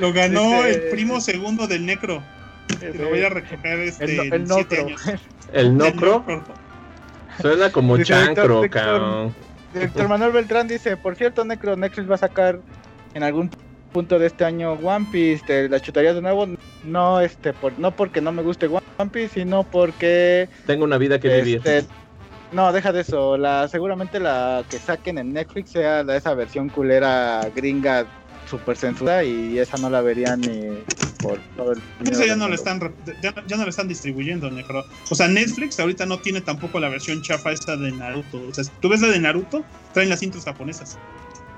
lo 0.00 0.12
ganó 0.12 0.64
el 0.64 0.82
primo 0.90 1.20
segundo 1.20 1.66
del 1.66 1.86
Necro. 1.86 2.22
Que 2.80 2.92
lo 2.92 3.08
voy 3.08 3.22
a 3.22 3.30
recoger 3.30 3.78
este, 3.80 4.04
el, 4.04 4.32
el 4.32 4.44
nocro. 4.44 4.86
Años. 4.86 5.02
¿El 5.52 5.76
Nocro? 5.76 6.24
Suena 7.40 7.70
como 7.70 7.96
chancro, 8.02 8.68
cabrón. 8.70 9.34
Director 9.72 10.08
Manuel 10.08 10.32
Beltrán 10.32 10.68
dice, 10.68 10.96
por 10.96 11.14
cierto, 11.16 11.44
Necro, 11.44 11.76
Netflix 11.76 12.10
va 12.10 12.16
a 12.16 12.18
sacar 12.18 12.60
en 13.14 13.22
algún 13.22 13.50
punto 13.92 14.18
de 14.18 14.26
este 14.26 14.44
año 14.44 14.72
One 14.72 15.06
Piece, 15.10 15.44
te 15.46 15.68
la 15.68 15.80
chutaría 15.80 16.14
de 16.14 16.20
nuevo, 16.20 16.46
no 16.84 17.20
este 17.20 17.52
por, 17.52 17.78
no 17.78 17.94
porque 17.94 18.20
no 18.20 18.32
me 18.32 18.42
guste 18.42 18.66
One 18.66 19.10
Piece, 19.10 19.40
sino 19.40 19.64
porque 19.64 20.48
tengo 20.66 20.84
una 20.84 20.98
vida 20.98 21.18
que 21.18 21.28
vivir. 21.28 21.56
Este, 21.64 21.86
no, 22.52 22.72
deja 22.72 22.92
de 22.92 23.02
eso, 23.02 23.36
la 23.36 23.68
seguramente 23.68 24.20
la 24.20 24.64
que 24.68 24.78
saquen 24.78 25.18
en 25.18 25.32
Netflix 25.32 25.70
sea 25.70 26.02
la, 26.02 26.16
esa 26.16 26.34
versión 26.34 26.68
culera 26.70 27.48
gringa 27.54 28.06
super 28.49 28.76
censura 28.76 29.24
y 29.24 29.59
esa 29.59 29.76
no 29.78 29.90
la 29.90 30.01
verían 30.01 30.40
ni 30.40 30.82
por 31.22 31.38
todo 31.57 31.72
el 31.72 31.80
Esa 32.11 32.26
ya 32.26 32.36
no, 32.36 32.49
le 32.49 32.55
están, 32.55 32.80
ya, 33.22 33.57
no 33.57 33.64
le 33.64 33.70
están 33.70 33.88
distribuyendo, 33.88 34.51
Necro. 34.51 34.84
O 35.11 35.14
sea, 35.14 35.28
Netflix 35.28 35.78
ahorita 35.78 36.07
no 36.07 36.18
tiene 36.18 36.40
tampoco 36.40 36.80
la 36.80 36.88
versión 36.88 37.22
chafa 37.22 37.53
esta 37.53 37.76
de 37.76 37.90
Naruto. 37.92 38.40
O 38.49 38.55
sea, 38.55 38.64
tú 38.80 38.88
ves 38.88 39.01
la 39.01 39.09
de 39.09 39.18
Naruto, 39.18 39.64
traen 39.92 40.09
las 40.09 40.22
intros 40.22 40.44
japonesas. 40.44 40.99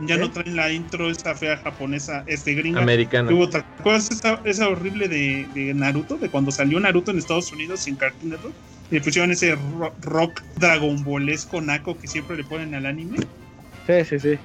Ya 0.06 0.16
no 0.16 0.30
traen 0.30 0.56
la 0.56 0.72
intro 0.72 1.10
esta 1.10 1.34
fea 1.34 1.58
japonesa, 1.58 2.24
este 2.26 2.54
gringa. 2.54 2.80
Americana. 2.80 3.30
otra 3.38 3.66
cosa 3.82 4.40
esa, 4.44 4.68
horrible 4.68 5.08
de, 5.08 5.46
de, 5.54 5.74
Naruto, 5.74 6.16
de 6.16 6.30
cuando 6.30 6.50
salió 6.50 6.80
Naruto 6.80 7.10
en 7.10 7.18
Estados 7.18 7.52
Unidos 7.52 7.80
sin 7.80 7.96
Cartoon 7.96 8.30
Network. 8.30 8.54
Y 8.90 8.94
le 8.94 9.00
pusieron 9.02 9.30
ese 9.30 9.56
rock, 9.78 9.92
rock 10.02 10.42
dragon 10.56 11.04
ballesco 11.04 11.60
naco 11.60 11.96
que 11.96 12.08
siempre 12.08 12.36
le 12.36 12.44
ponen 12.44 12.74
al 12.74 12.86
anime. 12.86 13.18
Sí, 13.86 14.04
sí, 14.04 14.18
sí. 14.18 14.38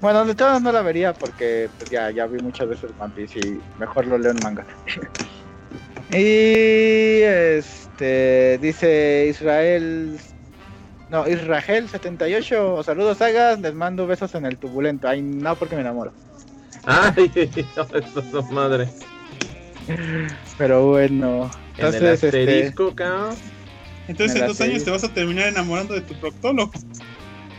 Bueno, 0.00 0.24
de 0.24 0.34
todas 0.34 0.60
no 0.60 0.72
la 0.72 0.82
vería 0.82 1.12
porque 1.12 1.68
pues, 1.78 1.90
ya, 1.90 2.10
ya 2.10 2.26
vi 2.26 2.40
muchas 2.40 2.68
veces 2.68 2.90
One 2.98 3.12
Piece 3.14 3.38
y 3.38 3.60
mejor 3.78 4.06
lo 4.06 4.18
leo 4.18 4.32
en 4.32 4.42
manga. 4.42 4.66
y 6.10 7.22
este 7.22 8.58
dice 8.58 9.26
Israel 9.30 10.18
no, 11.10 11.26
Israel78, 11.26 12.82
saludos 12.82 13.18
sagas, 13.18 13.60
les 13.60 13.74
mando 13.74 14.06
besos 14.06 14.34
en 14.34 14.46
el 14.46 14.58
turbulento. 14.58 15.06
Ay, 15.06 15.22
no, 15.22 15.54
porque 15.54 15.76
me 15.76 15.82
enamoro. 15.82 16.12
Ay, 16.86 17.30
eso 17.34 18.40
es 18.40 18.50
madre. 18.50 18.88
Pero 20.58 20.88
bueno. 20.88 21.50
Entonces, 21.76 22.00
en 22.00 22.06
el 22.08 22.14
este, 22.14 22.26
asterisco, 22.26 22.88
este... 22.88 23.04
Entonces 24.08 24.40
en 24.40 24.46
dos 24.46 24.60
años 24.60 24.84
te 24.84 24.90
vas 24.90 25.04
a 25.04 25.08
terminar 25.14 25.48
enamorando 25.48 25.94
de 25.94 26.00
tu 26.00 26.14
proctólogo. 26.14 26.72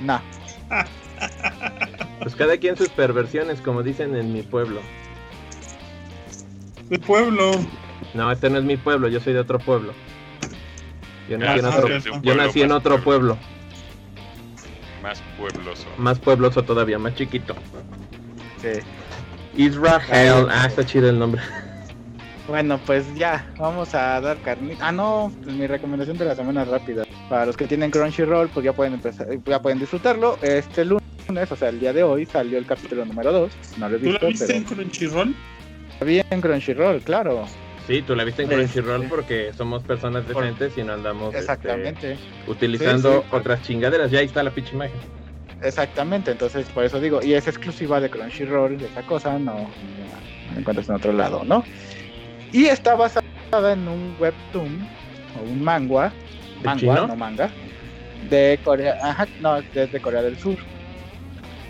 No. 0.01 0.21
pues 2.25 2.35
cada 2.35 2.57
quien 2.57 2.75
sus 2.75 2.89
perversiones, 2.89 3.61
como 3.61 3.83
dicen 3.83 4.15
en 4.15 4.33
mi 4.33 4.41
pueblo. 4.41 4.81
¿Qué 6.89 6.97
pueblo? 6.97 7.51
No, 8.15 8.31
este 8.31 8.49
no 8.49 8.57
es 8.57 8.63
mi 8.63 8.77
pueblo, 8.77 9.07
yo 9.07 9.19
soy 9.19 9.33
de 9.33 9.41
otro 9.41 9.59
pueblo. 9.59 9.93
Yo 11.29 11.37
nací, 11.37 11.59
en, 11.59 11.65
otro, 11.65 12.21
yo 12.23 12.35
nací 12.35 12.63
en 12.63 12.71
otro 12.71 12.99
pueblo. 13.03 13.37
Más 15.03 15.21
puebloso. 15.37 15.85
Más 15.99 16.17
puebloso 16.17 16.63
todavía, 16.63 16.97
más 16.97 17.13
chiquito. 17.13 17.53
Sí. 18.59 18.79
Israel. 19.55 20.47
Ah, 20.49 20.65
está 20.65 20.83
chido 20.83 21.07
el 21.07 21.19
nombre. 21.19 21.43
Bueno, 22.47 22.79
pues 22.87 23.05
ya, 23.13 23.47
vamos 23.59 23.93
a 23.93 24.19
dar 24.19 24.37
carnita. 24.37 24.87
Ah, 24.87 24.91
no, 24.91 25.31
pues 25.43 25.55
mi 25.55 25.67
recomendación 25.67 26.17
de 26.17 26.25
la 26.25 26.33
semana 26.33 26.65
rápida. 26.65 27.03
Para 27.29 27.45
los 27.45 27.55
que 27.55 27.67
tienen 27.67 27.91
Crunchyroll, 27.91 28.49
pues 28.49 28.63
ya 28.63 28.73
pueden 28.73 28.95
empezar, 28.95 29.27
ya 29.45 29.61
pueden 29.61 29.77
disfrutarlo. 29.77 30.39
Este 30.41 30.85
lunes, 30.85 31.05
o 31.43 31.55
sea, 31.55 31.69
el 31.69 31.79
día 31.79 31.93
de 31.93 32.03
hoy, 32.03 32.25
salió 32.25 32.57
el 32.57 32.65
capítulo 32.65 33.05
número 33.05 33.31
2. 33.31 33.51
No 33.77 33.89
lo 33.89 33.95
he 33.95 33.99
visto. 33.99 34.19
¿Tú 34.19 34.25
lo 34.25 34.31
viste 34.31 34.55
en 34.55 34.63
Crunchyroll? 34.63 35.35
Bien 36.05 36.25
en 36.29 36.41
Crunchyroll, 36.41 37.01
claro. 37.01 37.45
Sí, 37.87 38.01
tú 38.01 38.15
la 38.15 38.23
viste 38.23 38.43
en 38.43 38.49
Crunchyroll 38.49 39.07
porque 39.07 39.51
somos 39.53 39.83
personas 39.83 40.27
decentes 40.27 40.77
y 40.77 40.83
no 40.83 40.93
andamos 40.93 41.27
este, 41.27 41.39
Exactamente. 41.39 42.17
utilizando 42.47 43.23
otras 43.31 43.61
chingaderas. 43.61 44.11
Ya 44.11 44.19
ahí 44.19 44.25
está 44.25 44.43
la 44.43 44.51
pinche 44.51 44.73
imagen. 44.73 44.97
Exactamente, 45.61 46.31
entonces 46.31 46.67
por 46.69 46.83
eso 46.83 46.99
digo, 46.99 47.21
y 47.23 47.33
es 47.33 47.47
exclusiva 47.47 47.99
de 47.99 48.09
Crunchyroll, 48.09 48.81
esa 48.81 49.01
cosa, 49.03 49.39
no, 49.39 49.55
no 49.55 50.59
encuentras 50.59 50.89
en 50.89 50.95
otro 50.95 51.13
lado, 51.13 51.43
¿no? 51.43 51.63
Y 52.51 52.65
está 52.65 52.95
basada 52.95 53.23
en 53.73 53.87
un 53.87 54.15
webtoon 54.19 54.87
o 55.39 55.43
un 55.49 55.63
manga, 55.63 56.11
manga, 56.63 57.07
no 57.07 57.15
manga, 57.15 57.49
de 58.29 58.59
Corea, 58.63 58.97
ajá, 59.01 59.27
no, 59.39 59.61
desde 59.73 59.99
Corea 59.99 60.21
del 60.21 60.37
Sur. 60.37 60.57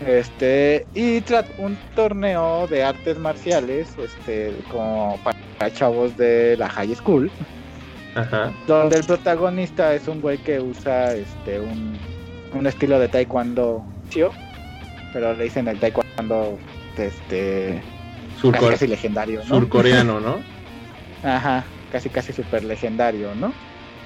Este, 0.04 0.86
y 0.94 1.20
trata 1.22 1.50
un 1.58 1.76
torneo 1.94 2.66
de 2.66 2.84
artes 2.84 3.18
marciales, 3.18 3.88
este, 3.98 4.52
como 4.70 5.18
para 5.22 5.72
chavos 5.72 6.16
de 6.16 6.56
la 6.58 6.68
high 6.68 6.94
school. 6.94 7.30
Ajá. 8.14 8.52
Donde 8.66 8.96
el 8.96 9.04
protagonista 9.04 9.94
es 9.94 10.08
un 10.08 10.20
güey 10.20 10.38
que 10.38 10.60
usa 10.60 11.14
este 11.14 11.60
un, 11.60 11.98
un 12.52 12.66
estilo 12.66 12.98
de 12.98 13.08
taekwondo, 13.08 13.84
pero 15.12 15.34
le 15.34 15.44
dicen 15.44 15.68
el 15.68 15.78
taekwondo 15.78 16.58
este 16.96 17.82
casi, 18.52 18.86
legendario, 18.86 19.40
¿no? 19.40 19.46
Surcoreano, 19.46 20.20
¿no? 20.20 20.40
Ajá, 21.22 21.64
casi 21.92 22.08
casi 22.08 22.32
super 22.32 22.64
legendario, 22.64 23.34
¿no? 23.34 23.52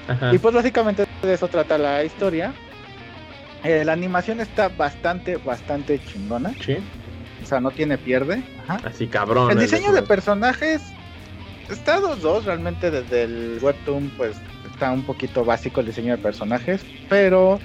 Ajá. 0.09 0.35
Y 0.35 0.39
pues 0.39 0.55
básicamente 0.55 1.07
de 1.23 1.35
eso 1.35 1.49
trata 1.49 1.79
la 1.79 2.05
historia. 2.05 2.53
Eh, 3.65 3.85
la 3.85 3.93
animación 3.93 4.41
está 4.41 4.69
bastante, 4.69 5.37
bastante 5.37 6.01
chingona. 6.05 6.55
Sí. 6.61 6.77
O 7.43 7.47
sea, 7.47 7.61
no 7.61 7.71
tiene 7.71 7.99
pierde. 7.99 8.43
Así 8.69 9.07
cabrón. 9.07 9.51
El 9.51 9.59
diseño 9.59 9.93
de 9.93 10.03
personajes 10.03 10.83
está 11.71 12.01
dos 12.01 12.21
dos 12.21 12.45
realmente 12.45 12.91
desde 12.91 13.25
el 13.25 13.59
webtoon 13.63 14.11
pues 14.17 14.37
está 14.73 14.91
un 14.91 15.03
poquito 15.03 15.45
básico 15.45 15.81
el 15.81 15.87
diseño 15.87 16.17
de 16.17 16.23
personajes, 16.23 16.85
pero 17.09 17.61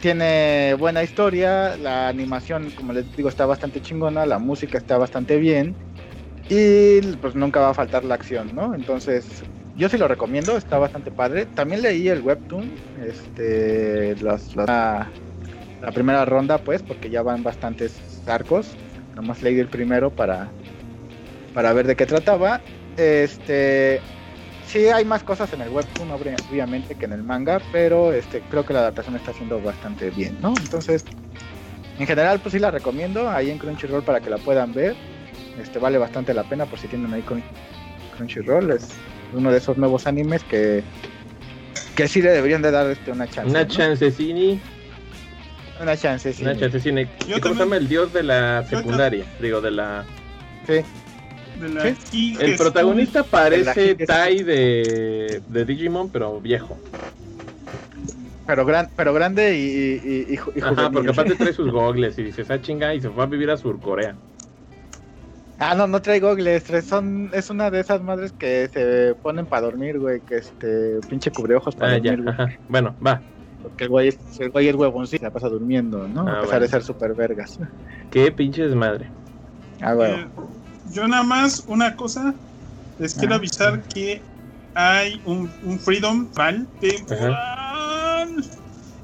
tiene 0.00 0.74
buena 0.78 1.02
historia, 1.02 1.76
la 1.76 2.08
animación 2.08 2.70
como 2.70 2.92
les 2.92 3.14
digo 3.16 3.28
está 3.28 3.46
bastante 3.46 3.80
chingona, 3.80 4.24
la 4.24 4.38
música 4.38 4.78
está 4.78 4.98
bastante 4.98 5.36
bien 5.36 5.76
y 6.48 7.00
pues 7.16 7.34
nunca 7.34 7.60
va 7.60 7.70
a 7.70 7.74
faltar 7.74 8.04
la 8.04 8.14
acción, 8.14 8.54
¿no? 8.54 8.74
Entonces 8.74 9.44
yo 9.76 9.88
sí 9.88 9.96
lo 9.96 10.08
recomiendo, 10.08 10.56
está 10.56 10.78
bastante 10.78 11.10
padre. 11.10 11.46
También 11.46 11.82
leí 11.82 12.08
el 12.08 12.22
webtoon, 12.22 12.70
este, 13.02 14.16
la, 15.80 15.92
primera 15.92 16.24
ronda, 16.24 16.58
pues, 16.58 16.82
porque 16.82 17.10
ya 17.10 17.22
van 17.22 17.42
bastantes 17.42 18.00
arcos. 18.26 18.68
Nomás 19.14 19.42
leí 19.42 19.58
el 19.58 19.68
primero 19.68 20.10
para, 20.10 20.50
para 21.54 21.72
ver 21.72 21.86
de 21.86 21.96
qué 21.96 22.06
trataba. 22.06 22.60
Este, 22.96 24.00
sí 24.66 24.86
hay 24.88 25.04
más 25.04 25.22
cosas 25.22 25.52
en 25.52 25.62
el 25.62 25.70
webtoon, 25.70 26.10
obviamente, 26.12 26.94
que 26.94 27.04
en 27.04 27.12
el 27.12 27.22
manga, 27.22 27.60
pero 27.72 28.12
este, 28.12 28.40
creo 28.50 28.64
que 28.64 28.72
la 28.72 28.80
adaptación 28.80 29.16
está 29.16 29.32
haciendo 29.32 29.60
bastante 29.60 30.10
bien, 30.10 30.38
¿no? 30.40 30.54
Entonces, 30.60 31.04
en 31.98 32.06
general, 32.06 32.40
pues 32.40 32.52
sí 32.52 32.58
la 32.58 32.70
recomiendo 32.70 33.28
ahí 33.28 33.50
en 33.50 33.58
Crunchyroll 33.58 34.02
para 34.02 34.20
que 34.20 34.30
la 34.30 34.38
puedan 34.38 34.72
ver. 34.72 34.94
Este 35.60 35.78
vale 35.78 35.98
bastante 35.98 36.32
la 36.32 36.44
pena 36.44 36.64
por 36.64 36.78
si 36.78 36.88
tienen 36.88 37.12
ahí 37.12 37.22
Crunchyroll. 38.16 38.70
Es 38.70 38.88
uno 39.34 39.50
de 39.50 39.58
esos 39.58 39.76
nuevos 39.76 40.06
animes 40.06 40.42
que, 40.44 40.82
que 41.96 42.08
sí 42.08 42.22
le 42.22 42.30
deberían 42.30 42.62
de 42.62 42.70
dar 42.70 42.90
este, 42.90 43.12
una 43.12 43.26
chance. 43.28 43.50
Una 43.50 43.66
chance, 43.66 44.10
Cini. 44.10 44.60
Una 45.80 45.96
chance, 45.96 46.34
Una 46.42 46.56
chance, 46.56 46.78
Cini. 46.78 47.06
¿Cómo 47.40 47.54
se 47.54 47.60
llama 47.60 47.76
el 47.76 47.88
dios 47.88 48.12
de 48.12 48.22
la 48.22 48.64
secundaria? 48.68 49.24
Digo, 49.40 49.60
de 49.60 49.70
la... 49.70 50.04
Sí. 50.66 50.82
El 52.40 52.56
protagonista 52.56 53.22
parece 53.22 53.94
Tai 53.94 54.42
de, 54.42 55.42
de 55.46 55.64
Digimon, 55.64 56.10
pero 56.10 56.40
viejo. 56.40 56.78
Pero, 58.46 58.66
gran, 58.66 58.90
pero 58.96 59.14
grande 59.14 59.56
y, 59.56 59.62
y, 59.62 60.34
y, 60.34 60.60
Ajá, 60.60 60.90
porque 60.90 61.10
aparte 61.10 61.34
trae 61.36 61.52
sus 61.52 61.70
gogles 61.72 62.18
y 62.18 62.24
dice, 62.24 62.42
esa 62.42 62.60
chinga 62.60 62.94
y 62.94 63.00
se 63.00 63.08
fue 63.08 63.22
a 63.22 63.26
vivir 63.26 63.50
a 63.50 63.56
Surcorea. 63.56 64.16
Ah, 65.58 65.74
no, 65.74 65.86
no 65.86 66.02
trae 66.02 66.20
gogles, 66.20 66.64
son, 66.84 67.30
es 67.32 67.50
una 67.50 67.70
de 67.70 67.80
esas 67.80 68.02
madres 68.02 68.32
que 68.32 68.68
se 68.72 69.14
ponen 69.22 69.46
para 69.46 69.62
dormir, 69.62 69.98
güey, 69.98 70.20
que 70.20 70.36
este, 70.36 71.00
pinche 71.08 71.30
cubreojos 71.30 71.76
para 71.76 71.92
ah, 71.92 71.98
dormir, 72.00 72.24
ya, 72.24 72.58
Bueno, 72.68 72.96
va. 73.06 73.20
Porque 73.62 73.84
el 73.84 73.90
güey, 73.90 74.08
es, 74.08 74.18
el 74.38 74.50
güey 74.50 74.68
es 74.68 74.74
huevoncito, 74.74 75.24
se 75.24 75.30
pasa 75.30 75.48
durmiendo, 75.48 76.08
¿no? 76.08 76.26
Ah, 76.26 76.38
a 76.38 76.42
pesar 76.42 76.62
de 76.62 76.68
ser 76.68 76.82
super 76.82 77.14
vergas. 77.14 77.58
Qué 78.10 78.32
pinche 78.32 78.62
desmadre. 78.62 79.08
Ah, 79.80 79.94
bueno. 79.94 80.16
Eh, 80.16 80.28
yo 80.92 81.06
nada 81.06 81.22
más, 81.22 81.64
una 81.66 81.94
cosa, 81.96 82.34
les 82.98 83.14
quiero 83.14 83.34
avisar 83.34 83.82
que 83.82 84.20
hay 84.74 85.20
un, 85.24 85.50
un 85.64 85.78
Freedom 85.78 86.30
Trial 86.32 86.66
temporal. 86.80 87.38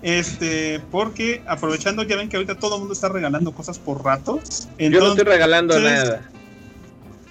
Este, 0.02 0.80
porque 0.90 1.42
aprovechando, 1.46 2.02
ya 2.02 2.16
ven 2.16 2.28
que 2.28 2.36
ahorita 2.36 2.56
todo 2.56 2.74
el 2.74 2.80
mundo 2.80 2.94
está 2.94 3.08
regalando 3.08 3.52
cosas 3.52 3.78
por 3.78 4.04
ratos. 4.04 4.68
Yo 4.78 5.00
no 5.00 5.08
estoy 5.08 5.24
regalando 5.24 5.78
nada. 5.80 6.30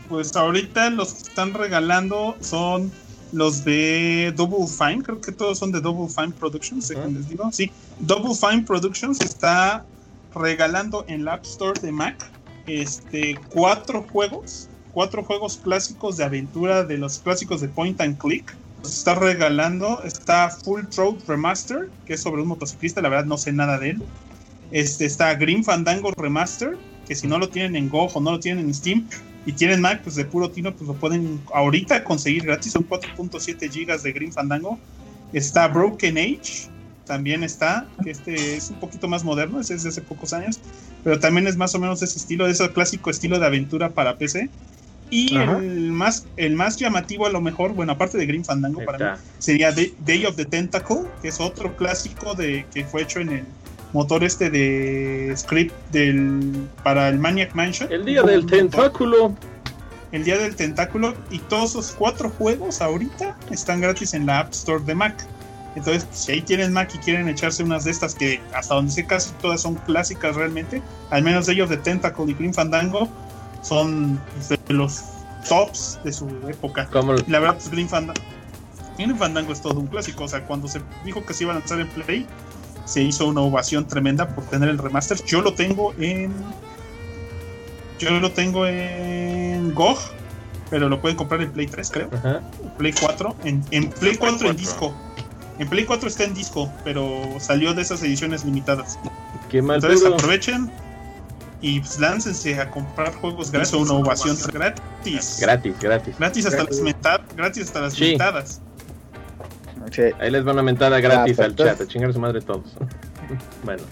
Pues 0.09 0.35
ahorita 0.35 0.89
los 0.89 1.13
que 1.13 1.29
están 1.29 1.53
regalando 1.53 2.35
son 2.41 2.91
los 3.35 3.63
de 3.65 4.33
Double 4.35 4.67
Fine, 4.67 5.03
creo 5.03 5.19
que 5.19 5.31
todos 5.31 5.59
son 5.59 5.71
de 5.71 5.81
Double 5.81 6.07
Fine 6.07 6.31
Productions, 6.31 6.91
ah. 6.95 7.07
les 7.07 7.29
digo. 7.29 7.49
Sí, 7.51 7.69
Double 7.99 8.33
Fine 8.33 8.63
Productions 8.63 9.21
está 9.21 9.85
regalando 10.33 11.05
en 11.07 11.25
la 11.25 11.33
App 11.33 11.45
Store 11.45 11.79
de 11.79 11.91
Mac 11.91 12.31
este, 12.67 13.37
cuatro 13.49 14.05
juegos, 14.11 14.69
cuatro 14.93 15.23
juegos 15.23 15.59
clásicos 15.63 16.17
de 16.17 16.23
aventura 16.23 16.83
de 16.83 16.97
los 16.97 17.19
clásicos 17.19 17.61
de 17.61 17.67
Point 17.67 18.01
and 18.01 18.17
Click. 18.17 18.55
Los 18.81 18.97
está 18.97 19.15
regalando, 19.15 20.01
está 20.03 20.49
Full 20.49 20.85
Throat 20.85 21.27
Remaster, 21.27 21.89
que 22.05 22.13
es 22.13 22.21
sobre 22.21 22.41
un 22.41 22.49
motociclista, 22.49 23.01
la 23.01 23.09
verdad 23.09 23.25
no 23.25 23.37
sé 23.37 23.51
nada 23.51 23.77
de 23.77 23.91
él. 23.91 24.03
Este, 24.71 25.05
está 25.05 25.35
Green 25.35 25.63
Fandango 25.63 26.11
Remaster, 26.11 26.77
que 27.07 27.15
si 27.15 27.27
no 27.27 27.37
lo 27.37 27.49
tienen 27.49 27.75
en 27.75 27.89
Go 27.89 28.05
o 28.13 28.21
no 28.21 28.31
lo 28.31 28.39
tienen 28.39 28.65
en 28.65 28.73
Steam, 28.73 29.07
y 29.45 29.53
tienen 29.53 29.81
Mac, 29.81 30.01
pues 30.03 30.15
de 30.15 30.25
puro 30.25 30.49
tino, 30.49 30.73
pues 30.73 30.87
lo 30.87 30.95
pueden 30.95 31.39
ahorita 31.53 32.03
conseguir 32.03 32.43
gratis. 32.45 32.71
Son 32.71 32.87
4.7 32.87 33.71
gigas 33.71 34.03
de 34.03 34.11
Green 34.11 34.33
Fandango. 34.33 34.79
Está 35.33 35.67
Broken 35.67 36.17
Age, 36.17 36.69
también 37.05 37.43
está, 37.43 37.87
que 38.03 38.11
este 38.11 38.55
es 38.55 38.69
un 38.69 38.79
poquito 38.79 39.07
más 39.07 39.23
moderno, 39.23 39.59
es 39.59 39.67
de 39.67 39.75
hace 39.75 40.01
pocos 40.01 40.33
años, 40.33 40.59
pero 41.03 41.19
también 41.19 41.47
es 41.47 41.57
más 41.57 41.75
o 41.75 41.79
menos 41.79 42.01
ese 42.01 42.17
estilo, 42.17 42.45
de 42.45 42.51
ese 42.51 42.69
clásico 42.71 43.09
estilo 43.09 43.39
de 43.39 43.45
aventura 43.45 43.89
para 43.89 44.17
PC. 44.17 44.49
Y 45.11 45.35
el 45.35 45.91
más, 45.91 46.25
el 46.35 46.55
más 46.55 46.77
llamativo 46.77 47.27
a 47.27 47.29
lo 47.29 47.39
mejor, 47.39 47.73
bueno, 47.73 47.91
aparte 47.91 48.17
de 48.17 48.25
Green 48.25 48.43
Fandango 48.43 48.83
para 48.83 48.97
mí, 48.97 49.19
sería 49.37 49.71
Day 49.71 50.25
of 50.25 50.35
the 50.35 50.45
Tentacle, 50.45 51.03
que 51.21 51.27
es 51.27 51.39
otro 51.39 51.77
clásico 51.77 52.33
de 52.33 52.65
que 52.73 52.85
fue 52.85 53.03
hecho 53.03 53.19
en 53.19 53.29
el 53.29 53.43
motor 53.95 54.25
este 54.25 54.49
de 54.49 55.33
script 55.37 55.73
del 55.91 56.67
para 56.83 57.07
el 57.07 57.17
Maniac 57.17 57.55
Mansion. 57.55 57.89
El 57.89 58.03
día 58.03 58.23
del 58.23 58.45
tentáculo. 58.45 59.33
El 60.11 60.25
día 60.25 60.37
del 60.37 60.55
tentáculo 60.55 61.13
y 61.31 61.39
todos 61.39 61.71
esos 61.71 61.91
cuatro 61.97 62.29
juegos 62.29 62.81
ahorita 62.81 63.37
están 63.51 63.79
gratis 63.79 64.13
en 64.13 64.25
la 64.25 64.39
App 64.39 64.51
Store 64.51 64.83
de 64.83 64.95
Mac. 64.95 65.25
Entonces, 65.77 66.07
si 66.11 66.33
ahí 66.33 66.41
tienen 66.41 66.73
Mac 66.73 66.91
y 66.93 66.97
quieren 66.99 67.27
echarse 67.29 67.63
unas 67.63 67.85
de 67.85 67.91
estas 67.91 68.15
que 68.15 68.41
hasta 68.53 68.75
donde 68.75 68.91
sé 68.91 69.05
casi 69.05 69.31
todas 69.41 69.61
son 69.61 69.75
clásicas 69.75 70.35
realmente, 70.35 70.81
al 71.09 71.23
menos 71.23 71.45
de 71.45 71.53
ellos 71.53 71.69
de 71.69 71.77
Tentacle 71.77 72.25
y 72.27 72.33
Green 72.33 72.53
Fandango 72.53 73.09
son 73.61 74.19
de 74.49 74.59
los 74.73 75.03
tops 75.47 75.99
de 76.03 76.11
su 76.11 76.27
época. 76.49 76.89
La 77.27 77.39
verdad, 77.39 77.55
pues 77.55 77.71
Green 77.71 77.87
Fandango, 77.87 78.21
Green 78.97 79.17
Fandango 79.17 79.53
es 79.53 79.61
todo 79.61 79.79
un 79.79 79.87
clásico. 79.87 80.25
O 80.25 80.27
sea, 80.27 80.45
cuando 80.45 80.67
se 80.67 80.81
dijo 81.03 81.25
que 81.25 81.33
se 81.33 81.45
iban 81.45 81.55
a 81.55 81.59
lanzar 81.59 81.79
en 81.79 81.87
Play, 81.87 82.25
se 82.85 83.01
hizo 83.01 83.27
una 83.27 83.41
ovación 83.41 83.87
tremenda 83.87 84.27
por 84.29 84.45
tener 84.45 84.69
el 84.69 84.77
remaster. 84.77 85.21
Yo 85.25 85.41
lo 85.41 85.53
tengo 85.53 85.93
en. 85.99 86.33
Yo 87.99 88.11
lo 88.11 88.31
tengo 88.31 88.65
en 88.67 89.73
GOG, 89.73 89.97
pero 90.69 90.89
lo 90.89 91.01
pueden 91.01 91.17
comprar 91.17 91.41
en 91.41 91.51
Play 91.51 91.67
3, 91.67 91.91
creo. 91.91 92.09
Play 92.77 92.93
4. 92.93 93.35
En, 93.45 93.63
en 93.71 93.89
Play 93.89 94.17
4 94.17 94.49
en 94.49 94.57
disco. 94.57 94.93
En 95.59 95.69
Play 95.69 95.85
4 95.85 96.09
está 96.09 96.25
en 96.25 96.33
disco, 96.33 96.71
pero 96.83 97.21
salió 97.39 97.73
de 97.73 97.81
esas 97.81 98.03
ediciones 98.03 98.43
limitadas. 98.43 98.99
Qué 99.49 99.61
mal 99.61 99.77
Entonces 99.77 100.05
aprovechen 100.05 100.69
y 101.61 101.79
pues, 101.79 101.99
láncense 101.99 102.59
a 102.59 102.69
comprar 102.69 103.13
juegos 103.15 103.51
gratis 103.51 103.73
o 103.73 103.79
una 103.79 103.93
ovación 103.93 104.37
gratis. 104.51 105.37
Gratis, 105.39 105.75
gratis. 105.79 106.15
Gratis 106.17 106.45
hasta 106.45 106.63
las, 106.63 106.81
gratis 107.35 107.67
hasta 107.67 107.81
las 107.81 108.61
Ahí 110.19 110.31
les 110.31 110.43
van 110.43 110.59
a 110.59 110.63
mentada 110.63 110.99
gratis 110.99 111.39
al 111.39 111.55
chat, 111.55 111.79
a 111.79 111.87
chingar 111.87 112.13
su 112.13 112.19
madre 112.19 112.41
todos. 112.41 112.73
bueno. 113.63 113.83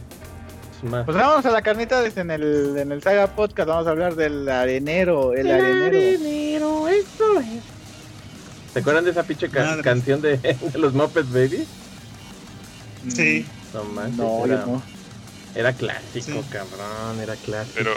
Pues 0.89 1.17
vamos 1.17 1.45
a 1.45 1.51
la 1.51 1.61
carnita 1.61 2.05
en 2.05 2.29
el, 2.29 2.75
en 2.77 2.91
el 2.91 3.01
Saga 3.01 3.27
Podcast, 3.27 3.69
vamos 3.69 3.87
a 3.87 3.91
hablar 3.91 4.15
del 4.15 4.49
arenero, 4.49 5.33
el, 5.33 5.49
arenero. 5.49 6.89
eso 6.89 7.39
es. 7.39 7.63
¿Se 8.73 8.79
acuerdan 8.79 9.05
de 9.05 9.11
esa 9.11 9.23
pinche 9.23 9.49
canción 9.49 10.21
de, 10.21 10.57
los 10.73 10.93
Muppets 10.93 11.31
Baby? 11.31 11.65
Sí. 13.07 13.45
No 13.73 13.85
manches, 13.85 14.19
era, 14.45 14.65
no. 14.65 14.83
era 15.55 15.71
clásico, 15.71 16.43
cabrón, 16.51 17.21
era 17.21 17.35
clásico. 17.37 17.75
Pero, 17.75 17.95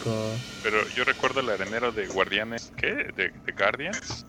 pero 0.63 0.89
yo 0.91 1.03
recuerdo 1.03 1.41
el 1.41 1.51
arenero 1.51 1.91
de 1.91 2.07
Guardianes, 2.07 2.73
¿qué? 2.77 3.11
De, 3.17 3.33
de 3.45 3.53
Guardians, 3.53 4.25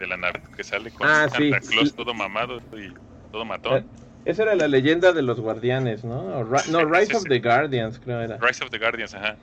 de 0.00 0.06
la 0.08 0.16
nave 0.16 0.42
que 0.56 0.64
sale 0.64 0.90
con 0.90 1.06
ah, 1.06 1.28
Santa 1.30 1.60
Claus 1.60 1.94
todo 1.94 2.12
mamado 2.12 2.60
y 2.72 2.92
todo 3.30 3.44
matón. 3.44 3.78
Eh, 3.78 3.84
esa 4.26 4.42
era 4.42 4.54
la 4.54 4.68
leyenda 4.68 5.12
de 5.12 5.22
los 5.22 5.40
guardianes, 5.40 6.04
¿no? 6.04 6.44
no, 6.44 6.84
Rise 6.84 7.16
of 7.16 7.24
the 7.24 7.40
Guardians, 7.40 7.98
creo 7.98 8.20
era. 8.20 8.36
Rise 8.36 8.62
of 8.62 8.70
the 8.70 8.78
Guardians, 8.78 9.14
ajá. 9.14 9.36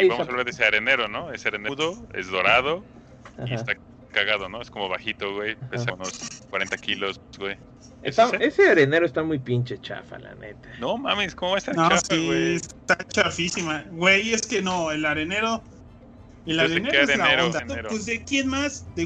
y 0.00 0.08
vamos 0.08 0.28
a 0.28 0.30
hablar 0.30 0.44
de 0.44 0.52
ese 0.52 0.64
arenero, 0.64 1.08
¿no? 1.08 1.32
Ese 1.32 1.48
arenero 1.48 2.06
es 2.14 2.30
dorado 2.30 2.84
y 3.44 3.54
está 3.54 3.74
cagado, 4.12 4.48
¿no? 4.48 4.62
Es 4.62 4.70
como 4.70 4.88
bajito, 4.88 5.34
güey. 5.34 5.56
Pesa 5.70 5.94
unos 5.94 6.42
40 6.50 6.76
kilos, 6.78 7.20
güey. 7.38 7.56
ese 8.02 8.68
arenero 8.68 9.04
está 9.04 9.22
muy 9.22 9.38
pinche 9.38 9.80
chafa, 9.80 10.18
la 10.18 10.34
neta. 10.36 10.68
No 10.78 10.96
mames, 10.96 11.34
¿cómo 11.34 11.52
va 11.52 11.56
a 11.56 11.58
estar 11.58 11.74
no, 11.74 11.88
chafa, 11.88 12.14
güey? 12.14 12.54
está 12.54 12.98
chafísima. 13.08 13.84
Güey, 13.90 14.32
es 14.32 14.46
que 14.46 14.62
no, 14.62 14.92
el 14.92 15.04
arenero. 15.06 15.62
El 16.46 16.60
arenero 16.60 17.00
es 17.00 17.16
la 17.16 17.44
onda. 17.44 17.64
Pues 17.88 18.06
de 18.06 18.22
quién 18.24 18.48
más? 18.48 18.86
De 18.94 19.04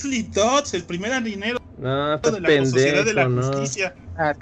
Wesley 0.00 0.22
Dodds, 0.22 0.72
el 0.74 0.84
primer 0.84 1.12
arenero 1.12 1.58
no, 1.78 2.18
de 2.18 2.40
la 2.40 2.48
pendejo, 2.48 3.04
de 3.04 3.14
la 3.14 3.26
justicia. 3.26 3.94
Ah, 4.16 4.34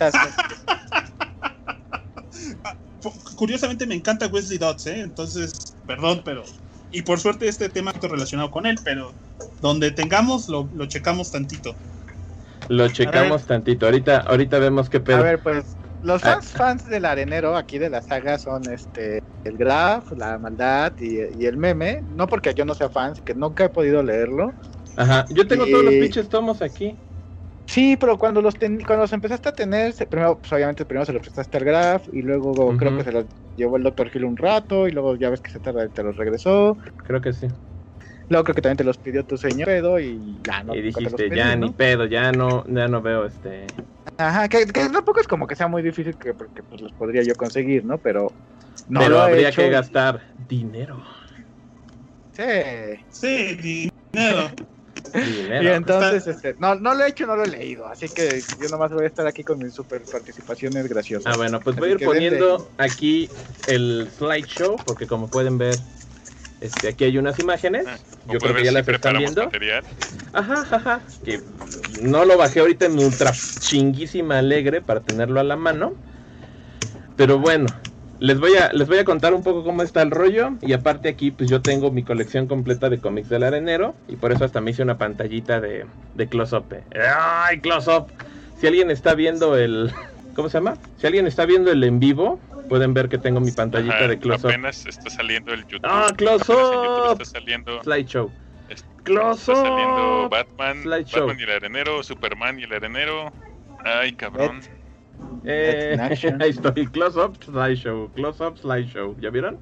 ah, 2.65 2.77
Curiosamente 3.37 3.87
me 3.87 3.95
encanta 3.95 4.27
Wesley 4.29 4.59
Dodds, 4.59 4.87
¿eh? 4.87 5.01
Entonces, 5.01 5.75
perdón, 5.87 6.23
pero 6.25 6.45
y 6.91 7.03
por 7.03 7.21
suerte 7.21 7.49
este 7.49 7.69
tema 7.69 7.91
está 7.91 8.09
relacionado 8.09 8.51
con 8.51 8.67
él, 8.67 8.79
pero 8.85 9.13
donde 9.61 9.91
tengamos 9.91 10.49
lo, 10.49 10.69
lo 10.75 10.87
checamos 10.87 11.31
tantito. 11.33 11.75
Lo 12.69 12.89
checamos 12.89 13.45
tantito. 13.45 13.87
Ahorita, 13.87 14.19
ahorita 14.19 14.59
vemos 14.59 14.89
qué 14.89 15.01
pedo. 15.01 15.19
A 15.19 15.23
ver, 15.23 15.41
pues 15.41 15.65
los 16.03 16.25
ah. 16.25 16.35
fans, 16.35 16.53
fans 16.53 16.89
del 16.89 17.05
arenero 17.05 17.57
aquí 17.57 17.79
de 17.79 17.91
la 17.91 18.03
saga 18.03 18.39
son 18.39 18.71
este 18.71 19.23
el 19.45 19.57
Graf, 19.57 20.13
la 20.13 20.39
maldad 20.39 20.93
y, 20.99 21.45
el 21.45 21.57
meme. 21.57 22.03
No 22.15 22.27
porque 22.27 22.55
yo 22.55 22.65
no 22.65 22.75
sea 22.75 22.89
fan, 22.89 23.15
que 23.25 23.35
nunca 23.35 23.65
he 23.65 23.69
podido 23.69 24.03
leerlo. 24.03 24.53
Ajá, 24.99 25.27
yo 25.31 25.47
tengo 25.47 25.65
todos 25.65 25.85
los 25.85 25.95
pinches 25.95 26.29
tomos 26.29 26.61
aquí. 26.61 26.99
Sí, 27.67 27.97
pero 27.97 28.19
cuando 28.19 28.43
los, 28.43 28.55
cuando 28.57 28.97
los 28.97 29.13
empezaste 29.13 29.51
a 29.51 29.53
tener, 29.53 29.95
primero, 30.09 30.41
pues 30.41 30.53
obviamente 30.53 30.85
primero 30.85 31.05
se 31.05 31.13
los 31.13 31.23
prestaste 31.23 31.59
al 31.59 31.65
Graf 31.65 32.09
y 32.13 32.23
luego 32.23 32.77
creo 32.77 32.97
que 32.97 33.05
se 33.05 33.13
los 33.13 33.27
llevó 33.55 33.77
el 33.77 33.85
Dr. 33.85 34.11
Hill 34.13 34.25
un 34.25 34.37
rato 34.37 34.89
y 34.89 34.91
luego 34.91 35.17
ya 35.17 35.31
ves 35.31 35.41
que 35.41 35.51
se 35.51 35.61
tarda 35.61 35.89
te 35.89 36.03
los 36.03 36.17
regresó. 36.17 36.79
Creo 37.05 37.21
que 37.21 37.33
sí. 37.33 37.47
Luego 38.29 38.45
creo 38.45 38.55
que 38.57 38.63
también 38.63 38.79
te 38.79 38.85
los 38.85 38.99
pidió 38.99 39.25
tu 39.25 39.37
señor 39.37 39.67
pedo 39.67 40.01
y 40.01 40.41
ya 40.45 40.65
no. 40.65 40.75
Y 40.75 40.83
dijiste, 40.83 41.31
ya 41.35 41.55
ni 41.55 41.71
pedo, 41.71 42.07
ya 42.07 42.33
no, 42.33 42.65
ya 42.67 42.89
no 42.89 43.01
veo 43.01 43.27
este. 43.27 43.67
Ajá, 44.17 44.49
que, 44.49 44.67
tampoco 44.67 45.21
es 45.21 45.29
como 45.29 45.47
que 45.47 45.55
sea 45.55 45.69
muy 45.69 45.83
difícil 45.83 46.17
que 46.17 46.35
porque 46.35 46.63
pues 46.63 46.81
los 46.81 46.93
podría 46.93 47.23
yo 47.23 47.35
conseguir, 47.37 47.85
¿no? 47.85 47.99
Pero 47.99 48.33
no 48.89 49.01
Pero 49.01 49.21
habría 49.21 49.53
que 49.53 49.71
gastar 49.71 50.23
dinero. 50.37 51.05
Sí. 52.33 52.43
Sí, 53.11 53.91
dinero. 54.13 54.51
Y 55.15 55.67
entonces, 55.69 56.27
este, 56.27 56.55
no, 56.59 56.75
no 56.75 56.95
lo 56.95 57.05
he 57.05 57.09
hecho, 57.09 57.27
no 57.27 57.37
lo 57.37 57.45
he 57.45 57.49
leído, 57.49 57.87
así 57.87 58.09
que 58.09 58.43
yo 58.61 58.69
nomás 58.69 58.93
voy 58.93 59.05
a 59.05 59.07
estar 59.07 59.27
aquí 59.27 59.43
con 59.43 59.59
mis 59.59 59.73
super 59.73 60.03
participaciones 60.03 60.89
graciosas. 60.89 61.33
Ah, 61.33 61.37
bueno, 61.37 61.61
pues 61.61 61.77
voy 61.77 61.91
a 61.91 61.93
ir 61.93 62.05
poniendo 62.05 62.71
aquí 62.79 63.29
el 63.67 64.09
slideshow, 64.17 64.77
porque 64.85 65.07
como 65.07 65.29
pueden 65.29 65.59
ver, 65.59 65.79
este, 66.61 66.89
aquí 66.89 67.05
hay 67.05 67.19
unas 67.19 67.39
imágenes. 67.39 67.87
Ah, 67.87 67.97
yo 68.27 68.39
creo 68.41 68.55
que 68.55 68.65
ya 68.65 68.73
las 68.73 68.87
están 68.87 69.19
viendo. 69.19 69.51
Ajá, 70.33 70.67
ajá, 70.71 71.03
que 71.25 71.41
no 72.03 72.25
lo 72.25 72.37
bajé 72.37 72.61
ahorita 72.61 72.87
en 72.87 72.99
ultra 72.99 73.33
chinguísima 73.61 74.39
alegre 74.39 74.83
para 74.83 75.01
tenerlo 75.01 75.41
a 75.41 75.45
la 75.45 75.57
mano. 75.57 75.95
Pero 77.17 77.39
bueno, 77.39 77.67
les 78.21 78.41
voy 78.41 78.55
a 78.57 78.73
les 78.73 78.89
voy 78.89 78.99
a 78.99 79.05
contar 79.05 79.35
un 79.35 79.43
poco 79.43 79.63
cómo 79.63 79.83
está 79.83 80.03
el 80.03 80.11
rollo 80.11 80.55
y 80.61 80.73
aparte 80.73 81.09
aquí 81.09 81.31
pues 81.31 81.49
yo 81.49 81.63
tengo 81.63 81.91
mi 81.91 82.03
colección 82.03 82.47
completa 82.47 82.89
de 82.91 82.99
cómics 82.99 83.29
del 83.29 83.45
arenero 83.45 83.95
y 84.09 84.17
por 84.17 84.33
eso 84.33 84.45
hasta 84.45 84.61
me 84.61 84.73
hice 84.73 84.83
una 84.83 84.99
pantallita 84.99 85.61
de, 85.61 85.87
de 86.15 86.29
close 86.29 86.57
up. 86.57 86.67
Eh. 86.73 86.83
Ay, 87.17 87.61
close 87.61 87.91
up. 87.91 88.07
Si 88.61 88.67
alguien 88.67 88.91
está 88.91 89.15
viendo 89.15 89.57
el 89.57 89.93
¿cómo 90.35 90.49
se 90.49 90.59
llama? 90.59 90.77
Si 90.99 91.07
alguien 91.07 91.27
está 91.27 91.47
viendo 91.47 91.71
el 91.71 91.83
en 91.85 92.01
vivo, 92.01 92.41
pueden 92.69 92.95
ver 92.95 93.09
que 93.09 93.19
tengo 93.19 93.41
mi 93.41 93.53
pantallita 93.53 94.09
de 94.09 94.19
close 94.19 94.47
up. 94.47 94.51
Apenas 94.51 94.87
está 94.87 95.11
saliendo 95.11 95.53
el 95.53 95.63
YouTube. 95.67 95.81
Ah, 95.85 96.13
close 96.17 96.53
up. 96.53 97.21
Está 97.21 97.25
saliendo 97.25 97.83
slideshow. 97.83 98.31
Close 99.05 99.51
up. 99.51 99.57
Está 99.57 99.69
saliendo 99.69 100.29
Batman, 100.29 100.85
Batman 100.85 101.37
y 101.39 101.43
el 101.43 101.51
arenero, 101.51 102.03
Superman 102.03 102.59
y 102.59 102.65
el 102.65 102.73
arenero. 102.73 103.33
Ay, 103.85 104.13
cabrón. 104.13 104.61
Eh, 105.45 105.97
ahí 106.41 106.51
estoy, 106.51 106.87
close 106.87 107.19
up, 107.19 107.37
slideshow, 107.43 108.11
close 108.15 108.45
up, 108.45 108.59
slideshow. 108.59 109.17
¿Ya 109.21 109.31
vieron? 109.31 109.59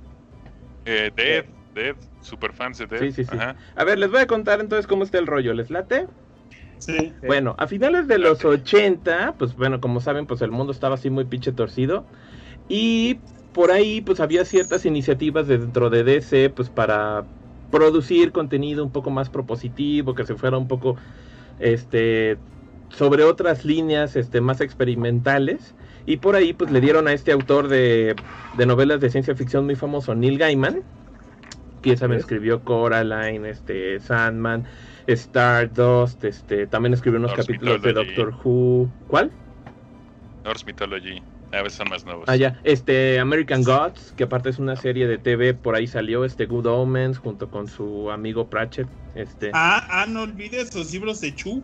Eh, 0.85 1.11
Dead, 1.15 1.45
Dead, 1.75 1.97
super 2.21 2.53
fans 2.53 2.79
de 2.79 2.87
Dead. 2.87 3.01
Sí, 3.01 3.13
sí, 3.13 3.25
sí. 3.25 3.37
A 3.37 3.85
ver, 3.85 3.99
les 3.99 4.11
voy 4.11 4.21
a 4.21 4.27
contar 4.27 4.61
entonces 4.61 4.87
cómo 4.87 5.05
está 5.05 5.19
el 5.19 5.27
rollo. 5.27 5.53
¿Les 5.55 5.71
late? 5.71 6.07
Sí. 6.79 7.13
Bueno, 7.27 7.55
a 7.59 7.67
finales 7.67 8.07
de 8.07 8.19
los 8.19 8.45
80, 8.45 9.35
pues 9.39 9.57
bueno, 9.57 9.81
como 9.81 10.01
saben, 10.01 10.27
pues 10.27 10.43
el 10.43 10.51
mundo 10.51 10.73
estaba 10.73 10.95
así 10.95 11.11
muy 11.11 11.25
pinche 11.25 11.53
torcido. 11.53 12.07
Y 12.69 13.21
por 13.53 13.71
ahí, 13.71 14.01
pues 14.01 14.21
había 14.21 14.45
ciertas 14.45 14.85
iniciativas 14.85 15.49
dentro 15.49 15.89
de 15.89 16.05
DC, 16.05 16.51
pues 16.51 16.69
para 16.69 17.25
producir 17.71 18.33
contenido 18.33 18.85
un 18.85 18.93
poco 18.93 19.11
más 19.11 19.31
propositivo, 19.31 20.15
que 20.15 20.25
se 20.25 20.35
fuera 20.35 20.59
un 20.59 20.69
poco, 20.69 20.97
este, 21.59 22.39
sobre 22.97 23.25
otras 23.25 23.65
líneas 23.65 24.17
este, 24.17 24.41
más 24.41 24.61
experimentales. 24.61 25.75
Y 26.07 26.19
por 26.19 26.37
ahí 26.37 26.53
pues 26.53 26.71
le 26.71 26.81
dieron 26.81 27.09
a 27.09 27.13
este 27.13 27.33
autor 27.33 27.69
de, 27.69 28.15
novelas 28.57 29.01
de 29.01 29.11
ciencia 29.11 29.35
ficción 29.35 29.67
muy 29.67 29.75
famoso, 29.75 30.15
Neil 30.15 30.39
Gaiman, 30.39 30.83
que 31.83 31.97
también 31.97 32.21
escribió 32.21 32.63
Coraline, 32.63 33.49
este, 33.49 33.99
Sandman, 34.01 34.65
Stardust, 35.09 36.25
este, 36.25 36.67
también 36.67 36.95
escribió 36.95 37.19
unos 37.19 37.35
capítulos 37.35 37.83
de 37.83 37.93
Doctor 37.93 38.35
Who. 38.43 38.89
¿Cuál? 39.09 39.31
Norse 40.45 40.65
Mythology. 40.65 41.23
A 41.53 41.63
veces 41.63 41.79
son 41.79 41.89
más 41.89 42.05
nuevos. 42.05 42.25
Ah, 42.29 42.37
ya. 42.37 42.61
Este, 42.65 43.19
American 43.19 43.63
Gods, 43.63 44.13
que 44.17 44.25
aparte 44.25 44.51
es 44.51 44.59
una 44.59 44.77
serie 44.77 45.07
de 45.07 45.19
TV, 45.19 45.55
por 45.55 45.75
ahí 45.75 45.87
salió, 45.87 46.25
este, 46.25 46.47
Good 46.47 46.67
Omens, 46.67 47.19
junto 47.19 47.51
con 47.51 47.69
su 47.69 48.11
amigo 48.11 48.49
Pratchett. 48.49 48.89
Este. 49.15 49.51
Ah, 49.55 49.87
ah, 49.91 50.07
no 50.07 50.23
olvides 50.23 50.75
los 50.75 50.93
libros 50.93 51.21
de 51.21 51.35
Chu 51.35 51.63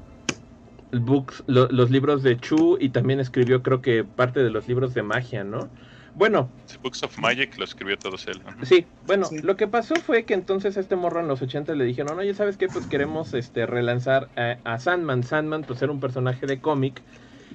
books, 0.92 1.42
los 1.46 1.90
libros 1.90 2.22
de 2.22 2.38
Chu 2.38 2.76
y 2.80 2.90
también 2.90 3.20
escribió 3.20 3.62
creo 3.62 3.80
que 3.80 4.04
parte 4.04 4.42
de 4.42 4.50
los 4.50 4.68
libros 4.68 4.94
de 4.94 5.02
magia, 5.02 5.44
¿no? 5.44 5.70
Bueno. 6.14 6.50
Books 6.82 7.02
of 7.02 7.18
Magic 7.18 7.56
lo 7.58 7.64
escribió 7.64 7.98
todos 7.98 8.26
él. 8.26 8.40
Sí, 8.62 8.86
bueno, 9.06 9.28
lo 9.42 9.56
que 9.56 9.66
pasó 9.66 9.94
fue 9.96 10.24
que 10.24 10.34
entonces 10.34 10.76
a 10.76 10.80
este 10.80 10.96
morro 10.96 11.20
en 11.20 11.28
los 11.28 11.40
80 11.40 11.74
le 11.74 11.84
dijeron, 11.84 12.16
no, 12.16 12.22
ya 12.22 12.34
sabes 12.34 12.56
que 12.56 12.68
pues 12.68 12.86
queremos 12.86 13.32
este 13.34 13.66
relanzar 13.66 14.28
a, 14.64 14.78
Sandman. 14.78 15.22
Sandman 15.22 15.62
pues 15.62 15.80
era 15.80 15.90
un 15.90 16.00
personaje 16.00 16.46
de 16.46 16.60
cómic, 16.60 17.00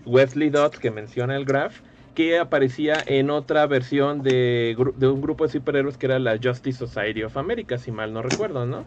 Wesley 0.05 0.49
Dodds 0.49 0.79
que 0.79 0.89
menciona 0.89 1.35
el 1.35 1.45
Graph, 1.45 1.75
que 2.15 2.39
aparecía 2.39 3.03
en 3.05 3.29
otra 3.29 3.67
versión 3.67 4.23
de, 4.23 4.75
de 4.95 5.07
un 5.07 5.21
grupo 5.21 5.45
de 5.45 5.53
superhéroes 5.53 5.97
que 5.97 6.07
era 6.07 6.17
la 6.17 6.39
Justice 6.41 6.79
Society 6.79 7.21
of 7.23 7.37
America, 7.37 7.77
si 7.77 7.91
mal 7.91 8.11
no 8.11 8.23
recuerdo, 8.23 8.65
¿no? 8.65 8.85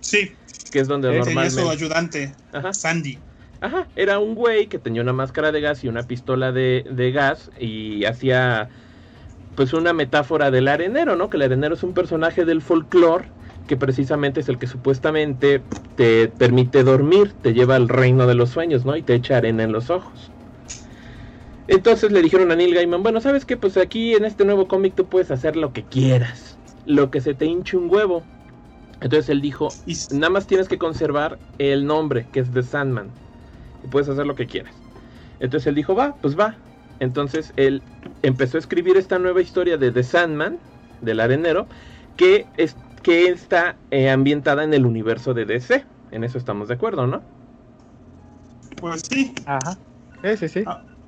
Sí. 0.00 0.32
Que 0.70 0.80
es 0.80 0.86
donde 0.86 1.08
normalmente... 1.08 1.50
su 1.62 1.68
ayudante, 1.68 2.32
Sandy. 2.72 3.18
Ajá, 3.64 3.90
era 3.96 4.18
un 4.18 4.34
güey 4.34 4.68
que 4.68 4.78
tenía 4.78 5.00
una 5.00 5.14
máscara 5.14 5.50
de 5.50 5.62
gas 5.62 5.82
y 5.84 5.88
una 5.88 6.06
pistola 6.06 6.52
de, 6.52 6.84
de 6.90 7.12
gas 7.12 7.50
y 7.58 8.04
hacía 8.04 8.68
pues 9.54 9.72
una 9.72 9.92
metáfora 9.94 10.50
del 10.50 10.68
arenero, 10.68 11.16
¿no? 11.16 11.30
Que 11.30 11.38
el 11.38 11.44
arenero 11.44 11.74
es 11.74 11.82
un 11.82 11.94
personaje 11.94 12.44
del 12.44 12.62
folclore 12.62 13.32
que 13.66 13.76
precisamente 13.78 14.40
es 14.40 14.50
el 14.50 14.58
que 14.58 14.66
supuestamente 14.66 15.66
te 15.96 16.28
permite 16.28 16.84
dormir, 16.84 17.34
te 17.40 17.54
lleva 17.54 17.76
al 17.76 17.88
reino 17.88 18.26
de 18.26 18.34
los 18.34 18.50
sueños, 18.50 18.84
¿no? 18.84 18.96
Y 18.96 19.02
te 19.02 19.14
echa 19.14 19.38
arena 19.38 19.64
en 19.64 19.72
los 19.72 19.90
ojos. 19.90 20.34
Entonces 21.66 22.12
le 22.12 22.22
dijeron 22.22 22.52
a 22.52 22.56
Neil 22.56 22.74
Gaiman, 22.74 23.02
bueno, 23.02 23.20
¿sabes 23.22 23.46
qué? 23.46 23.56
Pues 23.56 23.76
aquí 23.78 24.14
en 24.14 24.24
este 24.26 24.44
nuevo 24.44 24.68
cómic 24.68 24.94
tú 24.94 25.08
puedes 25.08 25.30
hacer 25.30 25.56
lo 25.56 25.72
que 25.72 25.86
quieras, 25.86 26.60
lo 26.84 27.10
que 27.10 27.20
se 27.22 27.34
te 27.34 27.46
hinche 27.46 27.76
un 27.78 27.90
huevo. 27.90 28.28
Entonces 29.00 29.30
él 29.30 29.40
dijo, 29.42 29.80
nada 30.10 30.30
más 30.30 30.46
tienes 30.46 30.68
que 30.68 30.78
conservar 30.78 31.40
el 31.58 31.86
nombre, 31.86 32.28
que 32.30 32.40
es 32.40 32.52
The 32.52 32.62
Sandman 32.62 33.23
y 33.84 33.88
puedes 33.88 34.08
hacer 34.08 34.26
lo 34.26 34.34
que 34.34 34.46
quieras. 34.46 34.74
Entonces 35.40 35.66
él 35.66 35.74
dijo, 35.74 35.94
va, 35.94 36.14
pues 36.20 36.38
va. 36.38 36.56
Entonces 37.00 37.52
él 37.56 37.82
empezó 38.22 38.56
a 38.56 38.60
escribir 38.60 38.96
esta 38.96 39.18
nueva 39.18 39.40
historia 39.40 39.76
de 39.76 39.90
The 39.90 40.02
Sandman, 40.02 40.58
del 41.00 41.20
arenero, 41.20 41.66
que, 42.16 42.46
es, 42.56 42.76
que 43.02 43.26
está 43.26 43.76
eh, 43.90 44.10
ambientada 44.10 44.64
en 44.64 44.74
el 44.74 44.86
universo 44.86 45.34
de 45.34 45.44
DC. 45.44 45.84
En 46.12 46.24
eso 46.24 46.38
estamos 46.38 46.68
de 46.68 46.74
acuerdo, 46.74 47.06
¿no? 47.06 47.22
Pues 48.80 49.02
sí. 49.08 49.34
Ajá. 49.46 49.76
Sí, 50.22 50.36
sí, 50.36 50.48
sí. 50.48 50.64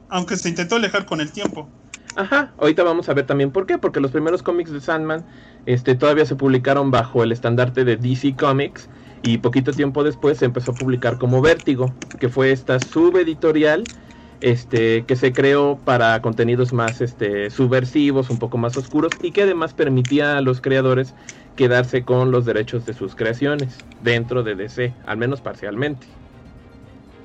aunque 0.08 0.36
se 0.36 0.50
intentó 0.50 0.76
alejar 0.76 1.06
con 1.06 1.20
el 1.20 1.32
tiempo. 1.32 1.68
Ajá, 2.16 2.52
ahorita 2.58 2.82
vamos 2.82 3.08
a 3.08 3.14
ver 3.14 3.26
también 3.26 3.50
por 3.50 3.66
qué, 3.66 3.78
porque 3.78 4.00
los 4.00 4.10
primeros 4.10 4.42
cómics 4.42 4.70
de 4.70 4.80
Sandman 4.80 5.24
este, 5.66 5.94
todavía 5.94 6.24
se 6.24 6.34
publicaron 6.34 6.90
bajo 6.90 7.22
el 7.22 7.30
estandarte 7.30 7.84
de 7.84 7.96
DC 7.96 8.36
Comics 8.36 8.88
y 9.22 9.38
poquito 9.38 9.72
tiempo 9.72 10.04
después 10.04 10.38
se 10.38 10.44
empezó 10.44 10.72
a 10.72 10.74
publicar 10.74 11.18
como 11.18 11.40
Vértigo, 11.40 11.92
que 12.18 12.28
fue 12.28 12.52
esta 12.52 12.78
subeditorial 12.80 13.84
este, 14.40 15.04
que 15.04 15.16
se 15.16 15.32
creó 15.32 15.78
para 15.84 16.20
contenidos 16.20 16.72
más 16.72 17.00
este, 17.00 17.50
subversivos, 17.50 18.30
un 18.30 18.38
poco 18.38 18.58
más 18.58 18.76
oscuros 18.76 19.12
y 19.22 19.30
que 19.30 19.42
además 19.42 19.74
permitía 19.74 20.36
a 20.36 20.40
los 20.40 20.60
creadores 20.60 21.14
quedarse 21.56 22.04
con 22.04 22.30
los 22.30 22.44
derechos 22.44 22.84
de 22.84 22.92
sus 22.92 23.14
creaciones 23.14 23.82
dentro 24.02 24.42
de 24.42 24.54
DC, 24.54 24.92
al 25.06 25.16
menos 25.16 25.40
parcialmente. 25.40 26.06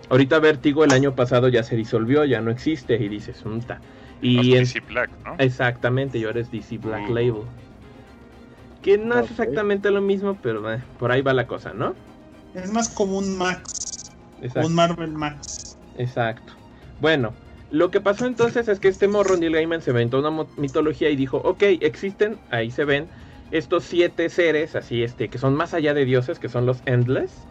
Ahorita 0.09 0.39
Vértigo 0.39 0.83
el 0.83 0.91
año 0.91 1.15
pasado 1.15 1.47
ya 1.47 1.63
se 1.63 1.75
disolvió, 1.75 2.25
ya 2.25 2.41
no 2.41 2.51
existe 2.51 2.95
y 2.95 3.07
dices, 3.07 3.43
unta. 3.45 3.79
Y 4.21 4.55
DC 4.55 4.81
Black, 4.81 5.09
¿no? 5.25 5.35
Exactamente, 5.37 6.17
y 6.17 6.25
ahora 6.25 6.41
es 6.41 6.51
DC 6.51 6.77
Black 6.77 7.09
mm. 7.09 7.13
Label. 7.13 7.43
Que 8.81 8.97
no 8.97 9.19
es 9.19 9.29
exactamente 9.29 9.91
lo 9.91 10.01
mismo, 10.01 10.37
pero 10.41 10.73
eh, 10.73 10.81
por 10.97 11.11
ahí 11.11 11.21
va 11.21 11.33
la 11.33 11.47
cosa, 11.47 11.73
¿no? 11.73 11.93
Es 12.53 12.71
más 12.71 12.89
como 12.89 13.17
un 13.17 13.37
Max. 13.37 14.11
Un 14.55 14.73
Marvel 14.73 15.11
Max. 15.11 15.77
Exacto. 15.97 16.53
Bueno, 16.99 17.33
lo 17.71 17.89
que 17.89 18.01
pasó 18.01 18.25
entonces 18.25 18.67
es 18.67 18.79
que 18.79 18.87
este 18.87 19.07
morro 19.07 19.37
Neil 19.37 19.53
Gaiman 19.53 19.81
se 19.81 19.91
inventó 19.91 20.19
una 20.19 20.45
mitología 20.57 21.09
y 21.09 21.15
dijo, 21.15 21.37
ok, 21.37 21.63
existen, 21.79 22.37
ahí 22.49 22.69
se 22.69 22.85
ven, 22.85 23.07
estos 23.51 23.83
siete 23.85 24.29
seres, 24.29 24.75
así 24.75 25.03
este, 25.03 25.29
que 25.29 25.37
son 25.37 25.55
más 25.55 25.73
allá 25.73 25.93
de 25.93 26.05
dioses, 26.05 26.39
que 26.39 26.49
son 26.49 26.65
los 26.65 26.81
Endless, 26.85 27.47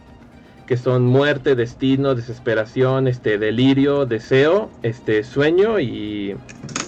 que 0.67 0.77
son 0.77 1.05
muerte, 1.05 1.55
destino, 1.55 2.13
desesperación, 2.13 3.07
este, 3.07 3.37
delirio, 3.37 4.05
deseo, 4.05 4.71
este, 4.83 5.23
sueño 5.23 5.79
y, 5.79 6.35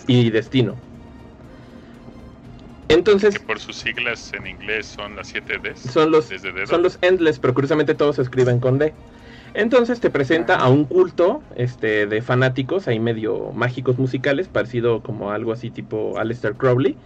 y 0.07 0.29
destino. 0.29 0.75
Entonces, 2.89 3.39
por 3.39 3.59
sus 3.59 3.77
siglas 3.77 4.31
en 4.33 4.47
inglés 4.47 4.85
son 4.85 5.15
las 5.15 5.27
7 5.27 5.59
D. 5.61 5.75
Son 5.75 6.11
los, 6.11 6.29
son 6.67 6.83
los 6.83 6.99
endless, 7.01 7.39
pero 7.39 7.53
curiosamente 7.53 7.95
todos 7.95 8.17
se 8.17 8.21
escriben 8.21 8.59
con 8.59 8.77
D. 8.77 8.93
Entonces 9.53 9.99
te 9.99 10.09
presenta 10.09 10.55
a 10.55 10.67
un 10.69 10.85
culto 10.85 11.43
este, 11.55 12.07
de 12.07 12.21
fanáticos, 12.21 12.87
ahí 12.87 12.99
medio 12.99 13.51
mágicos 13.53 13.99
musicales, 13.99 14.47
parecido 14.47 15.01
como 15.03 15.31
algo 15.31 15.51
así 15.51 15.69
tipo 15.69 16.17
Aleister 16.17 16.55
Crowley. 16.55 16.97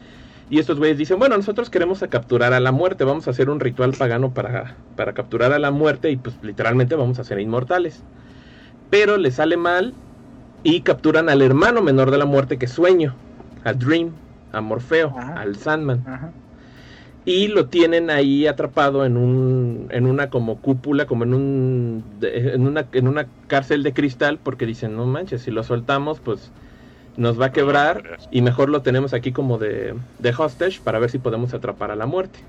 Y 0.49 0.59
estos 0.59 0.79
güeyes 0.79 0.97
dicen, 0.97 1.19
bueno, 1.19 1.35
nosotros 1.35 1.69
queremos 1.69 2.03
a 2.03 2.07
capturar 2.07 2.53
a 2.53 2.61
la 2.61 2.71
muerte, 2.71 3.03
vamos 3.03 3.27
a 3.27 3.31
hacer 3.31 3.49
un 3.49 3.59
ritual 3.59 3.91
pagano 3.91 4.33
para, 4.33 4.77
para 4.95 5.13
capturar 5.13 5.51
a 5.51 5.59
la 5.59 5.71
muerte 5.71 6.09
y 6.09 6.15
pues 6.15 6.37
literalmente 6.41 6.95
vamos 6.95 7.19
a 7.19 7.25
ser 7.25 7.39
inmortales. 7.41 8.01
Pero 8.89 9.17
le 9.17 9.31
sale 9.31 9.57
mal 9.57 9.93
y 10.63 10.81
capturan 10.81 11.27
al 11.27 11.41
hermano 11.41 11.81
menor 11.81 12.11
de 12.11 12.17
la 12.17 12.25
muerte 12.25 12.57
que 12.57 12.67
Sueño, 12.67 13.13
a 13.65 13.73
Dream 13.73 14.11
a 14.51 14.61
Morfeo, 14.61 15.21
al 15.33 15.55
Sandman. 15.57 16.07
y 17.25 17.47
lo 17.49 17.69
tienen 17.69 18.09
ahí 18.09 18.47
atrapado 18.47 19.05
en 19.05 19.17
un 19.17 19.87
en 19.91 20.05
una 20.07 20.29
como 20.29 20.61
cúpula 20.61 21.05
como 21.07 21.23
en 21.25 21.33
un 21.33 22.17
en 22.21 22.65
una 22.67 22.87
en 22.93 23.07
una 23.07 23.33
cárcel 23.47 23.83
de 23.83 23.93
cristal 23.93 24.39
porque 24.39 24.65
dicen 24.65 24.95
no 24.95 25.05
manches 25.07 25.41
si 25.43 25.51
lo 25.51 25.63
soltamos 25.63 26.21
pues 26.21 26.53
nos 27.17 27.39
va 27.41 27.47
a 27.47 27.51
quebrar 27.53 28.05
y 28.31 28.41
mejor 28.43 28.69
lo 28.69 28.83
tenemos 28.83 29.13
aquí 29.13 29.33
como 29.33 29.57
de, 29.59 29.95
de 30.19 30.35
hostage 30.37 30.81
para 30.83 30.99
ver 30.99 31.11
si 31.11 31.19
podemos 31.19 31.53
atrapar 31.53 31.91
a 31.91 31.95
la 31.97 32.07
muerte 32.07 32.47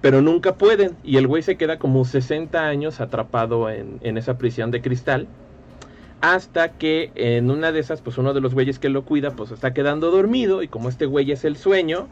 pero 0.00 0.22
nunca 0.22 0.56
pueden 0.56 0.98
y 1.02 1.16
el 1.16 1.26
güey 1.26 1.42
se 1.42 1.56
queda 1.56 1.78
como 1.78 2.04
60 2.04 2.66
años 2.66 3.00
atrapado 3.00 3.68
en, 3.70 3.98
en 4.02 4.16
esa 4.18 4.38
prisión 4.38 4.70
de 4.70 4.80
cristal 4.82 5.28
hasta 6.20 6.72
que 6.72 7.12
en 7.14 7.50
una 7.50 7.72
de 7.72 7.80
esas 7.80 8.02
pues 8.02 8.18
uno 8.18 8.34
de 8.34 8.40
los 8.40 8.54
güeyes 8.54 8.78
que 8.78 8.88
lo 8.88 9.04
cuida 9.04 9.30
pues 9.32 9.50
está 9.50 9.72
quedando 9.72 10.10
dormido 10.10 10.62
y 10.62 10.68
como 10.68 10.88
este 10.88 11.06
güey 11.06 11.30
es 11.32 11.44
el 11.44 11.56
sueño 11.56 12.08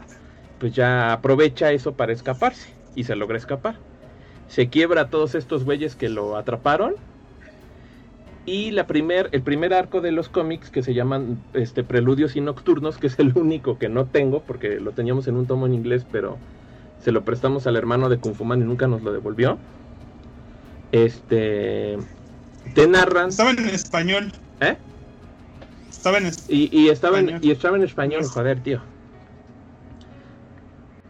pues 0.59 0.73
ya 0.73 1.13
aprovecha 1.13 1.71
eso 1.71 1.93
para 1.93 2.13
escaparse 2.13 2.69
y 2.95 3.05
se 3.05 3.15
logra 3.15 3.37
escapar. 3.37 3.75
Se 4.47 4.67
quiebra 4.67 5.09
todos 5.09 5.35
estos 5.35 5.63
güeyes 5.63 5.95
que 5.95 6.09
lo 6.09 6.35
atraparon. 6.35 6.95
Y 8.45 8.71
la 8.71 8.87
primer, 8.87 9.29
el 9.31 9.43
primer 9.43 9.73
arco 9.73 10.01
de 10.01 10.11
los 10.11 10.27
cómics 10.27 10.69
que 10.69 10.81
se 10.81 10.93
llaman 10.93 11.39
este, 11.53 11.83
Preludios 11.83 12.35
y 12.35 12.41
Nocturnos, 12.41 12.97
que 12.97 13.07
es 13.07 13.19
el 13.19 13.37
único 13.37 13.77
que 13.77 13.89
no 13.89 14.05
tengo, 14.05 14.41
porque 14.41 14.79
lo 14.79 14.91
teníamos 14.91 15.27
en 15.27 15.35
un 15.35 15.45
tomo 15.45 15.67
en 15.67 15.75
inglés, 15.75 16.05
pero 16.11 16.37
se 16.99 17.11
lo 17.11 17.23
prestamos 17.23 17.67
al 17.67 17.75
hermano 17.75 18.09
de 18.09 18.17
Kung 18.17 18.35
y 18.39 18.57
nunca 18.57 18.87
nos 18.87 19.03
lo 19.03 19.13
devolvió. 19.13 19.57
Este. 20.91 21.97
Te 22.73 22.87
narran. 22.87 23.29
Estaba 23.29 23.51
en 23.51 23.69
español. 23.69 24.31
¿Eh? 24.61 24.75
Estaba 25.89 26.17
en 26.17 26.31
y, 26.47 26.69
y 26.77 26.89
estaba 26.89 27.19
en, 27.19 27.39
y 27.41 27.51
estaba 27.51 27.77
en 27.77 27.83
español, 27.83 28.23
joder, 28.25 28.61
tío. 28.61 28.81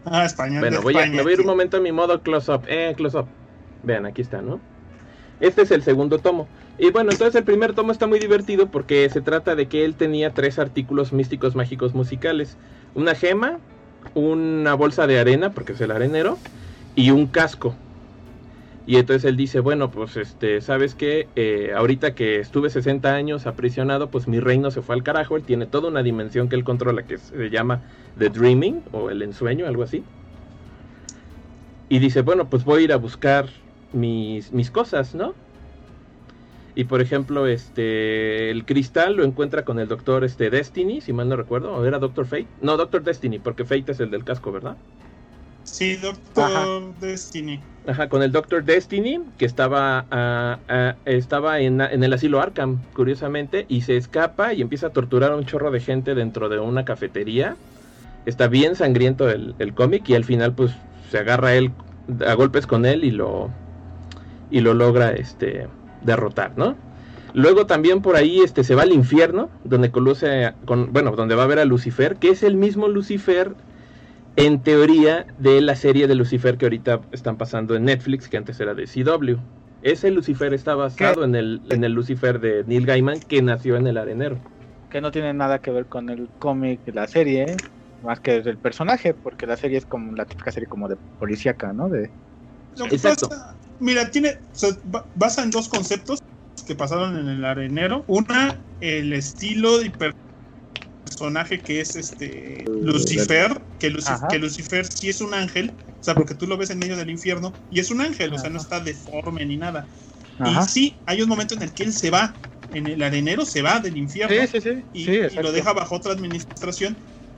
Ah, 0.04 0.24
español. 0.24 0.60
Bueno, 0.60 0.82
voy 0.82 0.96
a, 0.96 1.06
me 1.06 1.22
voy 1.22 1.32
a 1.32 1.34
ir 1.34 1.40
un 1.40 1.46
momento 1.46 1.76
a 1.76 1.80
mi 1.80 1.92
modo 1.92 2.22
close-up. 2.22 2.62
Eh, 2.66 2.94
close-up. 2.96 3.26
Vean, 3.82 4.06
aquí 4.06 4.22
está, 4.22 4.42
¿no? 4.42 4.60
Este 5.40 5.62
es 5.62 5.70
el 5.70 5.82
segundo 5.82 6.18
tomo. 6.18 6.48
Y 6.78 6.90
bueno, 6.90 7.12
entonces 7.12 7.34
el 7.34 7.44
primer 7.44 7.74
tomo 7.74 7.92
está 7.92 8.06
muy 8.06 8.18
divertido 8.18 8.70
porque 8.70 9.08
se 9.10 9.20
trata 9.20 9.54
de 9.54 9.68
que 9.68 9.84
él 9.84 9.94
tenía 9.94 10.32
tres 10.32 10.58
artículos 10.58 11.12
místicos 11.12 11.54
mágicos 11.54 11.94
musicales. 11.94 12.56
Una 12.94 13.14
gema, 13.14 13.58
una 14.14 14.74
bolsa 14.74 15.06
de 15.06 15.20
arena, 15.20 15.52
porque 15.52 15.72
es 15.72 15.80
el 15.80 15.90
arenero, 15.90 16.38
y 16.94 17.10
un 17.10 17.26
casco. 17.26 17.74
Y 18.90 18.96
entonces 18.96 19.24
él 19.24 19.36
dice, 19.36 19.60
bueno, 19.60 19.92
pues 19.92 20.16
este, 20.16 20.60
¿sabes 20.60 20.96
qué? 20.96 21.28
Eh, 21.36 21.70
ahorita 21.76 22.16
que 22.16 22.40
estuve 22.40 22.70
60 22.70 23.14
años 23.14 23.46
aprisionado, 23.46 24.10
pues 24.10 24.26
mi 24.26 24.40
reino 24.40 24.72
se 24.72 24.82
fue 24.82 24.96
al 24.96 25.04
carajo. 25.04 25.36
Él 25.36 25.44
tiene 25.44 25.66
toda 25.66 25.90
una 25.90 26.02
dimensión 26.02 26.48
que 26.48 26.56
él 26.56 26.64
controla 26.64 27.04
que 27.04 27.16
se 27.16 27.50
llama 27.50 27.82
The 28.18 28.30
Dreaming 28.30 28.82
o 28.90 29.08
el 29.08 29.22
ensueño, 29.22 29.68
algo 29.68 29.84
así. 29.84 30.02
Y 31.88 32.00
dice, 32.00 32.22
bueno, 32.22 32.50
pues 32.50 32.64
voy 32.64 32.80
a 32.80 32.84
ir 32.86 32.92
a 32.92 32.96
buscar 32.96 33.46
mis, 33.92 34.50
mis 34.50 34.72
cosas, 34.72 35.14
¿no? 35.14 35.34
Y 36.74 36.82
por 36.82 37.00
ejemplo, 37.00 37.46
este 37.46 38.50
el 38.50 38.64
cristal 38.64 39.14
lo 39.14 39.22
encuentra 39.22 39.64
con 39.64 39.78
el 39.78 39.86
doctor 39.86 40.24
este 40.24 40.50
Destiny, 40.50 41.00
si 41.00 41.12
mal 41.12 41.28
no 41.28 41.36
recuerdo, 41.36 41.76
o 41.76 41.84
era 41.84 42.00
Doctor 42.00 42.26
Fate. 42.26 42.48
No, 42.60 42.76
Doctor 42.76 43.04
Destiny, 43.04 43.38
porque 43.38 43.64
Fate 43.64 43.92
es 43.92 44.00
el 44.00 44.10
del 44.10 44.24
casco, 44.24 44.50
¿verdad? 44.50 44.78
Sí, 45.70 45.96
Doctor 45.96 46.94
Destiny. 47.00 47.60
Ajá, 47.86 48.08
con 48.08 48.22
el 48.22 48.32
Doctor 48.32 48.64
Destiny, 48.64 49.20
que 49.38 49.46
estaba, 49.46 50.04
ah, 50.10 50.58
ah, 50.68 50.96
estaba 51.04 51.60
en, 51.60 51.80
el 51.80 52.12
asilo 52.12 52.40
Arkham, 52.40 52.80
curiosamente, 52.92 53.66
y 53.68 53.82
se 53.82 53.96
escapa 53.96 54.52
y 54.52 54.62
empieza 54.62 54.88
a 54.88 54.90
torturar 54.90 55.32
a 55.32 55.36
un 55.36 55.46
chorro 55.46 55.70
de 55.70 55.80
gente 55.80 56.14
dentro 56.14 56.48
de 56.48 56.58
una 56.58 56.84
cafetería. 56.84 57.56
Está 58.26 58.48
bien 58.48 58.74
sangriento 58.74 59.30
el, 59.30 59.74
cómic 59.74 60.08
y 60.08 60.14
al 60.14 60.24
final 60.24 60.52
pues 60.52 60.72
se 61.10 61.18
agarra 61.18 61.54
él 61.54 61.70
a 62.26 62.34
golpes 62.34 62.66
con 62.66 62.84
él 62.84 63.04
y 63.04 63.12
lo 63.12 63.50
y 64.50 64.60
lo 64.60 64.74
logra 64.74 65.12
este 65.12 65.68
derrotar, 66.02 66.52
¿no? 66.56 66.76
Luego 67.32 67.66
también 67.66 68.02
por 68.02 68.16
ahí 68.16 68.40
este 68.40 68.64
se 68.64 68.74
va 68.74 68.82
al 68.82 68.92
infierno, 68.92 69.48
donde 69.64 69.90
conoce 69.90 70.52
con 70.66 70.92
bueno, 70.92 71.12
donde 71.12 71.36
va 71.36 71.44
a 71.44 71.46
ver 71.46 71.60
a 71.60 71.64
Lucifer, 71.64 72.16
que 72.16 72.30
es 72.30 72.42
el 72.42 72.56
mismo 72.56 72.88
Lucifer 72.88 73.54
en 74.46 74.62
teoría 74.62 75.26
de 75.38 75.60
la 75.60 75.76
serie 75.76 76.06
de 76.06 76.14
Lucifer 76.14 76.56
que 76.56 76.64
ahorita 76.64 77.02
están 77.12 77.36
pasando 77.36 77.74
en 77.76 77.84
Netflix, 77.84 78.26
que 78.26 78.38
antes 78.38 78.58
era 78.58 78.72
de 78.72 78.86
CW. 78.86 79.38
Ese 79.82 80.10
Lucifer 80.10 80.54
está 80.54 80.74
basado 80.74 81.24
en 81.24 81.34
el, 81.34 81.60
en 81.70 81.84
el 81.84 81.92
Lucifer 81.92 82.40
de 82.40 82.64
Neil 82.66 82.86
Gaiman 82.86 83.20
que 83.20 83.42
nació 83.42 83.76
en 83.76 83.86
el 83.86 83.98
arenero. 83.98 84.38
Que 84.88 85.02
no 85.02 85.10
tiene 85.10 85.34
nada 85.34 85.58
que 85.58 85.70
ver 85.70 85.86
con 85.86 86.08
el 86.08 86.28
cómic 86.38 86.82
de 86.86 86.92
la 86.92 87.06
serie, 87.06 87.54
más 88.02 88.20
que 88.20 88.36
el 88.36 88.56
personaje, 88.56 89.12
porque 89.12 89.46
la 89.46 89.58
serie 89.58 89.76
es 89.76 89.84
como 89.84 90.14
la 90.16 90.24
típica 90.24 90.50
serie 90.50 90.68
como 90.68 90.88
de 90.88 90.96
policíaca, 91.18 91.72
¿no? 91.74 91.88
De... 91.90 92.10
Exacto. 92.90 93.28
mira, 93.78 94.10
tiene, 94.10 94.38
basa 95.16 95.42
en 95.42 95.50
dos 95.50 95.68
conceptos 95.68 96.20
que 96.66 96.74
pasaron 96.74 97.18
en 97.18 97.28
el 97.28 97.44
arenero. 97.44 98.04
Una, 98.06 98.56
el 98.80 99.12
estilo 99.12 99.82
y 99.82 99.90
personaje 101.20 101.60
que 101.60 101.82
es 101.82 101.96
este 101.96 102.64
Lucifer, 102.66 103.60
que, 103.78 103.94
que 104.30 104.38
Lucifer 104.38 104.86
sí 104.86 105.10
es 105.10 105.20
un 105.20 105.34
ángel, 105.34 105.70
o 106.00 106.02
sea, 106.02 106.14
porque 106.14 106.34
tú 106.34 106.46
lo 106.46 106.56
ves 106.56 106.70
en 106.70 106.78
medio 106.78 106.96
del 106.96 107.10
infierno 107.10 107.54
y 107.68 107.78
es 107.78 107.90
un 107.90 108.00
ángel, 108.00 108.32
o 108.32 108.38
sea, 108.38 108.48
no 108.48 108.58
está 108.58 108.80
deforme 108.80 109.44
ni 109.44 109.58
nada. 109.58 109.86
Y 110.38 110.66
sí, 110.66 110.96
hay 111.04 111.20
un 111.20 111.28
momento 111.28 111.54
en 111.54 111.62
el 111.62 111.74
que 111.74 111.82
él 111.82 111.92
se 111.92 112.08
va, 112.08 112.34
en 112.72 112.86
el 112.86 113.02
arenero 113.02 113.44
se 113.44 113.60
va 113.60 113.80
del 113.80 113.98
infierno 113.98 114.34
y, 114.94 115.04
lo 115.42 115.52
deja 115.52 115.74
bajo 115.74 115.96
otra 115.96 116.12
administración 116.12 116.96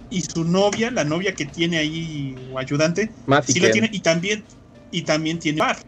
y 0.09 0.20
su 0.22 0.45
novia, 0.45 0.93
la 0.93 1.03
novia 1.03 1.35
que 1.35 1.47
tiene 1.47 1.78
ahí 1.78 2.37
o 2.53 2.61
ayudante, 2.61 3.12
sí 3.49 3.59
lo 3.59 3.70
tiene 3.72 3.91
y 3.93 4.01
también 4.01 4.45
y 4.93 5.03
también 5.03 5.41
tiene 5.41 5.59
par. 5.59 5.78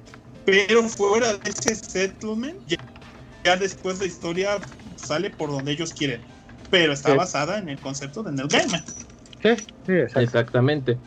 Pero 0.44 0.82
fuera 0.88 1.34
de 1.34 1.50
ese 1.50 1.76
settlement, 1.76 2.56
ya 3.44 3.56
después 3.56 4.00
la 4.00 4.06
historia 4.06 4.58
sale 4.96 5.30
por 5.30 5.50
donde 5.50 5.72
ellos 5.72 5.92
quieren 5.92 6.33
pero 6.70 6.92
está 6.92 7.14
basada 7.14 7.58
en 7.58 7.68
el 7.68 7.78
concepto 7.78 8.22
de 8.22 8.32
Neil 8.32 8.48
Gaiman. 8.48 8.84
Sí, 9.42 9.50
sí, 9.86 9.92
exactamente. 10.16 10.98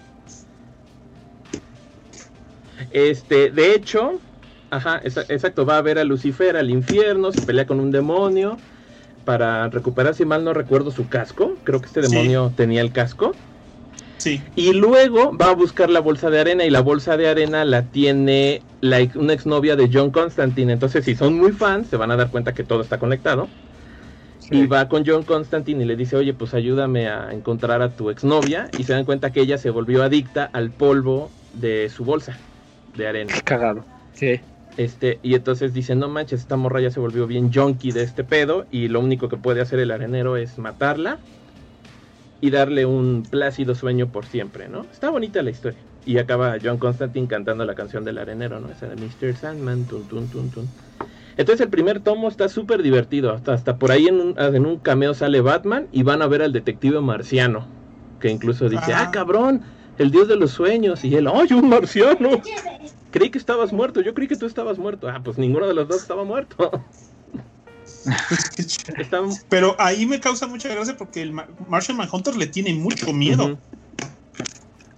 Este, 2.92 3.52
de 3.52 3.74
hecho, 3.74 4.20
ajá, 4.70 5.02
exacto, 5.04 5.66
va 5.66 5.78
a 5.78 5.82
ver 5.82 6.00
a 6.00 6.04
Lucifer 6.04 6.56
al 6.56 6.70
infierno, 6.70 7.32
se 7.32 7.42
pelea 7.42 7.66
con 7.66 7.80
un 7.80 7.92
demonio 7.92 8.58
para 9.26 9.68
recuperar, 9.70 10.16
si 10.16 10.24
mal 10.24 10.44
no 10.44 10.54
recuerdo, 10.54 10.92
su 10.92 11.10
casco. 11.10 11.58
Creo 11.64 11.82
que 11.82 11.88
este 11.88 12.02
demonio 12.02 12.54
tenía 12.56 12.82
el 12.82 12.92
casco. 12.94 13.34
Sí. 14.18 14.42
Y 14.56 14.74
luego 14.74 15.36
va 15.38 15.50
a 15.50 15.54
buscar 15.54 15.90
la 15.90 16.00
bolsa 16.00 16.30
de 16.30 16.40
arena 16.40 16.64
y 16.64 16.70
la 16.70 16.82
bolsa 16.82 17.18
de 17.18 17.28
arena 17.28 17.66
la 17.66 17.84
tiene 17.84 18.62
la, 18.82 19.06
una 19.16 19.34
exnovia 19.34 19.76
de 19.76 19.90
John 19.92 20.12
Constantine. 20.12 20.72
Entonces, 20.72 21.06
si 21.06 21.16
son 21.16 21.38
muy 21.38 21.52
fans, 21.52 21.88
se 21.90 21.98
van 21.98 22.12
a 22.12 22.16
dar 22.16 22.32
cuenta 22.32 22.54
que 22.54 22.64
todo 22.64 22.82
está 22.82 23.00
conectado. 23.00 23.50
Y 24.50 24.66
va 24.68 24.88
con 24.88 25.06
John 25.06 25.24
Constantine 25.24 25.84
y 25.84 25.86
le 25.86 25.96
dice, 25.96 26.16
oye, 26.16 26.34
pues 26.34 26.54
ayúdame 26.54 27.08
a 27.08 27.34
encontrar 27.34 27.82
a 27.82 27.90
tu 27.90 28.10
exnovia. 28.10 28.70
Y 28.78 28.84
se 28.84 28.94
dan 28.94 29.06
cuenta 29.06 29.32
que 29.32 29.42
ella 29.42 29.58
se 29.58 29.70
volvió 29.70 30.04
adicta 30.04 30.50
al 30.54 30.72
polvo 30.72 31.30
de 31.54 31.90
su 31.90 32.06
bolsa 32.06 32.38
de 32.96 33.08
arena. 33.08 33.34
Qué 33.34 33.42
cagado. 33.42 33.86
Sí. 34.14 34.40
Este, 34.78 35.20
y 35.24 35.36
entonces 35.36 35.74
dice, 35.74 35.96
no 35.96 36.08
manches, 36.08 36.42
esta 36.42 36.56
morra 36.56 36.80
ya 36.80 36.92
se 36.92 37.00
volvió 37.00 37.28
bien 37.28 37.52
junkie 37.52 37.92
de 37.92 38.04
este 38.04 38.24
pedo. 38.24 38.66
Y 38.72 38.88
lo 38.88 39.00
único 39.00 39.28
que 39.28 39.38
puede 39.38 39.62
hacer 39.62 39.80
el 39.80 39.92
arenero 39.92 40.38
es 40.38 40.58
matarla 40.58 41.20
y 42.40 42.52
darle 42.52 42.86
un 42.86 43.24
plácido 43.30 43.76
sueño 43.76 44.12
por 44.12 44.26
siempre, 44.26 44.70
¿no? 44.70 44.86
Está 44.92 45.10
bonita 45.10 45.42
la 45.42 45.50
historia. 45.50 45.80
Y 46.06 46.20
acaba 46.20 46.56
John 46.64 46.78
Constantine 46.78 47.28
cantando 47.28 47.66
la 47.66 47.76
canción 47.76 48.06
del 48.06 48.18
arenero, 48.18 48.60
¿no? 48.60 48.70
Esa 48.70 48.88
de 48.88 48.96
Mr. 48.96 49.36
Sandman, 49.36 49.86
tun, 49.88 50.08
tun, 50.08 50.30
tun, 50.30 50.52
tun. 50.52 50.70
Entonces 51.38 51.62
el 51.62 51.70
primer 51.70 52.00
tomo 52.00 52.28
está 52.28 52.50
súper 52.50 52.82
divertido. 52.82 53.32
Hasta, 53.32 53.54
hasta 53.54 53.78
por 53.78 53.92
ahí 53.92 54.08
en 54.08 54.20
un, 54.20 54.36
en 54.38 54.66
un 54.66 54.80
cameo 54.80 55.14
sale 55.14 55.42
Batman 55.42 55.88
y 55.92 56.04
van 56.04 56.22
a 56.22 56.28
ver 56.28 56.42
al 56.42 56.52
detective 56.52 57.00
marciano. 57.00 57.68
Que 58.20 58.30
incluso 58.30 58.68
dice, 58.70 58.94
ah, 58.94 59.12
cabrón, 59.12 59.62
el 60.00 60.10
dios 60.12 60.28
de 60.28 60.36
los 60.36 60.52
sueños. 60.52 61.04
Y 61.04 61.16
él, 61.16 61.28
¡ay, 61.28 61.54
un 61.54 61.70
marciano! 61.70 62.42
Creí 63.12 63.30
que 63.30 63.38
estabas 63.38 63.72
muerto, 63.72 64.02
yo 64.02 64.14
creí 64.14 64.28
que 64.28 64.36
tú 64.36 64.48
estabas 64.48 64.78
muerto. 64.80 65.08
Ah, 65.08 65.22
pues 65.24 65.38
ninguno 65.38 65.68
de 65.68 65.74
los 65.76 65.88
dos 65.88 66.02
estaba 66.02 66.24
muerto. 66.24 66.72
Pero 69.50 69.76
ahí 69.80 70.06
me 70.06 70.20
causa 70.20 70.48
mucha 70.48 70.70
gracia 70.70 70.98
porque 70.98 71.22
el 71.22 71.34
Martian 71.68 71.98
Manhunter 71.98 72.36
le 72.36 72.48
tiene 72.48 72.74
mucho 72.74 73.14
miedo. 73.14 73.58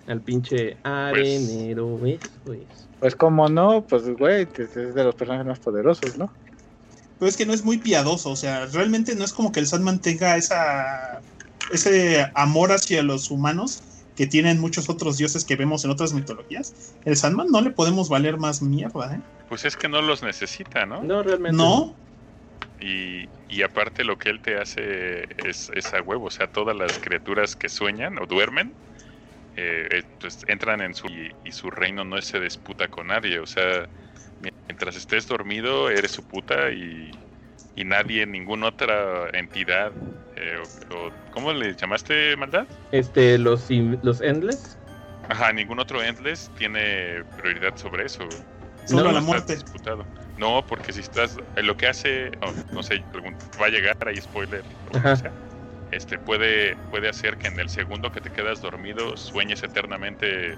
Al 0.08 0.22
pinche 0.22 0.78
arenero, 0.84 2.00
pues, 2.46 2.89
pues 3.00 3.16
como 3.16 3.48
no, 3.48 3.86
pues 3.88 4.10
güey, 4.10 4.48
es 4.58 4.74
de 4.74 5.04
los 5.04 5.16
personajes 5.16 5.48
más 5.48 5.60
poderosos, 5.60 6.18
¿no? 6.18 6.32
Pero 7.18 7.30
es 7.30 7.38
que 7.38 7.46
no 7.46 7.54
es 7.54 7.64
muy 7.64 7.78
piadoso, 7.78 8.30
o 8.30 8.36
sea, 8.36 8.66
realmente 8.68 9.16
no 9.16 9.26
es 9.26 9.34
como 9.34 9.52
que 9.52 9.60
el 9.60 9.68
Sandman 9.68 10.00
tenga 10.00 10.38
esa 10.38 11.22
ese 11.72 12.26
amor 12.34 12.72
hacia 12.72 13.04
los 13.04 13.30
humanos 13.30 13.84
que 14.16 14.28
tienen 14.28 14.60
muchos 14.60 14.90
otros 14.90 15.18
dioses 15.18 15.46
que 15.46 15.56
vemos 15.56 15.86
en 15.86 15.92
otras 15.92 16.14
mitologías. 16.14 16.94
El 17.06 17.16
Sandman 17.16 17.48
no 17.52 17.62
le 17.62 17.72
podemos 17.72 18.10
valer 18.10 18.38
más 18.38 18.62
mierda, 18.62 19.16
¿eh? 19.16 19.22
Pues 19.48 19.64
es 19.64 19.78
que 19.78 19.88
no 19.88 20.02
los 20.02 20.24
necesita, 20.24 20.86
¿no? 20.86 21.02
No, 21.04 21.24
realmente. 21.24 21.56
No. 21.56 21.96
Y, 22.82 23.30
y 23.50 23.62
aparte 23.64 24.04
lo 24.04 24.18
que 24.18 24.30
él 24.30 24.42
te 24.42 24.58
hace 24.58 25.24
es, 25.46 25.72
es 25.74 25.94
a 25.94 26.02
huevo, 26.02 26.26
o 26.26 26.32
sea, 26.32 26.48
todas 26.48 26.76
las 26.76 27.00
criaturas 27.00 27.56
que 27.56 27.70
sueñan 27.70 28.20
o 28.20 28.26
duermen, 28.26 28.74
eh, 29.62 30.04
pues 30.20 30.40
entran 30.48 30.82
en 30.82 30.94
su 30.94 31.08
y, 31.08 31.52
su 31.52 31.70
reino 31.70 32.04
no 32.04 32.22
se 32.22 32.40
disputa 32.40 32.88
con 32.88 33.08
nadie, 33.08 33.40
o 33.40 33.46
sea, 33.46 33.90
mientras 34.68 34.96
estés 34.96 35.28
dormido 35.28 35.90
eres 35.90 36.12
su 36.12 36.24
puta 36.24 36.72
y, 36.72 37.12
y 37.76 37.84
nadie, 37.84 38.26
ninguna 38.26 38.68
otra 38.68 39.30
entidad, 39.34 39.92
eh, 40.36 40.62
¿cómo 41.32 41.52
le 41.52 41.76
llamaste 41.76 42.36
maldad? 42.38 42.68
Este, 42.92 43.38
los, 43.38 43.70
los 44.04 44.22
Endless. 44.22 44.78
Ajá, 45.28 45.52
ningún 45.52 45.80
otro 45.80 46.02
Endless 46.02 46.50
tiene 46.58 47.24
prioridad 47.38 47.76
sobre 47.76 48.06
eso. 48.06 48.28
Solo 48.86 49.04
no, 49.04 49.12
la 49.12 49.22
muerte. 49.22 49.54
Disputado. 49.54 50.06
No, 50.38 50.66
porque 50.66 50.94
si 50.94 51.02
estás, 51.02 51.38
eh, 51.56 51.64
lo 51.64 51.76
que 51.76 51.88
hace, 51.88 52.32
no 52.72 52.82
sé, 52.82 53.04
va 53.62 53.66
a 53.66 53.70
llegar 53.70 53.96
ahí 54.08 54.16
spoiler, 54.18 54.64
Ajá 54.94 55.16
este 55.92 56.18
puede, 56.20 56.76
puede 56.92 57.10
hacer 57.10 57.38
que 57.38 57.48
en 57.48 57.60
el 57.60 57.70
segundo 57.70 58.12
que 58.12 58.22
te 58.22 58.30
quedas 58.30 58.62
dormido 58.62 59.18
sueñes 59.18 59.64
eternamente 59.64 60.56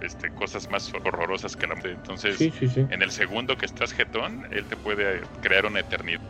este, 0.00 0.30
cosas 0.30 0.70
más 0.70 0.92
horrorosas 0.94 1.56
que 1.56 1.66
la 1.66 1.74
muerte. 1.74 1.92
Entonces, 1.92 2.40
en 2.40 3.02
el 3.02 3.10
segundo 3.10 3.56
que 3.56 3.66
estás 3.66 3.92
jetón, 3.92 4.46
él 4.50 4.64
te 4.64 4.76
puede 4.76 5.22
crear 5.40 5.66
una 5.66 5.80
eternidad 5.80 6.20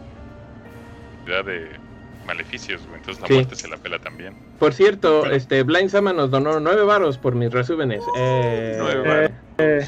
de 1.27 1.79
maleficios, 2.27 2.81
Entonces 2.95 3.21
la 3.21 3.29
muerte 3.29 3.55
se 3.55 3.69
la 3.69 3.77
pela 3.77 3.99
también. 3.99 4.35
Por 4.59 4.73
cierto, 4.73 5.27
este 5.31 5.63
Blind 5.63 5.91
Sama 5.91 6.13
nos 6.13 6.31
donó 6.31 6.59
nueve 6.61 6.83
varos 6.83 7.19
por 7.19 7.35
mis 7.35 7.53
resúmenes. 7.53 8.03
Eh, 8.17 8.77
nueve 8.79 9.09
varos. 9.09 9.31
Eh, 9.59 9.87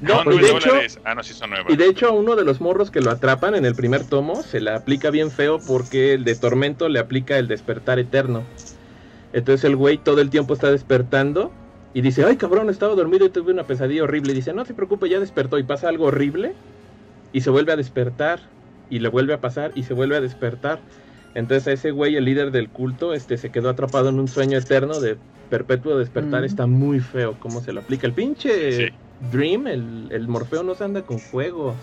no, 0.00 0.22
y 0.32 0.38
de 0.38 0.50
hecho, 0.50 0.70
ah, 1.04 1.14
no, 1.14 1.22
sí 1.22 1.34
son 1.34 1.50
Y 1.68 1.76
de 1.76 1.86
hecho, 1.86 2.12
uno 2.12 2.36
de 2.36 2.44
los 2.44 2.60
morros 2.60 2.90
que 2.90 3.00
lo 3.00 3.10
atrapan 3.10 3.54
en 3.54 3.64
el 3.64 3.74
primer 3.74 4.04
tomo 4.04 4.42
se 4.42 4.60
le 4.60 4.70
aplica 4.70 5.10
bien 5.10 5.30
feo 5.30 5.58
porque 5.66 6.14
el 6.14 6.24
de 6.24 6.34
Tormento 6.34 6.88
le 6.88 6.98
aplica 6.98 7.38
el 7.38 7.48
despertar 7.48 7.98
eterno. 7.98 8.44
Entonces 9.32 9.64
el 9.64 9.76
güey 9.76 9.98
todo 9.98 10.20
el 10.20 10.30
tiempo 10.30 10.54
está 10.54 10.70
despertando 10.70 11.52
y 11.94 12.00
dice, 12.00 12.24
ay 12.24 12.36
cabrón, 12.36 12.70
estaba 12.70 12.94
dormido 12.94 13.26
y 13.26 13.30
tuve 13.30 13.52
una 13.52 13.64
pesadilla 13.64 14.04
horrible. 14.04 14.32
Y 14.32 14.36
dice, 14.36 14.52
no 14.52 14.64
se 14.64 14.74
preocupe, 14.74 15.08
ya 15.08 15.20
despertó 15.20 15.58
y 15.58 15.62
pasa 15.62 15.88
algo 15.88 16.06
horrible 16.06 16.54
y 17.32 17.40
se 17.42 17.50
vuelve 17.50 17.72
a 17.72 17.76
despertar 17.76 18.40
y 18.88 18.98
le 18.98 19.08
vuelve 19.08 19.34
a 19.34 19.40
pasar 19.40 19.72
y 19.74 19.84
se 19.84 19.94
vuelve 19.94 20.16
a 20.16 20.20
despertar. 20.20 20.80
Entonces 21.34 21.68
a 21.68 21.72
ese 21.72 21.90
güey, 21.92 22.16
el 22.16 22.24
líder 22.24 22.50
del 22.50 22.68
culto, 22.68 23.14
este 23.14 23.36
se 23.38 23.50
quedó 23.50 23.68
atrapado 23.68 24.08
en 24.08 24.18
un 24.18 24.26
sueño 24.26 24.58
eterno 24.58 25.00
de 25.00 25.16
perpetuo 25.48 25.96
despertar. 25.96 26.44
Está 26.44 26.66
muy 26.66 27.00
feo 27.00 27.36
cómo 27.38 27.60
se 27.60 27.72
lo 27.72 27.80
aplica. 27.80 28.06
El 28.06 28.14
pinche... 28.14 28.92
Dream, 29.32 29.66
el, 29.66 30.08
el 30.10 30.28
Morfeo 30.28 30.62
no 30.62 30.74
se 30.74 30.84
anda 30.84 31.02
con 31.02 31.18
juegos. 31.18 31.74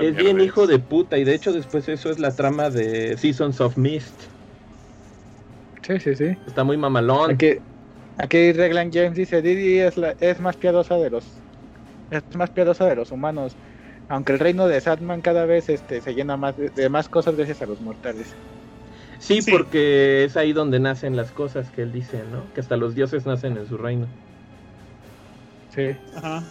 es, 0.00 0.16
bien 0.16 0.40
hijo 0.40 0.66
de 0.66 0.78
puta 0.78 1.18
y 1.18 1.24
de 1.24 1.34
hecho 1.34 1.52
después 1.52 1.88
eso 1.88 2.10
es 2.10 2.18
la 2.18 2.34
trama 2.34 2.70
de 2.70 3.16
Seasons 3.16 3.60
of 3.60 3.76
Mist. 3.76 4.12
Sí, 5.82 5.98
sí, 5.98 6.14
sí. 6.14 6.36
Está 6.46 6.62
muy 6.62 6.76
mamalón. 6.76 7.32
Aquí, 7.32 7.56
aquí 8.18 8.52
Reglan 8.52 8.92
James 8.92 9.14
dice, 9.14 9.40
Didi 9.40 9.78
es, 9.78 9.96
la, 9.96 10.14
es 10.20 10.40
más 10.40 10.56
piadosa 10.56 10.96
de 10.96 11.10
los 11.10 11.24
es 12.10 12.22
más 12.36 12.50
piadosa 12.50 12.86
de 12.86 12.96
los 12.96 13.12
humanos, 13.12 13.56
aunque 14.08 14.32
el 14.32 14.40
reino 14.40 14.66
de 14.66 14.80
Satman 14.80 15.20
cada 15.20 15.46
vez 15.46 15.68
este 15.68 16.00
se 16.00 16.14
llena 16.14 16.36
más 16.36 16.54
de, 16.56 16.88
más 16.88 17.08
cosas 17.08 17.36
gracias 17.36 17.62
a 17.62 17.66
los 17.66 17.80
mortales. 17.80 18.26
Sí, 19.20 19.42
sí, 19.42 19.50
porque 19.50 20.24
es 20.24 20.36
ahí 20.36 20.52
donde 20.52 20.80
nacen 20.80 21.14
las 21.14 21.30
cosas 21.30 21.70
que 21.70 21.82
él 21.82 21.92
dice, 21.92 22.22
¿no? 22.32 22.42
Que 22.54 22.60
hasta 22.60 22.76
los 22.76 22.94
dioses 22.94 23.26
nacen 23.26 23.56
en 23.56 23.66
su 23.66 23.76
reino. 23.76 24.06
Sí. 25.74 25.82
Ajá. 26.16 26.44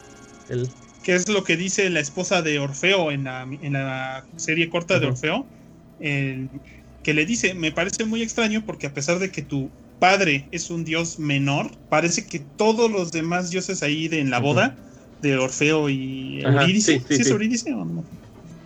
El... 0.49 0.69
¿Qué 1.03 1.15
es 1.15 1.27
lo 1.29 1.43
que 1.43 1.57
dice 1.57 1.89
la 1.89 1.99
esposa 1.99 2.41
de 2.41 2.59
Orfeo 2.59 3.11
en 3.11 3.23
la, 3.23 3.43
en 3.43 3.73
la 3.73 4.25
serie 4.35 4.69
corta 4.69 4.99
de 4.99 5.07
Orfeo? 5.07 5.47
que 5.99 7.13
le 7.13 7.25
dice, 7.25 7.53
me 7.53 7.71
parece 7.71 8.05
muy 8.05 8.21
extraño 8.21 8.63
porque 8.65 8.87
a 8.87 8.93
pesar 8.93 9.19
de 9.19 9.31
que 9.31 9.41
tu 9.41 9.69
padre 9.99 10.47
es 10.51 10.69
un 10.69 10.83
dios 10.85 11.19
menor, 11.19 11.71
parece 11.89 12.25
que 12.25 12.39
todos 12.39 12.91
los 12.91 13.11
demás 13.11 13.49
dioses 13.49 13.83
ahí 13.83 14.07
de, 14.07 14.19
en 14.19 14.29
la 14.29 14.39
boda 14.39 14.77
de 15.21 15.37
Orfeo 15.37 15.89
y 15.89 16.41
Eurídice, 16.41 17.01
sí, 17.07 17.15
es 17.15 17.27
Eurídice 17.27 17.73
o 17.73 17.85
no? 17.85 18.05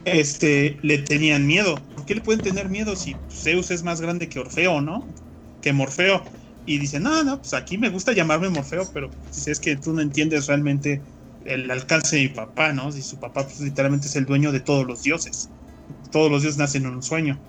Este, 0.05 0.77
le 0.81 0.99
tenían 0.99 1.47
miedo. 1.47 1.81
¿Por 1.95 2.05
qué 2.05 2.15
le 2.15 2.21
pueden 2.21 2.41
tener 2.41 2.69
miedo 2.69 2.95
si 2.95 3.15
Zeus 3.29 3.71
es 3.71 3.83
más 3.83 4.01
grande 4.01 4.29
que 4.29 4.39
Orfeo, 4.39 4.81
no? 4.81 5.07
Que 5.61 5.73
Morfeo 5.73 6.23
y 6.65 6.77
dice, 6.77 6.99
no, 6.99 7.23
no, 7.23 7.37
pues 7.37 7.53
aquí 7.53 7.77
me 7.77 7.89
gusta 7.89 8.13
llamarme 8.13 8.49
Morfeo, 8.49 8.89
pero 8.93 9.09
si 9.31 9.51
es 9.51 9.59
que 9.59 9.75
tú 9.75 9.93
no 9.93 10.01
entiendes 10.01 10.47
realmente 10.47 11.01
el 11.45 11.69
alcance 11.69 12.15
de 12.15 12.23
mi 12.23 12.29
papá, 12.29 12.71
¿no? 12.71 12.91
Si 12.91 13.01
su 13.01 13.17
papá 13.17 13.43
pues, 13.43 13.59
literalmente 13.59 14.07
es 14.07 14.15
el 14.15 14.25
dueño 14.25 14.51
de 14.51 14.61
todos 14.61 14.85
los 14.85 15.03
dioses. 15.03 15.49
Todos 16.11 16.31
los 16.31 16.41
dioses 16.41 16.57
nacen 16.57 16.85
en 16.85 16.95
un 16.95 17.03
sueño. 17.03 17.39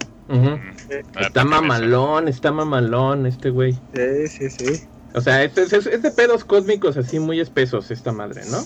Está 1.20 1.44
mamalón, 1.44 2.28
está 2.28 2.50
mamalón 2.50 3.26
este 3.26 3.50
güey. 3.50 3.74
Sí, 3.94 4.28
sí, 4.28 4.50
sí. 4.50 4.82
O 5.14 5.20
sea, 5.20 5.44
es, 5.44 5.56
es, 5.56 6.02
de 6.02 6.10
pedos 6.10 6.44
cósmicos 6.44 6.96
así 6.96 7.20
muy 7.20 7.38
espesos 7.38 7.90
esta 7.90 8.10
madre, 8.10 8.42
¿no? 8.50 8.64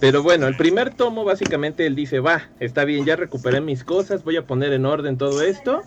Pero 0.00 0.22
bueno, 0.22 0.46
el 0.48 0.56
primer 0.56 0.94
tomo 0.94 1.24
básicamente 1.24 1.86
él 1.86 1.94
dice, 1.94 2.20
va, 2.20 2.50
está 2.60 2.84
bien, 2.84 3.04
ya 3.04 3.16
recuperé 3.16 3.60
mis 3.60 3.84
cosas, 3.84 4.24
voy 4.24 4.36
a 4.36 4.46
poner 4.46 4.72
en 4.72 4.86
orden 4.86 5.18
todo 5.18 5.42
esto 5.42 5.82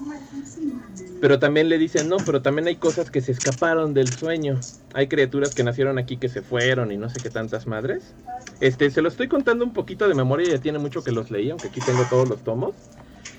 pero 1.25 1.39
también 1.39 1.69
le 1.69 1.79
dicen, 1.79 2.07
no, 2.07 2.17
pero 2.17 2.43
también 2.43 2.67
hay 2.67 2.75
cosas 2.75 3.09
que 3.09 3.19
se 3.19 3.31
escaparon 3.31 3.95
del 3.95 4.13
sueño. 4.13 4.61
Hay 4.93 5.07
criaturas 5.07 5.53
que 5.53 5.63
nacieron 5.63 5.97
aquí 5.97 6.17
que 6.17 6.29
se 6.29 6.41
fueron 6.41 6.91
y 6.91 6.97
no 6.97 7.09
sé 7.09 7.19
qué 7.19 7.31
tantas 7.31 7.65
madres. 7.67 8.13
Este, 8.59 8.91
se 8.91 9.01
lo 9.01 9.09
estoy 9.09 9.27
contando 9.27 9.65
un 9.65 9.73
poquito 9.73 10.07
de 10.07 10.13
memoria, 10.13 10.49
ya 10.49 10.59
tiene 10.59 10.77
mucho 10.77 11.03
que 11.03 11.11
los 11.11 11.31
leí, 11.31 11.49
aunque 11.49 11.69
aquí 11.69 11.81
tengo 11.81 12.03
todos 12.11 12.27
los 12.27 12.43
tomos. 12.43 12.75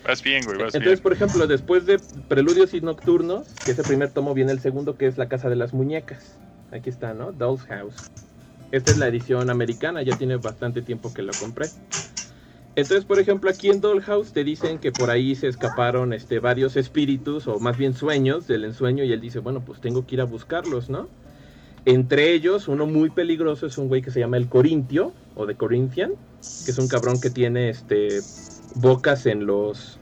Vas 0.05 0.21
bien, 0.23 0.45
güey, 0.45 0.59
vas 0.59 0.75
Entonces, 0.75 1.01
por 1.01 1.13
ejemplo, 1.13 1.47
después 1.47 1.87
de 1.87 2.01
Preludios 2.29 2.75
y 2.75 2.81
Nocturnos, 2.81 3.47
que 3.65 3.71
es 3.71 3.79
el 3.79 3.85
primer 3.85 4.11
tomo, 4.11 4.35
viene 4.35 4.53
el 4.53 4.59
segundo, 4.61 4.97
que 4.97 5.07
es 5.07 5.17
La 5.17 5.29
Casa 5.29 5.49
de 5.49 5.57
las 5.57 5.73
Muñecas. 5.73 6.39
Aquí 6.73 6.91
está, 6.91 7.15
¿no? 7.15 7.31
Doll's 7.31 7.63
House. 7.67 8.11
Esta 8.73 8.91
es 8.91 8.99
la 8.99 9.09
edición 9.09 9.51
americana, 9.51 10.03
ya 10.03 10.17
tiene 10.17 10.37
bastante 10.37 10.83
tiempo 10.83 11.13
que 11.15 11.23
la 11.23 11.33
compré. 11.39 11.69
Entonces, 12.75 13.07
por 13.07 13.19
ejemplo, 13.19 13.49
aquí 13.49 13.71
en 13.71 13.81
Dollhouse 13.81 14.33
te 14.33 14.45
dicen 14.45 14.79
que 14.79 14.93
por 14.93 15.11
ahí 15.11 15.35
se 15.35 15.49
escaparon 15.49 16.13
este, 16.13 16.41
varios 16.41 16.77
espíritus, 16.77 17.47
o 17.49 17.59
más 17.59 17.79
bien 17.79 17.95
sueños 17.95 18.47
del 18.47 18.65
ensueño, 18.65 19.03
y 19.03 19.13
él 19.13 19.21
dice, 19.21 19.39
bueno, 19.39 19.63
pues 19.65 19.81
tengo 19.81 20.07
que 20.07 20.17
ir 20.17 20.21
a 20.21 20.25
buscarlos, 20.25 20.91
¿no? 20.91 21.09
Entre 21.87 22.33
ellos, 22.35 22.69
uno 22.69 22.87
muy 22.87 23.11
peligroso 23.11 23.67
es 23.67 23.79
un 23.79 23.89
güey 23.89 24.03
que 24.03 24.11
se 24.11 24.21
llama 24.21 24.37
el 24.37 24.49
Corintio, 24.49 25.15
o 25.37 25.47
de 25.47 25.55
Corinthian, 25.55 26.13
que 26.65 26.71
es 26.71 26.79
un 26.79 26.89
cabrón 26.89 27.21
que 27.21 27.31
tiene 27.31 27.71
este, 27.71 28.21
bocas 28.75 29.25
en 29.25 29.47
los, 29.47 29.99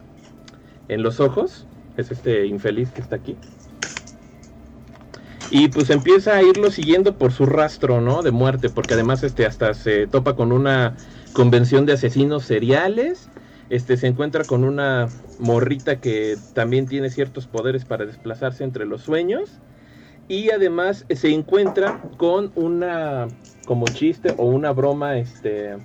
en 0.89 1.03
los 1.03 1.21
ojos. 1.21 1.67
Es 1.97 2.11
este 2.11 2.47
infeliz 2.47 2.91
que 2.91 3.03
está 3.03 3.17
aquí. 3.17 3.37
Y 5.57 5.69
pues 5.69 5.89
empieza 5.91 6.35
a 6.35 6.43
irlo 6.43 6.69
siguiendo 6.73 7.17
por 7.17 7.31
su 7.31 7.47
rastro, 7.47 8.01
¿no? 8.01 8.23
De 8.23 8.33
muerte, 8.33 8.71
porque 8.71 8.95
además 8.95 9.23
este 9.23 9.47
hasta 9.47 9.73
se 9.73 10.09
topa 10.09 10.35
con 10.35 10.51
una 10.51 10.97
convención 11.33 11.87
de 11.87 11.93
asesinos 11.93 12.43
seriales. 12.43 13.29
Este 13.71 13.97
se 13.97 14.09
encuentra 14.09 14.43
con 14.43 14.65
una 14.65 15.09
morrita 15.39 16.01
que 16.01 16.37
también 16.55 16.89
tiene 16.89 17.09
ciertos 17.09 17.47
poderes 17.47 17.85
para 17.85 18.05
desplazarse 18.05 18.65
entre 18.65 18.85
los 18.85 19.03
sueños. 19.03 19.61
Y 20.27 20.51
además 20.51 21.07
se 21.09 21.33
encuentra 21.33 22.03
con 22.17 22.51
una 22.57 23.29
como 23.65 23.87
chiste 23.87 24.35
o 24.37 24.47
una 24.47 24.73
broma 24.73 25.19
este 25.19 25.77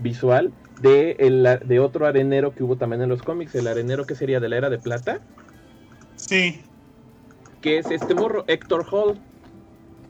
visual 0.00 0.52
de, 0.82 1.16
el, 1.18 1.48
de 1.64 1.80
otro 1.80 2.06
arenero 2.06 2.54
que 2.54 2.62
hubo 2.62 2.76
también 2.76 3.00
en 3.00 3.08
los 3.08 3.22
cómics, 3.22 3.54
el 3.54 3.68
arenero 3.68 4.04
que 4.04 4.16
sería 4.16 4.38
de 4.38 4.50
la 4.50 4.58
era 4.58 4.68
de 4.68 4.78
plata. 4.78 5.22
Sí. 6.16 6.60
Que 7.62 7.78
es 7.78 7.90
este 7.90 8.14
morro, 8.14 8.44
Héctor 8.48 8.84
Hall 8.90 9.18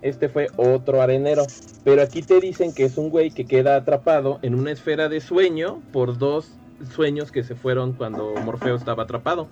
este 0.02 0.28
fue 0.28 0.48
otro 0.56 1.00
arenero. 1.00 1.44
Pero 1.84 2.02
aquí 2.02 2.22
te 2.22 2.40
dicen 2.40 2.74
que 2.74 2.84
es 2.84 2.98
un 2.98 3.08
güey 3.08 3.30
que 3.30 3.46
queda 3.46 3.76
atrapado 3.76 4.40
en 4.42 4.54
una 4.54 4.72
esfera 4.72 5.08
de 5.08 5.20
sueño 5.20 5.80
por 5.92 6.18
dos 6.18 6.52
sueños 6.92 7.30
que 7.30 7.44
se 7.44 7.54
fueron 7.54 7.92
cuando 7.92 8.34
Morfeo 8.44 8.74
estaba 8.74 9.04
atrapado. 9.04 9.48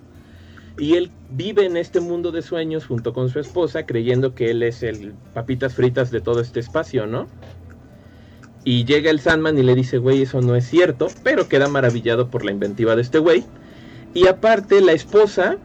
Y 0.77 0.95
él 0.95 1.11
vive 1.29 1.65
en 1.65 1.77
este 1.77 1.99
mundo 1.99 2.31
de 2.31 2.41
sueños 2.41 2.85
junto 2.85 3.13
con 3.13 3.29
su 3.29 3.39
esposa, 3.39 3.85
creyendo 3.85 4.35
que 4.35 4.51
él 4.51 4.63
es 4.63 4.83
el 4.83 5.13
papitas 5.33 5.75
fritas 5.75 6.11
de 6.11 6.21
todo 6.21 6.41
este 6.41 6.59
espacio, 6.59 7.07
¿no? 7.07 7.27
Y 8.63 8.85
llega 8.85 9.09
el 9.09 9.19
Sandman 9.19 9.57
y 9.57 9.63
le 9.63 9.75
dice, 9.75 9.97
güey, 9.97 10.21
eso 10.21 10.41
no 10.41 10.55
es 10.55 10.67
cierto, 10.67 11.07
pero 11.23 11.47
queda 11.47 11.67
maravillado 11.67 12.29
por 12.29 12.45
la 12.45 12.51
inventiva 12.51 12.95
de 12.95 13.01
este 13.01 13.19
güey. 13.19 13.43
Y 14.13 14.27
aparte, 14.27 14.81
la 14.81 14.91
esposa 14.91 15.57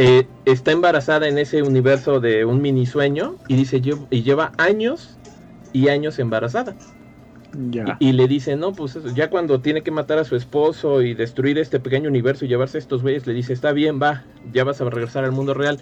eh, 0.00 0.28
está 0.44 0.70
embarazada 0.70 1.26
en 1.26 1.38
ese 1.38 1.62
universo 1.62 2.20
de 2.20 2.44
un 2.44 2.62
mini 2.62 2.86
sueño 2.86 3.34
y 3.48 3.56
dice 3.56 3.82
y 4.10 4.22
lleva 4.22 4.52
años 4.56 5.18
y 5.72 5.88
años 5.88 6.20
embarazada. 6.20 6.76
Y, 7.98 8.12
le 8.12 8.28
dice, 8.28 8.54
no, 8.56 8.72
pues 8.72 8.96
ya 9.14 9.30
cuando 9.30 9.60
tiene 9.60 9.82
que 9.82 9.90
matar 9.90 10.18
a 10.18 10.24
su 10.24 10.36
esposo 10.36 11.02
y 11.02 11.14
destruir 11.14 11.58
este 11.58 11.80
pequeño 11.80 12.08
universo 12.08 12.44
y 12.44 12.48
llevarse 12.48 12.78
a 12.78 12.80
estos 12.80 13.02
güeyes, 13.02 13.26
le 13.26 13.32
dice, 13.32 13.52
está 13.52 13.72
bien, 13.72 14.00
va, 14.00 14.24
ya 14.52 14.62
vas 14.62 14.80
a 14.80 14.84
regresar 14.84 15.24
al 15.24 15.32
mundo 15.32 15.54
real. 15.54 15.80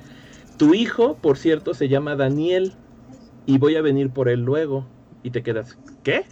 Tu 0.57 0.73
hijo, 0.73 1.17
por 1.17 1.37
cierto, 1.37 1.75
se 1.75 1.89
llama 1.89 2.17
Daniel 2.17 2.73
y 3.45 3.59
voy 3.59 3.77
a 3.77 3.83
venir 3.83 4.11
por 4.11 4.31
él 4.31 4.41
luego. 4.41 4.87
Y 5.25 5.31
te 5.31 5.43
quedas, 5.43 5.77
¿qué? 6.03 6.25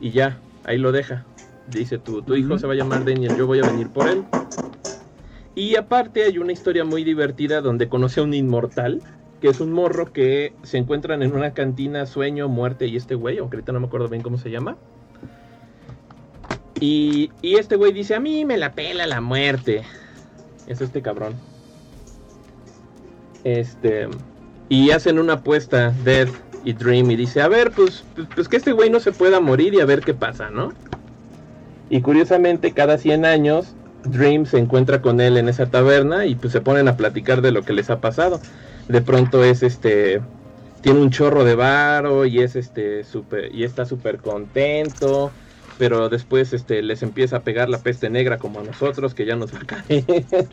Y 0.00 0.10
ya, 0.10 0.40
ahí 0.64 0.78
lo 0.78 0.90
deja. 0.90 1.24
Dice, 1.68 1.98
tu, 1.98 2.22
tu 2.22 2.34
hijo 2.34 2.58
se 2.58 2.66
va 2.66 2.72
a 2.72 2.76
llamar 2.76 3.04
Daniel, 3.04 3.36
yo 3.36 3.46
voy 3.46 3.60
a 3.60 3.70
venir 3.70 3.88
por 3.90 4.08
él. 4.08 4.24
Y 5.54 5.76
aparte 5.76 6.24
hay 6.24 6.38
una 6.38 6.52
historia 6.52 6.84
muy 6.84 7.04
divertida 7.04 7.60
donde 7.60 7.88
conoce 7.88 8.20
a 8.20 8.22
un 8.22 8.34
inmortal 8.34 9.02
que 9.42 9.48
es 9.48 9.60
un 9.60 9.72
morro 9.72 10.12
que 10.12 10.54
se 10.62 10.78
encuentran 10.78 11.20
en 11.24 11.34
una 11.34 11.52
cantina 11.52 12.06
Sueño, 12.06 12.48
Muerte 12.48 12.86
y 12.86 12.96
este 12.96 13.16
güey, 13.16 13.38
aunque 13.38 13.56
ahorita 13.56 13.72
no 13.72 13.80
me 13.80 13.88
acuerdo 13.88 14.08
bien 14.08 14.22
cómo 14.22 14.38
se 14.38 14.52
llama. 14.52 14.76
Y, 16.78 17.32
y 17.42 17.56
este 17.56 17.74
güey 17.74 17.92
dice, 17.92 18.14
a 18.14 18.20
mí 18.20 18.44
me 18.44 18.56
la 18.56 18.72
pela 18.72 19.04
la 19.04 19.20
muerte. 19.20 19.82
Es 20.68 20.80
este 20.80 21.02
cabrón. 21.02 21.34
Este... 23.42 24.08
Y 24.68 24.92
hacen 24.92 25.18
una 25.18 25.34
apuesta, 25.34 25.90
Dead 26.04 26.28
y 26.64 26.72
Dream, 26.72 27.10
y 27.10 27.16
dice, 27.16 27.42
a 27.42 27.48
ver, 27.48 27.72
pues, 27.72 28.04
pues, 28.14 28.28
pues, 28.34 28.48
que 28.48 28.56
este 28.56 28.70
güey 28.70 28.90
no 28.90 29.00
se 29.00 29.10
pueda 29.10 29.40
morir 29.40 29.74
y 29.74 29.80
a 29.80 29.84
ver 29.84 30.02
qué 30.02 30.14
pasa, 30.14 30.50
¿no? 30.50 30.72
Y 31.90 32.00
curiosamente, 32.00 32.72
cada 32.72 32.96
100 32.96 33.24
años, 33.24 33.74
Dream 34.04 34.46
se 34.46 34.58
encuentra 34.58 35.00
con 35.00 35.20
él 35.20 35.36
en 35.36 35.48
esa 35.48 35.70
taberna 35.70 36.26
y 36.26 36.34
pues 36.36 36.52
se 36.52 36.60
ponen 36.60 36.88
a 36.88 36.96
platicar 36.96 37.40
de 37.42 37.52
lo 37.52 37.64
que 37.64 37.72
les 37.72 37.90
ha 37.90 38.00
pasado. 38.00 38.42
De 38.88 39.02
pronto 39.02 39.44
es 39.44 39.62
este 39.62 40.26
tiene 40.80 41.00
un 41.00 41.10
chorro 41.10 41.44
de 41.44 41.54
varo 41.54 42.26
y 42.26 42.40
es 42.40 42.56
este 42.56 43.04
super 43.04 43.54
y 43.54 43.62
está 43.64 43.84
súper 43.86 44.20
contento, 44.20 45.34
pero 45.76 46.08
después 46.08 46.52
este 46.52 46.82
les 46.82 47.02
empieza 47.02 47.36
a 47.38 47.44
pegar 47.44 47.68
la 47.68 47.82
peste 47.82 48.10
negra 48.10 48.38
como 48.38 48.60
a 48.60 48.64
nosotros 48.64 49.14
que 49.14 49.24
ya 49.26 49.36
nos 49.36 49.54
va 49.54 49.60
a 49.60 49.66
caer. 49.66 50.52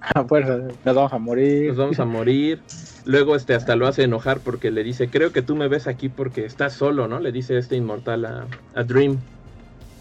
pues 0.28 0.46
nos 0.46 0.94
vamos 0.94 1.12
a 1.12 1.18
morir. 1.18 1.68
Nos 1.68 1.76
vamos 1.76 1.98
a 1.98 2.04
morir. 2.04 2.64
Luego 3.04 3.36
este 3.36 3.54
hasta 3.54 3.76
lo 3.76 3.86
hace 3.86 4.02
enojar 4.04 4.42
porque 4.42 4.70
le 4.70 4.82
dice, 4.84 5.10
"Creo 5.10 5.32
que 5.32 5.42
tú 5.42 5.56
me 5.56 5.68
ves 5.68 5.86
aquí 5.86 6.08
porque 6.08 6.44
estás 6.44 6.74
solo", 6.74 7.08
¿no? 7.08 7.20
Le 7.20 7.32
dice 7.32 7.58
este 7.58 7.76
inmortal 7.76 8.24
a, 8.24 8.52
a 8.72 8.84
Dream. 8.84 9.26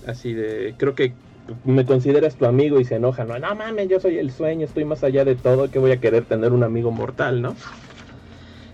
Así 0.06 0.34
de, 0.34 0.76
creo 0.78 0.96
que 0.96 1.18
me 1.66 1.86
consideras 1.86 2.36
tu 2.36 2.46
amigo 2.46 2.80
y 2.80 2.86
se 2.86 2.96
enoja, 2.96 3.26
¿no? 3.26 3.38
No 3.38 3.56
mames, 3.56 3.90
yo 3.90 4.00
soy 4.00 4.18
el 4.18 4.32
sueño, 4.32 4.66
estoy 4.66 4.86
más 4.86 5.04
allá 5.04 5.26
de 5.26 5.36
todo, 5.36 5.70
que 5.70 5.80
voy 5.80 5.92
a 5.92 6.00
querer 6.00 6.26
tener 6.26 6.52
un 6.52 6.64
amigo 6.64 6.92
mortal, 6.92 7.42
¿no? 7.42 7.56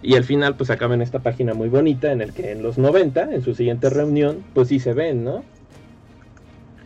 Y 0.01 0.15
al 0.15 0.23
final, 0.23 0.55
pues 0.55 0.69
acaba 0.69 0.93
en 0.93 1.01
esta 1.01 1.19
página 1.19 1.53
muy 1.53 1.67
bonita 1.67 2.11
en 2.11 2.21
el 2.21 2.33
que 2.33 2.51
en 2.51 2.63
los 2.63 2.77
90, 2.77 3.33
en 3.33 3.41
su 3.41 3.53
siguiente 3.53 3.89
reunión, 3.89 4.43
pues 4.53 4.69
sí 4.69 4.79
se 4.79 4.93
ven, 4.93 5.23
¿no? 5.23 5.43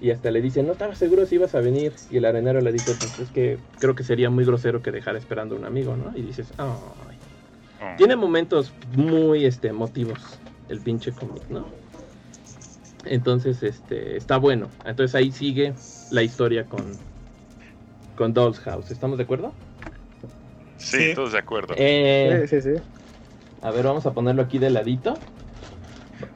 Y 0.02 0.12
hasta 0.12 0.32
le 0.32 0.42
dice, 0.42 0.64
no 0.64 0.74
estaba 0.74 0.96
seguro 0.96 1.26
si 1.26 1.36
ibas 1.36 1.56
a 1.56 1.62
venir. 1.62 1.94
Y 2.12 2.18
el 2.18 2.26
arenero 2.26 2.60
le 2.60 2.72
dice, 2.72 2.94
pues 3.00 3.20
es 3.20 3.30
que 3.30 3.58
creo 3.80 3.96
que 3.96 4.04
sería 4.04 4.30
muy 4.30 4.44
grosero 4.44 4.82
que 4.82 4.92
dejara 4.92 5.18
esperando 5.18 5.56
a 5.56 5.60
un 5.60 5.66
amigo, 5.66 5.96
¿no? 5.96 6.12
Y 6.18 6.24
dices, 6.24 6.52
ay. 6.58 7.18
Ah. 7.80 7.96
Tiene 7.98 8.16
momentos 8.16 8.74
muy 8.96 9.46
este, 9.46 9.70
emotivos 9.70 10.20
el 10.70 10.80
pinche 10.82 11.12
cómic, 11.12 11.44
¿no? 11.50 11.83
Entonces, 13.06 13.64
este, 13.64 14.18
está 14.18 14.38
bueno. 14.38 14.70
Entonces 14.86 15.16
ahí 15.16 15.32
sigue 15.32 15.74
la 16.12 16.24
historia 16.24 16.66
con, 16.66 16.86
con 18.16 18.34
Doll's 18.34 18.60
House. 18.60 18.92
¿Estamos 18.92 19.18
de 19.18 19.24
acuerdo? 19.24 19.54
Sí, 20.78 21.14
todos 21.16 21.34
de 21.34 21.40
acuerdo. 21.40 21.76
Eh, 21.78 22.46
sí, 22.50 22.62
sí, 22.62 22.76
sí. 22.76 22.82
A 23.62 23.72
ver, 23.72 23.86
vamos 23.86 24.06
a 24.06 24.14
ponerlo 24.14 24.42
aquí 24.42 24.58
de 24.60 24.70
ladito. 24.70 25.18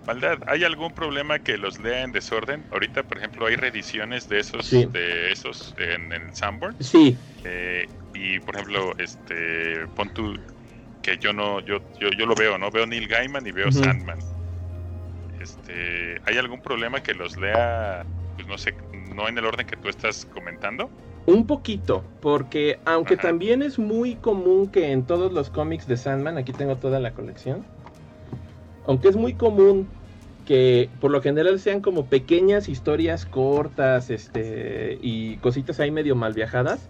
Maldad, 0.05 0.39
¿hay 0.47 0.63
algún 0.63 0.93
problema 0.93 1.39
que 1.39 1.57
los 1.57 1.79
lea 1.79 2.03
en 2.03 2.11
desorden? 2.11 2.63
Ahorita, 2.71 3.03
por 3.03 3.17
ejemplo, 3.17 3.45
hay 3.45 3.55
reediciones 3.57 4.29
de 4.29 4.39
esos, 4.39 4.71
de 4.71 5.31
esos 5.31 5.75
en, 5.77 6.13
el 6.13 6.33
Sanborn. 6.33 6.75
Sí. 6.79 7.17
Eh, 7.43 7.87
y 8.13 8.39
por 8.39 8.55
ejemplo, 8.55 8.93
este, 8.97 9.85
pon 9.95 10.13
tú 10.13 10.33
que 11.01 11.17
yo 11.17 11.33
no, 11.33 11.59
yo, 11.61 11.79
yo, 11.99 12.09
yo 12.17 12.25
lo 12.25 12.35
veo, 12.35 12.57
¿no? 12.57 12.71
Veo 12.71 12.85
Neil 12.85 13.07
Gaiman 13.07 13.45
y 13.45 13.51
veo 13.51 13.71
Sandman 13.71 14.19
este, 15.47 16.21
¿hay 16.25 16.37
algún 16.37 16.61
problema 16.61 17.01
que 17.01 17.13
los 17.13 17.37
lea, 17.37 18.05
pues 18.35 18.47
no 18.47 18.57
sé, 18.57 18.75
no 19.15 19.27
en 19.27 19.37
el 19.37 19.45
orden 19.45 19.65
que 19.65 19.77
tú 19.77 19.87
estás 19.87 20.25
comentando? 20.25 20.89
Un 21.25 21.45
poquito, 21.45 22.03
porque 22.21 22.79
aunque 22.85 23.17
también 23.17 23.61
es 23.61 23.79
muy 23.79 24.15
común 24.15 24.69
que 24.69 24.91
en 24.91 25.05
todos 25.05 25.31
los 25.31 25.49
cómics 25.49 25.87
de 25.87 25.97
Sandman, 25.97 26.37
aquí 26.37 26.53
tengo 26.53 26.77
toda 26.77 26.99
la 26.99 27.11
colección, 27.11 27.65
aunque 28.85 29.09
es 29.09 29.15
muy 29.15 29.33
común 29.33 29.87
que 30.45 30.89
por 31.01 31.11
lo 31.11 31.21
general 31.21 31.59
sean 31.59 31.81
como 31.81 32.05
pequeñas 32.05 32.69
historias 32.69 33.25
cortas 33.25 34.09
este, 34.09 34.97
y 35.01 35.35
cositas 35.37 35.81
ahí 35.81 35.91
medio 35.91 36.15
mal 36.15 36.33
viajadas, 36.33 36.87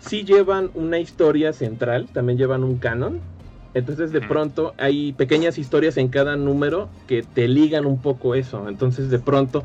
sí 0.00 0.24
llevan 0.24 0.70
una 0.74 0.98
historia 0.98 1.54
central, 1.54 2.08
también 2.12 2.36
llevan 2.36 2.62
un 2.62 2.78
canon, 2.78 3.20
entonces 3.74 4.10
de 4.12 4.20
pronto 4.20 4.74
hay 4.78 5.12
pequeñas 5.12 5.58
historias 5.58 5.96
en 5.96 6.08
cada 6.08 6.36
número 6.36 6.88
que 7.06 7.22
te 7.22 7.46
ligan 7.46 7.86
un 7.86 8.00
poco 8.00 8.34
eso. 8.34 8.68
Entonces 8.68 9.10
de 9.10 9.18
pronto 9.18 9.62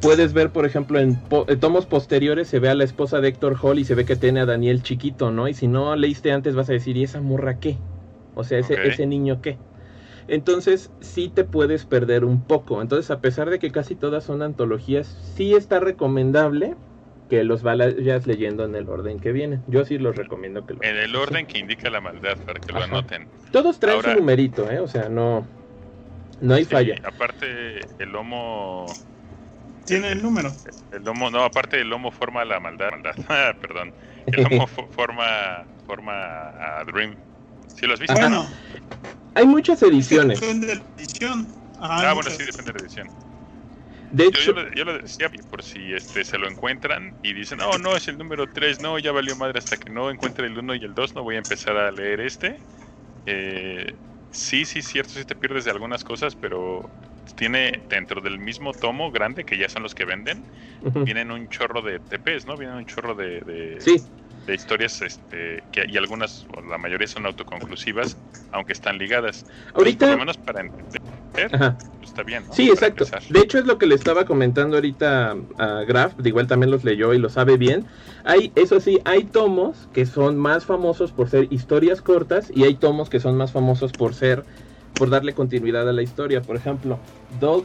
puedes 0.00 0.32
ver, 0.32 0.50
por 0.50 0.64
ejemplo, 0.64 0.98
en, 0.98 1.18
tomos 1.60 1.86
posteriores 1.86 2.48
se 2.48 2.60
ve 2.60 2.70
a 2.70 2.74
la 2.74 2.84
esposa 2.84 3.20
de 3.20 3.28
Héctor 3.28 3.56
Hall 3.60 3.78
y 3.78 3.84
se 3.84 3.94
ve 3.94 4.04
que 4.04 4.16
tiene 4.16 4.40
a 4.40 4.46
Daniel 4.46 4.82
chiquito, 4.82 5.30
¿no? 5.30 5.48
Y 5.48 5.54
si 5.54 5.68
no 5.68 5.94
leíste 5.96 6.32
antes 6.32 6.54
vas 6.54 6.70
a 6.70 6.72
decir, 6.72 6.96
¿y 6.96 7.04
esa 7.04 7.20
morra 7.20 7.60
qué? 7.60 7.76
O 8.34 8.44
sea, 8.44 8.58
ese, 8.58 8.74
ese 8.86 9.06
niño 9.06 9.40
qué. 9.42 9.58
Entonces 10.28 10.90
sí 11.00 11.30
te 11.32 11.44
puedes 11.44 11.84
perder 11.84 12.24
un 12.24 12.42
poco. 12.42 12.80
Entonces 12.80 13.10
a 13.10 13.20
pesar 13.20 13.50
de 13.50 13.58
que 13.58 13.70
casi 13.70 13.94
todas 13.94 14.24
son 14.24 14.42
antologías, 14.42 15.06
sí 15.34 15.54
está 15.54 15.78
recomendable 15.78 16.74
que 17.28 17.44
los 17.44 17.62
vayas 17.62 18.26
leyendo 18.26 18.64
en 18.64 18.74
el 18.74 18.88
orden 18.88 19.18
que 19.18 19.32
vienen. 19.32 19.62
Yo 19.66 19.84
sí 19.84 19.98
los 19.98 20.16
recomiendo 20.16 20.64
que 20.64 20.74
lo 20.74 20.82
En 20.82 20.96
el 20.96 21.14
orden 21.16 21.46
que 21.46 21.58
indica 21.58 21.90
la 21.90 22.00
maldad, 22.00 22.36
para 22.38 22.60
que 22.60 22.72
lo 22.72 22.82
anoten. 22.82 23.28
Todos 23.50 23.78
traen 23.80 24.02
su 24.02 24.14
numerito, 24.14 24.70
¿eh? 24.70 24.78
O 24.80 24.88
sea, 24.88 25.08
no, 25.08 25.46
no 26.40 26.54
hay 26.54 26.64
falla. 26.64 26.96
Aparte, 27.04 27.80
el 27.98 28.10
lomo... 28.10 28.86
Tiene 29.84 30.12
el 30.12 30.22
número. 30.22 30.52
El 30.92 31.04
lomo, 31.04 31.30
no, 31.30 31.44
aparte 31.44 31.80
el 31.80 31.88
lomo 31.88 32.10
forma 32.10 32.44
la 32.44 32.60
maldad. 32.60 32.90
Ah, 33.28 33.54
perdón. 33.60 33.92
El 34.26 34.42
lomo 34.42 34.66
forma, 34.90 35.64
forma 35.86 36.12
a 36.12 36.84
Dream. 36.84 37.16
¿Sí 37.74 37.86
lo 37.86 37.94
has 37.94 38.00
visto? 38.00 38.14
Bueno. 38.14 38.46
Hay 39.34 39.46
muchas 39.46 39.82
ediciones. 39.82 40.40
Depende 40.40 40.66
de 40.66 40.76
la 40.76 40.82
edición. 40.96 41.46
ah, 41.78 42.12
bueno, 42.14 42.30
sí, 42.30 42.44
depende 42.44 42.72
de 42.72 42.78
la 42.78 42.84
edición. 42.84 43.25
De 44.16 44.24
hecho, 44.24 44.54
yo, 44.74 44.84
lo, 44.84 44.98
decía 44.98 45.30
por 45.50 45.62
si 45.62 45.92
este 45.92 46.24
se 46.24 46.38
lo 46.38 46.48
encuentran 46.48 47.14
y 47.22 47.34
dicen, 47.34 47.60
oh, 47.60 47.76
no, 47.76 47.94
es 47.94 48.08
el 48.08 48.16
número 48.16 48.46
3, 48.50 48.80
no, 48.80 48.98
ya 48.98 49.12
valió 49.12 49.36
madre 49.36 49.58
hasta 49.58 49.76
que 49.76 49.90
no 49.90 50.10
encuentre 50.10 50.46
el 50.46 50.56
1 50.56 50.74
y 50.76 50.84
el 50.84 50.94
2, 50.94 51.14
no 51.14 51.22
voy 51.22 51.34
a 51.34 51.38
empezar 51.38 51.76
a 51.76 51.90
leer 51.92 52.20
este. 52.20 52.58
Eh, 53.26 53.94
sí, 54.30 54.64
sí, 54.64 54.80
cierto, 54.80 55.12
sí 55.14 55.24
te 55.24 55.34
pierdes 55.34 55.66
de 55.66 55.70
algunas 55.70 56.02
cosas, 56.02 56.34
pero 56.34 56.88
tiene 57.36 57.82
dentro 57.90 58.22
del 58.22 58.38
mismo 58.38 58.72
tomo 58.72 59.10
grande, 59.10 59.44
que 59.44 59.58
ya 59.58 59.68
son 59.68 59.82
los 59.82 59.94
que 59.94 60.06
venden, 60.06 60.46
vienen 61.04 61.30
un 61.30 61.48
chorro 61.48 61.82
de 61.82 61.98
TPs, 61.98 62.46
¿no? 62.46 62.56
Vienen 62.56 62.76
un 62.76 62.86
chorro 62.86 63.14
de, 63.14 63.40
de, 63.40 63.78
de 64.46 64.54
historias 64.54 65.02
este, 65.02 65.62
que, 65.72 65.84
y 65.88 65.96
algunas, 65.96 66.46
o 66.56 66.60
la 66.62 66.78
mayoría 66.78 67.06
son 67.06 67.26
autoconclusivas, 67.26 68.16
aunque 68.52 68.72
están 68.72 68.98
ligadas. 68.98 69.44
Ahorita... 69.74 70.06
por 70.06 70.14
lo 70.14 70.20
menos 70.20 70.36
para 70.36 70.60
entender, 70.60 71.02
pues, 71.32 71.50
está 72.02 72.22
bien. 72.22 72.44
Sí, 72.52 72.70
exacto. 72.70 73.04
De 73.28 73.40
hecho, 73.40 73.58
es 73.58 73.66
lo 73.66 73.78
que 73.78 73.86
le 73.86 73.94
estaba 73.94 74.24
comentando 74.24 74.76
ahorita 74.76 75.36
a 75.58 75.82
Graf, 75.86 76.16
de 76.16 76.28
igual 76.28 76.46
también 76.46 76.70
los 76.70 76.84
leyó 76.84 77.12
y 77.12 77.18
lo 77.18 77.28
sabe 77.28 77.56
bien. 77.56 77.86
Hay, 78.24 78.52
eso 78.54 78.80
sí, 78.80 79.00
hay 79.04 79.24
tomos 79.24 79.88
que 79.92 80.06
son 80.06 80.36
más 80.36 80.64
famosos 80.64 81.12
por 81.12 81.28
ser 81.28 81.48
historias 81.52 82.00
cortas 82.00 82.50
y 82.54 82.64
hay 82.64 82.74
tomos 82.74 83.10
que 83.10 83.20
son 83.20 83.36
más 83.36 83.52
famosos 83.52 83.92
por 83.92 84.14
ser 84.14 84.44
por 84.94 85.10
darle 85.10 85.34
continuidad 85.34 85.86
a 85.88 85.92
la 85.92 86.02
historia. 86.02 86.40
Por 86.40 86.56
ejemplo, 86.56 86.98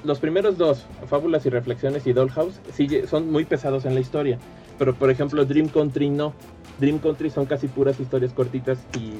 los 0.04 0.20
primeros 0.20 0.58
dos, 0.58 0.86
Fábulas 1.08 1.46
y 1.46 1.50
Reflexiones 1.50 2.06
y 2.06 2.14
Dollhouse, 2.14 2.60
sí, 2.74 2.90
son 3.10 3.32
muy 3.32 3.46
pesados 3.46 3.86
en 3.86 3.96
la 3.96 4.02
historia. 4.02 4.38
Pero 4.78 4.96
por 4.96 5.10
ejemplo, 5.10 5.46
Dream 5.46 5.70
Country 5.70 6.10
no. 6.10 6.34
Dream 6.82 6.98
Country 6.98 7.30
son 7.30 7.46
casi 7.46 7.68
puras 7.68 8.00
historias 8.00 8.34
cortitas 8.34 8.80
y 8.98 9.14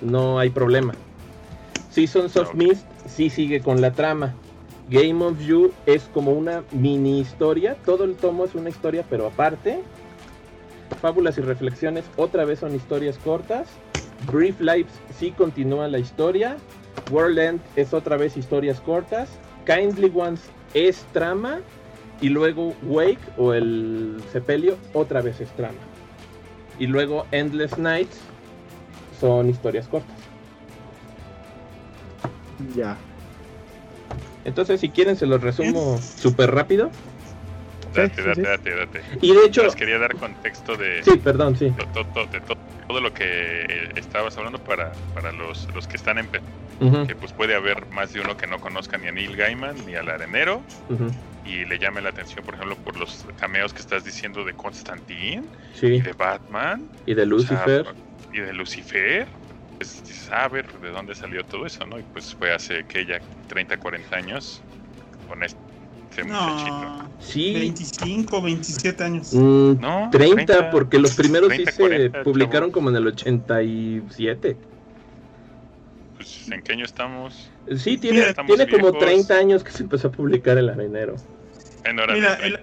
no 0.00 0.38
hay 0.38 0.48
problema. 0.48 0.94
Seasons 1.90 2.36
of 2.36 2.54
Mist 2.54 2.86
sí 3.06 3.28
sigue 3.30 3.60
con 3.60 3.80
la 3.80 3.90
trama. 3.90 4.32
Game 4.88 5.22
of 5.24 5.40
You 5.40 5.72
es 5.86 6.04
como 6.14 6.30
una 6.30 6.62
mini 6.70 7.18
historia. 7.18 7.76
Todo 7.84 8.04
el 8.04 8.14
tomo 8.14 8.44
es 8.44 8.54
una 8.54 8.68
historia, 8.68 9.04
pero 9.10 9.26
aparte. 9.26 9.80
Fábulas 11.00 11.36
y 11.38 11.40
reflexiones 11.40 12.04
otra 12.16 12.44
vez 12.44 12.60
son 12.60 12.76
historias 12.76 13.18
cortas. 13.18 13.66
Brief 14.30 14.60
Lives 14.60 14.92
sí 15.18 15.32
continúa 15.32 15.88
la 15.88 15.98
historia. 15.98 16.58
World 17.10 17.38
End 17.40 17.60
es 17.74 17.92
otra 17.92 18.16
vez 18.16 18.36
historias 18.36 18.80
cortas. 18.80 19.28
Kindly 19.66 20.12
Ones 20.14 20.42
es 20.74 21.04
trama. 21.12 21.58
Y 22.20 22.28
luego 22.28 22.72
Wake 22.84 23.18
o 23.36 23.52
el 23.52 24.22
Sepelio 24.30 24.76
otra 24.94 25.22
vez 25.22 25.40
es 25.40 25.48
trama 25.56 25.89
y 26.80 26.86
luego 26.86 27.26
Endless 27.30 27.78
Nights 27.78 28.18
son 29.20 29.48
historias 29.48 29.86
cortas. 29.86 30.16
Ya. 32.74 32.96
Entonces, 34.44 34.80
si 34.80 34.88
quieren, 34.88 35.14
se 35.14 35.26
los 35.26 35.40
resumo 35.42 35.98
súper 35.98 36.50
rápido. 36.52 36.90
Date, 37.94 38.22
date, 38.22 38.42
date, 38.42 38.74
date. 38.74 39.02
Y 39.20 39.34
de 39.34 39.44
hecho. 39.44 39.62
Les 39.62 39.76
quería 39.76 39.98
dar 39.98 40.16
contexto 40.16 40.76
de. 40.76 41.04
Sí, 41.04 41.18
perdón, 41.18 41.56
sí. 41.56 41.66
De, 41.66 41.86
todo 42.88 43.00
lo 43.00 43.12
que 43.12 43.92
estabas 43.96 44.36
hablando 44.38 44.58
para, 44.58 44.92
para 45.14 45.32
los, 45.32 45.68
los 45.74 45.86
que 45.86 45.96
están 45.96 46.18
en. 46.80 47.06
Que 47.06 47.14
pues 47.14 47.32
puede 47.32 47.54
haber 47.54 47.86
más 47.90 48.12
de 48.12 48.20
uno 48.20 48.36
que 48.36 48.46
no 48.46 48.60
conozca 48.60 48.98
ni 48.98 49.08
a 49.08 49.12
Neil 49.12 49.36
Gaiman 49.36 49.76
ni 49.86 49.94
al 49.94 50.08
arenero. 50.08 50.62
Y 51.44 51.64
le 51.64 51.78
llame 51.78 52.00
la 52.00 52.10
atención, 52.10 52.44
por 52.44 52.54
ejemplo, 52.54 52.76
por 52.76 52.96
los 52.98 53.24
cameos 53.38 53.72
que 53.72 53.80
estás 53.80 54.04
diciendo 54.04 54.44
de 54.44 54.52
Constantine. 54.54 55.44
Y 55.80 56.00
de 56.00 56.12
Batman. 56.12 56.88
Y 57.06 57.14
de 57.14 57.26
Lucifer. 57.26 57.86
y 58.32 58.40
de 58.40 58.52
Lucifer. 58.52 59.26
pues 59.78 60.02
dices, 60.06 60.28
ah, 60.30 60.44
a 60.44 60.48
ver, 60.48 60.70
¿de 60.80 60.90
dónde 60.90 61.14
salió 61.14 61.44
todo 61.44 61.66
eso, 61.66 61.86
no? 61.86 61.98
Y 61.98 62.02
pues 62.12 62.34
fue 62.34 62.52
hace 62.52 62.84
que 62.84 63.06
ya 63.06 63.18
30, 63.48 63.78
40 63.78 64.16
años 64.16 64.60
con 65.26 65.42
este 65.42 65.58
no, 66.26 67.08
Sí. 67.20 67.52
25, 67.54 68.42
27 68.42 69.04
años. 69.04 69.32
Mm, 69.32 69.80
no, 69.80 70.08
30, 70.10 70.70
porque 70.70 70.98
los 70.98 71.14
primeros 71.14 71.52
sí 71.52 71.64
se 71.66 72.10
publicaron 72.24 72.70
como 72.70 72.90
en 72.90 72.96
el 72.96 73.06
87. 73.06 74.56
Pues, 76.38 76.50
¿en 76.52 76.62
qué 76.62 76.72
año 76.72 76.84
estamos? 76.84 77.50
Sí, 77.76 77.96
tiene, 77.96 78.34
tiene 78.46 78.68
como 78.68 78.92
30 78.92 79.34
años 79.34 79.64
que 79.64 79.72
se 79.72 79.82
empezó 79.82 80.08
a 80.08 80.12
publicar 80.12 80.58
el 80.58 80.68
arenero. 80.68 81.16
Mira, 82.12 82.34
el, 82.34 82.58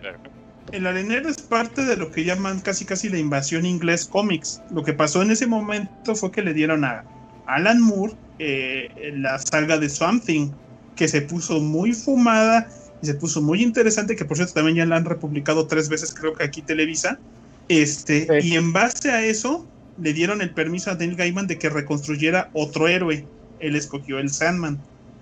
el, 0.71 0.87
arenero 0.87 1.29
es 1.29 1.41
parte 1.41 1.83
de 1.83 1.97
lo 1.97 2.11
que 2.11 2.23
llaman 2.23 2.59
casi 2.59 2.85
casi 2.85 3.09
la 3.09 3.17
invasión 3.17 3.65
inglés 3.65 4.05
cómics. 4.05 4.61
Lo 4.71 4.83
que 4.83 4.93
pasó 4.93 5.21
en 5.21 5.31
ese 5.31 5.47
momento 5.47 6.15
fue 6.15 6.31
que 6.31 6.41
le 6.41 6.53
dieron 6.53 6.85
a 6.85 7.03
Alan 7.47 7.81
Moore 7.81 8.13
eh, 8.39 9.13
la 9.15 9.39
saga 9.39 9.77
de 9.77 9.89
Something, 9.89 10.51
que 10.95 11.07
se 11.07 11.21
puso 11.21 11.59
muy 11.59 11.93
fumada 11.93 12.67
y 13.01 13.07
se 13.07 13.15
puso 13.15 13.41
muy 13.41 13.63
interesante, 13.63 14.15
que 14.15 14.25
por 14.25 14.37
cierto 14.37 14.53
también 14.53 14.77
ya 14.77 14.85
la 14.85 14.97
han 14.97 15.05
republicado 15.05 15.67
tres 15.67 15.89
veces, 15.89 16.13
creo 16.13 16.33
que 16.33 16.43
aquí 16.43 16.61
Televisa. 16.61 17.19
Este, 17.69 18.27
Y 18.43 18.55
en 18.55 18.71
base 18.71 19.11
a 19.11 19.25
eso, 19.25 19.67
le 20.01 20.13
dieron 20.13 20.41
el 20.41 20.51
permiso 20.51 20.91
a 20.91 20.95
Neil 20.95 21.15
Gaiman 21.15 21.47
de 21.47 21.57
que 21.57 21.69
reconstruyera 21.69 22.49
otro 22.53 22.87
héroe. 22.87 23.25
Él 23.59 23.75
escogió 23.75 24.19
el 24.19 24.29
Sandman. 24.29 24.79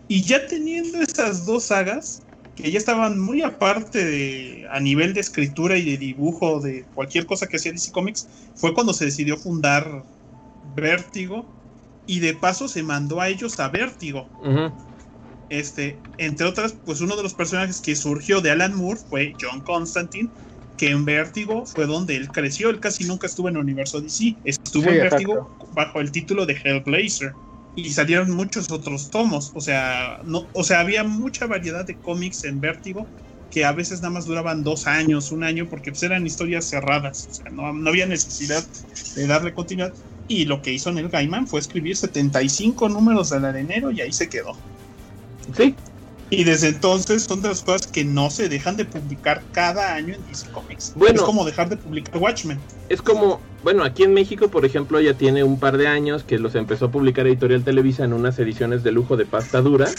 Y 0.07 0.21
ya 0.21 0.45
teniendo 0.47 1.01
esas 1.01 1.45
dos 1.45 1.65
sagas, 1.65 2.21
que 2.55 2.71
ya 2.71 2.77
estaban 2.77 3.19
muy 3.19 3.41
aparte 3.41 4.03
de, 4.05 4.67
a 4.71 4.79
nivel 4.79 5.13
de 5.13 5.19
escritura 5.19 5.77
y 5.77 5.83
de 5.83 5.97
dibujo 5.97 6.61
de 6.61 6.85
cualquier 6.93 7.25
cosa 7.25 7.47
que 7.47 7.57
hacía 7.57 7.71
DC 7.71 7.91
Comics, 7.91 8.27
fue 8.55 8.73
cuando 8.73 8.93
se 8.93 9.05
decidió 9.05 9.37
fundar 9.37 10.05
Vértigo 10.75 11.45
y 12.07 12.19
de 12.19 12.33
paso 12.33 12.67
se 12.67 12.83
mandó 12.83 13.19
a 13.19 13.29
ellos 13.29 13.59
a 13.59 13.69
Vértigo. 13.69 14.29
Este, 15.49 15.99
entre 16.17 16.47
otras, 16.47 16.73
pues 16.85 17.01
uno 17.01 17.15
de 17.15 17.23
los 17.23 17.33
personajes 17.33 17.81
que 17.81 17.95
surgió 17.95 18.41
de 18.41 18.51
Alan 18.51 18.75
Moore 18.75 18.99
fue 19.09 19.33
John 19.39 19.61
Constantine, 19.61 20.29
que 20.77 20.89
en 20.89 21.05
Vértigo 21.05 21.65
fue 21.65 21.85
donde 21.85 22.15
él 22.15 22.31
creció. 22.31 22.69
Él 22.69 22.79
casi 22.79 23.03
nunca 23.03 23.27
estuvo 23.27 23.49
en 23.49 23.55
el 23.55 23.61
universo 23.61 24.01
DC, 24.01 24.37
estuvo 24.43 24.89
en 24.89 25.01
Vértigo 25.01 25.49
bajo 25.73 25.99
el 25.99 26.11
título 26.11 26.45
de 26.45 26.53
Hellblazer. 26.53 27.33
Y 27.75 27.91
salieron 27.91 28.31
muchos 28.31 28.71
otros 28.71 29.09
tomos. 29.09 29.51
O 29.53 29.61
sea, 29.61 30.19
no, 30.23 30.47
o 30.53 30.63
sea, 30.63 30.79
había 30.79 31.03
mucha 31.03 31.45
variedad 31.45 31.85
de 31.85 31.95
cómics 31.95 32.43
en 32.45 32.61
Vértigo 32.61 33.07
que 33.51 33.63
a 33.63 33.71
veces 33.71 34.01
nada 34.01 34.13
más 34.13 34.25
duraban 34.25 34.63
dos 34.63 34.87
años, 34.87 35.31
un 35.31 35.43
año, 35.43 35.67
porque 35.69 35.91
pues, 35.91 36.03
eran 36.03 36.25
historias 36.25 36.65
cerradas. 36.65 37.27
O 37.29 37.33
sea, 37.33 37.51
no, 37.51 37.71
no 37.73 37.89
había 37.89 38.05
necesidad 38.05 38.65
de 39.15 39.27
darle 39.27 39.53
continuidad. 39.53 39.93
Y 40.27 40.45
lo 40.45 40.61
que 40.61 40.73
hizo 40.73 40.91
Neil 40.91 41.09
Gaiman 41.09 41.47
fue 41.47 41.59
escribir 41.59 41.95
75 41.95 42.89
números 42.89 43.29
del 43.29 43.45
arenero 43.45 43.91
y 43.91 44.01
ahí 44.01 44.11
se 44.11 44.27
quedó. 44.27 44.57
Sí. 45.55 45.75
Y 46.29 46.43
desde 46.43 46.69
entonces 46.69 47.23
son 47.23 47.41
de 47.41 47.49
las 47.49 47.61
cosas 47.61 47.87
que 47.87 48.03
no 48.03 48.31
se 48.31 48.49
dejan 48.49 48.77
de 48.77 48.85
publicar 48.85 49.43
cada 49.51 49.93
año 49.93 50.15
en 50.15 50.25
DC 50.27 50.49
Comics. 50.51 50.93
Bueno, 50.95 51.15
es 51.15 51.21
como 51.21 51.45
dejar 51.45 51.69
de 51.69 51.77
publicar 51.77 52.17
Watchmen. 52.17 52.59
Es 52.89 53.01
como, 53.01 53.39
bueno, 53.63 53.83
aquí 53.83 54.03
en 54.03 54.13
México, 54.13 54.49
por 54.49 54.65
ejemplo, 54.65 54.99
ya 54.99 55.13
tiene 55.13 55.43
un 55.43 55.59
par 55.59 55.77
de 55.77 55.87
años 55.87 56.23
que 56.23 56.39
los 56.39 56.55
empezó 56.55 56.85
a 56.85 56.91
publicar 56.91 57.27
Editorial 57.27 57.63
Televisa 57.63 58.03
en 58.03 58.13
unas 58.13 58.39
ediciones 58.39 58.83
de 58.83 58.91
lujo 58.91 59.17
de 59.17 59.25
pasta 59.25 59.61
dura. 59.61 59.89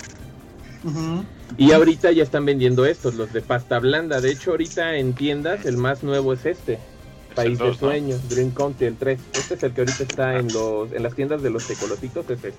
Y 1.56 1.72
ahorita 1.72 2.12
ya 2.12 2.22
están 2.22 2.44
vendiendo 2.44 2.86
estos, 2.86 3.14
los 3.14 3.32
de 3.32 3.40
pasta 3.40 3.78
blanda. 3.78 4.20
De 4.20 4.30
hecho, 4.30 4.52
ahorita 4.52 4.96
en 4.96 5.14
tiendas 5.14 5.64
el 5.64 5.76
más 5.76 6.02
nuevo 6.02 6.32
es 6.32 6.44
este. 6.44 6.78
País 7.34 7.58
de 7.58 7.74
Sueño, 7.74 8.18
Dream 8.30 8.50
Country, 8.50 8.86
el 8.86 8.96
3. 8.96 9.20
Este 9.34 9.54
es 9.54 9.62
el 9.62 9.72
que 9.72 9.82
ahorita 9.82 10.02
está 10.02 10.38
en 10.38 10.52
los 10.52 10.90
en 10.92 11.02
las 11.02 11.14
tiendas 11.14 11.42
de 11.42 11.50
los 11.50 11.66
tecolotitos, 11.66 12.24
es 12.30 12.44
este. 12.44 12.54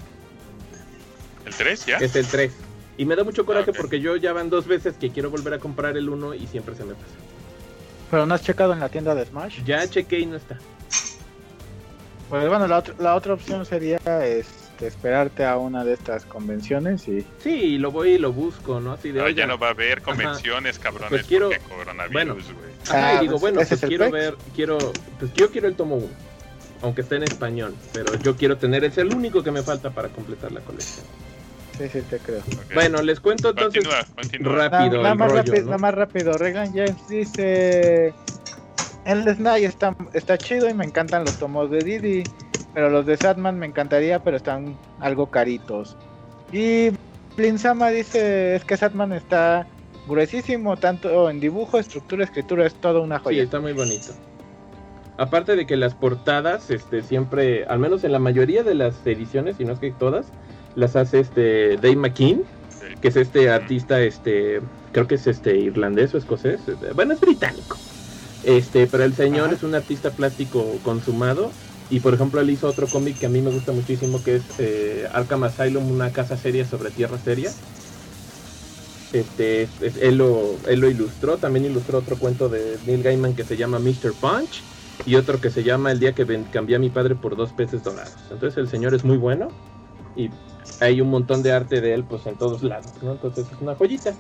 ¿El 1.46 1.54
3 1.54 1.86
ya? 1.86 1.98
Es 1.98 2.16
el 2.16 2.28
3. 2.28 2.52
Y 2.98 3.06
me 3.06 3.16
da 3.16 3.24
mucho 3.24 3.46
coraje 3.46 3.74
porque 3.74 4.00
yo 4.00 4.16
ya 4.16 4.34
van 4.34 4.50
dos 4.50 4.66
veces 4.68 4.96
que 4.98 5.12
quiero 5.12 5.30
volver 5.30 5.54
a 5.54 5.60
comprar 5.60 5.96
el 5.98 6.10
1 6.10 6.34
y 6.34 6.48
siempre 6.48 6.76
se 6.76 6.84
me 6.84 6.94
pasa. 6.94 7.14
¿Pero 8.10 8.26
no 8.26 8.34
has 8.34 8.42
checado 8.42 8.74
en 8.74 8.80
la 8.80 8.90
tienda 8.90 9.14
de 9.14 9.26
Smash? 9.26 9.64
Ya 9.64 9.88
chequé 9.88 10.20
y 10.20 10.26
no 10.26 10.38
está. 10.38 10.60
Pues 12.30 12.48
bueno, 12.48 12.68
la, 12.68 12.84
la 13.00 13.16
otra 13.16 13.34
opción 13.34 13.66
sería 13.66 14.00
este, 14.26 14.88
esperarte 14.88 15.46
a 15.46 15.58
una 15.58 15.86
de 15.86 15.94
estas 15.94 16.26
convenciones 16.26 17.08
y... 17.08 17.26
Sí, 17.40 17.78
lo 17.78 17.92
voy 17.92 18.12
y 18.12 18.18
lo 18.18 18.34
busco, 18.34 18.80
¿no? 18.80 18.94
Así 18.94 19.12
de, 19.12 19.22
ah, 19.22 19.30
ya 19.30 19.48
no 19.48 19.58
va 19.58 19.68
a 19.68 19.72
haber 19.72 20.02
convenciones, 20.02 20.78
cabrones, 20.78 21.10
pues 21.10 21.24
quiero... 21.26 21.50
coronavirus, 21.70 22.12
bueno, 22.12 22.36
ajá, 22.88 23.14
y 23.14 23.18
ah, 23.18 23.22
digo, 23.22 23.32
pues 23.34 23.42
bueno, 23.42 23.62
pues 23.68 23.82
quiero 23.82 24.12
ver, 24.12 24.36
quiero, 24.54 24.94
pues 25.20 25.34
yo 25.34 25.52
quiero 25.52 25.70
el 25.70 25.76
tomo 25.76 25.96
1, 25.96 26.08
aunque 26.82 27.02
esté 27.02 27.16
en 27.16 27.24
español, 27.24 27.76
pero 27.94 28.16
yo 28.16 28.36
quiero 28.36 28.58
tener, 28.58 28.84
es 28.84 28.98
el 28.98 29.14
único 29.14 29.42
que 29.42 29.52
me 29.52 29.64
falta 29.64 29.92
para 29.92 30.10
completar 30.10 30.52
la 30.52 30.60
colección. 30.62 31.06
Sí, 31.78 31.90
sí, 31.90 32.02
te 32.02 32.20
creo. 32.20 32.42
Bueno, 32.74 33.02
les 33.02 33.20
cuento 33.20 33.50
entonces 33.50 33.84
rápido. 34.40 35.04
Nada, 35.04 35.16
más 35.16 35.32
rápido, 35.32 35.66
nada 35.66 35.78
más 35.78 35.94
rápido. 35.94 36.38
Regan 36.38 36.74
James 36.74 37.08
dice: 37.08 38.14
El 39.06 39.24
Snai 39.36 39.66
está, 39.66 39.96
está 40.14 40.38
chido 40.38 40.68
y 40.70 40.74
me 40.74 40.86
encantan 40.86 41.24
los 41.26 41.38
tomos 41.38 41.70
de 41.70 41.84
Didi. 41.84 42.24
Pero 42.74 42.90
los 42.90 43.06
de 43.06 43.18
Sadman 43.18 43.58
me 43.58 43.66
encantaría, 43.66 44.20
pero 44.20 44.38
están 44.38 44.78
algo 45.00 45.32
caritos. 45.32 45.98
Y 46.52 46.90
Blinzama 47.36 47.90
dice: 47.90 48.56
Es 48.56 48.66
que 48.66 48.78
Sadman 48.78 49.14
está 49.14 49.68
gruesísimo, 50.08 50.78
tanto 50.78 51.30
en 51.30 51.40
dibujo, 51.40 51.78
estructura, 51.78 52.24
escritura, 52.24 52.66
es 52.66 52.74
todo 52.76 53.02
una 53.02 53.20
joya. 53.20 53.38
Sí, 53.38 53.44
está 53.44 53.60
muy 53.60 53.74
bonito. 53.74 54.14
Aparte 55.18 55.56
de 55.56 55.66
que 55.66 55.76
las 55.76 55.96
portadas, 55.96 56.70
este, 56.70 57.02
siempre, 57.02 57.66
al 57.66 57.80
menos 57.80 58.04
en 58.04 58.12
la 58.12 58.20
mayoría 58.20 58.64
de 58.64 58.76
las 58.76 59.06
ediciones, 59.06 59.58
si 59.58 59.66
no 59.66 59.74
es 59.74 59.80
que 59.80 59.92
todas, 59.92 60.32
las 60.78 60.96
hace 60.96 61.20
este 61.20 61.76
Dave 61.78 61.96
McKean, 61.96 62.44
que 63.02 63.08
es 63.08 63.16
este 63.16 63.50
artista, 63.50 64.00
este, 64.00 64.62
creo 64.94 65.08
que 65.08 65.16
es 65.16 65.26
este 65.26 65.58
irlandés 65.58 66.14
o 66.14 66.20
escocés, 66.20 66.62
bueno, 66.96 67.14
es 67.14 67.20
británico. 67.20 67.78
Este, 68.44 68.86
pero 68.86 69.04
el 69.04 69.14
señor 69.14 69.52
es 69.52 69.64
un 69.64 69.74
artista 69.74 70.12
plástico 70.12 70.64
consumado. 70.84 71.52
Y 71.90 72.00
por 72.02 72.14
ejemplo, 72.14 72.42
él 72.42 72.50
hizo 72.50 72.68
otro 72.68 72.86
cómic 72.88 73.18
que 73.18 73.26
a 73.26 73.30
mí 73.30 73.42
me 73.42 73.50
gusta 73.50 73.72
muchísimo, 73.72 74.22
que 74.24 74.36
es 74.36 74.44
eh, 74.60 75.08
Arkham 75.14 75.44
Asylum, 75.44 75.90
una 75.90 76.12
casa 76.12 76.38
seria 76.38 76.66
sobre 76.66 76.92
tierra 76.92 77.18
seria. 77.18 77.52
Este, 79.14 79.68
él, 80.02 80.18
lo, 80.18 80.58
él 80.68 80.80
lo 80.80 80.90
ilustró, 80.90 81.38
también 81.38 81.66
ilustró 81.66 82.00
otro 82.00 82.18
cuento 82.18 82.50
de 82.50 82.78
Neil 82.86 83.02
Gaiman 83.02 83.36
que 83.36 83.46
se 83.46 83.58
llama 83.58 83.80
Mr. 83.80 84.14
Punch 84.20 84.62
y 85.06 85.16
otro 85.16 85.40
que 85.40 85.50
se 85.50 85.64
llama 85.64 85.92
El 85.92 86.00
día 86.00 86.14
que 86.14 86.26
cambié 86.52 86.76
a 86.76 86.80
mi 86.80 86.90
padre 86.90 87.16
por 87.16 87.36
dos 87.36 87.52
peces 87.54 87.84
dorados. 87.84 88.14
Entonces 88.30 88.58
el 88.58 88.68
señor 88.68 88.94
es 88.94 89.06
muy 89.06 89.18
bueno 89.18 89.48
y 90.18 90.30
hay 90.80 91.02
un 91.02 91.10
montón 91.10 91.44
de 91.44 91.52
arte 91.52 91.82
de 91.82 91.94
él 91.94 92.04
pues 92.04 92.26
en 92.26 92.36
todos 92.36 92.64
lados, 92.64 92.92
¿no? 93.02 93.14
Entonces 93.14 93.48
es 93.52 93.62
una 93.62 93.76
joyita. 93.76 94.14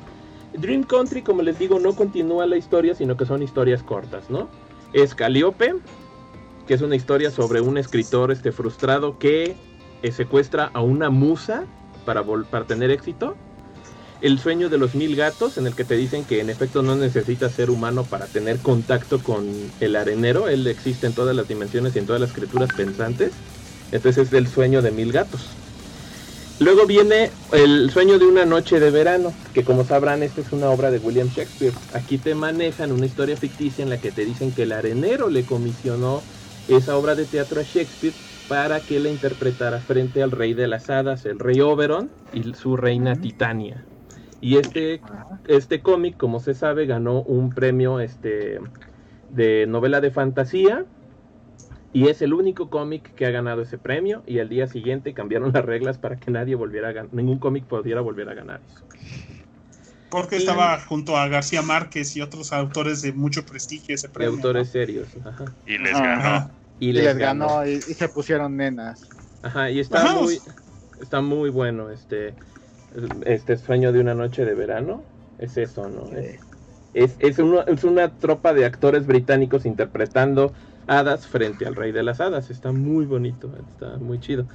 Dream 0.54 0.84
Country, 0.84 1.22
como 1.22 1.42
les 1.42 1.60
digo, 1.60 1.80
no 1.80 1.94
continúa 1.96 2.46
la 2.46 2.58
historia, 2.58 2.96
sino 2.96 3.18
que 3.18 3.26
son 3.26 3.44
historias 3.44 3.84
cortas, 3.84 4.30
¿no? 4.30 4.48
Es 4.94 5.14
Caliope, 5.14 5.76
que 6.68 6.74
es 6.74 6.82
una 6.82 6.96
historia 6.96 7.32
sobre 7.32 7.62
un 7.62 7.78
escritor 7.78 8.32
este, 8.32 8.52
frustrado 8.52 9.20
que 9.20 9.56
eh, 10.02 10.12
secuestra 10.12 10.72
a 10.74 10.82
una 10.82 11.10
musa 11.10 11.66
para, 12.06 12.24
para 12.24 12.66
tener 12.66 12.92
éxito. 12.92 13.36
El 14.20 14.40
sueño 14.40 14.70
de 14.70 14.80
los 14.80 14.96
mil 14.96 15.16
gatos, 15.16 15.60
en 15.60 15.68
el 15.68 15.76
que 15.76 15.84
te 15.84 15.96
dicen 15.96 16.26
que 16.26 16.40
en 16.42 16.50
efecto 16.50 16.82
no 16.82 16.96
necesitas 16.96 17.52
ser 17.52 17.70
humano 17.70 18.04
para 18.04 18.26
tener 18.26 18.58
contacto 18.58 19.20
con 19.20 19.46
el 19.80 19.96
arenero. 19.96 20.48
Él 20.48 20.66
existe 20.66 21.06
en 21.06 21.14
todas 21.14 21.36
las 21.36 21.48
dimensiones 21.48 21.96
y 21.96 22.00
en 22.00 22.08
todas 22.08 22.22
las 22.22 22.32
criaturas 22.32 22.70
pensantes. 22.76 23.34
Entonces 23.92 24.28
es 24.28 24.34
el 24.34 24.48
sueño 24.48 24.82
de 24.82 24.90
mil 24.90 25.12
gatos. 25.12 25.48
Luego 26.60 26.88
viene 26.88 27.32
El 27.52 27.92
sueño 27.92 28.18
de 28.18 28.26
una 28.26 28.44
noche 28.44 28.80
de 28.80 28.90
verano, 28.90 29.32
que 29.54 29.64
como 29.64 29.84
sabrán, 29.84 30.24
esta 30.24 30.42
es 30.42 30.52
una 30.52 30.70
obra 30.72 30.90
de 30.90 30.98
William 30.98 31.28
Shakespeare. 31.28 31.74
Aquí 31.94 32.18
te 32.18 32.34
manejan 32.34 32.92
una 32.92 33.06
historia 33.06 33.38
ficticia 33.38 33.84
en 33.84 33.90
la 33.90 34.00
que 34.00 34.12
te 34.12 34.26
dicen 34.26 34.52
que 34.52 34.64
el 34.64 34.72
arenero 34.72 35.30
le 35.30 35.46
comisionó 35.46 36.24
esa 36.68 36.98
obra 36.98 37.14
de 37.14 37.26
teatro 37.28 37.62
a 37.62 37.64
Shakespeare 37.64 38.16
para 38.48 38.86
que 38.86 39.00
la 39.00 39.10
interpretara 39.10 39.82
frente 39.82 40.24
al 40.24 40.32
rey 40.32 40.56
de 40.56 40.68
las 40.68 40.90
hadas, 40.90 41.26
el 41.26 41.38
rey 41.38 41.62
Oberon, 41.62 42.10
y 42.34 42.54
su 42.56 42.76
reina 42.76 43.16
Titania. 43.16 43.86
Y 44.42 44.58
este, 44.58 45.02
este 45.48 45.82
cómic, 45.82 46.18
como 46.18 46.40
se 46.40 46.56
sabe, 46.56 46.88
ganó 46.88 47.22
un 47.22 47.52
premio 47.52 48.00
este, 48.00 48.60
de 49.30 49.68
novela 49.68 50.02
de 50.02 50.12
fantasía 50.12 50.86
y 51.94 52.08
es 52.10 52.22
el 52.22 52.34
único 52.34 52.70
cómic 52.70 53.14
que 53.16 53.26
ha 53.26 53.32
ganado 53.32 53.62
ese 53.62 53.78
premio 53.78 54.24
y 54.26 54.40
al 54.40 54.50
día 54.50 54.68
siguiente 54.68 55.14
cambiaron 55.14 55.52
las 55.54 55.66
reglas 55.66 55.98
para 55.98 56.18
que 56.18 56.32
nadie 56.32 56.56
volviera 56.56 56.90
a 56.90 56.92
ganar, 56.92 57.14
ningún 57.14 57.40
cómic 57.40 57.66
pudiera 57.66 58.02
volver 58.02 58.30
a 58.30 58.34
ganar 58.34 58.62
eso. 58.70 58.84
Porque 60.10 60.38
estaba 60.38 60.80
junto 60.80 61.18
a 61.18 61.28
García 61.28 61.62
Márquez 61.62 62.16
y 62.16 62.22
otros 62.22 62.54
autores 62.54 63.02
de 63.02 63.12
mucho 63.12 63.46
prestigio 63.46 63.94
ese 63.94 64.08
premio. 64.08 64.36
autores 64.36 64.70
serios. 64.70 65.10
Y 65.66 65.78
les 65.78 65.94
ganó. 65.94 66.50
Y, 66.80 66.94
les, 66.94 67.18
ganó, 67.18 67.66
y, 67.66 67.82
se 67.82 68.08
pusieron 68.08 68.56
nenas. 68.56 69.10
Ajá, 69.42 69.70
y 69.70 69.80
está 69.80 70.14
muy 70.14 70.40
está 71.02 71.22
muy 71.22 71.50
bueno 71.50 71.90
este 71.90 72.34
este 73.26 73.58
sueño 73.58 73.92
de 73.92 74.00
una 74.00 74.14
noche 74.14 74.46
de 74.46 74.54
verano. 74.54 75.04
Es 75.40 75.58
eso, 75.58 75.90
¿no? 75.90 76.10
Es, 76.94 77.16
es, 77.20 77.38
una, 77.38 77.62
es 77.64 77.84
una 77.84 78.10
tropa 78.18 78.54
de 78.54 78.66
actores 78.66 79.06
británicos 79.06 79.66
interpretando 79.66 80.54
hadas 80.88 81.28
frente 81.28 81.66
al 81.66 81.76
rey 81.76 81.92
de 81.92 82.04
las 82.04 82.20
hadas. 82.20 82.50
Está 82.50 82.72
muy 82.72 83.06
bonito, 83.06 83.52
está 83.70 83.98
muy 83.98 84.20
chido. 84.20 84.46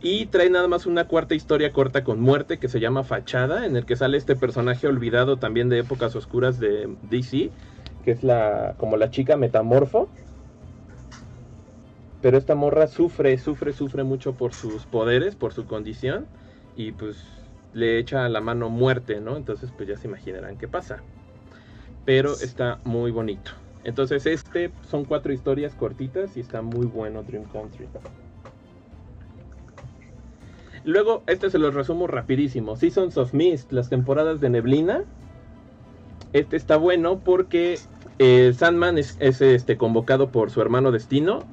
Y 0.00 0.26
trae 0.26 0.50
nada 0.50 0.66
más 0.66 0.86
una 0.86 1.06
cuarta 1.06 1.34
historia 1.34 1.72
corta 1.72 2.02
con 2.02 2.20
muerte 2.20 2.58
que 2.58 2.68
se 2.68 2.80
llama 2.80 3.04
Fachada, 3.04 3.66
en 3.66 3.76
el 3.76 3.86
que 3.86 3.94
sale 3.94 4.18
este 4.18 4.34
personaje 4.34 4.88
olvidado 4.88 5.36
también 5.36 5.68
de 5.68 5.78
épocas 5.78 6.16
oscuras 6.16 6.58
de 6.58 6.88
DC, 7.08 7.50
que 8.04 8.10
es 8.10 8.24
la 8.24 8.74
como 8.78 8.96
la 8.96 9.10
chica 9.10 9.36
metamorfo. 9.36 10.08
Pero 12.20 12.36
esta 12.36 12.54
morra 12.56 12.88
sufre, 12.88 13.36
sufre, 13.38 13.72
sufre 13.72 14.02
mucho 14.02 14.34
por 14.34 14.54
sus 14.54 14.86
poderes, 14.86 15.36
por 15.36 15.52
su 15.52 15.66
condición 15.66 16.26
y 16.76 16.92
pues 16.92 17.24
le 17.72 17.98
echa 17.98 18.28
la 18.28 18.40
mano 18.40 18.70
muerte, 18.70 19.20
¿no? 19.20 19.36
Entonces 19.36 19.70
pues 19.76 19.88
ya 19.88 19.96
se 19.96 20.08
imaginarán 20.08 20.58
qué 20.58 20.66
pasa. 20.66 21.02
Pero 22.04 22.40
está 22.40 22.80
muy 22.84 23.12
bonito. 23.12 23.61
Entonces 23.84 24.26
este 24.26 24.70
son 24.88 25.04
cuatro 25.04 25.32
historias 25.32 25.74
cortitas 25.74 26.36
y 26.36 26.40
está 26.40 26.62
muy 26.62 26.86
bueno 26.86 27.22
Dream 27.22 27.44
Country. 27.44 27.88
Luego, 30.84 31.22
este 31.26 31.50
se 31.50 31.58
los 31.58 31.74
resumo 31.74 32.06
rapidísimo. 32.06 32.76
Seasons 32.76 33.16
of 33.16 33.34
Mist, 33.34 33.72
las 33.72 33.88
temporadas 33.88 34.40
de 34.40 34.50
neblina. 34.50 35.04
Este 36.32 36.56
está 36.56 36.76
bueno 36.76 37.20
porque 37.20 37.78
eh, 38.18 38.52
Sandman 38.56 38.98
es, 38.98 39.16
este, 39.20 39.76
convocado 39.76 40.30
por 40.30 40.50
su 40.50 40.60
hermano 40.60 40.90
Destino. 40.90 41.44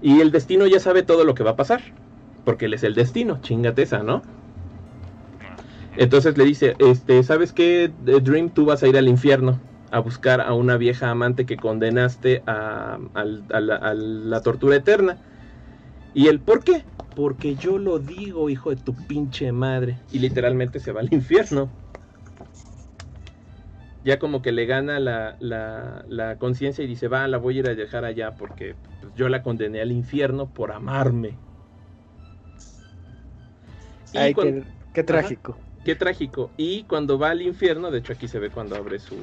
Y 0.00 0.20
el 0.20 0.30
Destino 0.30 0.66
ya 0.66 0.80
sabe 0.80 1.02
todo 1.02 1.24
lo 1.24 1.34
que 1.34 1.42
va 1.42 1.52
a 1.52 1.56
pasar. 1.56 1.82
Porque 2.44 2.66
él 2.66 2.74
es 2.74 2.84
el 2.84 2.94
Destino, 2.94 3.40
chingate 3.42 3.82
esa, 3.82 4.02
¿no? 4.02 4.22
Entonces 5.96 6.38
le 6.38 6.44
dice, 6.44 6.74
este, 6.78 7.22
¿sabes 7.24 7.52
qué, 7.52 7.90
Dream? 8.02 8.50
Tú 8.50 8.64
vas 8.64 8.82
a 8.82 8.88
ir 8.88 8.96
al 8.96 9.08
infierno 9.08 9.58
a 9.90 9.98
buscar 10.00 10.40
a 10.40 10.54
una 10.54 10.76
vieja 10.76 11.10
amante 11.10 11.46
que 11.46 11.56
condenaste 11.56 12.42
a, 12.46 12.98
la, 13.14 14.40
tortura 14.42 14.76
eterna. 14.76 15.18
¿Y 16.14 16.28
el 16.28 16.40
por 16.40 16.64
qué? 16.64 16.84
porque 17.18 17.56
yo 17.56 17.78
lo 17.78 17.98
digo, 17.98 18.48
hijo 18.48 18.70
de 18.70 18.76
tu 18.76 18.94
pinche 18.94 19.50
madre. 19.50 19.98
Y 20.12 20.20
literalmente 20.20 20.78
se 20.78 20.92
va 20.92 21.00
al 21.00 21.12
infierno. 21.12 21.68
Ya 24.04 24.20
como 24.20 24.40
que 24.40 24.52
le 24.52 24.66
gana 24.66 25.00
la, 25.00 25.36
la, 25.40 26.36
conciencia 26.38 26.84
y 26.84 26.86
dice, 26.86 27.08
va, 27.08 27.26
la 27.26 27.38
voy 27.38 27.56
a 27.56 27.58
ir 27.58 27.68
a 27.68 27.74
dejar 27.74 28.04
allá 28.04 28.36
porque 28.36 28.76
pues, 29.00 29.12
yo 29.16 29.28
la 29.28 29.42
condené 29.42 29.80
al 29.80 29.90
infierno 29.90 30.46
por 30.46 30.70
amarme. 30.70 31.34
Ay, 34.14 34.32
qué, 34.94 35.02
trágico. 35.02 35.58
qué 35.84 35.96
trágico. 35.96 36.52
Y 36.56 36.84
cuando 36.84 37.18
va 37.18 37.30
al 37.30 37.42
infierno, 37.42 37.90
de 37.90 37.98
hecho 37.98 38.12
aquí 38.12 38.28
se 38.28 38.38
ve 38.38 38.50
cuando 38.50 38.76
abre 38.76 39.00
su... 39.00 39.16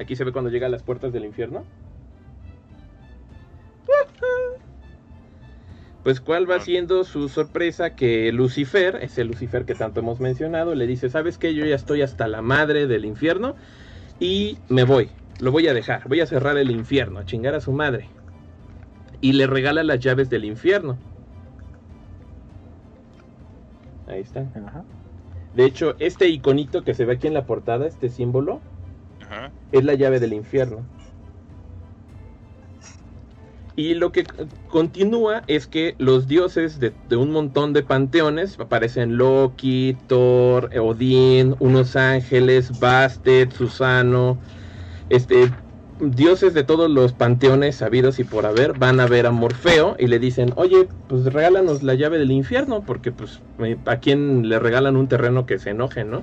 Aquí 0.00 0.16
se 0.16 0.24
ve 0.24 0.32
cuando 0.32 0.50
llega 0.50 0.66
a 0.66 0.70
las 0.70 0.82
puertas 0.82 1.12
del 1.12 1.24
infierno 1.24 1.64
Pues 6.02 6.20
cuál 6.20 6.50
va 6.50 6.60
siendo 6.60 7.04
su 7.04 7.28
sorpresa 7.28 7.94
que 7.94 8.32
Lucifer, 8.32 8.98
ese 9.02 9.22
Lucifer 9.24 9.66
que 9.66 9.74
tanto 9.74 10.00
hemos 10.00 10.18
mencionado, 10.18 10.74
le 10.74 10.86
dice, 10.86 11.10
¿sabes 11.10 11.36
qué? 11.36 11.54
Yo 11.54 11.66
ya 11.66 11.74
estoy 11.74 12.00
hasta 12.00 12.26
la 12.26 12.40
madre 12.40 12.86
del 12.86 13.04
infierno 13.04 13.54
y 14.18 14.56
me 14.70 14.84
voy, 14.84 15.10
lo 15.40 15.52
voy 15.52 15.68
a 15.68 15.74
dejar, 15.74 16.08
voy 16.08 16.20
a 16.20 16.26
cerrar 16.26 16.56
el 16.56 16.70
infierno, 16.70 17.18
a 17.18 17.26
chingar 17.26 17.54
a 17.54 17.60
su 17.60 17.72
madre. 17.72 18.08
Y 19.20 19.34
le 19.34 19.46
regala 19.46 19.84
las 19.84 20.00
llaves 20.00 20.30
del 20.30 20.46
infierno. 20.46 20.96
Ahí 24.06 24.20
está. 24.20 24.46
De 25.54 25.64
hecho, 25.66 25.96
este 25.98 26.28
iconito 26.28 26.82
que 26.82 26.94
se 26.94 27.04
ve 27.04 27.14
aquí 27.14 27.26
en 27.26 27.34
la 27.34 27.44
portada, 27.44 27.86
este 27.86 28.08
símbolo, 28.08 28.62
es 29.72 29.84
la 29.84 29.94
llave 29.94 30.20
del 30.20 30.32
infierno. 30.32 30.84
Y 33.76 33.94
lo 33.94 34.12
que 34.12 34.24
continúa 34.68 35.42
es 35.46 35.66
que 35.66 35.94
los 35.98 36.28
dioses 36.28 36.80
de, 36.80 36.92
un 37.16 37.30
montón 37.30 37.72
de 37.72 37.82
panteones 37.82 38.58
aparecen 38.58 39.16
Loki, 39.16 39.96
Thor, 40.06 40.68
Odín, 40.78 41.56
unos 41.60 41.96
ángeles, 41.96 42.78
Bastet, 42.78 43.52
Susano, 43.52 44.38
este, 45.08 45.50
dioses 46.00 46.52
de 46.52 46.64
todos 46.64 46.90
los 46.90 47.12
panteones 47.12 47.76
sabidos 47.76 48.18
y 48.18 48.24
por 48.24 48.44
haber 48.44 48.78
van 48.78 49.00
a 49.00 49.06
ver 49.06 49.26
a 49.26 49.30
Morfeo 49.30 49.96
y 49.98 50.08
le 50.08 50.18
dicen, 50.18 50.52
oye, 50.56 50.88
pues 51.08 51.24
regálanos 51.32 51.82
la 51.82 51.94
llave 51.94 52.18
del 52.18 52.32
infierno, 52.32 52.84
porque 52.84 53.12
pues 53.12 53.40
a 53.86 53.96
quien 53.96 54.48
le 54.48 54.58
regalan 54.58 54.96
un 54.96 55.08
terreno 55.08 55.46
que 55.46 55.58
se 55.58 55.70
enoje, 55.70 56.04
¿no? 56.04 56.22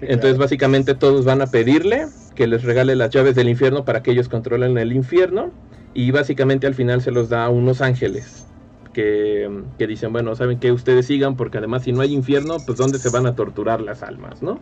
Entonces 0.00 0.38
básicamente 0.38 0.94
todos 0.94 1.24
van 1.24 1.42
a 1.42 1.46
pedirle 1.46 2.06
que 2.34 2.46
les 2.46 2.64
regale 2.64 2.96
las 2.96 3.10
llaves 3.10 3.34
del 3.34 3.48
infierno 3.48 3.84
para 3.84 4.02
que 4.02 4.10
ellos 4.10 4.28
controlen 4.28 4.76
el 4.76 4.92
infierno 4.92 5.50
y 5.94 6.10
básicamente 6.10 6.66
al 6.66 6.74
final 6.74 7.00
se 7.00 7.10
los 7.10 7.28
da 7.28 7.46
a 7.46 7.48
unos 7.48 7.80
ángeles 7.80 8.46
que, 8.92 9.50
dicen, 9.78 10.12
bueno, 10.12 10.34
saben 10.34 10.58
que 10.58 10.72
ustedes 10.72 11.06
sigan 11.06 11.36
porque 11.36 11.58
además 11.58 11.82
si 11.82 11.92
no 11.92 12.00
hay 12.00 12.14
infierno, 12.14 12.56
pues 12.64 12.78
dónde 12.78 12.98
se 12.98 13.10
van 13.10 13.26
a 13.26 13.34
torturar 13.34 13.82
las 13.82 14.02
almas, 14.02 14.42
¿no? 14.42 14.58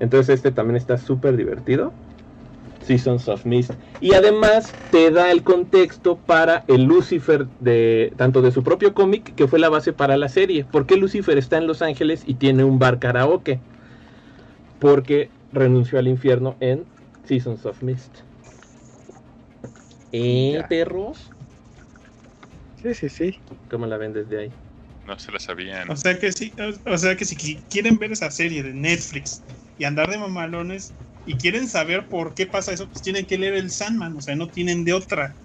Entonces 0.00 0.34
este 0.36 0.50
también 0.50 0.76
está 0.76 0.98
súper 0.98 1.36
divertido. 1.36 1.92
Seasons 2.82 3.28
of 3.28 3.44
Mist. 3.46 3.72
Y 4.00 4.14
además 4.14 4.72
te 4.92 5.10
da 5.10 5.30
el 5.32 5.42
contexto 5.42 6.16
para 6.16 6.64
el 6.68 6.84
Lucifer 6.84 7.46
de 7.58 8.12
tanto 8.16 8.42
de 8.42 8.52
su 8.52 8.62
propio 8.62 8.94
cómic 8.94 9.34
que 9.34 9.48
fue 9.48 9.58
la 9.58 9.68
base 9.68 9.92
para 9.92 10.16
la 10.16 10.28
serie. 10.28 10.64
¿Por 10.64 10.86
qué 10.86 10.96
Lucifer 10.96 11.36
está 11.38 11.58
en 11.58 11.66
Los 11.66 11.82
Ángeles 11.82 12.22
y 12.26 12.34
tiene 12.34 12.64
un 12.64 12.78
bar 12.78 12.98
karaoke? 12.98 13.60
Porque 14.86 15.32
renunció 15.50 15.98
al 15.98 16.06
infierno 16.06 16.56
en 16.60 16.86
Seasons 17.24 17.66
of 17.66 17.82
Mist. 17.82 18.18
¿Eh, 20.12 20.62
perros? 20.68 21.28
Sí, 22.76 22.94
sí, 22.94 23.08
sí. 23.08 23.40
¿Cómo 23.68 23.86
la 23.86 23.96
ven 23.96 24.12
desde 24.12 24.38
ahí? 24.38 24.52
No 25.04 25.18
se 25.18 25.32
la 25.32 25.40
sabían. 25.40 25.90
O 25.90 25.96
sea 25.96 26.16
que 26.20 26.30
sí, 26.30 26.54
o 26.84 26.98
sea 26.98 27.16
que 27.16 27.24
si 27.24 27.64
quieren 27.68 27.98
ver 27.98 28.12
esa 28.12 28.30
serie 28.30 28.62
de 28.62 28.74
Netflix 28.74 29.42
y 29.76 29.82
andar 29.82 30.08
de 30.08 30.18
mamalones 30.18 30.94
y 31.24 31.36
quieren 31.36 31.68
saber 31.68 32.06
por 32.08 32.34
qué 32.34 32.46
pasa 32.46 32.72
eso, 32.72 32.86
pues 32.86 33.02
tienen 33.02 33.26
que 33.26 33.38
leer 33.38 33.54
el 33.54 33.72
Sandman, 33.72 34.16
o 34.16 34.20
sea, 34.20 34.36
no 34.36 34.48
tienen 34.50 34.84
de 34.84 34.92
otra. 34.92 35.36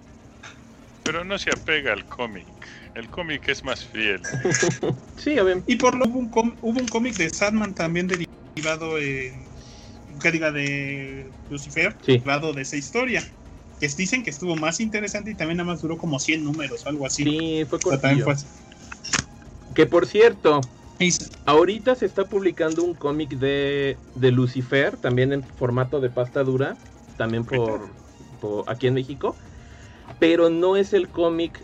Pero 1.02 1.24
no 1.24 1.36
se 1.36 1.50
apega 1.50 1.92
al 1.92 2.06
cómic. 2.06 2.46
El 2.94 3.10
cómic 3.10 3.48
es 3.48 3.64
más 3.64 3.84
fiel. 3.84 4.22
sí, 5.16 5.36
a 5.36 5.42
ver. 5.42 5.64
Y 5.66 5.74
por 5.74 5.96
lo 5.96 6.04
hubo 6.06 6.20
un, 6.20 6.30
hubo 6.60 6.80
un 6.80 6.86
cómic 6.86 7.16
de 7.16 7.28
Sandman 7.28 7.74
también 7.74 8.06
derivado 8.54 8.98
en, 8.98 9.34
diga 10.32 10.52
de 10.52 11.26
Lucifer, 11.50 11.96
derivado 12.06 12.52
de 12.52 12.62
esa 12.62 12.76
historia 12.76 13.22
que 13.82 13.88
dicen 13.88 14.22
que 14.22 14.30
estuvo 14.30 14.54
más 14.54 14.78
interesante 14.78 15.32
y 15.32 15.34
también 15.34 15.56
nada 15.56 15.72
más 15.72 15.82
duró 15.82 15.98
como 15.98 16.20
100 16.20 16.44
números 16.44 16.86
o 16.86 16.88
algo 16.88 17.04
así. 17.04 17.24
Sí, 17.24 17.64
fue 17.68 17.80
cortillo. 17.80 18.26
Que 19.74 19.86
por 19.86 20.06
cierto, 20.06 20.60
ahorita 21.46 21.96
se 21.96 22.06
está 22.06 22.26
publicando 22.26 22.84
un 22.84 22.94
cómic 22.94 23.30
de, 23.30 23.96
de 24.14 24.30
Lucifer, 24.30 24.96
también 24.98 25.32
en 25.32 25.42
formato 25.42 26.00
de 26.00 26.10
pasta 26.10 26.44
dura, 26.44 26.76
también 27.16 27.44
por, 27.44 27.88
aquí 28.68 28.86
en 28.86 28.94
México, 28.94 29.34
pero 30.20 30.48
no 30.48 30.76
es 30.76 30.92
el 30.92 31.08
cómic 31.08 31.60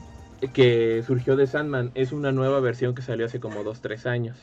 que 0.52 1.04
surgió 1.06 1.36
de 1.36 1.46
Sandman, 1.46 1.92
es 1.94 2.10
una 2.10 2.32
nueva 2.32 2.58
versión 2.58 2.96
que 2.96 3.02
salió 3.02 3.26
hace 3.26 3.38
como 3.38 3.62
2-3 3.62 4.06
años. 4.06 4.38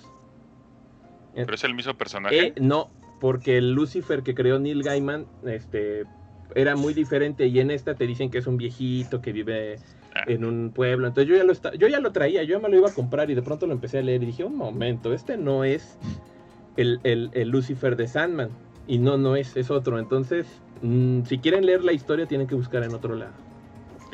¿Pero 1.36 1.54
es 1.54 1.64
el 1.64 1.76
mismo 1.76 1.94
personaje? 1.96 2.48
Eh, 2.48 2.54
no, 2.60 2.90
porque 3.20 3.58
el 3.58 3.74
Lucifer 3.74 4.24
que 4.24 4.34
creó 4.34 4.60
Neil 4.60 4.84
Gaiman, 4.84 5.26
este, 5.46 6.06
era 6.54 6.76
muy 6.76 6.94
diferente 6.94 7.48
y 7.48 7.60
en 7.60 7.72
esta 7.72 7.96
te 7.96 8.08
dicen 8.08 8.30
que 8.30 8.38
es 8.38 8.48
un 8.48 8.58
viejito 8.58 9.22
que 9.22 9.32
vive 9.32 9.78
ah. 10.14 10.24
en 10.28 10.46
un 10.46 10.72
pueblo. 10.72 11.08
Entonces 11.08 11.30
yo 11.30 11.36
ya 11.36 11.44
lo 11.44 11.54
yo 11.78 11.88
ya 11.88 12.00
lo 12.00 12.12
traía, 12.12 12.44
yo 12.44 12.58
ya 12.58 12.60
me 12.60 12.70
lo 12.70 12.78
iba 12.78 12.90
a 12.90 12.94
comprar 12.94 13.30
y 13.30 13.36
de 13.36 13.42
pronto 13.42 13.68
lo 13.68 13.74
empecé 13.74 14.00
a 14.00 14.02
leer 14.02 14.24
y 14.24 14.28
dije, 14.28 14.44
un 14.44 14.56
momento, 14.56 15.14
este 15.14 15.38
no 15.38 15.64
es 15.64 15.98
el, 16.78 17.00
el, 17.04 17.50
Lucifer 17.50 17.96
de 17.96 18.08
Sandman. 18.08 18.50
Y 18.88 19.00
no, 19.00 19.18
no 19.18 19.36
es, 19.36 19.58
es 19.58 19.72
otro. 19.72 19.98
Entonces, 19.98 20.46
mm, 20.82 21.24
si 21.24 21.40
quieren 21.40 21.66
leer 21.66 21.84
la 21.84 21.94
historia, 21.94 22.28
tienen 22.28 22.48
que 22.48 22.56
buscar 22.56 22.84
en 22.84 22.94
otro 22.94 23.16
lado. 23.16 23.34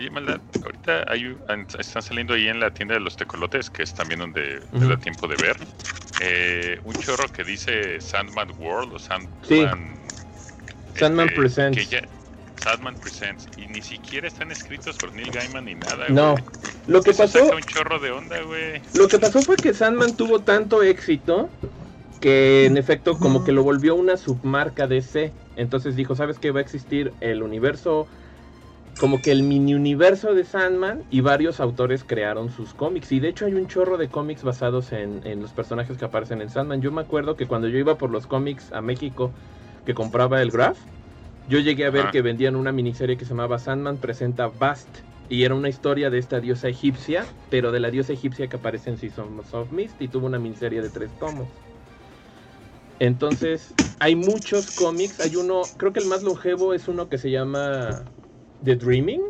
Oye, 0.01 0.09
Maldad, 0.09 0.41
ahorita 0.65 1.05
hay, 1.07 1.37
están 1.77 2.01
saliendo 2.01 2.33
ahí 2.33 2.47
en 2.47 2.59
la 2.59 2.71
tienda 2.71 2.95
de 2.95 3.01
los 3.01 3.15
tecolotes, 3.15 3.69
que 3.69 3.83
es 3.83 3.93
también 3.93 4.21
donde 4.21 4.59
me 4.71 4.87
da 4.87 4.97
tiempo 4.97 5.27
de 5.27 5.35
ver, 5.35 5.55
eh, 6.19 6.79
un 6.83 6.95
chorro 6.95 7.27
que 7.31 7.43
dice 7.43 8.01
Sandman 8.01 8.49
World 8.57 8.93
o 8.93 8.97
Sandman... 8.97 9.31
Sí. 9.43 9.63
Sandman 10.95 11.27
este, 11.27 11.39
Presents. 11.39 11.89
Sadman 12.63 12.95
Presents 12.95 13.47
y 13.57 13.67
ni 13.67 13.83
siquiera 13.83 14.27
están 14.27 14.49
escritos 14.49 14.97
por 14.97 15.13
Neil 15.13 15.29
Gaiman 15.29 15.65
ni 15.65 15.75
nada. 15.75 16.09
No, 16.09 16.33
lo 16.87 17.03
que 17.03 17.13
pasó. 17.13 17.55
Un 17.55 17.61
chorro 17.61 17.99
de 17.99 18.09
onda, 18.09 18.41
güey. 18.41 18.81
Lo 18.95 19.07
que 19.07 19.19
pasó 19.19 19.39
fue 19.43 19.55
que 19.55 19.71
Sandman 19.71 20.17
tuvo 20.17 20.41
tanto 20.41 20.81
éxito 20.81 21.51
que 22.19 22.65
en 22.65 22.77
efecto 22.77 23.19
como 23.19 23.43
que 23.43 23.51
lo 23.51 23.61
volvió 23.61 23.93
una 23.93 24.17
submarca 24.17 24.87
de 24.87 25.03
C. 25.03 25.31
Entonces 25.55 25.95
dijo, 25.95 26.15
¿sabes 26.15 26.39
qué? 26.39 26.49
Va 26.49 26.59
a 26.59 26.63
existir 26.63 27.13
el 27.19 27.43
universo, 27.43 28.07
como 28.97 29.21
que 29.21 29.31
el 29.31 29.43
mini 29.43 29.73
universo 29.73 30.35
de 30.35 30.43
Sandman 30.45 31.05
y 31.09 31.21
varios 31.21 31.59
autores 31.59 32.03
crearon 32.03 32.49
sus 32.49 32.73
cómics. 32.73 33.11
Y 33.11 33.19
de 33.19 33.29
hecho 33.29 33.45
hay 33.45 33.55
un 33.55 33.67
chorro 33.67 33.97
de 33.97 34.09
cómics 34.09 34.43
basados 34.43 34.91
en, 34.91 35.21
en 35.25 35.41
los 35.41 35.53
personajes 35.53 35.97
que 35.97 36.05
aparecen 36.05 36.41
en 36.41 36.49
Sandman. 36.49 36.81
Yo 36.81 36.91
me 36.91 37.01
acuerdo 37.01 37.35
que 37.35 37.47
cuando 37.47 37.67
yo 37.67 37.77
iba 37.79 37.97
por 37.97 38.11
los 38.11 38.27
cómics 38.27 38.71
a 38.73 38.81
México 38.81 39.35
que 39.85 39.95
compraba 39.95 40.41
el 40.41 40.51
Graph, 40.51 40.79
yo 41.47 41.59
llegué 41.59 41.85
a 41.85 41.91
ver 41.91 42.11
que 42.11 42.21
vendían 42.21 42.55
una 42.55 42.71
miniserie 42.71 43.17
que 43.17 43.25
se 43.25 43.31
llamaba 43.31 43.59
Sandman 43.59 43.99
presenta 43.99 44.47
Bast 44.47 44.99
Y 45.27 45.43
era 45.43 45.55
una 45.55 45.69
historia 45.69 46.09
de 46.09 46.19
esta 46.19 46.39
diosa 46.39 46.69
egipcia, 46.69 47.35
pero 47.49 47.71
de 47.71 47.79
la 47.79 47.91
diosa 47.91 48.13
egipcia 48.13 48.47
que 48.49 48.57
aparece 48.57 48.91
en 48.91 48.97
Seasons 48.97 49.53
of 49.53 49.71
Mist 49.71 50.01
y 50.01 50.09
tuvo 50.09 50.27
una 50.27 50.39
miniserie 50.39 50.81
de 50.81 50.89
tres 50.91 51.17
tomos. 51.17 51.49
Entonces, 52.99 53.75
hay 53.99 54.15
muchos 54.15 54.71
cómics. 54.71 55.19
Hay 55.19 55.35
uno, 55.35 55.73
creo 55.77 55.93
que 55.93 55.99
el 55.99 56.05
más 56.05 56.23
longevo 56.23 56.73
es 56.73 56.87
uno 56.87 57.09
que 57.09 57.17
se 57.17 57.31
llama 57.31 58.11
The 58.63 58.75
Dreaming, 58.75 59.21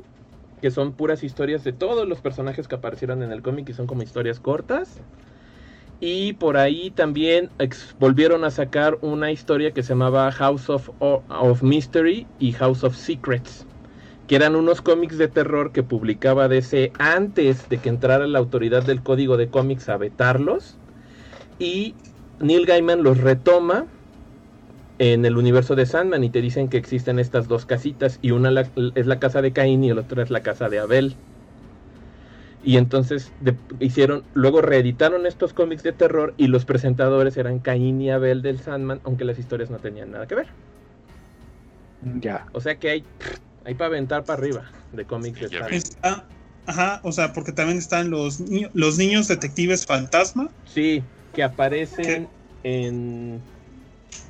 que 0.62 0.72
son 0.72 0.94
puras 0.94 1.24
historias 1.24 1.64
de 1.64 1.74
todos 1.74 2.08
los 2.08 2.22
personajes 2.22 2.68
que 2.68 2.76
aparecieron 2.76 3.24
en 3.24 3.32
el 3.32 3.42
cómic 3.42 3.70
y 3.70 3.74
son 3.74 3.88
como 3.88 4.04
historias 4.04 4.40
cortas. 4.40 5.00
Y 6.00 6.34
por 6.34 6.58
ahí 6.58 6.90
también 6.90 7.50
volvieron 8.00 8.44
a 8.44 8.52
sacar 8.52 8.98
una 9.02 9.32
historia 9.32 9.72
que 9.72 9.84
se 9.84 9.90
llamaba 9.90 10.32
House 10.32 10.70
of, 10.70 10.90
of 11.00 11.62
Mystery 11.62 12.26
y 12.40 12.54
House 12.54 12.84
of 12.84 12.96
Secrets 12.96 13.66
que 14.32 14.38
eran 14.38 14.56
unos 14.56 14.82
cómics 14.82 15.18
de 15.18 15.28
terror 15.28 15.74
que 15.74 15.84
publicaba 15.84 16.48
DC 16.48 16.94
antes 17.00 17.68
de 17.68 17.80
que 17.80 17.90
entrara 17.90 18.28
la 18.28 18.40
autoridad 18.40 18.82
del 18.82 19.04
código 19.04 19.36
de 19.36 19.50
cómics 19.50 19.90
a 19.90 19.98
vetarlos. 19.98 20.78
Y 21.60 21.96
Neil 22.40 22.66
Gaiman 22.66 23.04
los 23.04 23.18
retoma 23.18 23.88
en 25.02 25.26
el 25.26 25.36
universo 25.36 25.76
de 25.76 25.88
Sandman 25.88 26.24
y 26.24 26.30
te 26.30 26.42
dicen 26.42 26.68
que 26.70 26.78
existen 26.78 27.18
estas 27.18 27.48
dos 27.48 27.66
casitas 27.66 28.20
y 28.22 28.30
una 28.30 28.52
es 28.94 29.08
la 29.08 29.20
casa 29.20 29.42
de 29.42 29.52
Cain 29.52 29.84
y 29.84 29.92
la 29.92 30.02
otra 30.02 30.22
es 30.22 30.30
la 30.30 30.44
casa 30.44 30.70
de 30.70 30.78
Abel. 30.78 31.16
Y 32.64 32.78
entonces 32.78 33.32
hicieron, 33.80 34.24
luego 34.36 34.62
reeditaron 34.62 35.26
estos 35.26 35.54
cómics 35.54 35.82
de 35.82 35.92
terror 35.92 36.36
y 36.38 36.46
los 36.46 36.66
presentadores 36.66 37.36
eran 37.38 37.58
Cain 37.58 38.00
y 38.00 38.12
Abel 38.12 38.44
del 38.44 38.60
Sandman, 38.60 39.00
aunque 39.04 39.26
las 39.26 39.40
historias 39.40 39.72
no 39.72 39.80
tenían 39.80 40.12
nada 40.12 40.28
que 40.28 40.36
ver. 40.36 40.48
Ya. 42.20 42.46
O 42.52 42.62
sea 42.62 42.76
que 42.76 42.92
hay 42.92 43.04
hay 43.66 43.74
para 43.74 43.88
aventar 43.88 44.24
para 44.24 44.40
arriba 44.40 44.72
de 44.92 45.06
cómics 45.06 45.50
de 45.50 45.84
Ajá, 46.68 47.00
o 47.04 47.12
sea, 47.12 47.34
porque 47.34 47.52
también 47.52 47.80
están 47.80 48.12
los, 48.12 48.40
los 48.74 48.98
niños 49.00 49.28
detectives 49.28 49.84
fantasma. 49.84 50.52
Sí, 50.66 51.02
que 51.34 51.42
aparecen 51.42 52.28
en. 52.64 53.42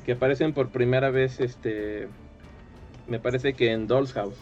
Que 0.06 0.14
aparecen 0.14 0.53
por 0.53 0.69
primera 0.69 1.10
vez, 1.10 1.40
este. 1.40 2.07
Me 3.07 3.19
parece 3.19 3.53
que 3.53 3.72
en 3.72 3.88
Doll's 3.88 4.14
House. 4.14 4.38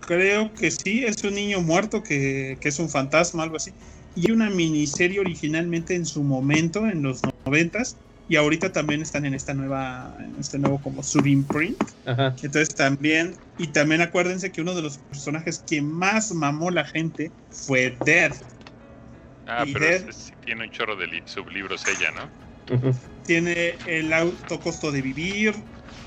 Creo 0.00 0.52
que 0.54 0.70
sí, 0.70 1.04
es 1.04 1.22
un 1.24 1.34
niño 1.34 1.60
muerto 1.60 2.02
que, 2.02 2.58
que 2.60 2.68
es 2.68 2.78
un 2.78 2.88
fantasma, 2.88 3.42
algo 3.42 3.56
así. 3.56 3.72
Y 4.14 4.30
una 4.30 4.50
miniserie 4.50 5.20
originalmente 5.20 5.94
en 5.94 6.06
su 6.06 6.22
momento, 6.22 6.86
en 6.86 7.02
los 7.02 7.20
noventas, 7.44 7.96
y 8.28 8.36
ahorita 8.36 8.72
también 8.72 9.02
están 9.02 9.24
en 9.24 9.34
esta 9.34 9.54
nueva, 9.54 10.16
en 10.18 10.36
este 10.38 10.58
nuevo 10.58 10.80
como 10.80 11.02
subimprint. 11.02 11.76
Ajá. 12.06 12.34
Entonces 12.42 12.74
también, 12.74 13.36
y 13.58 13.68
también 13.68 14.00
acuérdense 14.00 14.50
que 14.50 14.60
uno 14.60 14.74
de 14.74 14.82
los 14.82 14.98
personajes 14.98 15.62
que 15.66 15.82
más 15.82 16.32
mamó 16.32 16.70
la 16.70 16.84
gente 16.84 17.30
fue 17.50 17.96
Dead. 18.04 18.32
Ah, 19.46 19.64
pero 19.72 19.86
tiene 20.44 20.64
un 20.64 20.70
chorro 20.70 20.96
de 20.96 21.06
sublibros 21.26 21.84
ella, 21.86 22.10
¿no? 22.12 22.45
Tiene 23.22 23.80
el 23.84 24.12
auto 24.12 24.60
costo 24.60 24.92
de 24.92 25.02
vivir, 25.02 25.54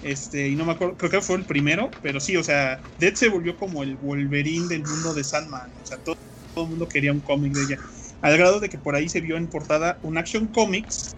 este, 0.01 0.47
y 0.49 0.55
no 0.55 0.65
me 0.65 0.71
acuerdo, 0.73 0.95
creo 0.97 1.11
que 1.11 1.21
fue 1.21 1.35
el 1.37 1.45
primero, 1.45 1.97
pero 2.01 2.19
sí, 2.21 2.37
o 2.37 2.43
sea, 2.43 2.85
Dead 2.97 3.13
se 3.15 3.27
volvió 3.29 3.57
como 3.57 3.83
el 3.83 3.97
Wolverine 3.97 4.67
del 4.69 4.85
mundo 4.85 5.13
de 5.13 5.23
Sandman, 5.25 5.75
o 5.81 5.85
sea, 5.85 5.97
todo, 5.99 6.15
todo 6.53 6.65
el 6.65 6.69
mundo 6.71 6.87
quería 6.87 7.11
un 7.11 7.21
cómic 7.21 7.53
de 7.53 7.63
ella, 7.63 7.77
al 8.21 8.37
grado 8.37 8.59
de 8.61 8.69
que 8.69 8.79
por 8.79 8.95
ahí 8.95 9.09
se 9.09 9.19
vio 9.21 9.35
en 9.37 9.49
portada 9.49 9.99
un 10.01 10.17
Action 10.17 10.47
Comics 10.49 11.11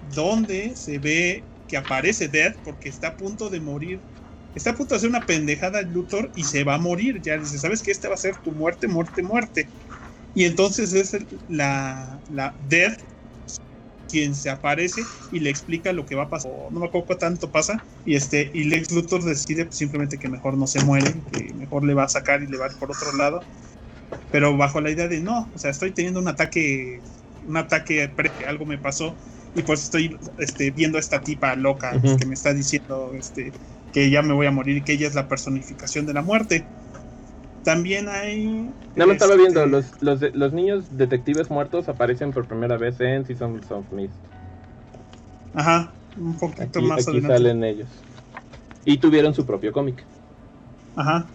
donde 0.00 0.76
se 0.76 0.98
ve 0.98 1.48
que 1.66 1.76
aparece 1.76 2.28
Dead 2.28 2.56
porque 2.62 2.88
está 2.88 3.08
a 3.08 3.16
punto 3.16 3.50
de 3.50 3.60
morir. 3.60 4.06
Está 4.54 4.70
a 4.70 4.74
punto 4.74 4.94
de 4.94 4.98
hacer 4.98 5.10
una 5.10 5.26
pendejada 5.26 5.82
Luthor 5.82 6.32
y 6.34 6.44
se 6.44 6.64
va 6.64 6.74
a 6.74 6.78
morir. 6.78 7.20
Ya 7.22 7.38
dice, 7.38 7.58
¿sabes 7.58 7.82
que 7.82 7.90
Esta 7.92 8.08
va 8.08 8.14
a 8.14 8.18
ser 8.18 8.38
tu 8.38 8.52
muerte, 8.52 8.88
muerte, 8.88 9.22
muerte. 9.22 9.72
Y 10.34 10.44
entonces 10.44 10.92
es 10.94 11.16
la, 11.46 12.22
la 12.28 12.56
Dead 12.60 12.96
quien 14.10 14.34
se 14.34 14.50
aparece 14.50 15.02
y 15.30 15.40
le 15.40 15.50
explica 15.50 15.92
lo 15.92 16.06
que 16.06 16.14
va 16.14 16.24
a 16.24 16.30
pasar. 16.30 16.50
No 16.70 16.80
me 16.80 16.86
acuerdo 16.86 17.06
qué 17.08 17.16
tanto 17.16 17.50
pasa. 17.50 17.84
Y 18.04 18.16
este, 18.16 18.50
y 18.54 18.64
Lex 18.64 18.90
Luthor 18.92 19.22
decide 19.24 19.68
simplemente 19.72 20.18
que 20.18 20.28
mejor 20.28 20.58
no 20.58 20.66
se 20.66 20.84
muere, 20.84 21.12
que 21.32 21.54
mejor 21.54 21.84
le 21.84 21.94
va 21.94 22.04
a 22.04 22.08
sacar 22.08 22.42
y 22.42 22.46
le 22.48 22.58
va 22.58 22.66
a 22.66 22.70
ir 22.70 22.78
por 22.78 22.90
otro 22.90 23.12
lado. 23.16 23.46
Pero 24.30 24.56
bajo 24.56 24.80
la 24.80 24.90
idea 24.90 25.08
de 25.08 25.20
no, 25.20 25.50
o 25.54 25.58
sea, 25.58 25.70
estoy 25.70 25.92
teniendo 25.92 26.20
un 26.20 26.28
ataque, 26.28 27.02
un 27.42 27.56
ataque, 27.56 28.14
algo 28.46 28.66
me 28.66 28.78
pasó 28.78 29.16
y 29.54 29.62
pues 29.62 29.82
estoy 29.82 30.16
este, 30.38 30.70
viendo 30.70 30.98
a 30.98 31.00
esta 31.00 31.20
tipa 31.22 31.56
loca 31.56 32.00
que 32.16 32.26
me 32.26 32.34
está 32.34 32.54
diciendo 32.54 33.12
este, 33.14 33.52
que 33.92 34.10
ya 34.10 34.22
me 34.22 34.34
voy 34.34 34.46
a 34.46 34.50
morir 34.52 34.76
y 34.78 34.84
que 34.84 34.92
ella 34.92 35.08
es 35.08 35.14
la 35.14 35.28
personificación 35.28 36.06
de 36.06 36.14
la 36.14 36.22
muerte. 36.22 36.70
También 37.64 38.08
hay... 38.08 38.70
No 38.96 39.06
me 39.06 39.12
estaba 39.12 39.36
viendo, 39.36 39.62
este, 39.62 39.70
los, 39.70 40.02
los, 40.22 40.34
los, 40.34 40.52
niños 40.52 40.84
detectives 40.96 41.50
muertos 41.50 41.88
aparecen 41.88 42.32
por 42.32 42.46
primera 42.46 42.78
vez 42.78 43.00
en 43.00 43.26
Season 43.26 43.60
of 43.70 43.84
Mist. 43.92 44.14
Ajá, 45.54 45.92
un 46.16 46.38
poquito 46.38 46.78
aquí, 46.78 46.86
más 46.86 47.06
aquí 47.06 47.20
salen 47.20 47.62
ellos. 47.64 47.88
Y 48.84 48.98
tuvieron 48.98 49.34
su 49.34 49.44
propio 49.44 49.72
cómic. 49.72 50.02
Ajá. 50.96 51.26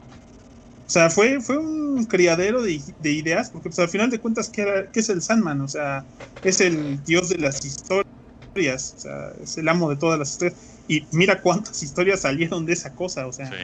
O 0.88 0.90
sea, 0.90 1.10
fue, 1.10 1.42
fue 1.42 1.58
un 1.58 2.06
criadero 2.06 2.62
de, 2.62 2.80
ideas, 3.04 3.50
porque 3.50 3.70
pues, 3.70 3.80
al 3.80 3.90
final 3.90 4.10
de 4.10 4.20
cuentas, 4.20 4.50
¿qué, 4.50 4.62
era, 4.62 4.92
¿qué, 4.92 5.00
es 5.00 5.10
el 5.10 5.22
Sandman? 5.22 5.62
O 5.62 5.68
sea, 5.68 6.06
es 6.44 6.62
el 6.62 7.04
dios 7.04 7.30
de 7.30 7.38
las 7.38 7.64
historias, 7.64 8.96
o 8.98 9.00
sea, 9.00 9.32
es 9.42 9.58
el 9.58 9.68
amo 9.68 9.90
de 9.90 9.96
todas 9.96 10.18
las 10.18 10.32
historias. 10.32 10.60
Y 10.88 11.06
mira 11.12 11.42
cuántas 11.42 11.82
historias 11.82 12.22
salieron 12.22 12.66
de 12.66 12.74
esa 12.74 12.94
cosa, 12.94 13.28
o 13.28 13.34
sea. 13.34 13.50
Sí. 13.50 13.56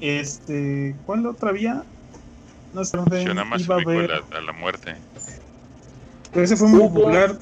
Este, 0.00 0.94
¿cuál 1.06 1.26
otra 1.26 1.50
había? 1.50 1.84
No 2.74 2.84
sé 2.84 2.96
dónde 2.96 3.22
iba 3.22 3.32
a, 3.76 3.84
ver. 3.84 4.10
A, 4.12 4.40
la, 4.40 4.52
muerte. 4.52 4.96
Pero 6.32 6.44
ese 6.44 6.56
fue 6.56 6.68
muy 6.68 6.80
popular. 6.80 7.36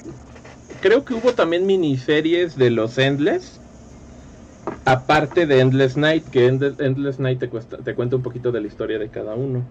Creo 0.81 1.05
que 1.05 1.15
hubo 1.15 1.35
también 1.35 1.67
miniseries 1.67 2.57
de 2.57 2.71
los 2.71 2.99
Endless 2.99 3.61
Aparte 4.85 5.47
de 5.47 5.61
Endless 5.61 5.97
Night, 5.97 6.25
que 6.29 6.47
Endless 6.47 7.19
Night 7.19 7.39
te, 7.39 7.49
te 7.49 7.95
cuenta 7.95 8.17
un 8.17 8.23
poquito 8.23 8.53
de 8.53 8.61
la 8.61 8.67
historia 8.67 8.99
de 8.99 9.09
cada 9.09 9.35
uno. 9.35 9.63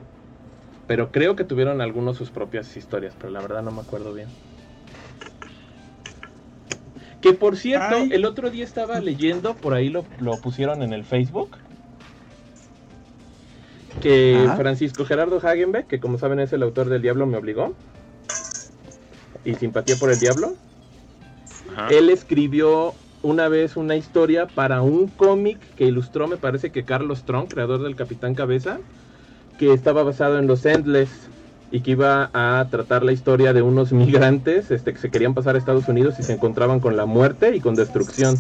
Pero 0.88 1.12
creo 1.12 1.36
que 1.36 1.44
tuvieron 1.44 1.82
algunos 1.82 2.18
sus 2.18 2.30
propias 2.30 2.76
historias, 2.76 3.14
pero 3.18 3.32
la 3.32 3.42
verdad 3.42 3.62
no 3.62 3.72
me 3.72 3.82
acuerdo 3.82 4.14
bien. 4.14 4.28
Que 7.22 7.34
por 7.34 7.58
cierto, 7.58 7.98
el 8.12 8.26
otro 8.26 8.50
día 8.50 8.64
estaba 8.64 9.00
leyendo, 9.02 9.56
por 9.56 9.74
ahí 9.74 9.90
lo, 9.90 10.06
pusieron 10.42 10.84
en 10.84 10.94
el 10.94 11.04
Facebook, 11.04 11.50
que 14.02 14.50
Francisco 14.56 15.06
Gerardo 15.06 15.40
Hagenbeck, 15.42 15.88
que 15.88 16.00
como 16.00 16.18
saben 16.18 16.40
es 16.40 16.54
el 16.54 16.64
autor 16.64 16.90
del 16.90 17.02
Diablo, 17.02 17.26
me 17.26 17.38
obligó, 17.38 17.74
y 19.46 19.56
Simpatía 19.56 19.96
por 19.98 20.12
el 20.12 20.20
Diablo, 20.20 20.54
él 21.90 22.10
escribió 22.10 22.94
una 23.22 23.48
vez 23.50 23.78
una 23.78 23.96
historia 23.96 24.48
para 24.48 24.82
un 24.82 25.08
cómic 25.08 25.60
que 25.76 25.86
ilustró, 25.86 26.28
me 26.28 26.38
parece 26.38 26.72
que 26.72 26.84
Carlos 26.84 27.20
Strong, 27.20 27.50
creador 27.50 27.84
del 27.84 27.96
Capitán 27.96 28.36
Cabeza, 28.36 28.80
que 29.58 29.74
estaba 29.74 30.04
basado 30.04 30.40
en 30.40 30.48
los 30.48 30.66
Endless 30.66 31.10
y 31.72 31.82
que 31.82 31.92
iba 31.92 32.30
a 32.34 32.66
tratar 32.72 33.04
la 33.04 33.12
historia 33.12 33.54
de 33.54 33.62
unos 33.62 33.92
migrantes 33.92 34.72
este, 34.72 34.94
que 34.94 35.00
se 35.00 35.12
querían 35.12 35.34
pasar 35.34 35.56
a 35.56 35.60
Estados 35.60 35.88
Unidos 35.88 36.16
y 36.20 36.24
se 36.24 36.34
encontraban 36.34 36.80
con 36.80 36.98
la 36.98 37.06
muerte 37.06 37.56
y 37.56 37.60
con 37.60 37.76
destrucción. 37.76 38.38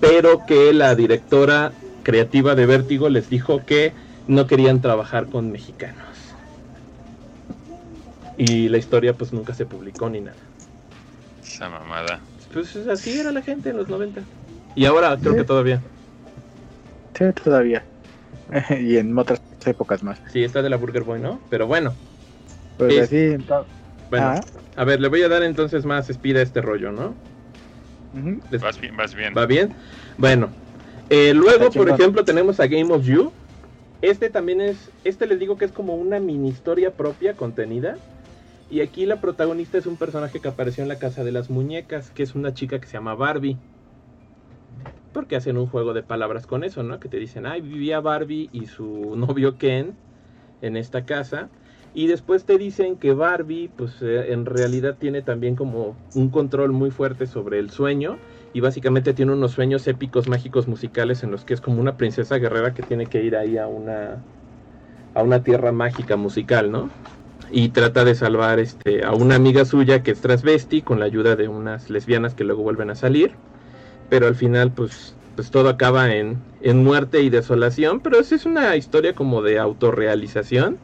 Pero 0.00 0.46
que 0.46 0.72
la 0.72 0.94
directora 0.94 1.72
creativa 2.02 2.54
de 2.54 2.66
Vértigo 2.66 3.08
les 3.08 3.28
dijo 3.28 3.64
que 3.66 3.92
no 4.28 4.46
querían 4.46 4.80
trabajar 4.80 5.26
con 5.26 5.50
mexicanos. 5.50 6.04
Y 8.36 8.68
la 8.68 8.78
historia 8.78 9.14
pues 9.14 9.32
nunca 9.32 9.52
se 9.52 9.66
publicó 9.66 10.08
ni 10.08 10.20
nada. 10.20 10.36
Esa 11.42 11.68
mamada. 11.68 12.20
Pues 12.52 12.76
así 12.76 13.18
era 13.18 13.32
la 13.32 13.42
gente 13.42 13.70
en 13.70 13.78
los 13.78 13.88
90. 13.88 14.20
Y 14.76 14.84
ahora 14.84 15.16
creo 15.20 15.34
que 15.34 15.44
todavía. 15.44 15.82
Sí, 17.18 17.24
todavía. 17.42 17.82
y 18.80 18.96
en 18.96 19.18
otras 19.18 19.40
épocas 19.66 20.02
más. 20.04 20.20
Sí, 20.32 20.44
está 20.44 20.62
de 20.62 20.70
la 20.70 20.76
Burger 20.76 21.02
Boy, 21.02 21.20
¿no? 21.20 21.40
Pero 21.50 21.66
bueno. 21.66 21.92
Pues 22.76 23.00
así, 23.00 23.36
Bueno, 24.08 24.26
ah. 24.26 24.40
a 24.76 24.84
ver, 24.84 25.00
le 25.00 25.08
voy 25.08 25.22
a 25.22 25.28
dar 25.28 25.42
entonces 25.42 25.84
más 25.84 26.08
speed 26.08 26.36
a 26.36 26.42
este 26.42 26.60
rollo, 26.60 26.92
¿no? 26.92 27.14
Vas 28.60 28.80
bien, 28.80 28.96
vas 28.96 29.14
bien. 29.14 29.34
¿Va 29.36 29.46
bien? 29.46 29.74
Bueno. 30.16 30.50
Eh, 31.10 31.32
luego, 31.34 31.70
por 31.70 31.88
ejemplo, 31.88 32.24
tenemos 32.24 32.60
a 32.60 32.66
Game 32.66 32.92
of 32.92 33.04
You. 33.04 33.32
Este 34.00 34.30
también 34.30 34.60
es, 34.60 34.90
este 35.04 35.26
les 35.26 35.38
digo 35.38 35.58
que 35.58 35.64
es 35.64 35.72
como 35.72 35.96
una 35.96 36.20
mini 36.20 36.48
historia 36.48 36.92
propia 36.92 37.34
contenida 37.34 37.96
y 38.70 38.82
aquí 38.82 39.06
la 39.06 39.20
protagonista 39.20 39.78
es 39.78 39.86
un 39.86 39.96
personaje 39.96 40.40
que 40.40 40.48
apareció 40.48 40.82
en 40.82 40.88
la 40.88 40.98
casa 40.98 41.24
de 41.24 41.32
las 41.32 41.48
muñecas, 41.48 42.10
que 42.10 42.22
es 42.22 42.34
una 42.34 42.52
chica 42.52 42.78
que 42.78 42.86
se 42.86 42.94
llama 42.94 43.14
Barbie. 43.14 43.56
Porque 45.14 45.36
hacen 45.36 45.56
un 45.56 45.66
juego 45.66 45.94
de 45.94 46.02
palabras 46.02 46.46
con 46.46 46.64
eso, 46.64 46.82
¿no? 46.82 47.00
Que 47.00 47.08
te 47.08 47.16
dicen, 47.16 47.46
ay, 47.46 47.62
vivía 47.62 48.00
Barbie 48.00 48.50
y 48.52 48.66
su 48.66 49.16
novio 49.16 49.56
Ken 49.56 49.94
en 50.60 50.76
esta 50.76 51.06
casa. 51.06 51.48
Y 51.94 52.08
después 52.08 52.44
te 52.44 52.58
dicen 52.58 52.96
que 52.96 53.14
Barbie, 53.14 53.70
pues 53.74 54.02
eh, 54.02 54.32
en 54.32 54.44
realidad 54.44 54.96
tiene 55.00 55.22
también 55.22 55.56
como 55.56 55.96
un 56.14 56.28
control 56.28 56.72
muy 56.72 56.90
fuerte 56.90 57.26
sobre 57.26 57.58
el 57.58 57.70
sueño. 57.70 58.18
Y 58.52 58.60
básicamente 58.60 59.14
tiene 59.14 59.32
unos 59.32 59.52
sueños 59.52 59.86
épicos, 59.86 60.26
mágicos, 60.28 60.68
musicales 60.68 61.22
en 61.22 61.30
los 61.30 61.44
que 61.44 61.54
es 61.54 61.60
como 61.60 61.80
una 61.80 61.96
princesa 61.96 62.36
guerrera 62.38 62.74
que 62.74 62.82
tiene 62.82 63.08
que 63.08 63.22
ir 63.22 63.36
ahí 63.36 63.56
a 63.58 63.68
una 63.68 64.26
a 65.14 65.22
una 65.22 65.42
tierra 65.42 65.72
mágica 65.72 66.16
musical, 66.16 66.70
¿no? 66.70 66.94
Y 67.50 67.70
trata 67.70 68.04
de 68.04 68.14
salvar 68.14 68.58
este, 68.60 69.04
a 69.04 69.14
una 69.14 69.36
amiga 69.36 69.64
suya 69.64 70.02
que 70.02 70.10
es 70.12 70.20
transvesti 70.20 70.82
con 70.82 71.00
la 71.00 71.06
ayuda 71.06 71.36
de 71.36 71.48
unas 71.48 71.90
lesbianas 71.90 72.34
que 72.34 72.44
luego 72.44 72.62
vuelven 72.62 72.90
a 72.90 72.94
salir. 72.94 73.40
Pero 74.08 74.26
al 74.28 74.36
final, 74.36 74.74
pues, 74.74 75.18
pues 75.34 75.50
todo 75.50 75.68
acaba 75.70 76.14
en, 76.14 76.46
en 76.60 76.84
muerte 76.84 77.22
y 77.22 77.30
desolación. 77.30 78.00
Pero 78.02 78.18
es 78.20 78.46
una 78.46 78.76
historia 78.76 79.14
como 79.14 79.42
de 79.42 79.58
autorrealización 79.58 80.82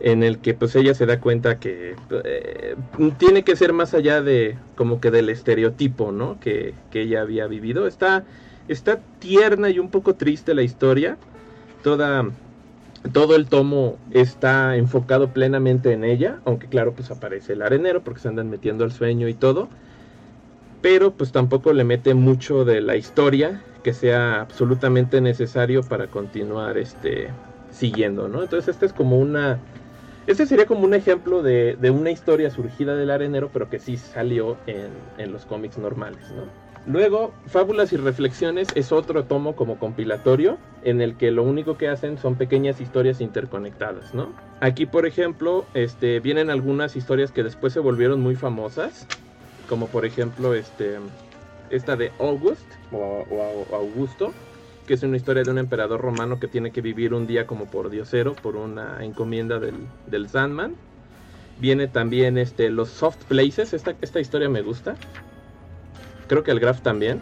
en 0.00 0.22
el 0.22 0.38
que 0.38 0.54
pues 0.54 0.76
ella 0.76 0.94
se 0.94 1.06
da 1.06 1.20
cuenta 1.20 1.58
que 1.58 1.96
eh, 2.24 2.76
tiene 3.18 3.42
que 3.42 3.56
ser 3.56 3.72
más 3.72 3.94
allá 3.94 4.22
de 4.22 4.56
como 4.76 5.00
que 5.00 5.10
del 5.10 5.28
estereotipo, 5.28 6.12
¿no? 6.12 6.38
Que, 6.40 6.74
que, 6.90 7.02
ella 7.02 7.22
había 7.22 7.46
vivido. 7.46 7.86
Está, 7.86 8.24
está 8.68 9.00
tierna 9.18 9.70
y 9.70 9.78
un 9.78 9.90
poco 9.90 10.14
triste 10.14 10.54
la 10.54 10.62
historia. 10.62 11.16
Toda, 11.82 12.28
todo 13.12 13.34
el 13.34 13.46
tomo 13.46 13.98
está 14.12 14.76
enfocado 14.76 15.32
plenamente 15.32 15.92
en 15.92 16.04
ella, 16.04 16.40
aunque 16.44 16.68
claro 16.68 16.92
pues 16.92 17.10
aparece 17.10 17.54
el 17.54 17.62
arenero 17.62 18.02
porque 18.02 18.20
se 18.20 18.28
andan 18.28 18.50
metiendo 18.50 18.84
al 18.84 18.92
sueño 18.92 19.28
y 19.28 19.34
todo. 19.34 19.68
Pero 20.80 21.12
pues 21.12 21.32
tampoco 21.32 21.72
le 21.72 21.82
mete 21.82 22.14
mucho 22.14 22.64
de 22.64 22.80
la 22.80 22.94
historia 22.94 23.62
que 23.82 23.92
sea 23.92 24.40
absolutamente 24.40 25.20
necesario 25.20 25.82
para 25.82 26.06
continuar 26.06 26.78
este 26.78 27.28
siguiendo, 27.70 28.28
¿no? 28.28 28.42
Entonces 28.42 28.68
esta 28.68 28.86
es 28.86 28.92
como 28.92 29.18
una 29.18 29.58
este 30.28 30.44
sería 30.44 30.66
como 30.66 30.84
un 30.84 30.92
ejemplo 30.92 31.42
de, 31.42 31.78
una 31.90 32.10
historia 32.10 32.50
surgida 32.50 32.94
del 32.94 33.10
arenero, 33.10 33.48
pero 33.50 33.70
que 33.70 33.78
sí 33.78 33.96
salió 33.96 34.58
en, 34.66 35.32
los 35.32 35.46
cómics 35.46 35.78
normales, 35.78 36.30
¿no? 36.36 36.42
Luego, 36.86 37.32
Fábulas 37.46 37.94
y 37.94 37.96
Reflexiones 37.96 38.72
es 38.74 38.92
otro 38.92 39.24
tomo 39.24 39.56
como 39.56 39.78
compilatorio, 39.78 40.58
en 40.82 41.00
el 41.00 41.16
que 41.16 41.30
lo 41.30 41.44
único 41.44 41.78
que 41.78 41.88
hacen 41.88 42.18
son 42.18 42.36
pequeñas 42.36 42.78
historias 42.78 43.22
interconectadas, 43.22 44.14
¿no? 44.14 44.34
Aquí, 44.60 44.84
por 44.84 45.06
ejemplo, 45.06 45.64
este, 45.72 46.20
vienen 46.20 46.50
algunas 46.50 46.94
historias 46.94 47.32
que 47.32 47.42
después 47.42 47.72
se 47.72 47.80
volvieron 47.80 48.20
muy 48.20 48.36
famosas, 48.36 49.08
como 49.66 49.86
por 49.86 50.04
ejemplo 50.04 50.54
este, 50.54 50.98
esta 51.70 51.96
de 51.96 52.12
August, 52.18 52.70
o 52.92 53.24
Augusto, 53.72 54.34
que 54.88 54.94
es 54.94 55.02
una 55.02 55.18
historia 55.18 55.42
de 55.44 55.50
un 55.50 55.58
emperador 55.58 56.00
romano 56.00 56.40
que 56.40 56.48
tiene 56.48 56.72
que 56.72 56.80
vivir 56.80 57.12
un 57.12 57.26
día 57.26 57.46
como 57.46 57.66
por 57.66 57.90
diosero, 57.90 58.32
por 58.32 58.56
una 58.56 59.04
encomienda 59.04 59.58
del, 59.58 59.74
del 60.06 60.30
Sandman. 60.30 60.74
Viene 61.60 61.88
también 61.88 62.38
este, 62.38 62.70
los 62.70 62.88
soft 62.88 63.22
places, 63.24 63.74
esta, 63.74 63.94
esta 64.00 64.18
historia 64.18 64.48
me 64.48 64.62
gusta. 64.62 64.96
Creo 66.26 66.42
que 66.42 66.52
el 66.52 66.58
graph 66.58 66.80
también. 66.80 67.20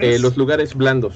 Eh, 0.00 0.18
los 0.20 0.38
lugares 0.38 0.74
blandos. 0.74 1.14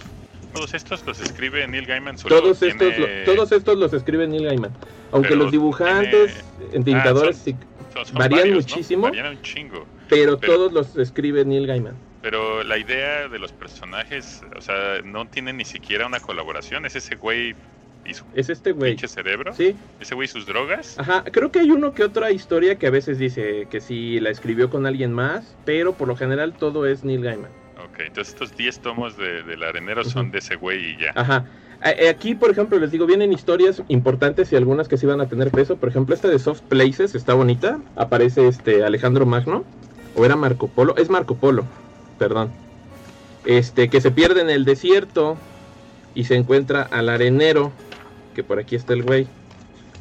Todos 0.53 0.75
estos 0.75 1.07
los 1.07 1.19
escribe 1.19 1.67
Neil 1.67 1.87
Gaiman. 1.87 2.17
todos, 2.17 2.63
estos, 2.63 2.93
todos 3.25 3.53
estos 3.53 3.79
los 3.79 3.95
escribe 3.95 4.29
Neil 4.29 4.45
Gaiman. 4.45 4.73
Aunque 5.13 5.35
los 5.35 5.51
dibujantes, 5.51 6.45
entintadores, 6.73 7.43
ah, 7.95 8.03
varían 8.13 8.53
muchísimo. 8.53 9.05
Varían 9.05 9.29
un 9.29 9.43
chingo. 9.43 9.87
pero, 10.11 10.37
todos 10.37 10.73
los 10.73 10.97
escribe 10.99 11.45
Neil 11.47 11.67
Gaiman. 11.67 11.97
Pero 12.27 12.65
la 12.65 12.77
idea 12.77 13.29
de 13.29 13.39
los 13.39 13.53
personajes, 13.53 14.43
o 14.57 14.61
sea, 14.61 15.01
no 15.05 15.29
tiene 15.29 15.53
ni 15.53 15.65
siquiera 15.65 16.09
una 16.09 16.19
colaboración. 16.19 16.85
Es 16.85 16.97
ese 16.97 17.15
güey 17.15 17.55
y 18.05 18.15
su 18.15 18.25
es 18.35 18.49
este 18.51 18.73
güey. 18.73 18.95
pinche 18.97 19.07
cerebro. 19.07 19.55
Sí. 19.55 19.77
Ese 20.01 20.17
güey 20.17 20.25
y 20.25 20.29
sus 20.29 20.45
drogas. 20.45 20.99
Ajá, 20.99 21.23
creo 21.23 21.53
que 21.53 21.61
hay 21.61 21.71
uno 21.71 21.95
que 21.95 22.03
otra 22.03 22.33
historia 22.33 22.81
que 22.81 22.89
a 22.89 22.91
veces 22.91 23.21
dice 23.21 23.69
que 23.71 23.81
sí 23.81 24.19
la 24.19 24.31
escribió 24.31 24.71
con 24.71 24.87
alguien 24.87 25.13
más, 25.13 25.55
pero 25.65 25.93
por 25.93 26.09
lo 26.09 26.17
general 26.17 26.53
todo 26.53 26.85
es 26.85 27.05
Neil 27.05 27.23
Gaiman. 27.23 27.51
Ok, 27.89 28.01
entonces 28.01 28.35
estos 28.35 28.57
10 28.57 28.81
tomos 28.81 29.17
de, 29.17 29.45
del 29.45 29.63
arenero 29.63 30.03
son 30.03 30.33
de 30.33 30.39
ese 30.39 30.57
güey 30.57 30.95
y 30.95 30.97
ya. 30.97 31.13
Ajá. 31.15 31.45
Eh, 31.85 32.09
aquí, 32.09 32.35
por 32.35 32.51
ejemplo, 32.51 32.77
les 32.81 32.91
digo, 32.91 33.07
vienen 33.07 33.33
historias 33.33 33.85
importantes 33.87 34.53
y 34.53 34.57
algunas 34.57 34.89
que 34.89 34.97
sí 34.97 35.07
van 35.07 35.21
a 35.21 35.29
tener 35.29 35.53
peso. 35.53 35.77
Por 35.77 35.91
ejemplo, 35.91 36.13
esta 36.13 36.27
de 36.27 36.41
Soft 36.41 36.63
Places 36.63 37.15
está 37.15 37.35
bonita. 37.35 37.79
Aparece 37.95 38.49
este 38.49 38.83
Alejandro 38.83 39.27
Magno. 39.27 39.65
O 40.17 40.25
era 40.25 40.35
Marco 40.35 40.67
Polo. 40.67 40.97
Es 40.97 41.09
Marco 41.09 41.37
Polo 41.37 41.65
perdón, 42.19 42.51
este, 43.45 43.89
que 43.89 44.01
se 44.01 44.11
pierde 44.11 44.41
en 44.41 44.51
el 44.51 44.65
desierto 44.65 45.37
y 46.15 46.25
se 46.25 46.35
encuentra 46.35 46.83
al 46.83 47.09
arenero, 47.09 47.73
que 48.35 48.43
por 48.43 48.59
aquí 48.59 48.77
está 48.77 48.93
el 48.93 49.03
güey. 49.03 49.27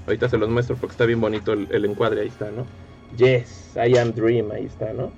Ahorita 0.08 0.30
se 0.30 0.38
los 0.38 0.50
muestro 0.50 0.76
porque 0.76 0.94
está 0.94 1.06
bien 1.06 1.22
bonito 1.22 1.54
el, 1.54 1.86
encuadre, 1.86 2.22
ahí 2.22 2.28
está, 2.28 2.52
¿no? 2.52 2.66
Yes, 3.18 3.74
I 3.76 3.98
am 3.98 4.14
Dream, 4.14 4.52
ahí 4.52 4.66
está, 4.66 4.94
¿no? 4.94 5.12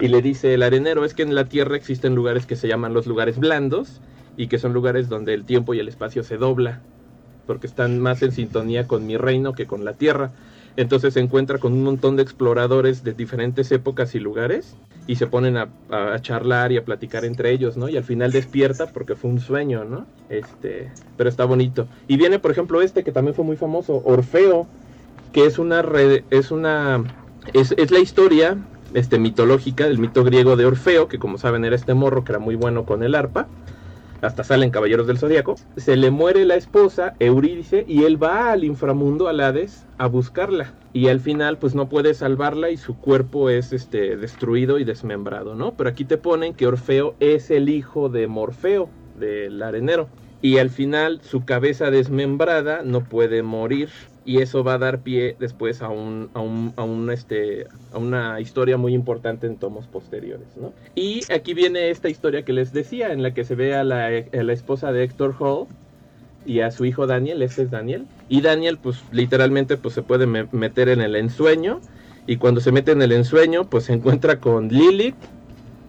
Y 0.00 0.08
le 0.08 0.20
dice 0.20 0.52
el 0.54 0.62
arenero, 0.62 1.04
es 1.04 1.14
que 1.14 1.22
en 1.22 1.34
la 1.34 1.44
Tierra 1.44 1.76
existen 1.76 2.14
lugares 2.14 2.44
que 2.44 2.56
se 2.56 2.66
llaman 2.66 2.92
los 2.92 3.06
lugares 3.06 3.38
blandos 3.38 4.00
y 4.36 4.48
que 4.48 4.58
son 4.58 4.72
lugares 4.72 5.08
donde 5.08 5.32
el 5.32 5.44
tiempo 5.44 5.74
y 5.74 5.78
el 5.78 5.88
espacio 5.88 6.24
se 6.24 6.36
dobla, 6.36 6.80
porque 7.46 7.66
están 7.66 8.00
más 8.00 8.20
en 8.22 8.32
sintonía 8.32 8.86
con 8.86 9.06
mi 9.06 9.16
reino 9.16 9.52
que 9.52 9.66
con 9.66 9.84
la 9.84 9.92
Tierra. 9.92 10.32
Entonces 10.76 11.14
se 11.14 11.20
encuentra 11.20 11.58
con 11.58 11.72
un 11.72 11.82
montón 11.82 12.16
de 12.16 12.22
exploradores 12.22 13.02
de 13.02 13.12
diferentes 13.12 13.72
épocas 13.72 14.14
y 14.14 14.20
lugares 14.20 14.76
y 15.06 15.16
se 15.16 15.26
ponen 15.26 15.56
a, 15.56 15.68
charlar 16.20 16.72
y 16.72 16.76
a 16.76 16.84
platicar 16.84 17.24
entre 17.24 17.50
ellos, 17.52 17.76
¿no? 17.76 17.88
Y 17.88 17.96
al 17.96 18.04
final 18.04 18.32
despierta 18.32 18.86
porque 18.92 19.14
fue 19.14 19.30
un 19.30 19.40
sueño, 19.40 19.84
¿no? 19.84 20.06
Este, 20.28 20.90
pero 21.16 21.30
está 21.30 21.44
bonito. 21.44 21.86
Y 22.08 22.16
viene, 22.16 22.38
por 22.38 22.50
ejemplo, 22.50 22.82
este 22.82 23.04
que 23.04 23.12
también 23.12 23.34
fue 23.34 23.44
muy 23.44 23.56
famoso, 23.56 24.02
Orfeo, 24.04 24.66
que 25.32 25.46
es 25.46 25.58
una 25.58 25.82
red, 25.82 26.24
es 26.30 26.50
una 26.50 27.04
es, 27.52 27.72
es 27.76 27.90
la 27.90 28.00
historia 28.00 28.58
este 28.94 29.18
mitológica 29.18 29.86
del 29.86 29.98
mito 29.98 30.24
griego 30.24 30.56
de 30.56 30.66
Orfeo, 30.66 31.08
que 31.08 31.18
como 31.18 31.38
saben 31.38 31.64
era 31.64 31.76
este 31.76 31.94
morro 31.94 32.24
que 32.24 32.32
era 32.32 32.38
muy 32.38 32.54
bueno 32.54 32.84
con 32.84 33.02
el 33.02 33.14
arpa 33.14 33.46
hasta 34.20 34.44
salen 34.44 34.70
Caballeros 34.70 35.06
del 35.06 35.18
Zodíaco, 35.18 35.56
se 35.76 35.96
le 35.96 36.10
muere 36.10 36.44
la 36.44 36.56
esposa, 36.56 37.14
Eurídice, 37.18 37.84
y 37.86 38.04
él 38.04 38.22
va 38.22 38.52
al 38.52 38.64
inframundo, 38.64 39.28
al 39.28 39.40
Hades, 39.40 39.86
a 39.98 40.06
buscarla. 40.06 40.74
Y 40.92 41.08
al 41.08 41.20
final, 41.20 41.58
pues 41.58 41.74
no 41.74 41.88
puede 41.88 42.14
salvarla 42.14 42.70
y 42.70 42.76
su 42.76 42.96
cuerpo 42.96 43.50
es 43.50 43.72
este, 43.72 44.16
destruido 44.16 44.78
y 44.78 44.84
desmembrado, 44.84 45.54
¿no? 45.54 45.74
Pero 45.74 45.90
aquí 45.90 46.04
te 46.04 46.16
ponen 46.16 46.54
que 46.54 46.66
Orfeo 46.66 47.14
es 47.20 47.50
el 47.50 47.68
hijo 47.68 48.08
de 48.08 48.26
Morfeo, 48.26 48.88
del 49.18 49.62
arenero. 49.62 50.08
Y 50.42 50.58
al 50.58 50.70
final, 50.70 51.20
su 51.22 51.44
cabeza 51.44 51.90
desmembrada 51.90 52.82
no 52.82 53.04
puede 53.04 53.42
morir 53.42 53.90
y 54.26 54.42
eso 54.42 54.64
va 54.64 54.74
a 54.74 54.78
dar 54.78 55.00
pie 55.00 55.36
después 55.38 55.80
a 55.80 55.88
un, 55.88 56.28
a 56.34 56.40
un, 56.40 57.08
a 57.08 57.14
este 57.14 57.68
a 57.92 57.98
una 57.98 58.40
historia 58.40 58.76
muy 58.76 58.92
importante 58.92 59.46
en 59.46 59.56
tomos 59.56 59.86
posteriores 59.86 60.48
¿no? 60.60 60.72
y 60.96 61.20
aquí 61.32 61.54
viene 61.54 61.90
esta 61.90 62.08
historia 62.08 62.42
que 62.42 62.52
les 62.52 62.72
decía 62.72 63.12
en 63.12 63.22
la 63.22 63.32
que 63.32 63.44
se 63.44 63.54
ve 63.54 63.74
a 63.74 63.84
la, 63.84 64.10
la 64.10 64.52
esposa 64.52 64.90
de 64.90 65.04
Héctor 65.04 65.36
Hall 65.38 65.68
y 66.44 66.60
a 66.60 66.72
su 66.72 66.84
hijo 66.84 67.06
Daniel 67.06 67.40
este 67.40 67.62
es 67.62 67.70
Daniel 67.70 68.06
y 68.28 68.40
Daniel 68.40 68.78
pues 68.82 69.02
literalmente 69.12 69.76
pues 69.76 69.94
se 69.94 70.02
puede 70.02 70.26
meter 70.26 70.88
en 70.88 71.00
el 71.00 71.14
ensueño 71.14 71.80
y 72.26 72.36
cuando 72.36 72.60
se 72.60 72.72
mete 72.72 72.90
en 72.90 73.02
el 73.02 73.12
ensueño 73.12 73.70
pues 73.70 73.84
se 73.84 73.92
encuentra 73.92 74.40
con 74.40 74.68
Lilith 74.68 75.14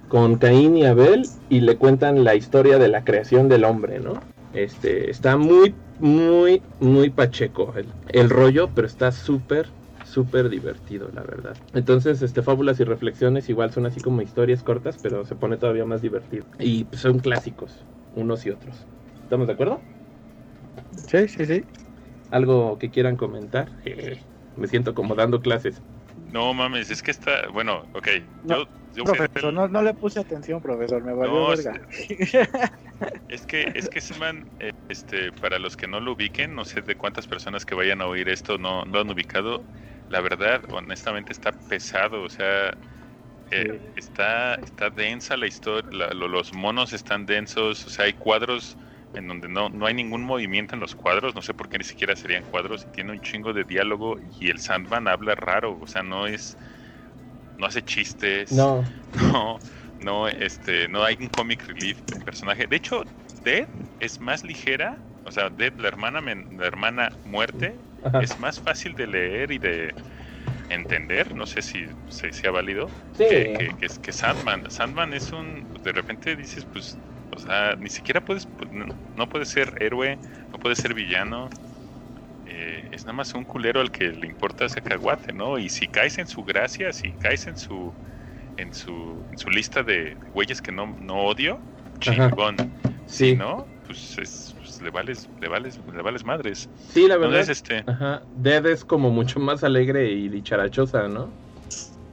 con 0.10 0.38
Caín 0.38 0.78
y 0.78 0.86
Abel 0.86 1.24
y 1.50 1.62
le 1.62 1.76
cuentan 1.76 2.24
la 2.24 2.36
historia 2.36 2.78
de 2.78 2.88
la 2.88 3.04
creación 3.04 3.50
del 3.50 3.64
hombre 3.64 4.00
no 4.00 4.22
este 4.64 5.10
está 5.10 5.38
muy 5.38 5.76
muy, 6.00 6.62
muy 6.80 7.10
pacheco 7.10 7.74
el, 8.10 8.30
rollo, 8.30 8.70
pero 8.74 8.88
está 8.88 9.12
súper, 9.12 9.68
súper 10.06 10.50
divertido, 10.50 11.10
la 11.14 11.22
verdad. 11.22 11.58
Entonces, 11.74 12.22
este, 12.22 12.42
fábulas 12.42 12.80
y 12.80 12.84
reflexiones 12.84 13.50
igual 13.50 13.72
son 13.72 13.86
así 13.86 14.00
como 14.02 14.22
historias 14.22 14.64
cortas, 14.64 14.98
pero 15.02 15.26
se 15.26 15.36
pone 15.36 15.58
todavía 15.58 15.86
más 15.86 16.02
divertido. 16.02 16.46
Y 16.60 16.86
pues, 16.86 17.02
son 17.02 17.20
clásicos, 17.20 17.86
unos 18.14 18.46
y 18.46 18.52
otros. 18.52 18.88
¿Estamos 19.24 19.48
de 19.48 19.54
acuerdo? 19.54 19.82
Sí, 21.08 21.28
sí, 21.28 21.46
sí. 21.46 21.66
¿Algo 22.30 22.78
que 22.78 22.92
quieran 22.92 23.18
comentar? 23.18 23.72
Me 24.56 24.68
siento 24.68 24.94
como 24.94 25.16
dando 25.16 25.42
clases. 25.42 25.82
No 26.16 26.54
mames, 26.54 26.90
es 26.90 27.02
que 27.02 27.12
está, 27.12 27.48
bueno, 27.54 27.84
ok. 27.94 28.08
yo, 28.44 28.66
profesor, 29.04 29.54
no, 29.54 29.68
no, 29.68 29.82
le 29.82 29.94
puse 29.94 30.20
atención, 30.20 30.62
profesor, 30.62 31.04
me 31.04 31.14
valió 31.14 31.48
verga. 31.48 31.82
Es 33.28 33.46
que, 33.46 33.72
es 33.76 33.90
que 33.90 34.02
man, 34.16 34.46
eh, 34.60 34.72
este, 34.88 35.32
para 35.34 35.60
los 35.60 35.76
que 35.76 35.88
no 35.88 36.00
lo 36.00 36.14
ubiquen, 36.14 36.56
no 36.56 36.64
sé 36.64 36.82
de 36.82 36.96
cuántas 36.96 37.28
personas 37.28 37.66
que 37.66 37.76
vayan 37.76 38.02
a 38.02 38.08
oír 38.08 38.30
esto 38.30 38.58
no 38.58 38.86
lo 38.86 39.02
han 39.02 39.10
ubicado, 39.10 39.66
la 40.08 40.22
verdad, 40.22 40.62
honestamente 40.70 41.34
está 41.34 41.52
pesado, 41.52 42.24
o 42.24 42.30
sea, 42.30 42.78
eh, 43.52 43.94
está, 43.98 44.56
está 44.56 44.90
densa 44.90 45.36
la 45.36 45.48
historia, 45.48 46.14
los 46.14 46.54
monos 46.54 46.94
están 46.94 47.26
densos, 47.26 47.86
o 47.86 47.90
sea, 47.90 48.06
hay 48.06 48.14
cuadros 48.14 48.78
en 49.14 49.28
donde 49.28 49.50
no, 49.50 49.70
no 49.70 49.86
hay 49.86 49.94
ningún 49.94 50.24
movimiento 50.24 50.76
en 50.76 50.82
los 50.82 50.96
cuadros, 50.96 51.36
no 51.36 51.42
sé 51.42 51.54
por 51.54 51.68
qué 51.68 51.78
ni 51.78 51.84
siquiera 51.84 52.16
serían 52.16 52.44
cuadros, 52.44 52.86
y 52.86 52.92
tiene 52.92 53.12
un 53.12 53.22
chingo 53.22 53.52
de 53.54 53.66
diálogo 53.66 54.18
y 54.40 54.50
el 54.50 54.60
Sandman 54.60 55.08
habla 55.08 55.36
raro, 55.36 55.78
o 55.82 55.88
sea, 55.88 56.04
no 56.04 56.28
es, 56.28 56.58
no 57.58 57.66
hace 57.66 57.84
chistes, 57.84 58.52
no, 58.52 58.84
no 59.34 59.60
no, 60.00 60.28
este, 60.28 60.88
no 60.88 61.04
hay 61.04 61.18
un 61.20 61.28
comic 61.28 61.66
relief 61.68 62.02
del 62.06 62.24
personaje. 62.24 62.68
De 62.68 62.76
hecho, 62.76 63.04
Dead 63.44 63.68
es 64.00 64.20
más 64.20 64.44
ligera, 64.44 64.98
o 65.24 65.32
sea, 65.32 65.50
Dead, 65.50 65.74
la 65.78 65.88
hermana, 65.88 66.22
la 66.22 66.66
hermana 66.66 67.12
muerte, 67.24 67.76
es 68.22 68.40
más 68.40 68.60
fácil 68.60 68.94
de 68.96 69.08
leer 69.08 69.52
y 69.52 69.58
de 69.58 69.94
entender, 70.70 71.34
no 71.36 71.46
sé 71.46 71.62
si, 71.62 71.86
se 72.10 72.48
ha 72.48 72.52
válido, 72.52 72.90
que, 73.18 73.76
que, 74.02 74.12
Sandman. 74.12 74.70
Sandman 74.70 75.14
es 75.14 75.32
un, 75.32 75.68
de 75.84 75.92
repente 75.92 76.36
dices, 76.36 76.66
pues, 76.66 76.98
o 77.36 77.40
sea, 77.40 77.76
ni 77.78 77.90
siquiera 77.90 78.22
puedes, 78.22 78.46
pues, 78.46 78.70
no, 78.72 79.30
puede 79.30 79.46
ser 79.46 79.74
héroe, 79.80 80.20
no 80.52 80.60
puede 80.60 80.76
ser 80.76 80.94
villano. 80.94 81.50
eh, 82.46 82.88
es 82.92 83.06
nada 83.06 83.14
más 83.14 83.34
un 83.36 83.46
culero 83.46 83.82
al 83.82 83.92
que 83.92 84.06
le 84.06 84.28
importa 84.28 84.66
ese 84.66 84.82
caguate, 84.82 85.34
¿no? 85.34 85.58
Y 85.60 85.70
si 85.70 85.88
caes 85.88 86.18
en 86.18 86.28
su 86.28 86.44
gracia, 86.44 86.94
si 86.94 87.14
caes 87.14 87.48
en 87.48 87.58
su 87.58 87.96
en 88.58 88.74
su, 88.74 89.24
en 89.32 89.38
su 89.38 89.50
lista 89.50 89.84
de 89.84 90.18
güeyes 90.34 90.62
que 90.62 90.72
no, 90.72 90.96
no 91.00 91.26
odio, 91.26 91.60
chingón. 92.00 92.56
Sí. 93.06 93.36
¿No? 93.36 93.66
Pues, 93.86 94.18
es, 94.18 94.56
pues 94.58 94.82
le 94.82 94.90
vales, 94.90 95.30
le 95.40 95.48
vales, 95.48 95.80
le 95.94 96.02
vales 96.02 96.26
madres. 96.26 96.70
Sí, 96.90 97.08
la 97.08 97.18
verdad. 97.18 97.50
este... 97.50 97.84
Ajá. 97.88 98.22
Dead 98.36 98.66
es 98.66 98.84
como 98.84 99.10
mucho 99.10 99.40
más 99.40 99.64
alegre 99.64 100.12
y 100.12 100.28
dicharachosa, 100.28 101.08
¿no? 101.08 101.32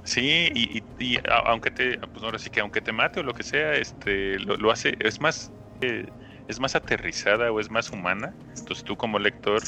Sí, 0.04 0.50
y, 0.54 0.82
y, 0.98 1.18
aunque 1.46 1.70
te, 1.70 1.98
pues 1.98 2.22
ahora 2.22 2.38
sí 2.38 2.50
que 2.50 2.60
aunque 2.60 2.82
te 2.82 2.92
mate 2.92 3.20
o 3.20 3.22
lo 3.22 3.32
que 3.32 3.42
sea, 3.42 3.72
este, 3.72 4.38
lo, 4.38 4.70
hace, 4.70 4.96
es 5.00 5.20
más, 5.20 5.50
eh, 5.80 6.06
es 6.46 6.60
más 6.60 6.74
aterrizada 6.74 7.50
o 7.50 7.58
es 7.58 7.70
más 7.70 7.90
humana. 7.90 8.34
Entonces 8.56 8.84
tú 8.84 8.96
como 8.96 9.18
lector 9.18 9.62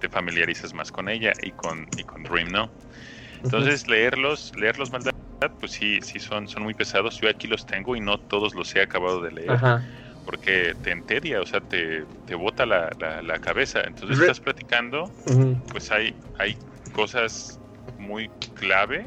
te 0.00 0.08
familiarizas 0.08 0.72
más 0.72 0.90
con 0.90 1.08
ella 1.08 1.32
y 1.42 1.50
con, 1.52 1.86
y 1.96 2.04
con 2.04 2.22
Dream, 2.22 2.48
¿no? 2.48 2.70
Entonces 3.42 3.88
leerlos, 3.88 4.52
leerlos 4.56 4.90
maldad, 4.90 5.12
pues 5.58 5.72
sí, 5.72 5.98
sí 6.02 6.18
son, 6.18 6.48
son 6.48 6.62
muy 6.62 6.74
pesados. 6.74 7.20
Yo 7.20 7.28
aquí 7.28 7.48
los 7.48 7.66
tengo 7.66 7.96
y 7.96 8.00
no 8.00 8.18
todos 8.18 8.54
los 8.54 8.74
he 8.76 8.82
acabado 8.82 9.20
de 9.20 9.32
leer. 9.32 9.58
Porque 10.24 10.74
te 10.82 10.92
entedia, 10.92 11.40
o 11.40 11.46
sea, 11.46 11.60
te, 11.60 12.04
te 12.26 12.34
bota 12.36 12.64
la, 12.64 12.90
la, 13.22 13.38
cabeza. 13.40 13.80
Entonces 13.84 14.20
estás 14.20 14.38
platicando, 14.38 15.10
pues 15.70 15.90
hay, 15.90 16.14
hay 16.38 16.56
cosas 16.92 17.58
muy 17.98 18.28
clave 18.54 19.06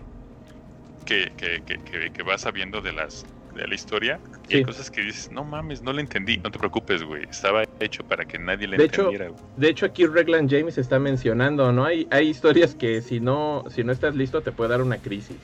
que, 1.06 1.32
que, 1.38 1.64
que, 1.64 2.12
que 2.12 2.24
vas 2.24 2.42
sabiendo 2.42 2.82
de 2.82 2.92
las 2.92 3.26
de 3.56 3.68
la 3.68 3.76
historia 3.76 4.20
y 4.50 4.58
hay 4.58 4.64
cosas 4.64 4.92
que 4.92 5.02
dices, 5.02 5.32
no 5.32 5.44
mames, 5.44 5.82
no 5.82 5.94
le 5.94 6.02
entendí, 6.02 6.38
no 6.38 6.52
te 6.52 6.60
preocupes, 6.60 7.04
güey, 7.04 7.24
estaba 7.24 7.64
hecho 7.80 8.04
para 8.04 8.26
que 8.26 8.38
nadie 8.38 8.68
le 8.68 8.84
entendiera. 8.84 9.32
de 9.58 9.70
hecho, 9.70 9.86
aquí 9.86 10.06
Reglan 10.06 10.50
James 10.50 10.78
está 10.78 11.00
mencionando, 11.00 11.72
¿no? 11.72 11.86
Hay, 11.86 12.08
hay 12.12 12.30
historias 12.30 12.76
que 12.76 13.02
si 13.02 13.20
no, 13.20 13.64
si 13.70 13.84
no 13.84 13.92
estás 13.92 14.16
listo 14.16 14.42
te 14.42 14.52
puede 14.52 14.72
dar 14.72 14.82
una 14.82 14.98
crisis. 14.98 15.38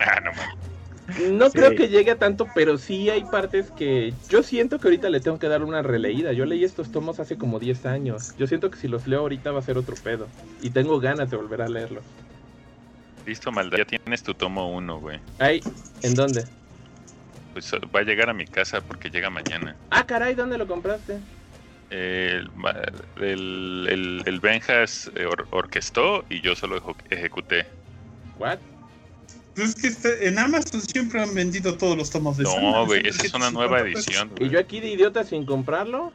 Ah, 0.00 0.20
no 0.20 0.32
mames. 0.32 0.76
No 1.30 1.50
creo 1.50 1.74
que 1.76 1.88
llegue 1.88 2.10
a 2.10 2.18
tanto, 2.18 2.48
pero 2.54 2.78
sí 2.78 3.10
hay 3.10 3.22
partes 3.24 3.70
que 3.70 4.12
yo 4.28 4.42
siento 4.42 4.78
que 4.78 4.88
ahorita 4.88 5.08
le 5.08 5.20
tengo 5.20 5.38
que 5.38 5.46
dar 5.46 5.62
una 5.62 5.80
releída. 5.82 6.32
Yo 6.32 6.44
leí 6.46 6.64
estos 6.64 6.90
tomos 6.90 7.20
hace 7.20 7.38
como 7.38 7.60
10 7.60 7.86
años. 7.86 8.34
Yo 8.36 8.46
siento 8.48 8.70
que 8.70 8.76
si 8.76 8.88
los 8.88 9.06
leo 9.06 9.20
ahorita 9.20 9.52
va 9.52 9.60
a 9.60 9.62
ser 9.62 9.78
otro 9.78 9.94
pedo. 10.02 10.26
Y 10.62 10.70
tengo 10.70 10.98
ganas 10.98 11.30
de 11.30 11.36
volver 11.36 11.62
a 11.62 11.68
leerlos. 11.68 12.02
Listo, 13.24 13.52
maldad. 13.52 13.78
Ya 13.78 13.84
tienes 13.84 14.22
tu 14.22 14.34
tomo 14.34 14.72
1, 14.72 15.00
güey. 15.00 15.20
Ay, 15.38 15.62
¿en 16.02 16.14
dónde? 16.14 16.44
Pues 17.56 17.72
va 17.72 18.00
a 18.00 18.02
llegar 18.02 18.28
a 18.28 18.34
mi 18.34 18.44
casa 18.44 18.82
porque 18.82 19.08
llega 19.08 19.30
mañana. 19.30 19.74
Ah, 19.88 20.04
caray, 20.04 20.34
¿dónde 20.34 20.58
lo 20.58 20.66
compraste? 20.66 21.16
el, 21.88 22.50
el, 24.26 24.40
Benjas 24.40 25.10
eh, 25.14 25.24
orquestó 25.52 26.22
y 26.28 26.42
yo 26.42 26.54
solo 26.54 26.82
ejecuté. 27.08 27.64
¿What? 28.38 28.58
Es 29.56 29.74
que 29.74 29.86
este, 29.86 30.28
en 30.28 30.38
Amazon 30.38 30.82
siempre 30.82 31.22
han 31.22 31.34
vendido 31.34 31.78
todos 31.78 31.96
los 31.96 32.10
tomos 32.10 32.36
de 32.36 32.44
No, 32.44 32.84
güey, 32.84 33.08
esa 33.08 33.22
es 33.24 33.32
una 33.32 33.50
nueva 33.50 33.80
edición. 33.80 34.30
¿Y 34.38 34.50
yo 34.50 34.60
aquí 34.60 34.80
de 34.80 34.90
idiota 34.90 35.24
sin 35.24 35.46
comprarlo? 35.46 36.12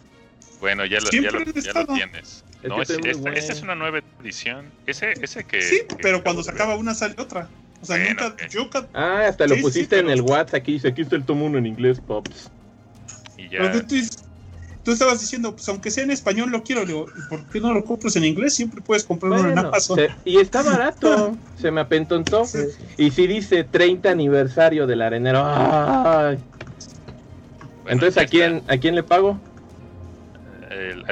Bueno, 0.59 0.85
ya 0.85 0.99
lo, 0.99 1.09
ya 1.09 1.31
lo, 1.31 1.43
tienes. 1.88 2.43
no, 2.61 2.84
es, 2.84 2.91
esta, 2.91 3.31
es 3.31 3.61
una 3.63 3.73
nueva 3.73 4.01
edición. 4.22 4.72
Ese, 4.85 5.13
ese 5.19 5.43
que. 5.43 5.63
Sí, 5.63 5.81
pero 6.03 6.22
cuando 6.22 6.43
se 6.43 6.51
acaba 6.51 6.76
una 6.76 6.93
sale 6.93 7.15
otra. 7.18 7.49
O 7.82 7.86
sea, 7.86 7.98
nunca, 8.53 8.88
Ah, 8.94 9.26
hasta 9.28 9.48
lo 9.48 9.58
pusiste 9.58 9.99
en 9.99 10.10
el 10.10 10.22
WhatsApp 10.22 10.56
aquí, 10.56 10.74
dice, 10.74 10.90
aquí 10.90 11.02
está 11.02 11.16
el 11.16 11.24
tomo 11.24 11.45
uno 11.45 11.58
en 11.58 11.66
inglés, 11.66 11.99
Pops. 11.99 12.52
Y 13.38 13.49
ya... 13.49 13.72
tú, 14.84 14.91
estabas 14.91 15.20
diciendo, 15.20 15.53
pues 15.53 15.68
aunque 15.70 15.90
sea 15.90 16.03
en 16.03 16.12
español 16.12 16.52
lo 16.52 16.64
quiero, 16.64 16.86
digo, 16.86 17.08
¿por 17.30 17.44
qué 17.45 17.60
no 17.60 17.74
lo 17.74 17.84
compras 17.84 18.16
en 18.16 18.26
inglés? 18.26 18.53
Siempre 18.53 18.82
puedes 18.82 19.03
comprarlo 19.03 19.49
en 19.49 19.58
Amazon. 19.58 19.99
y 20.26 20.38
está 20.38 20.62
barato, 20.62 21.36
se 21.60 21.72
me 21.72 21.82
apentontó. 21.82 22.44
Y 22.98 23.10
si 23.12 23.26
dice 23.26 23.64
30 23.64 24.12
aniversario 24.12 24.86
del 24.86 25.02
arenero, 25.02 26.38
Entonces, 27.88 28.18
¿a 28.22 28.28
quién, 28.28 28.62
¿a 28.68 28.78
quién 28.78 28.95
le 28.95 29.03
pago? 29.03 29.40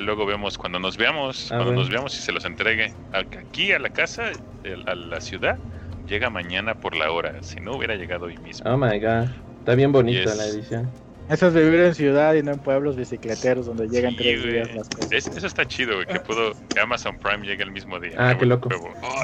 luego 0.01 0.25
vemos 0.25 0.57
cuando 0.57 0.79
nos 0.79 0.97
veamos, 0.97 1.51
ah, 1.51 1.57
cuando 1.57 1.73
nos 1.73 1.89
veamos 1.89 2.17
y 2.17 2.21
se 2.21 2.31
los 2.31 2.45
entregue. 2.45 2.93
Aquí 3.13 3.71
a 3.71 3.79
la 3.79 3.89
casa, 3.89 4.31
a 4.85 4.95
la 4.95 5.21
ciudad, 5.21 5.57
llega 6.09 6.29
mañana 6.29 6.75
por 6.75 6.95
la 6.95 7.11
hora. 7.11 7.41
Si 7.41 7.59
no 7.59 7.75
hubiera 7.77 7.95
llegado 7.95 8.25
hoy 8.25 8.37
mismo. 8.39 8.69
Oh 8.69 8.77
my 8.77 8.99
god. 8.99 9.29
Está 9.59 9.75
bien 9.75 9.91
bonita 9.91 10.35
la 10.35 10.47
edición. 10.47 10.89
Eso 11.29 11.49
es 11.49 11.53
vivir 11.53 11.79
en 11.81 11.93
ciudad 11.93 12.33
y 12.33 12.41
no 12.41 12.53
en 12.53 12.57
pueblos 12.57 12.95
bicicleteros 12.95 13.67
donde 13.67 13.87
llegan 13.87 14.15
tres 14.15 14.43
días 14.43 14.73
las 14.73 14.89
cosas. 14.89 15.11
eso 15.11 15.45
está 15.45 15.63
chido, 15.67 15.93
güey, 15.93 16.07
que 16.07 16.19
puedo 16.21 16.53
que 16.69 16.79
Amazon 16.79 17.19
Prime 17.19 17.45
llegue 17.45 17.61
el 17.61 17.69
mismo 17.69 17.99
día. 17.99 18.13
Ah, 18.17 18.35
qué 18.35 18.47
loco. 18.47 18.67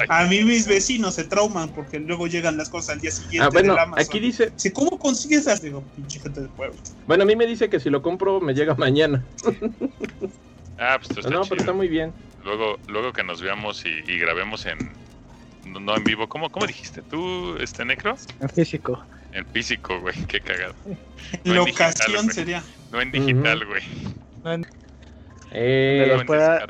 A 0.08 0.24
mí 0.26 0.44
mis 0.44 0.68
vecinos 0.68 1.14
se 1.14 1.24
trauman 1.24 1.70
porque 1.70 1.98
luego 1.98 2.28
llegan 2.28 2.56
las 2.56 2.68
cosas 2.68 2.90
al 2.90 3.00
día 3.00 3.10
siguiente. 3.10 3.44
Ah, 3.44 3.50
bueno, 3.52 3.76
aquí 3.96 4.20
dice. 4.20 4.52
Si, 4.54 4.70
¿Cómo 4.70 5.00
consigues 5.00 5.40
esas? 5.40 5.62
Digo, 5.62 5.82
pinche 5.96 6.20
gente 6.20 6.42
del 6.42 6.50
pueblo. 6.50 6.76
Bueno, 7.08 7.24
a 7.24 7.26
mí 7.26 7.34
me 7.34 7.44
dice 7.44 7.68
que 7.68 7.80
si 7.80 7.90
lo 7.90 8.02
compro 8.02 8.40
me 8.40 8.54
llega 8.54 8.76
mañana. 8.76 9.24
ah, 10.78 10.98
pues 11.00 11.18
está 11.18 11.28
No, 11.28 11.42
pero 11.42 11.60
está 11.60 11.72
muy 11.72 11.88
bien. 11.88 12.12
Luego, 12.44 12.76
luego 12.86 13.12
que 13.12 13.24
nos 13.24 13.42
veamos 13.42 13.84
y 13.84 14.16
grabemos 14.16 14.64
en, 14.66 14.78
no, 15.80 15.96
en 15.96 16.04
vivo. 16.04 16.28
¿Cómo, 16.28 16.50
¿Cómo 16.50 16.66
dijiste 16.66 17.02
tú, 17.02 17.56
este 17.58 17.84
Necro? 17.84 18.16
En 18.40 18.48
físico. 18.48 19.02
En 19.32 19.44
físico, 19.46 20.00
güey, 20.00 20.14
qué 20.26 20.40
cagado. 20.40 20.74
No 21.44 21.54
Locación 21.54 22.30
sería. 22.30 22.62
No 22.90 23.00
en 23.00 23.12
digital, 23.12 23.64
güey. 23.66 23.82
eh, 25.52 25.98
donde, 26.00 26.14
los 26.14 26.24
pueda, 26.24 26.66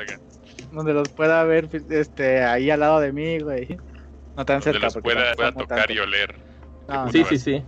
donde 0.73 0.95
los 0.95 1.09
pueda 1.11 1.45
ver 1.45 1.69
este, 1.91 2.43
ahí 2.43 2.71
al 2.71 2.81
lado 2.81 3.01
de 3.01 3.13
mí, 3.13 3.39
güey. 3.41 3.79
No 4.37 4.45
tan 4.45 4.63
cerca. 4.63 4.87
Los 4.87 4.97
pueda, 4.99 5.35
pueda 5.35 5.53
tocar 5.53 5.91
y 5.91 5.99
oler. 5.99 6.35
sí, 7.13 7.25
sí, 7.29 7.39
sí. 7.39 7.63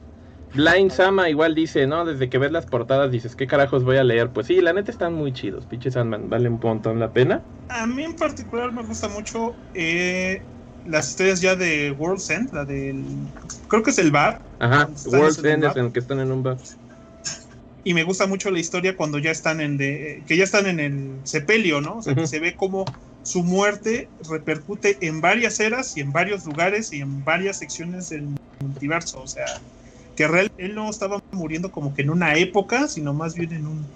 Blind 0.55 0.90
Sama 0.90 1.28
igual 1.28 1.55
dice, 1.55 1.86
¿no? 1.86 2.05
Desde 2.05 2.31
que 2.31 2.39
ves 2.39 2.51
las 2.51 2.66
portadas 2.66 3.10
dices, 3.10 3.36
¿qué 3.36 3.47
carajos 3.47 3.85
voy 3.85 3.98
a 3.98 4.05
leer? 4.05 4.31
Pues 4.31 4.47
sí, 4.47 4.60
la 4.60 4.73
neta 4.73 4.90
están 4.90 5.12
muy 5.12 5.32
chidos. 5.32 5.66
Pinche 5.66 5.90
Sandman, 5.90 6.31
vale 6.31 6.48
un 6.48 6.59
montón 6.62 6.98
la 6.98 7.12
pena. 7.12 7.43
A 7.69 7.86
mí 7.86 8.02
en 8.02 8.16
particular 8.16 8.73
me 8.73 8.82
gusta 8.82 9.09
mucho 9.09 9.55
eh, 9.74 10.43
las 10.86 11.10
historias 11.10 11.40
ya 11.40 11.56
de 11.56 11.92
World's 11.92 12.30
End, 12.30 12.52
la 12.52 12.64
del. 12.64 13.05
Creo 13.68 13.82
que 13.82 13.90
es 13.90 13.98
el 13.98 14.10
bar. 14.10 14.40
Ajá, 14.59 14.88
World's 15.06 15.42
End 15.44 15.64
es 15.64 15.76
en 15.76 15.86
el 15.86 15.92
que 15.92 16.00
están 16.00 16.20
en 16.20 16.30
un 16.30 16.42
bar. 16.42 16.56
Y 17.84 17.94
me 17.94 18.02
gusta 18.02 18.26
mucho 18.26 18.50
la 18.50 18.59
historia 18.59 18.96
cuando 18.96 19.18
ya 19.18 19.30
están 19.30 19.60
en. 19.60 19.76
De, 19.76 20.22
que 20.26 20.36
ya 20.36 20.44
están 20.44 20.66
en 20.66 20.80
el 20.80 21.20
sepelio, 21.24 21.80
¿no? 21.80 21.98
O 21.98 22.02
sea, 22.02 22.14
que 22.14 22.26
se 22.26 22.40
ve 22.40 22.55
como 22.55 22.84
su 23.22 23.42
muerte 23.42 24.09
repercute 24.28 24.96
en 25.00 25.20
varias 25.20 25.60
eras 25.60 25.96
y 25.96 26.00
en 26.00 26.12
varios 26.12 26.44
lugares 26.46 26.92
y 26.92 27.00
en 27.00 27.24
varias 27.24 27.59
secciones 27.59 28.09
del 28.10 28.28
multiverso. 28.60 29.20
O 29.22 29.26
sea, 29.26 29.46
que 30.16 30.26
real, 30.26 30.50
él 30.59 30.74
no 30.74 30.90
estaba 30.90 31.22
muriendo 31.32 31.70
como 31.70 31.94
que 31.94 32.02
en 32.02 32.10
una 32.10 32.34
época, 32.36 32.88
sino 32.88 33.12
más 33.12 33.34
bien 33.34 33.52
en 33.52 33.66
un. 33.66 33.86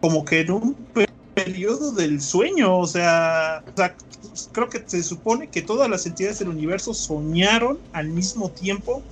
Como 0.00 0.24
que 0.24 0.40
en 0.40 0.50
un 0.52 0.76
periodo 1.36 1.92
del 1.92 2.20
sueño. 2.20 2.78
O 2.78 2.86
sea, 2.86 3.62
o 3.72 3.76
sea 3.76 3.94
creo 4.52 4.68
que 4.68 4.82
se 4.86 5.02
supone 5.02 5.48
que 5.48 5.62
todas 5.62 5.88
las 5.88 6.06
entidades 6.06 6.38
del 6.40 6.48
universo 6.48 6.94
soñaron 6.94 7.78
al 7.92 8.08
mismo 8.08 8.50
tiempo 8.50 9.02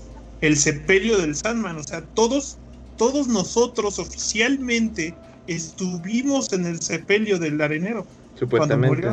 el 0.40 0.56
sepelio 0.56 1.18
del 1.18 1.36
Sandman. 1.36 1.76
O 1.76 1.82
sea, 1.82 2.02
todos, 2.14 2.56
todos 2.96 3.28
nosotros 3.28 3.98
oficialmente 3.98 5.14
estuvimos 5.46 6.52
en 6.52 6.66
el 6.66 6.80
sepelio 6.80 7.38
del 7.38 7.60
arenero. 7.60 8.06
Supuestamente. 8.38 9.12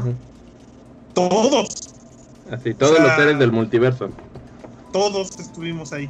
Todos. 1.14 1.94
Así, 2.50 2.74
todos 2.74 3.00
los 3.00 3.16
seres 3.16 3.38
del 3.38 3.52
multiverso. 3.52 4.10
Todos 4.94 5.38
estuvimos 5.38 5.92
ahí. 5.94 6.10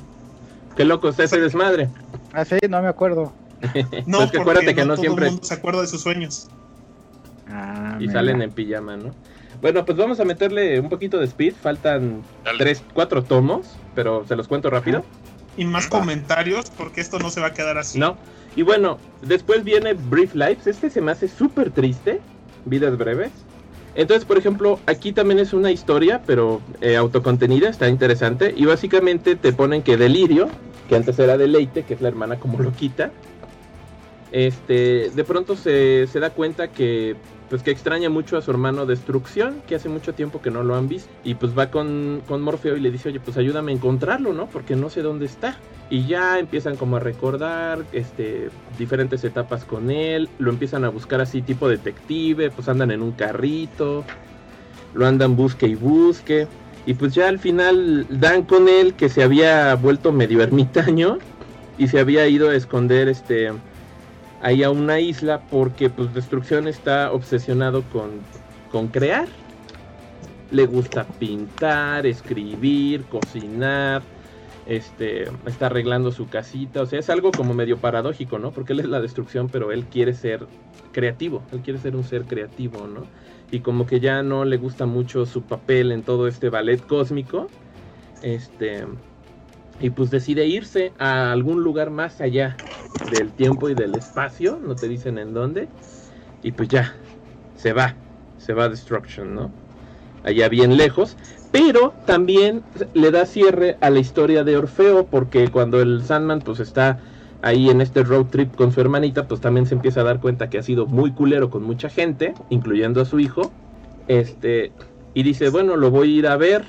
Qué 0.75 0.85
loco 0.85 1.09
está 1.09 1.23
ese 1.23 1.39
desmadre. 1.39 1.89
Ah, 2.31 2.45
sí, 2.45 2.57
no 2.69 2.81
me 2.81 2.87
acuerdo. 2.87 3.33
no, 4.05 4.19
pues 4.19 4.31
que 4.31 4.39
acuérdate 4.39 4.73
que 4.73 4.85
no, 4.85 4.95
siempre. 4.97 5.29
mundo 5.29 5.43
se 5.43 5.53
acuerda 5.53 5.81
de 5.81 5.87
sus 5.87 6.01
sueños. 6.01 6.47
Ah, 7.51 7.97
y 7.99 8.07
salen 8.07 8.41
en 8.41 8.51
pijama, 8.51 8.97
¿no? 8.97 9.13
Bueno, 9.61 9.85
pues 9.85 9.97
vamos 9.97 10.19
a 10.19 10.25
meterle 10.25 10.79
un 10.79 10.89
poquito 10.89 11.19
de 11.19 11.25
speed. 11.25 11.53
Faltan 11.61 12.23
tres, 12.57 12.83
cuatro 12.93 13.23
tomos, 13.23 13.75
pero 13.93 14.25
se 14.27 14.35
los 14.35 14.47
cuento 14.47 14.69
rápido. 14.69 15.03
Y 15.57 15.65
más 15.65 15.87
comentarios, 15.87 16.71
porque 16.71 17.01
esto 17.01 17.19
no 17.19 17.29
se 17.29 17.41
va 17.41 17.47
a 17.47 17.53
quedar 17.53 17.77
así. 17.77 17.99
No. 17.99 18.17
Y 18.55 18.63
bueno, 18.63 18.97
después 19.21 19.63
viene 19.63 19.93
Brief 19.93 20.33
Lives. 20.33 20.65
Este 20.65 20.89
se 20.89 21.01
me 21.01 21.11
hace 21.11 21.27
súper 21.27 21.71
triste. 21.71 22.21
Vidas 22.65 22.97
breves. 22.97 23.31
Entonces, 23.93 24.25
por 24.25 24.37
ejemplo, 24.37 24.79
aquí 24.85 25.11
también 25.11 25.39
es 25.39 25.51
una 25.53 25.71
historia, 25.71 26.21
pero 26.25 26.61
eh, 26.79 26.95
autocontenida, 26.95 27.69
está 27.69 27.89
interesante. 27.89 28.53
Y 28.55 28.65
básicamente 28.65 29.35
te 29.35 29.51
ponen 29.51 29.83
que 29.83 29.97
Delirio, 29.97 30.47
que 30.87 30.95
antes 30.95 31.19
era 31.19 31.37
Deleite, 31.37 31.83
que 31.83 31.95
es 31.95 32.01
la 32.01 32.07
hermana 32.07 32.39
como 32.39 32.59
loquita, 32.59 33.11
este, 34.31 35.11
de 35.13 35.23
pronto 35.25 35.57
se, 35.57 36.07
se 36.07 36.19
da 36.19 36.29
cuenta 36.29 36.69
que 36.69 37.17
pues 37.51 37.63
que 37.63 37.71
extraña 37.71 38.09
mucho 38.09 38.37
a 38.37 38.41
su 38.41 38.49
hermano 38.49 38.85
Destrucción, 38.85 39.61
que 39.67 39.75
hace 39.75 39.89
mucho 39.89 40.13
tiempo 40.13 40.41
que 40.41 40.49
no 40.49 40.63
lo 40.63 40.73
han 40.73 40.87
visto. 40.87 41.09
Y 41.25 41.35
pues 41.35 41.55
va 41.55 41.69
con, 41.69 42.21
con 42.25 42.41
Morfeo 42.41 42.77
y 42.77 42.79
le 42.79 42.91
dice, 42.91 43.09
oye, 43.09 43.19
pues 43.19 43.35
ayúdame 43.35 43.73
a 43.73 43.75
encontrarlo, 43.75 44.31
¿no? 44.31 44.47
Porque 44.47 44.77
no 44.77 44.89
sé 44.89 45.01
dónde 45.01 45.25
está. 45.25 45.57
Y 45.89 46.07
ya 46.07 46.39
empiezan 46.39 46.77
como 46.77 46.95
a 46.95 47.01
recordar 47.01 47.83
este, 47.91 48.49
diferentes 48.79 49.25
etapas 49.25 49.65
con 49.65 49.91
él, 49.91 50.29
lo 50.39 50.49
empiezan 50.49 50.85
a 50.85 50.89
buscar 50.89 51.19
así 51.19 51.41
tipo 51.41 51.67
detective, 51.67 52.51
pues 52.51 52.69
andan 52.69 52.89
en 52.89 53.01
un 53.01 53.11
carrito. 53.11 54.05
lo 54.93 55.05
andan 55.05 55.35
busque 55.35 55.67
y 55.67 55.75
busque. 55.75 56.47
Y 56.85 56.93
pues 56.93 57.13
ya 57.13 57.27
al 57.27 57.39
final 57.39 58.07
dan 58.09 58.43
con 58.43 58.69
él 58.69 58.93
que 58.93 59.09
se 59.09 59.23
había 59.23 59.75
vuelto 59.75 60.13
medio 60.13 60.41
ermitaño 60.41 61.17
y 61.77 61.89
se 61.89 61.99
había 61.99 62.25
ido 62.29 62.49
a 62.49 62.55
esconder 62.55 63.09
este 63.09 63.51
ahí 64.41 64.63
a 64.63 64.69
una 64.69 64.99
isla 64.99 65.41
porque 65.49 65.89
pues 65.89 66.13
Destrucción 66.13 66.67
está 66.67 67.11
obsesionado 67.11 67.83
con, 67.83 68.21
con 68.71 68.87
crear. 68.87 69.27
Le 70.51 70.65
gusta 70.65 71.05
pintar, 71.05 72.05
escribir, 72.05 73.03
cocinar, 73.05 74.01
este, 74.65 75.23
está 75.45 75.67
arreglando 75.67 76.11
su 76.11 76.27
casita, 76.27 76.81
o 76.81 76.85
sea, 76.85 76.99
es 76.99 77.09
algo 77.09 77.31
como 77.31 77.53
medio 77.53 77.77
paradójico, 77.77 78.37
¿no? 78.37 78.51
Porque 78.51 78.73
él 78.73 78.81
es 78.81 78.87
la 78.87 78.99
destrucción, 78.99 79.49
pero 79.49 79.71
él 79.71 79.85
quiere 79.85 80.13
ser 80.13 80.45
creativo, 80.91 81.43
él 81.51 81.61
quiere 81.61 81.79
ser 81.79 81.95
un 81.95 82.03
ser 82.03 82.25
creativo, 82.25 82.85
¿no? 82.87 83.03
Y 83.49 83.61
como 83.61 83.85
que 83.85 83.99
ya 83.99 84.23
no 84.23 84.45
le 84.45 84.57
gusta 84.57 84.85
mucho 84.85 85.25
su 85.25 85.43
papel 85.43 85.91
en 85.91 86.03
todo 86.03 86.27
este 86.27 86.49
ballet 86.49 86.85
cósmico, 86.85 87.47
este, 88.21 88.85
y 89.81 89.89
pues 89.89 90.11
decide 90.11 90.45
irse 90.45 90.93
a 90.99 91.31
algún 91.31 91.63
lugar 91.63 91.89
más 91.89 92.21
allá 92.21 92.57
del 93.09 93.31
tiempo 93.31 93.69
y 93.69 93.73
del 93.75 93.95
espacio, 93.95 94.59
no 94.65 94.75
te 94.75 94.87
dicen 94.87 95.17
en 95.17 95.33
dónde, 95.33 95.67
y 96.43 96.51
pues 96.51 96.69
ya, 96.69 96.93
se 97.55 97.73
va, 97.73 97.95
se 98.37 98.53
va 98.53 98.65
a 98.65 98.69
Destruction, 98.69 99.33
¿no? 99.35 99.51
Allá 100.23 100.49
bien 100.49 100.77
lejos, 100.77 101.17
pero 101.51 101.93
también 102.05 102.63
le 102.93 103.11
da 103.11 103.25
cierre 103.25 103.77
a 103.81 103.89
la 103.89 103.99
historia 103.99 104.43
de 104.43 104.57
Orfeo, 104.57 105.07
porque 105.07 105.49
cuando 105.49 105.81
el 105.81 106.03
Sandman 106.03 106.41
pues 106.41 106.59
está 106.59 106.99
ahí 107.41 107.69
en 107.69 107.81
este 107.81 108.03
road 108.03 108.27
trip 108.27 108.55
con 108.55 108.71
su 108.71 108.81
hermanita, 108.81 109.27
pues 109.27 109.41
también 109.41 109.65
se 109.65 109.73
empieza 109.73 110.01
a 110.01 110.03
dar 110.03 110.19
cuenta 110.19 110.49
que 110.49 110.59
ha 110.59 110.63
sido 110.63 110.85
muy 110.85 111.11
culero 111.11 111.49
con 111.49 111.63
mucha 111.63 111.89
gente, 111.89 112.35
incluyendo 112.49 113.01
a 113.01 113.05
su 113.05 113.19
hijo, 113.19 113.51
este, 114.07 114.73
y 115.15 115.23
dice, 115.23 115.49
bueno, 115.49 115.75
lo 115.75 115.89
voy 115.89 116.15
a 116.15 116.19
ir 116.19 116.27
a 116.27 116.37
ver, 116.37 116.65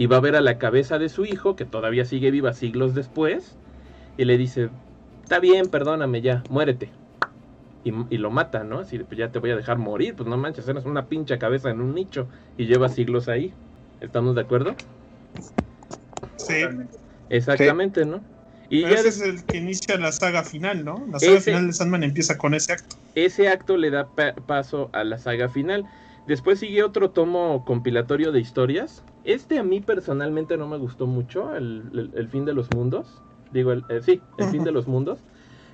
y 0.00 0.06
va 0.06 0.16
a 0.16 0.20
ver 0.20 0.34
a 0.34 0.40
la 0.40 0.56
cabeza 0.56 0.98
de 0.98 1.10
su 1.10 1.26
hijo, 1.26 1.56
que 1.56 1.66
todavía 1.66 2.06
sigue 2.06 2.30
viva 2.30 2.54
siglos 2.54 2.94
después, 2.94 3.54
y 4.16 4.24
le 4.24 4.38
dice, 4.38 4.70
está 5.22 5.40
bien, 5.40 5.68
perdóname 5.68 6.22
ya, 6.22 6.42
muérete. 6.48 6.88
Y, 7.84 8.16
lo 8.16 8.30
mata, 8.30 8.64
¿no? 8.64 8.78
Así, 8.78 8.98
pues 9.00 9.18
ya 9.18 9.30
te 9.30 9.40
voy 9.40 9.50
a 9.50 9.56
dejar 9.56 9.76
morir, 9.76 10.14
pues 10.14 10.26
no 10.26 10.38
manches, 10.38 10.66
eres 10.68 10.86
una 10.86 11.04
pincha 11.04 11.38
cabeza 11.38 11.68
en 11.68 11.82
un 11.82 11.94
nicho 11.94 12.28
y 12.56 12.64
lleva 12.64 12.88
siglos 12.88 13.28
ahí. 13.28 13.52
¿Estamos 14.00 14.34
de 14.36 14.40
acuerdo? 14.40 14.74
Sí. 16.36 16.62
Exactamente, 17.28 18.06
¿no? 18.06 18.22
Y 18.70 18.84
ese 18.84 19.08
es 19.08 19.20
el 19.20 19.44
que 19.44 19.58
inicia 19.58 19.98
la 19.98 20.12
saga 20.12 20.44
final, 20.44 20.82
¿no? 20.82 21.06
La 21.12 21.20
saga 21.20 21.42
final 21.42 21.66
de 21.66 21.72
Sandman 21.74 22.04
empieza 22.04 22.38
con 22.38 22.54
ese 22.54 22.72
acto. 22.72 22.96
Ese 23.14 23.48
acto 23.48 23.76
le 23.76 23.90
da 23.90 24.08
paso 24.46 24.88
a 24.94 25.04
la 25.04 25.18
saga 25.18 25.50
final. 25.50 25.84
Después 26.26 26.58
sigue 26.60 26.82
otro 26.82 27.10
tomo 27.10 27.64
compilatorio 27.64 28.32
de 28.32 28.40
historias. 28.40 29.02
Este 29.24 29.58
a 29.58 29.62
mí 29.62 29.80
personalmente 29.80 30.56
no 30.56 30.68
me 30.68 30.76
gustó 30.76 31.06
mucho, 31.06 31.54
el, 31.54 32.28
fin 32.30 32.44
de 32.44 32.54
los 32.54 32.70
mundos. 32.70 33.20
Digo, 33.52 33.72
el, 33.72 33.84
eh, 33.88 34.00
sí, 34.02 34.20
el 34.38 34.46
fin 34.46 34.64
de 34.64 34.72
los 34.72 34.86
mundos. 34.86 35.18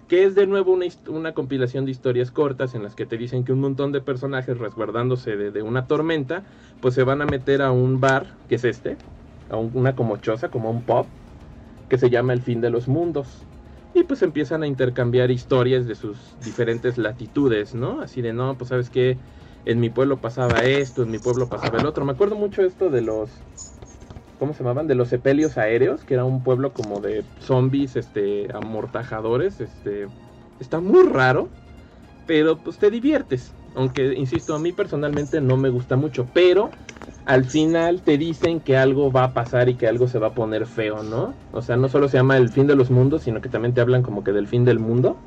Que 0.09 0.24
es 0.24 0.36
de 0.36 0.47
nuevo 0.47 0.73
una, 0.73 0.86
una, 1.09 1.32
compilación 1.32 1.85
de 1.85 1.90
historias 1.90 2.31
cortas 2.31 2.77
en 2.77 2.85
las 2.85 2.94
que 2.94 3.06
te 3.06 3.18
dicen 3.18 3.44
que 3.44 3.52
un 3.52 3.60
montón 3.60 3.90
de 3.90 4.01
personajes 4.01 4.56
resguardándose 4.56 5.36
de, 5.36 5.62
una 5.62 5.89
tormenta, 5.89 6.44
pues 6.81 6.94
se 6.94 7.02
van 7.02 7.23
a 7.23 7.27
meter 7.27 7.60
a 7.60 7.73
un 7.73 8.01
bar, 8.01 8.27
que 8.48 8.55
es 8.55 8.64
este, 8.64 8.97
a 9.51 9.56
una 9.56 9.97
como 9.97 10.16
choza, 10.18 10.48
como 10.48 10.70
un 10.70 10.82
pop, 10.82 11.06
que 11.89 11.98
se 11.98 12.09
llama 12.09 12.32
El 12.32 12.40
fin 12.40 12.60
de 12.60 12.70
los 12.70 12.86
mundos. 12.86 13.43
Y 13.94 14.05
pues 14.05 14.23
empiezan 14.23 14.62
a 14.62 14.68
intercambiar 14.68 15.31
historias 15.31 15.86
de 15.86 15.97
sus 15.97 16.18
diferentes 16.44 16.98
latitudes, 16.98 17.74
¿no? 17.74 18.01
Así 18.01 18.23
de, 18.23 18.32
no, 18.32 18.56
pues 18.56 18.68
sabes 18.68 18.90
que 18.90 19.16
en 19.66 19.80
mi 19.80 19.90
pueblo 19.90 20.20
pasaba 20.20 20.64
esto, 20.64 21.02
en 21.02 21.10
mi 21.10 21.18
pueblo 21.18 21.48
pasaba 21.48 21.78
el 21.78 21.86
otro. 21.86 22.05
Me 22.06 22.12
acuerdo 22.12 22.36
mucho 22.36 22.62
esto 22.62 22.88
de 22.88 23.02
los, 23.02 23.44
¿cómo 24.38 24.55
se 24.55 24.60
llamaban? 24.60 24.86
De 24.86 24.94
los 24.94 25.09
sepelios 25.09 25.59
aéreos, 25.59 26.05
que 26.05 26.14
era 26.14 26.24
un 26.24 26.43
pueblo 26.43 26.72
como 26.72 27.01
de 27.01 27.26
zombies, 27.38 27.97
este, 27.97 28.48
amortajadores, 28.55 29.60
este, 29.60 30.09
está 30.60 30.80
muy 30.80 31.05
raro, 31.05 31.51
pero 32.26 32.62
pues 32.62 32.78
te 32.78 32.90
diviertes. 32.90 33.56
Aunque, 33.74 34.14
insisto, 34.14 34.55
a 34.55 34.59
mí 34.59 34.72
personalmente 34.72 35.40
no 35.40 35.56
me 35.56 35.68
gusta 35.70 35.97
mucho, 35.97 36.30
pero 36.32 36.70
al 37.24 37.44
final 37.44 38.02
te 38.02 38.18
dicen 38.18 38.60
que 38.60 38.76
algo 38.76 39.12
va 39.12 39.24
a 39.24 39.34
pasar 39.34 39.68
y 39.68 39.76
que 39.76 39.88
algo 39.88 40.09
se 40.09 40.18
va 40.18 40.28
a 40.28 40.34
poner 40.34 40.66
feo, 40.66 41.02
¿no? 41.02 41.34
O 41.51 41.60
sea, 41.62 41.76
no 41.76 41.88
solo 41.88 42.09
se 42.09 42.18
llama 42.18 42.36
el 42.38 42.51
fin 42.51 42.66
de 42.68 42.76
los 42.76 42.90
mundos, 42.90 43.22
sino 43.22 43.40
que 43.40 43.48
también 43.48 43.74
te 43.74 43.80
hablan 43.80 44.02
como 44.02 44.22
que 44.24 44.32
del 44.32 44.47
fin 44.48 44.64
del 44.64 44.78
mundo. 44.78 45.18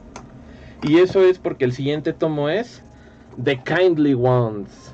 Y 0.81 0.99
eso 0.99 1.21
es 1.23 1.39
porque 1.39 1.65
el 1.65 1.73
siguiente 1.73 2.13
tomo 2.13 2.49
es 2.49 2.85
The 3.43 3.61
Kindly 3.63 4.13
Ones. 4.13 4.93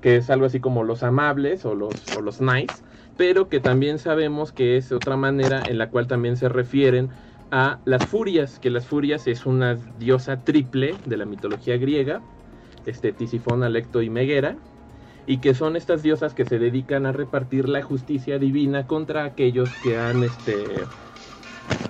Que 0.00 0.16
es 0.16 0.30
algo 0.30 0.46
así 0.46 0.60
como 0.60 0.84
los 0.84 1.02
amables 1.02 1.64
o 1.64 1.74
los, 1.74 2.08
o 2.16 2.20
los 2.20 2.40
nice. 2.40 2.82
Pero 3.16 3.48
que 3.48 3.60
también 3.60 3.98
sabemos 3.98 4.52
que 4.52 4.76
es 4.76 4.92
otra 4.92 5.16
manera 5.16 5.62
en 5.66 5.78
la 5.78 5.90
cual 5.90 6.06
también 6.06 6.36
se 6.36 6.48
refieren 6.48 7.10
a 7.50 7.80
las 7.84 8.04
furias. 8.06 8.58
Que 8.58 8.70
las 8.70 8.86
furias 8.86 9.26
es 9.26 9.46
una 9.46 9.74
diosa 9.98 10.44
triple 10.44 11.00
de 11.04 11.16
la 11.16 11.26
mitología 11.26 11.76
griega. 11.78 12.22
Este, 12.86 13.12
Tisifón, 13.12 13.62
Alecto 13.62 14.02
y 14.02 14.10
Meguera. 14.10 14.56
Y 15.26 15.40
que 15.40 15.54
son 15.54 15.76
estas 15.76 16.02
diosas 16.02 16.34
que 16.34 16.44
se 16.44 16.58
dedican 16.58 17.06
a 17.06 17.12
repartir 17.12 17.68
la 17.68 17.82
justicia 17.82 18.38
divina 18.38 18.86
contra 18.86 19.24
aquellos 19.24 19.76
que 19.76 19.98
han 19.98 20.22
este, 20.22 20.88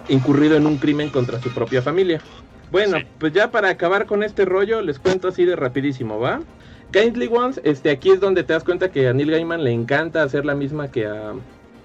incurrido 0.08 0.56
en 0.56 0.66
un 0.66 0.78
crimen 0.78 1.10
contra 1.10 1.40
su 1.40 1.52
propia 1.54 1.82
familia. 1.82 2.22
Bueno, 2.70 2.98
pues 3.18 3.32
ya 3.32 3.50
para 3.50 3.70
acabar 3.70 4.06
con 4.06 4.22
este 4.22 4.44
rollo, 4.44 4.82
les 4.82 4.98
cuento 4.98 5.28
así 5.28 5.44
de 5.44 5.56
rapidísimo, 5.56 6.18
¿va? 6.18 6.40
Kindly 6.92 7.28
Ones, 7.28 7.60
este, 7.64 7.90
aquí 7.90 8.10
es 8.10 8.20
donde 8.20 8.44
te 8.44 8.52
das 8.52 8.64
cuenta 8.64 8.90
que 8.90 9.08
a 9.08 9.12
Neil 9.12 9.30
Gaiman 9.30 9.64
le 9.64 9.72
encanta 9.72 10.22
hacer 10.22 10.44
la 10.44 10.54
misma 10.54 10.90
que 10.90 11.06
a, 11.06 11.34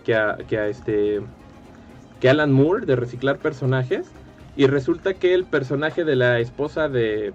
que 0.05 0.15
a, 0.15 0.37
que 0.47 0.57
a 0.57 0.67
este, 0.67 1.21
que 2.19 2.29
Alan 2.29 2.51
Moore, 2.51 2.85
de 2.85 2.95
reciclar 2.95 3.37
personajes. 3.37 4.07
Y 4.55 4.67
resulta 4.67 5.15
que 5.15 5.33
el 5.33 5.45
personaje 5.45 6.05
de 6.05 6.15
la 6.15 6.39
esposa 6.39 6.87
de, 6.87 7.33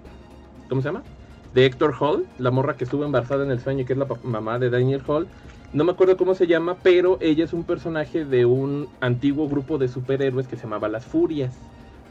¿cómo 0.67 0.81
se 0.81 0.87
llama? 0.87 1.03
De 1.53 1.65
Héctor 1.65 1.93
Hall, 1.99 2.25
la 2.37 2.49
morra 2.49 2.75
que 2.75 2.85
estuvo 2.85 3.03
embarazada 3.03 3.43
en 3.43 3.51
el 3.51 3.59
sueño, 3.59 3.85
que 3.85 3.93
es 3.93 3.99
la 3.99 4.07
mamá 4.23 4.57
de 4.57 4.69
Daniel 4.69 5.03
Hall. 5.05 5.27
No 5.73 5.83
me 5.83 5.91
acuerdo 5.91 6.17
cómo 6.17 6.33
se 6.33 6.47
llama, 6.47 6.77
pero 6.81 7.17
ella 7.21 7.43
es 7.43 7.53
un 7.53 7.65
personaje 7.65 8.25
de 8.25 8.45
un 8.45 8.87
antiguo 9.01 9.47
grupo 9.47 9.77
de 9.77 9.89
superhéroes 9.89 10.47
que 10.47 10.55
se 10.55 10.63
llamaba 10.63 10.87
Las 10.87 11.05
Furias. 11.05 11.53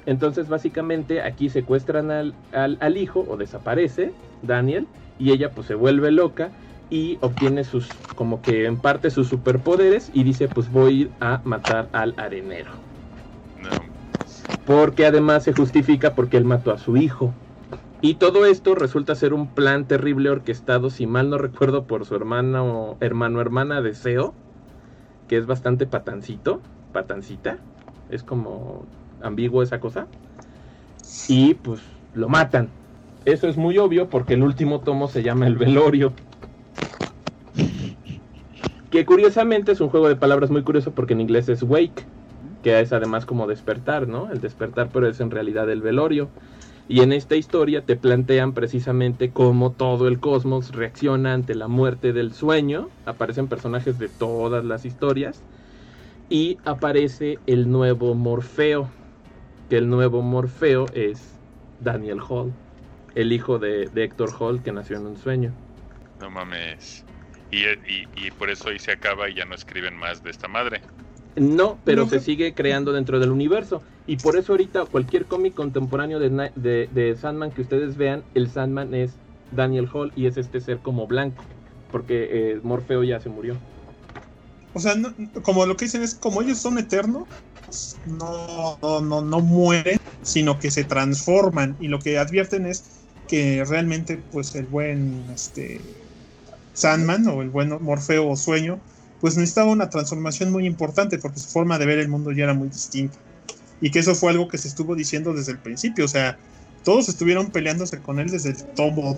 Entonces, 0.08 0.48
básicamente, 0.48 1.20
aquí 1.20 1.50
secuestran 1.50 2.10
al, 2.10 2.34
al, 2.54 2.96
hijo 2.96 3.26
o 3.28 3.36
desaparece 3.36 4.14
Daniel 4.40 4.86
y 5.18 5.32
ella 5.32 5.50
pues 5.50 5.66
se 5.66 5.74
vuelve 5.74 6.10
loca 6.10 6.48
y 6.88 7.18
obtiene 7.20 7.62
sus, 7.62 7.90
como 8.14 8.40
que 8.40 8.64
en 8.64 8.78
parte 8.78 9.10
sus 9.10 9.28
superpoderes 9.28 10.10
y 10.14 10.22
dice 10.24 10.48
pues 10.48 10.72
voy 10.72 11.10
a 11.20 11.42
matar 11.44 11.90
al 11.92 12.14
arenero. 12.16 12.70
Porque 14.64 15.04
además 15.04 15.44
se 15.44 15.52
justifica 15.52 16.14
porque 16.14 16.38
él 16.38 16.46
mató 16.46 16.72
a 16.72 16.78
su 16.78 16.96
hijo. 16.96 17.34
Y 18.00 18.14
todo 18.14 18.46
esto 18.46 18.74
resulta 18.74 19.14
ser 19.14 19.34
un 19.34 19.48
plan 19.48 19.84
terrible 19.84 20.30
orquestado, 20.30 20.88
si 20.88 21.06
mal 21.06 21.28
no 21.28 21.36
recuerdo, 21.36 21.84
por 21.84 22.06
su 22.06 22.16
hermano, 22.16 22.96
hermano, 23.00 23.42
hermana 23.42 23.82
de 23.82 23.92
Seo, 23.92 24.32
que 25.28 25.36
es 25.36 25.44
bastante 25.44 25.86
patancito, 25.86 26.62
patancita. 26.94 27.58
Es 28.08 28.22
como 28.22 28.86
ambiguo 29.22 29.62
esa 29.62 29.80
cosa. 29.80 30.06
Y 31.28 31.54
pues 31.54 31.80
lo 32.14 32.28
matan. 32.28 32.68
Eso 33.24 33.48
es 33.48 33.56
muy 33.56 33.78
obvio 33.78 34.08
porque 34.08 34.34
el 34.34 34.42
último 34.42 34.80
tomo 34.80 35.08
se 35.08 35.22
llama 35.22 35.46
El 35.46 35.56
Velorio. 35.56 36.12
Que 38.90 39.04
curiosamente 39.04 39.72
es 39.72 39.80
un 39.80 39.90
juego 39.90 40.08
de 40.08 40.16
palabras 40.16 40.50
muy 40.50 40.62
curioso 40.62 40.92
porque 40.92 41.12
en 41.12 41.20
inglés 41.20 41.48
es 41.50 41.62
wake, 41.62 42.04
que 42.62 42.80
es 42.80 42.92
además 42.92 43.26
como 43.26 43.46
despertar, 43.46 44.08
¿no? 44.08 44.30
El 44.30 44.40
despertar, 44.40 44.88
pero 44.92 45.06
es 45.06 45.20
en 45.20 45.30
realidad 45.30 45.68
el 45.70 45.82
velorio. 45.82 46.30
Y 46.88 47.02
en 47.02 47.12
esta 47.12 47.36
historia 47.36 47.84
te 47.84 47.96
plantean 47.96 48.54
precisamente 48.54 49.30
cómo 49.30 49.72
todo 49.72 50.08
el 50.08 50.20
cosmos 50.20 50.72
reacciona 50.74 51.34
ante 51.34 51.54
la 51.54 51.68
muerte 51.68 52.14
del 52.14 52.32
sueño. 52.32 52.88
Aparecen 53.04 53.46
personajes 53.46 53.98
de 53.98 54.08
todas 54.08 54.64
las 54.64 54.86
historias. 54.86 55.44
Y 56.30 56.56
aparece 56.64 57.40
el 57.46 57.70
nuevo 57.70 58.14
Morfeo, 58.14 58.88
que 59.68 59.76
el 59.76 59.88
nuevo 59.88 60.22
Morfeo 60.22 60.86
es 60.94 61.20
Daniel 61.80 62.20
Hall, 62.26 62.52
el 63.14 63.32
hijo 63.32 63.58
de, 63.58 63.90
Héctor 63.94 64.30
Hall 64.38 64.62
que 64.62 64.72
nació 64.72 64.96
en 64.96 65.06
un 65.06 65.16
sueño. 65.16 65.52
No 66.20 66.30
mames. 66.30 67.04
Y, 67.50 67.64
y, 67.64 68.30
por 68.32 68.50
eso 68.50 68.68
ahí 68.68 68.78
se 68.78 68.92
acaba 68.92 69.30
y 69.30 69.34
ya 69.34 69.44
no 69.46 69.54
escriben 69.54 69.96
más 69.96 70.22
de 70.22 70.30
esta 70.30 70.48
madre. 70.48 70.82
No, 71.36 71.78
pero 71.84 72.06
se 72.06 72.20
sigue 72.20 72.52
creando 72.52 72.92
dentro 72.92 73.20
del 73.20 73.30
universo. 73.30 73.82
Y 74.06 74.16
por 74.16 74.36
eso 74.36 74.52
ahorita 74.52 74.86
cualquier 74.86 75.26
cómic 75.26 75.54
contemporáneo 75.54 76.18
de, 76.18 76.50
de, 76.56 77.16
Sandman 77.16 77.50
que 77.50 77.62
ustedes 77.62 77.96
vean, 77.96 78.22
el 78.34 78.50
Sandman 78.50 78.94
es 78.94 79.14
Daniel 79.52 79.88
Hall 79.92 80.12
y 80.16 80.26
es 80.26 80.36
este 80.36 80.60
ser 80.60 80.78
como 80.78 81.06
blanco. 81.06 81.42
Porque 81.90 82.28
eh, 82.30 82.60
Morfeo 82.62 83.02
ya 83.02 83.20
se 83.20 83.28
murió. 83.28 83.56
O 84.74 84.80
sea, 84.80 84.94
como 85.42 85.64
lo 85.64 85.76
que 85.76 85.86
dicen 85.86 86.02
es 86.02 86.14
como 86.14 86.42
ellos 86.42 86.58
son 86.58 86.78
eternos, 86.78 87.24
no, 88.06 88.78
no, 89.00 89.20
no, 89.20 89.40
mueren, 89.40 90.00
sino 90.22 90.58
que 90.58 90.70
se 90.70 90.84
transforman. 90.84 91.76
Y 91.80 91.88
lo 91.88 91.98
que 91.98 92.18
advierten 92.18 92.66
es, 92.66 92.84
que 93.28 93.64
realmente 93.64 94.18
pues 94.32 94.54
el 94.54 94.64
buen 94.64 95.24
este 95.34 95.80
Sandman 96.72 97.28
o 97.28 97.42
el 97.42 97.50
buen 97.50 97.70
Morfeo 97.82 98.26
o 98.26 98.36
Sueño 98.36 98.80
pues 99.20 99.36
necesitaba 99.36 99.70
una 99.70 99.90
transformación 99.90 100.50
muy 100.50 100.64
importante 100.64 101.18
porque 101.18 101.40
su 101.40 101.48
forma 101.48 101.78
de 101.78 101.86
ver 101.86 101.98
el 101.98 102.08
mundo 102.08 102.32
ya 102.32 102.44
era 102.44 102.54
muy 102.54 102.68
distinta. 102.68 103.18
Y 103.80 103.90
que 103.90 103.98
eso 103.98 104.14
fue 104.14 104.30
algo 104.30 104.48
que 104.48 104.58
se 104.58 104.68
estuvo 104.68 104.94
diciendo 104.94 105.34
desde 105.34 105.52
el 105.52 105.58
principio, 105.58 106.04
o 106.04 106.08
sea, 106.08 106.38
todos 106.84 107.08
estuvieron 107.08 107.50
peleándose 107.50 107.98
con 107.98 108.18
él 108.18 108.30
desde 108.30 108.50
el 108.50 108.56
tomo 108.74 109.16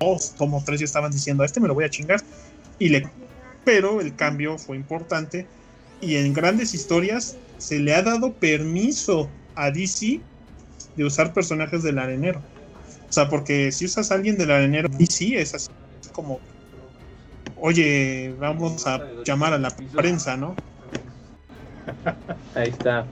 2, 0.00 0.34
tomo 0.36 0.62
3 0.64 0.80
ya 0.80 0.84
estaban 0.84 1.10
diciendo, 1.10 1.42
a 1.42 1.46
este 1.46 1.60
me 1.60 1.68
lo 1.68 1.74
voy 1.74 1.84
a 1.84 1.90
chingar. 1.90 2.22
Y 2.78 2.88
le... 2.88 3.08
Pero 3.64 4.00
el 4.00 4.16
cambio 4.16 4.56
fue 4.58 4.76
importante 4.76 5.46
y 6.00 6.16
en 6.16 6.32
grandes 6.32 6.72
historias 6.72 7.36
se 7.60 7.78
le 7.78 7.94
ha 7.94 8.02
dado 8.02 8.32
permiso 8.32 9.28
a 9.54 9.70
DC 9.70 10.20
de 10.96 11.04
usar 11.04 11.32
personajes 11.32 11.82
del 11.82 11.98
arenero. 11.98 12.40
O 13.08 13.12
sea, 13.12 13.28
porque 13.28 13.70
si 13.70 13.84
usas 13.84 14.10
a 14.10 14.14
alguien 14.14 14.38
del 14.38 14.50
arenero, 14.50 14.88
DC 14.88 15.40
es 15.40 15.54
así 15.54 15.68
como, 16.12 16.40
oye, 17.56 18.34
vamos 18.38 18.86
a 18.86 19.00
llamar 19.24 19.52
a 19.52 19.58
la 19.58 19.70
prensa, 19.70 20.36
¿no? 20.36 20.56
Ahí 22.54 22.68
está. 22.68 23.04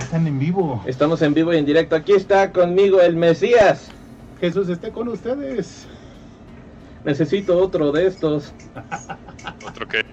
Están 0.00 0.26
en 0.26 0.38
vivo. 0.38 0.82
Estamos 0.86 1.22
en 1.22 1.34
vivo 1.34 1.54
y 1.54 1.58
en 1.58 1.64
directo. 1.64 1.96
Aquí 1.96 2.12
está 2.12 2.52
conmigo 2.52 3.00
el 3.00 3.16
Mesías. 3.16 3.88
Jesús 4.40 4.68
esté 4.68 4.90
con 4.90 5.08
ustedes. 5.08 5.86
Necesito 7.04 7.58
otro 7.58 7.92
de 7.92 8.08
estos. 8.08 8.52
¿Otro 9.66 9.88
qué? 9.88 10.04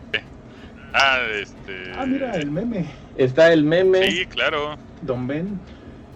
Ah, 0.93 1.19
este. 1.34 1.91
Ah, 1.95 2.05
mira, 2.05 2.35
el 2.35 2.51
meme. 2.51 2.85
Está 3.18 3.53
el 3.53 3.63
meme. 3.63 4.09
Sí, 4.11 4.26
claro. 4.26 4.77
Don 5.01 5.27
Ben. 5.27 5.59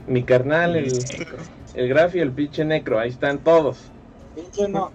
Mi 0.07 0.23
carnal, 0.23 0.75
el, 0.75 0.91
el 1.73 1.87
Grafi, 1.87 2.19
el 2.19 2.31
pinche 2.31 2.63
Necro. 2.63 2.99
Ahí 2.99 3.09
están 3.09 3.39
todos. 3.39 3.91
Pinche 4.35 4.67
no. 4.67 4.91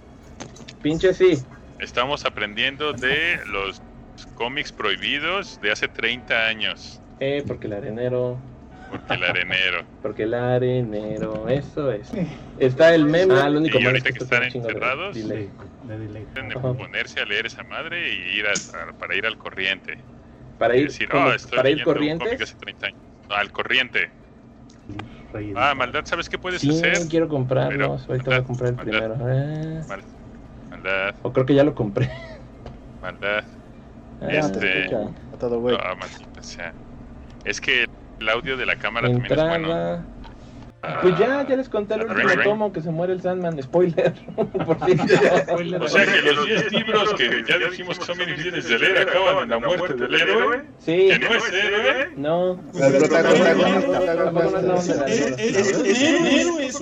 Pinche 0.82 1.14
sí. 1.14 1.38
Estamos 1.78 2.24
aprendiendo 2.24 2.92
de 2.92 3.40
los 3.46 3.82
cómics 4.34 4.70
prohibidos 4.70 5.60
de 5.62 5.72
hace 5.72 5.88
30 5.88 6.46
años. 6.46 7.00
Eh, 7.20 7.42
porque 7.46 7.66
el 7.66 7.72
arenero. 7.72 8.38
Porque 8.90 9.14
el 9.14 9.24
arenero. 9.24 9.82
Porque 10.02 10.22
el 10.24 10.34
arenero, 10.34 11.48
eso 11.48 11.92
es. 11.92 12.10
Está 12.58 12.94
el 12.94 13.04
meme. 13.06 13.34
Ah, 13.34 13.48
lo 13.48 13.58
único 13.60 13.78
y 13.78 13.80
malo 13.84 13.90
ahorita 13.90 14.08
es 14.10 14.14
que 14.18 14.24
está 14.24 14.36
están 14.36 14.50
chingo 14.50 14.66
de 14.68 14.72
encerrados, 14.74 15.14
delay. 15.16 15.48
Deben 15.84 16.48
de 16.48 16.54
Ajá. 16.58 16.72
ponerse 16.74 17.20
a 17.20 17.24
leer 17.24 17.46
esa 17.46 17.62
madre 17.64 18.12
y 18.14 18.38
ir 18.38 18.46
a- 18.46 18.50
a- 18.90 18.92
para 18.92 19.14
ir 19.16 19.26
al 19.26 19.36
corriente. 19.38 19.98
Para 20.58 20.76
ir, 20.76 20.88
decir, 20.88 21.08
"Oh, 21.12 21.32
estoy 21.32 21.56
para 21.56 21.70
ir 21.70 21.82
corriente. 21.84 22.36
de 22.36 22.42
hace 22.44 22.54
30 22.56 22.86
años". 22.88 22.98
No, 23.28 23.34
al 23.34 23.50
corriente. 23.52 24.10
Ah, 25.56 25.74
maldad, 25.76 26.04
¿sabes 26.04 26.28
qué 26.28 26.36
puedes 26.38 26.60
Sí, 26.60 26.70
hacer? 26.70 27.08
quiero 27.08 27.28
comprarlos. 27.28 28.02
Pero- 28.02 28.12
Ahorita 28.12 28.30
voy 28.30 28.34
a 28.34 28.42
comprar 28.44 28.70
el 28.70 28.76
maldad, 28.76 28.92
primero. 29.14 29.86
Mal- 29.88 30.02
Maldad, 30.70 31.14
o 31.22 31.32
creo 31.32 31.46
que 31.46 31.54
ya 31.54 31.64
lo 31.64 31.74
compré. 31.74 32.10
maldad. 33.00 33.44
Ah, 34.20 34.26
Este- 34.28 34.90
todo 35.38 35.60
güey. 35.60 35.76
No, 35.76 35.96
maldita 35.96 36.42
sea. 36.42 36.72
Es 37.44 37.60
que 37.60 37.86
el 38.20 38.28
audio 38.28 38.56
de 38.56 38.66
la 38.66 38.76
cámara 38.76 39.10
también 39.10 39.32
es 39.32 39.48
bueno. 39.48 40.04
Pues 41.02 41.18
ya, 41.18 41.46
ya 41.46 41.56
les 41.56 41.68
conté 41.68 41.92
el 41.94 42.00
Ah, 42.00 42.04
último 42.04 42.20
ring, 42.28 42.38
ring. 42.38 42.44
tomo 42.44 42.72
que 42.72 42.80
se 42.80 42.90
muere 42.90 43.12
el 43.12 43.20
Sandman. 43.20 43.62
Spoiler. 43.62 44.14
Por 44.34 44.78
si 44.86 44.92
O 45.74 45.88
sea 45.88 46.06
que 46.06 46.22
los 46.32 46.46
10 46.46 46.72
libros 46.72 47.12
que 47.14 47.44
ya 47.46 47.58
dijimos 47.58 47.98
que 47.98 48.04
son 48.06 48.16
bien 48.16 48.30
difíciles 48.30 48.66
de 48.66 48.78
leer 48.78 48.98
acaban 49.08 49.42
en 49.44 49.50
la 49.50 49.58
muerte 49.58 49.92
del 49.94 50.14
héroe. 50.14 50.62
Sí, 50.78 51.08
Que 51.10 51.18
no 51.18 51.34
es 51.34 51.52
héroe. 51.52 52.08
no. 52.16 52.52
El 52.80 52.92
protagonista. 52.96 54.16
Tampoco 54.30 54.60
no 54.62 54.74
es 54.76 54.88
el 54.90 54.96
un- 56.18 56.26
héroe, 56.26 56.66
es 56.66 56.80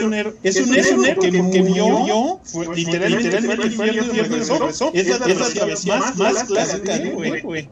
un 0.00 0.14
héroe, 0.14 0.34
es 0.42 0.56
un 0.60 0.74
héroe 0.74 1.16
que, 1.20 1.30
murió, 1.62 2.40
literalmente 2.74 3.70
fue 3.70 3.86
regresó. 3.88 4.90
Es 4.94 5.06
la 5.08 5.16
es 5.26 5.38
la 5.38 5.48
travesía 5.54 5.96
más, 5.98 6.16
más 6.16 6.44
clásica 6.44 6.96
de 6.98 7.08
héroe. 7.08 7.68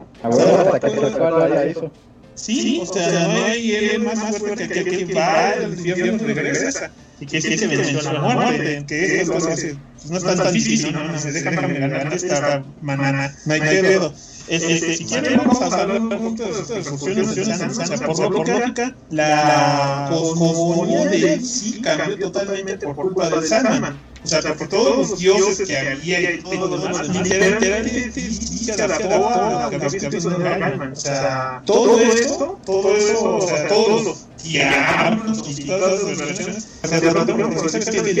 A 2.37 2.53
huevo, 2.53 2.83
hasta 2.83 2.99
que 2.99 3.09
se 3.09 3.09
fue 3.09 3.09
a 3.09 3.09
eso. 3.09 3.09
Sí, 3.09 3.09
o 3.09 3.09
sea, 3.09 3.27
no 3.27 3.45
hay 3.45 3.71
héroe 3.71 3.99
más, 3.99 4.37
fuerte 4.37 4.67
que 4.67 4.79
aquel 4.79 5.07
que 5.07 5.13
va 5.13 5.49
al 5.49 5.73
infierno 5.73 6.29
y 6.29 6.33
regresa. 6.33 6.91
Y 7.19 7.25
que 7.25 7.41
sí 7.41 7.57
se 7.57 7.67
venció 7.67 7.99
a 7.99 8.13
la 8.13 8.21
muerte, 8.21 8.85
que 8.87 9.21
esto 9.21 9.39
no 9.39 9.49
es, 9.49 9.75
no 10.09 10.17
es 10.17 10.23
tan, 10.23 10.37
tan 10.37 10.53
difícil, 10.53 10.93
no, 10.93 11.03
no, 11.03 11.17
se 11.17 11.31
déjame 11.31 11.79
ganar 11.79 12.13
esta 12.13 12.63
manana, 12.81 13.35
no 13.45 13.53
hay 13.53 13.61
pedo. 13.61 14.13
Este, 14.47 14.95
si 14.95 15.05
quieren 15.05 15.37
vamos 15.37 15.61
a 15.61 15.65
hablar 15.65 15.99
un 15.99 16.09
poquito 16.09 16.45
de 16.45 16.83
sus 16.83 17.01
reflexiones 17.01 17.35
de 17.35 17.55
Sandman, 17.55 18.11
o 18.11 18.15
sea, 18.15 18.29
por 18.29 18.47
lógica, 18.47 18.95
la 19.09 20.07
cosmogonía 20.09 21.05
de 21.05 21.39
sí 21.41 21.81
cambió 21.81 22.17
totalmente 22.17 22.85
por 22.85 22.95
culpa 22.95 23.29
del 23.29 23.43
Sandman. 23.43 24.06
O 24.27 24.29
sea, 24.29 24.41
porque 24.41 24.67
todos 24.67 25.09
los 25.09 25.19
dioses 25.19 25.65
que 25.67 25.77
había 25.77 26.33
y 26.33 26.41
todo 26.41 26.67
lo 26.67 26.77
demás, 26.79 27.07
literalmente 27.07 28.11
se 28.11 28.73
adaptó 28.73 29.29
a 29.29 29.63
lo 29.63 29.69
que 29.69 29.75
había 29.77 30.09
visto 30.09 30.35
en 30.35 30.43
Gaiman. 30.43 30.91
O 30.91 30.95
sea, 30.97 31.61
todo 31.65 31.97
esto, 32.01 32.59
todo 32.65 32.95
eso, 32.97 33.37
o 33.37 33.47
sea, 33.47 33.67
todos 33.69 34.03
los 34.03 34.27
diablos 34.43 35.43
y 35.47 35.65
todas 35.65 36.03
las 36.03 36.17
relaciones, 36.17 36.67
se 36.83 36.95
adaptaron 36.95 37.53
porque 37.53 37.69
sabes 37.69 37.89
que 37.89 37.97
el 37.99 38.15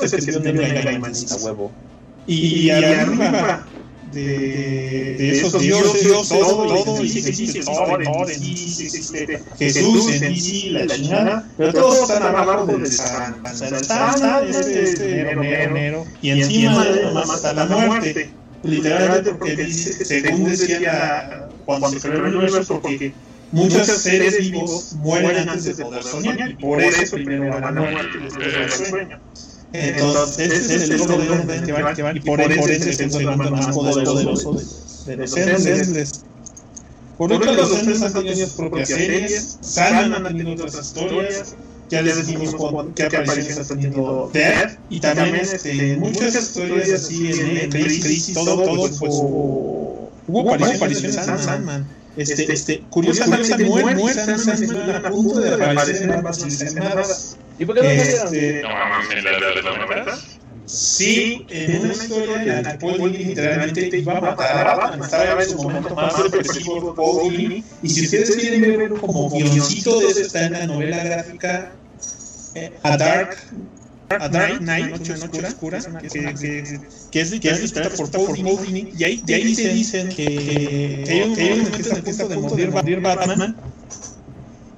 que 0.00 0.08
se 0.08 0.18
dio 0.18 0.44
en 0.44 1.02
huevo. 1.42 1.72
Y 2.28 2.70
arriba 2.70 3.66
de, 4.12 5.16
de 5.18 5.30
esos 5.30 5.58
dioses, 5.60 6.28
todo, 6.28 6.66
todo, 6.66 6.96
sí, 6.98 7.08
sí, 7.08 7.32
sí, 7.32 7.46
sí, 7.46 7.60
Thor 7.60 8.30
en 8.30 8.42
sí, 8.42 8.88
Jesús 9.58 10.22
en 10.22 10.36
sí, 10.36 10.70
la 10.70 10.86
chingada, 10.86 11.48
pero 11.56 11.72
todos 11.72 12.02
están 12.02 12.22
abajo 12.22 12.66
del 12.66 12.86
Sandman. 12.86 13.52
O 13.52 13.56
sea, 13.56 14.40
el 14.40 14.50
este 14.50 15.36
y 16.20 16.30
encima 16.30 16.86
está 17.34 17.52
la 17.54 17.66
muerte. 17.66 18.30
Literalmente 18.62 19.34
porque 19.34 19.56
dice, 19.56 20.04
según 20.04 20.44
decía 20.44 21.48
cuando 21.64 21.90
se 21.90 22.00
creó 22.00 22.26
el 22.26 22.36
universo, 22.36 22.80
porque 22.80 23.12
muchos 23.50 23.86
seres 23.88 24.38
vivos 24.38 24.92
mueren 24.94 25.48
antes 25.48 25.76
de 25.76 25.84
poder 25.84 26.02
soñar, 26.02 26.50
y 26.50 26.54
por 26.54 26.80
eso 26.80 27.16
primero 27.16 27.50
va 27.50 27.60
la 27.60 27.72
muerte 27.72 28.18
y 28.20 28.24
después 28.24 28.80
el 28.80 28.86
sueño. 28.86 29.20
Entonces, 29.72 30.52
ese 30.52 30.76
es 30.76 30.90
el 30.90 31.00
orden 31.00 31.20
de 31.20 31.30
orden 31.30 31.64
que 31.64 31.72
van, 31.72 31.96
que 31.96 32.02
van, 32.02 32.16
y 32.16 32.20
por 32.20 32.40
ende 32.40 32.74
es 32.74 33.00
el 33.00 33.10
segundo 33.10 33.50
más 33.50 33.74
poderoso 33.74 34.52
de, 35.06 35.16
los 35.16 35.36
Endless. 35.36 36.24
Por 37.16 37.32
otro 37.32 37.52
lado, 37.52 37.68
los 37.68 37.78
Endless 37.78 38.02
han 38.02 38.12
tenido 38.12 38.46
sus 38.46 38.50
propias 38.52 38.88
series, 38.88 39.58
Sandman 39.60 40.26
ha 40.26 40.28
tenido 40.28 40.52
otras 40.52 40.86
historias, 40.86 41.54
ya 41.88 42.02
les 42.02 42.26
dijimos 42.26 42.54
apariciones 42.54 43.58
ha 43.58 43.64
tenido 43.64 44.30
Death, 44.32 44.78
y 44.90 45.00
también 45.00 45.36
este, 45.36 45.96
muchas 45.96 46.34
historias 46.34 46.90
así 46.90 47.30
en, 47.30 47.70
Crisis, 47.70 48.34
todo, 48.34 48.62
todo, 48.62 48.76
pues, 48.76 49.14
hubo, 50.28 50.54
apariciones 50.54 51.16
de 51.16 51.22
Sandman. 51.22 51.86
Este, 52.14 52.52
este, 52.52 52.84
curiosamente, 52.90 53.64
muere, 53.64 53.94
muere 53.96 54.38
Sandman, 54.38 55.06
a 55.06 55.10
punto 55.10 55.40
de 55.40 55.54
aparecer 55.54 56.02
en 56.02 56.12
ambas. 56.12 57.36
¿Y 57.62 57.64
por 57.64 57.76
qué 57.76 57.82
no 57.82 57.88
salieron? 57.88 58.34
Este, 58.34 58.62
No 58.62 58.68
mames, 58.70 59.10
¿en 59.16 59.24
la 59.24 59.30
de 59.30 59.62
las 59.62 59.78
novelas? 59.78 60.26
Sí, 60.66 61.46
en 61.48 61.80
una 61.80 61.92
historia 61.92 62.42
en 62.42 62.62
la 62.64 62.72
que 62.72 62.78
Paul 62.78 63.12
Dini 63.12 63.24
literalmente 63.24 63.98
iba 63.98 64.18
a 64.18 64.20
matar 64.20 64.66
a 64.66 64.74
Batman, 64.74 65.02
estaba 65.04 65.42
en 65.42 65.48
su 65.48 65.62
momento 65.62 65.94
más 65.94 66.22
depresivo 66.24 66.92
Paul 66.94 67.36
Dini, 67.36 67.62
y 67.82 67.88
si 67.88 68.04
ustedes 68.04 68.34
quieren 68.34 68.62
ver 68.62 68.88
como 68.94 69.30
guioncito 69.30 70.00
de 70.00 70.06
eso 70.06 70.20
está 70.22 70.46
en 70.46 70.52
la 70.54 70.66
novela 70.66 71.04
gráfica 71.04 71.72
eh, 72.56 72.72
A 72.82 72.96
Dark 72.96 73.36
a 74.08 74.28
Dark 74.28 74.58
Knight, 74.58 74.90
Noche 74.90 75.12
Oscura, 75.12 75.78
que, 76.00 76.08
que, 76.08 76.80
que 77.12 77.20
es, 77.20 77.40
que 77.40 77.48
es 77.48 77.60
escrita 77.62 77.90
por 77.90 78.10
Paul 78.10 78.66
Dini, 78.66 78.92
y 78.98 79.04
ahí, 79.04 79.22
y 79.24 79.32
ahí 79.34 79.54
te 79.54 79.68
dicen 79.68 80.08
que, 80.08 81.04
que 81.06 81.12
hay 81.12 81.22
un 81.22 81.36
que 81.36 81.42
hay 81.42 81.52
un 81.52 81.58
momento 81.58 82.02
que 82.02 82.10
está 82.10 82.24
a 82.24 82.28
punto 82.28 82.56
de 82.56 82.66
morir 82.68 83.00
Batman, 83.00 83.56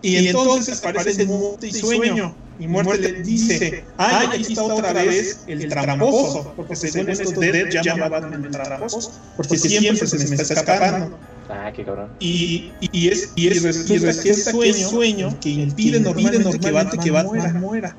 y 0.03 0.27
entonces 0.27 0.85
aparece 0.85 1.25
muerte 1.25 1.69
y 1.69 1.73
sueño. 1.73 2.44
Y 2.59 2.69
muerte 2.69 2.99
le 2.99 3.23
dice, 3.23 3.85
ay, 3.97 4.29
aquí 4.33 4.53
está 4.53 4.63
otra 4.63 4.93
vez 4.93 5.45
el 5.47 5.69
tramposo, 5.69 6.53
porque 6.57 6.77
según 6.77 7.11
esto 7.11 7.41
Dead 7.41 7.71
llama 7.83 8.07
a 8.07 8.09
Batman 8.09 8.45
el 8.45 8.51
tramposo, 8.51 9.13
porque 9.37 9.57
siempre 9.59 10.07
se 10.07 10.19
me 10.29 10.37
está 10.37 10.55
escapando. 10.55 11.19
Ah, 11.49 11.71
qué 11.75 11.85
cabrón. 11.85 12.11
Y, 12.21 12.73
y, 12.81 13.09
es, 13.09 13.33
y, 13.35 13.49
es, 13.49 13.91
y 13.91 13.99
resulta 13.99 14.23
que 14.23 14.31
es 14.31 14.45
sueño, 14.45 14.89
sueño 14.89 15.41
que 15.41 15.51
impide 15.51 16.01
normalmente 16.01 16.59
que 16.59 16.71
Batman, 16.71 16.99
que 17.05 17.11
Batman 17.11 17.61
muera. 17.61 17.97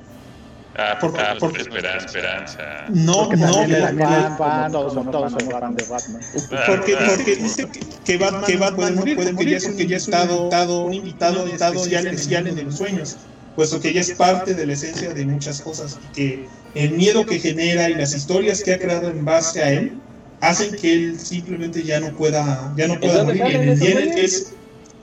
Ah, 0.78 0.98
Por- 1.00 1.18
ah, 1.20 1.36
por- 1.40 1.58
esperanza, 1.58 2.06
esperanza. 2.06 2.62
No, 2.90 3.14
Porque 3.30 3.38
no, 3.38 3.54
porque- 3.54 3.72
es 3.72 3.80
fan, 3.98 4.38
fan, 4.38 4.72
todos 4.74 4.94
son, 4.94 5.10
todos 5.12 5.32
son 5.32 5.50
fan 5.50 5.74
de 5.76 5.84
Batman. 5.86 6.22
porque, 6.68 6.98
porque 7.16 7.36
dice 7.38 7.70
que, 7.70 7.80
que 8.04 8.18
Batman, 8.18 8.44
que 8.46 8.58
Batman 8.58 8.96
no 8.96 9.02
puede 9.04 9.32
morir, 9.32 9.38
que 9.38 9.52
ya 9.52 9.58
es 9.58 9.66
un, 9.66 9.78
que 9.78 9.88
ya 9.88 9.98
es 9.98 10.08
un 10.10 10.14
invitado, 10.16 10.84
un 10.86 10.94
invitado 10.94 11.46
especial 11.46 12.48
en 12.48 12.66
los 12.66 12.76
sueños, 12.76 13.16
puesto 13.56 13.80
que 13.80 13.94
ya 13.94 14.02
es 14.02 14.12
parte 14.12 14.54
de 14.54 14.66
la 14.66 14.74
esencia 14.74 15.14
de 15.14 15.26
muchas 15.26 15.62
cosas, 15.62 15.98
que 16.14 16.48
el 16.74 16.92
miedo 16.92 17.26
que 17.26 17.40
genera 17.40 17.90
y 17.90 17.96
las 17.96 18.14
historias 18.16 18.62
que 18.64 18.74
ha 18.74 18.80
creado 18.80 19.10
en 19.10 19.24
base 19.24 19.64
a 19.64 19.72
él 19.72 19.94
hacen 20.42 20.76
que 20.76 20.94
él 20.94 21.20
simplemente 21.20 21.84
ya 21.84 22.00
no 22.00 22.16
pueda, 22.16 22.74
ya 22.78 22.88
no 22.88 23.00
pueda 23.00 23.24
morir. 23.24 23.42
En 23.44 23.70
el 23.70 23.80
día 23.80 24.00
es 24.16 24.54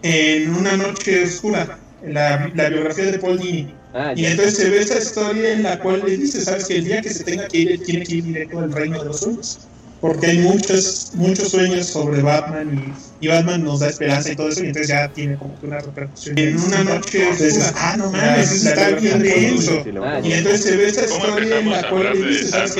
en 0.02 0.54
una 0.54 0.76
noche 0.76 1.24
oscura, 1.24 1.78
la, 2.06 2.50
la 2.54 2.68
biografía 2.68 3.06
de 3.06 3.18
Paul 3.18 3.38
Dini. 3.38 3.74
Ah, 3.94 4.12
y 4.16 4.24
entonces 4.24 4.56
se 4.56 4.70
ve 4.70 4.80
esa 4.80 4.98
historia 4.98 5.52
en 5.52 5.62
la 5.62 5.78
cual 5.78 6.02
le 6.06 6.16
dice, 6.16 6.40
sabes 6.40 6.66
que 6.66 6.76
el 6.76 6.84
día 6.84 7.00
que 7.02 7.10
se 7.10 7.24
tenga 7.24 7.46
que 7.48 7.58
ir, 7.58 7.82
tiene 7.84 8.04
que 8.04 8.16
ir 8.16 8.24
directo 8.24 8.58
al 8.58 8.72
reino 8.72 8.98
de 8.98 9.04
los 9.06 9.20
sueños 9.20 9.60
porque 10.02 10.26
hay 10.26 10.38
muchos, 10.38 11.12
muchos 11.14 11.50
sueños 11.50 11.86
sobre 11.86 12.20
Batman 12.20 12.74
y, 12.74 13.11
Batman 13.28 13.64
nos 13.64 13.80
da 13.80 13.88
esperanza 13.88 14.32
y 14.32 14.36
todo 14.36 14.48
eso, 14.48 14.62
y 14.64 14.68
entonces 14.68 14.88
ya 14.88 15.08
tiene 15.08 15.36
como 15.36 15.58
que 15.60 15.66
una 15.66 15.78
repercusión. 15.78 16.38
En 16.38 16.58
una 16.58 16.84
noche, 16.84 17.22
entonces, 17.22 17.72
ah, 17.76 17.96
no 17.96 18.10
mames, 18.10 18.52
eso 18.52 18.68
está 18.68 18.90
bien 18.90 19.22
denso. 19.22 19.84
Y 20.22 20.32
entonces 20.32 20.62
se 20.62 20.76
ve 20.76 20.88
esa 20.88 21.04
historia 21.04 21.58
en 21.58 21.70
la 21.70 21.88
cual 21.88 22.20
le 22.20 22.28
dice, 22.28 22.48
sabes 22.48 22.74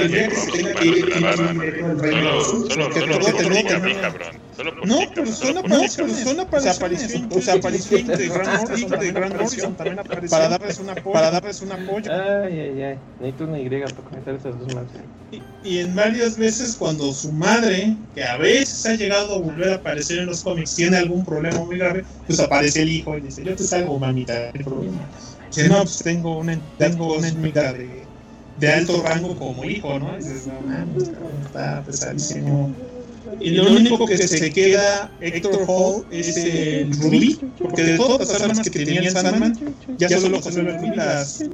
termina 3.33 4.13
no, 4.85 4.99
pero 5.15 5.27
son, 5.33 5.59
apariciones, 5.59 6.19
son 6.19 6.41
apariciones. 6.41 7.37
O 7.37 7.41
sea, 7.41 7.55
aparición 7.55 8.07
de 8.07 8.29
Grant 8.29 8.69
Morrison, 8.69 9.01
de 9.01 9.13
Grant 9.13 9.35
Morrison 9.35 9.75
también 9.77 9.99
apareció. 9.99 10.31
Para 10.31 10.49
darles 10.49 10.79
un 10.79 10.91
apoyo. 10.91 11.13
Para 11.13 11.31
darles 11.31 11.63
un 11.63 11.73
apoyo. 11.73 12.13
Ay, 12.13 12.61
ay, 12.61 12.83
ay. 12.83 12.99
Necesito 13.21 13.45
una 13.45 13.59
Y 13.59 13.69
para 13.69 13.95
comentar 13.95 14.35
esas 14.35 14.59
dos 14.59 14.75
más. 14.75 14.85
Y, 15.65 15.79
en 15.79 15.95
varias 15.95 16.37
veces 16.37 16.77
cuando 16.77 17.13
su 17.13 17.33
madre, 17.33 17.97
que 18.15 18.23
a 18.23 18.37
veces 18.37 18.85
ha 18.85 18.95
llegado 18.95 19.37
a 19.37 19.39
volver 19.39 19.71
a 19.71 19.75
aparecer 19.77 20.19
en 20.19 20.27
los 20.33 20.43
cómics, 20.43 20.75
tiene 20.75 20.97
algún 20.97 21.25
problema 21.25 21.65
muy 21.65 21.79
grave, 21.79 22.05
pues 22.27 22.41
aparece 22.41 22.83
el 22.83 22.93
hijo 22.93 23.17
y 23.17 23.23
dice, 23.23 23.45
yo 23.45 23.55
te 23.57 23.65
salgo, 23.65 23.99
mamita, 23.99 24.51
el 24.51 24.65
problema. 24.65 25.09
Dice, 25.49 25.69
no, 25.69 25.83
pues 25.83 25.99
tengo 25.99 26.39
una, 26.39 26.59
tengo 26.79 27.17
una 27.17 27.29
enemiga 27.29 27.73
de, 27.73 28.03
de 28.59 28.73
alto 28.73 29.03
rango 29.03 29.37
como 29.37 29.65
hijo, 29.65 29.99
¿no? 29.99 30.15
Y 30.15 30.25
dices, 30.25 30.47
no, 30.47 31.47
está 31.47 31.83
pesadísimo 31.83 32.75
y 33.41 33.51
lo 33.51 33.73
único 33.73 34.07
que 34.07 34.19
se 34.19 34.53
queda 34.53 35.11
Héctor 35.21 35.65
Hall 35.67 36.05
es 36.11 36.37
el 36.37 36.93
rubí, 36.99 37.39
porque 37.59 37.83
de 37.83 37.97
todas 37.97 38.29
las 38.29 38.43
armas 38.43 38.69
que 38.69 38.85
tenía 38.85 39.01
el 39.01 39.11
Sandman, 39.11 39.59
ya 39.99 40.09
solo 40.21 40.41
conserva 40.41 40.77
el 40.77 40.97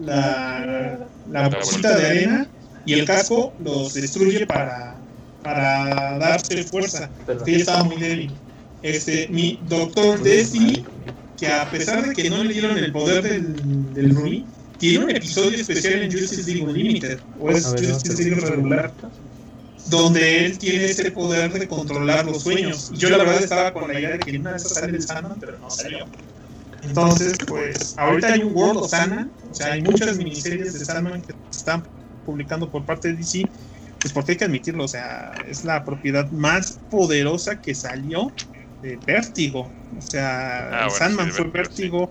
la, 0.07 1.09
la 1.31 1.49
bolsita 1.49 1.97
de 1.97 2.07
arena 2.07 2.49
y 2.85 2.95
el 2.95 3.05
casco 3.05 3.53
los 3.63 3.95
destruye 3.95 4.47
para, 4.47 4.97
para 5.43 6.19
darse 6.19 6.63
fuerza, 6.65 7.11
porque 7.27 7.53
ella 7.53 7.61
estaba 7.61 7.85
muy 7.85 7.97
débil. 7.97 8.33
Este, 8.83 9.29
mi 9.29 9.61
Doctor 9.63 10.23
Destiny, 10.23 10.87
que 11.37 11.47
a 11.47 11.69
pesar 11.71 12.07
de 12.09 12.15
que 12.15 12.31
no 12.31 12.43
le 12.45 12.53
dieron 12.53 12.79
el 12.79 12.93
poder 12.93 13.23
del, 13.23 13.93
del 13.93 14.15
rubí, 14.15 14.47
tiene 14.77 15.05
un 15.05 15.11
episodio 15.11 15.59
especial 15.59 16.03
en 16.03 16.13
Justice 16.13 16.51
League 16.51 16.65
Unlimited, 16.65 17.21
o 17.39 17.51
es 17.51 17.67
Justice 17.67 18.23
League 18.23 18.41
regular 18.41 18.95
donde 19.87 20.45
él 20.45 20.59
tiene 20.59 20.85
ese 20.87 21.11
poder 21.11 21.53
de 21.53 21.67
controlar 21.67 22.27
los 22.27 22.43
sueños. 22.43 22.91
Y 22.93 22.99
yo 22.99 23.09
la 23.09 23.19
verdad 23.19 23.43
estaba 23.43 23.73
con 23.73 23.89
la 23.89 23.99
idea 23.99 24.11
de 24.11 24.19
que 24.19 24.39
una 24.39 24.51
de 24.51 24.57
esas 24.57 24.75
sale 24.75 24.97
el 24.97 25.03
Sandman, 25.03 25.39
pero 25.41 25.59
no 25.59 25.71
salió. 25.71 26.07
Entonces, 26.83 27.39
pues, 27.47 27.95
ahorita 27.97 28.35
hay 28.35 28.43
un 28.43 28.55
World 28.55 28.79
of 28.79 28.91
Sandman, 28.91 29.33
o 29.51 29.55
sea, 29.55 29.73
hay 29.73 29.83
muchas 29.83 30.17
miniseries 30.17 30.73
de 30.73 30.85
Sandman 30.85 31.23
que 31.23 31.35
están 31.51 31.89
publicando 32.25 32.71
por 32.71 32.85
parte 32.85 33.09
de 33.09 33.15
DC, 33.15 33.51
pues 34.01 34.13
porque 34.13 34.33
hay 34.33 34.39
que 34.39 34.45
admitirlo, 34.45 34.85
o 34.85 34.89
sea, 34.89 35.43
es 35.47 35.65
la 35.65 35.85
propiedad 35.85 36.31
más 36.31 36.81
poderosa 36.89 37.61
que 37.61 37.75
salió 37.75 38.33
de 38.83 38.97
Vértigo. 39.07 39.71
O 39.97 40.01
sea, 40.01 40.85
ah, 40.85 40.91
Sandman 40.91 41.33
fue 41.33 41.49
Vértigo 41.49 42.11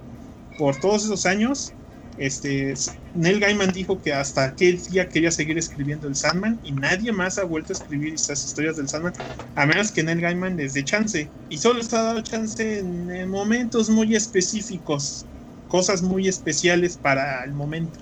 por 0.57 0.79
todos 0.79 1.05
esos 1.05 1.25
años 1.25 1.73
este, 2.17 2.73
Neil 3.13 3.39
Gaiman 3.39 3.71
dijo 3.71 4.01
que 4.01 4.11
hasta 4.11 4.45
aquel 4.45 4.81
día 4.81 5.07
quería 5.07 5.31
seguir 5.31 5.57
escribiendo 5.57 6.07
el 6.07 6.15
Sandman 6.15 6.59
y 6.63 6.71
nadie 6.71 7.11
más 7.11 7.37
ha 7.37 7.43
vuelto 7.43 7.73
a 7.73 7.75
escribir 7.75 8.15
estas 8.15 8.43
historias 8.43 8.77
del 8.77 8.89
Sandman, 8.89 9.13
a 9.55 9.65
menos 9.67 9.91
que 9.91 10.03
Neil 10.03 10.19
Gaiman 10.19 10.57
les 10.57 10.73
dé 10.73 10.83
chance. 10.83 11.29
Y 11.49 11.57
solo 11.57 11.79
está 11.79 12.01
dado 12.01 12.21
chance 12.21 12.79
en, 12.79 13.29
momentos 13.29 13.89
muy 13.89 14.15
específicos, 14.15 15.25
cosas 15.67 16.01
muy 16.01 16.27
especiales 16.27 16.97
para 16.97 17.43
el 17.43 17.53
momento. 17.53 17.99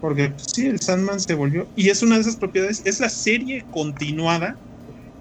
Porque 0.00 0.30
pues, 0.30 0.46
sí, 0.54 0.66
el 0.66 0.80
Sandman 0.80 1.20
se 1.20 1.34
volvió. 1.34 1.68
Y 1.76 1.90
es 1.90 2.02
una 2.02 2.14
de 2.14 2.22
esas 2.22 2.36
propiedades, 2.36 2.82
es 2.86 3.00
la 3.00 3.10
serie 3.10 3.66
continuada 3.70 4.56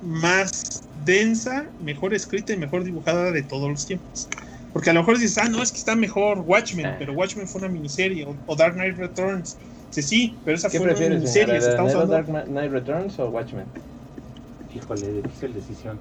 más 0.01 0.84
densa, 1.05 1.65
mejor 1.81 2.13
escrita 2.13 2.53
y 2.53 2.57
mejor 2.57 2.84
dibujada 2.84 3.31
de 3.31 3.43
todos 3.43 3.69
los 3.69 3.85
tiempos. 3.85 4.27
Porque 4.73 4.89
a 4.89 4.93
lo 4.93 5.01
mejor 5.01 5.19
dices, 5.19 5.38
ah, 5.38 5.47
no, 5.49 5.61
es 5.61 5.71
que 5.71 5.77
está 5.77 5.95
mejor 5.95 6.39
Watchmen, 6.39 6.85
ah. 6.85 6.95
pero 6.97 7.13
Watchmen 7.13 7.47
fue 7.47 7.61
una 7.61 7.69
miniserie, 7.69 8.27
o, 8.47 8.55
Dark 8.55 8.73
Knight 8.73 8.97
Returns. 8.97 9.57
Sí, 9.91 10.01
sí, 10.01 10.35
pero 10.43 10.57
esa 10.57 10.69
fue 10.69 10.80
una 10.80 10.93
miniserie. 10.93 11.57
¿Estamos 11.57 11.93
hablando... 11.93 12.34
Dark 12.34 12.47
Knight 12.47 12.71
Returns 12.71 13.19
o 13.19 13.30
Watchmen? 13.30 13.65
Híjole, 14.75 15.21
difícil 15.21 15.53
decisión. 15.53 15.99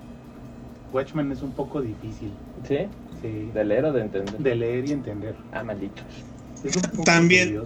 Watchmen 0.93 1.31
es 1.33 1.43
un 1.43 1.53
poco 1.53 1.83
difícil. 1.83 2.33
¿Sí? 2.67 2.79
Sí. 3.21 3.51
¿De 3.53 3.65
leer 3.65 3.85
o 3.85 3.93
de 3.93 4.03
entender? 4.03 4.39
De 4.39 4.55
leer 4.55 4.89
y 4.89 4.93
entender. 4.93 5.35
Ah, 5.53 5.63
malditos. 5.63 6.05
Es 6.65 6.77
un 6.77 6.83
poco 6.83 7.05
También. 7.05 7.61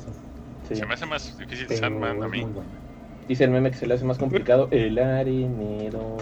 Sí. 0.68 0.76
Se 0.76 0.86
me 0.86 0.94
hace 0.94 1.06
más 1.06 1.38
difícil 1.38 1.68
Sandman 1.76 2.22
a 2.22 2.28
mí. 2.28 2.44
Dice 3.28 3.44
el 3.44 3.50
meme 3.50 3.70
que 3.72 3.76
se 3.76 3.86
le 3.86 3.94
hace 3.94 4.04
más 4.04 4.18
complicado 4.18 4.68
el 4.70 4.98
arenero. 4.98 6.16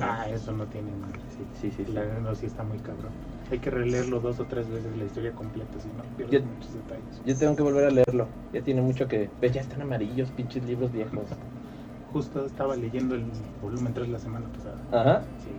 Ah, 0.00 0.26
eso 0.30 0.52
no 0.52 0.64
tiene 0.66 0.90
madre. 0.92 1.20
Sí, 1.36 1.44
sí, 1.60 1.70
sí. 1.84 1.90
El 1.90 1.98
arenero 1.98 2.34
sí 2.34 2.46
está 2.46 2.62
muy 2.62 2.78
cabrón. 2.78 3.12
Hay 3.50 3.58
que 3.58 3.70
releerlo 3.70 4.20
dos 4.20 4.40
o 4.40 4.44
tres 4.46 4.68
veces 4.68 4.96
la 4.96 5.04
historia 5.04 5.32
completa, 5.32 5.78
si 5.78 5.88
no 5.88 6.02
pierdes 6.16 6.44
muchos 6.44 6.74
detalles. 6.74 7.22
Yo 7.24 7.36
tengo 7.36 7.56
que 7.56 7.62
volver 7.62 7.84
a 7.84 7.90
leerlo. 7.90 8.26
Ya 8.52 8.62
tiene 8.62 8.80
mucho 8.80 9.06
que. 9.06 9.28
Ve, 9.40 9.50
ya 9.50 9.60
están 9.60 9.82
amarillos, 9.82 10.30
pinches 10.30 10.64
libros 10.64 10.92
viejos. 10.92 11.28
Justo 12.12 12.46
estaba 12.46 12.74
leyendo 12.74 13.14
el 13.14 13.30
volumen 13.60 13.92
3 13.92 14.08
la 14.08 14.18
semana 14.18 14.48
pasada. 14.48 14.78
Ajá. 14.90 15.24
Sí. 15.44 15.50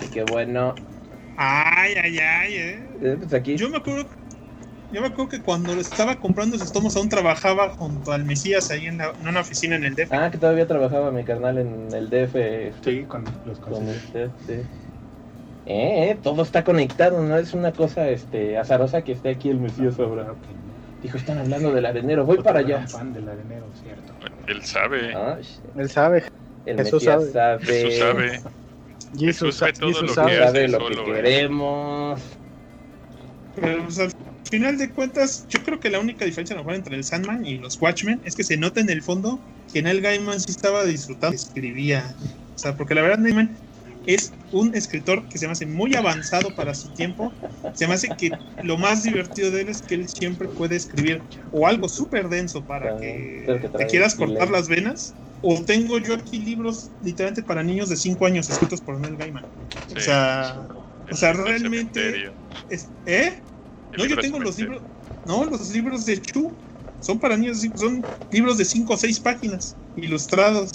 Ay, 0.00 0.08
qué 0.08 0.24
bueno. 0.24 0.74
Ay, 1.36 1.94
ay, 2.02 2.18
ay, 2.18 2.54
eh. 2.54 2.88
eh 3.02 3.16
pues 3.18 3.34
aquí. 3.34 3.56
Yo 3.56 3.68
me 3.68 3.76
acuerdo. 3.76 4.08
Yo 4.90 5.02
me 5.02 5.08
acuerdo 5.08 5.28
que 5.28 5.42
cuando 5.42 5.72
estaba 5.74 6.16
comprando 6.16 6.56
esos 6.56 6.72
tomos 6.72 6.96
aún 6.96 7.10
trabajaba 7.10 7.70
junto 7.70 8.12
al 8.12 8.24
Mesías 8.24 8.70
ahí 8.70 8.86
en, 8.86 9.00
una 9.20 9.40
oficina 9.40 9.76
en 9.76 9.84
el 9.84 9.94
DF. 9.94 10.12
Ah, 10.12 10.30
que 10.30 10.38
todavía 10.38 10.66
trabajaba 10.66 11.10
mi 11.10 11.24
carnal 11.24 11.58
en 11.58 11.92
el 11.92 12.08
DF. 12.08 12.82
Sí, 12.82 13.04
con 13.06 13.24
los 13.44 13.58
con 13.58 13.86
usted, 13.86 14.30
sí. 14.46 14.54
Eh, 15.66 16.10
eh, 16.10 16.18
todo 16.22 16.42
está 16.42 16.64
conectado, 16.64 17.22
no 17.22 17.36
es 17.36 17.52
una 17.52 17.72
cosa 17.72 18.08
este, 18.08 18.56
azarosa 18.56 19.02
que 19.02 19.12
esté 19.12 19.28
aquí 19.28 19.50
el 19.50 19.58
Mesías 19.58 19.98
ahora. 19.98 20.32
Dijo, 21.02 21.18
están 21.18 21.36
hablando 21.36 21.70
del 21.72 21.84
arenero, 21.84 22.24
voy 22.24 22.38
para 22.38 22.60
allá. 22.60 22.86
Fan 22.88 23.12
del 23.12 23.28
arenero, 23.28 23.66
cierto. 23.82 24.14
Él 24.46 24.62
sabe. 24.62 25.14
Ah, 25.14 25.36
él 25.76 25.90
sabe. 25.90 26.24
El 26.64 26.78
Jesús 26.78 27.04
Mesías 27.04 27.30
sabe. 27.32 27.66
Jesús 27.66 27.98
sabe. 27.98 28.40
Jesús, 29.18 29.54
sabe 29.54 29.72
todo 29.74 29.90
lo 29.90 30.00
que, 30.00 30.08
sabe 30.14 30.68
lo 30.68 30.88
que 30.88 31.04
queremos. 31.04 32.20
Pero 33.54 33.84
pues, 33.84 33.98
al 33.98 34.12
final 34.48 34.78
de 34.78 34.90
cuentas, 34.90 35.46
yo 35.48 35.62
creo 35.62 35.80
que 35.80 35.90
la 35.90 36.00
única 36.00 36.24
diferencia 36.24 36.56
mejor 36.56 36.74
entre 36.74 36.96
el 36.96 37.04
Sandman 37.04 37.44
y 37.44 37.58
los 37.58 37.80
Watchmen 37.80 38.20
es 38.24 38.34
que 38.34 38.44
se 38.44 38.56
nota 38.56 38.80
en 38.80 38.90
el 38.90 39.02
fondo 39.02 39.38
que 39.72 39.82
Neil 39.82 40.00
Gaiman 40.00 40.40
sí 40.40 40.50
estaba 40.50 40.84
disfrutando, 40.84 41.36
escribía. 41.36 42.14
O 42.54 42.58
sea, 42.58 42.76
porque 42.76 42.94
la 42.94 43.02
verdad, 43.02 43.22
Gaiman 43.22 43.56
es 44.06 44.32
un 44.52 44.74
escritor 44.74 45.28
que 45.28 45.36
se 45.36 45.46
me 45.46 45.52
hace 45.52 45.66
muy 45.66 45.94
avanzado 45.94 46.54
para 46.54 46.74
su 46.74 46.88
tiempo. 46.88 47.30
Se 47.74 47.86
me 47.86 47.94
hace 47.94 48.08
que 48.16 48.30
lo 48.62 48.78
más 48.78 49.02
divertido 49.02 49.50
de 49.50 49.62
él 49.62 49.68
es 49.68 49.82
que 49.82 49.96
él 49.96 50.08
siempre 50.08 50.48
puede 50.48 50.76
escribir 50.76 51.20
o 51.52 51.66
algo 51.66 51.90
súper 51.90 52.30
denso 52.30 52.64
para 52.64 52.96
que 52.96 53.60
te 53.76 53.86
quieras 53.86 54.14
cortar 54.14 54.50
las 54.50 54.68
venas. 54.68 55.14
O 55.42 55.62
tengo 55.62 55.98
yo 55.98 56.14
aquí 56.14 56.38
libros 56.38 56.90
literalmente 57.04 57.42
para 57.42 57.62
niños 57.62 57.90
de 57.90 57.96
5 57.96 58.26
años 58.26 58.48
escritos 58.48 58.80
por 58.80 58.98
Neil 58.98 59.16
Gaiman. 59.16 59.44
o 59.94 60.00
sea, 60.00 60.66
o 61.10 61.14
sea 61.14 61.34
realmente... 61.34 62.32
Es, 62.70 62.88
¿Eh? 63.04 63.34
No, 63.98 64.06
yo 64.06 64.18
tengo 64.18 64.38
los 64.38 64.58
libros... 64.58 64.82
No, 65.24 65.44
los 65.44 65.68
libros 65.70 66.06
de 66.06 66.22
Chu 66.22 66.56
son 67.00 67.18
para 67.18 67.36
niños, 67.36 67.60
son 67.74 68.04
libros 68.30 68.58
de 68.58 68.64
5 68.64 68.94
o 68.94 68.96
6 68.96 69.20
páginas, 69.20 69.76
ilustrados. 69.96 70.70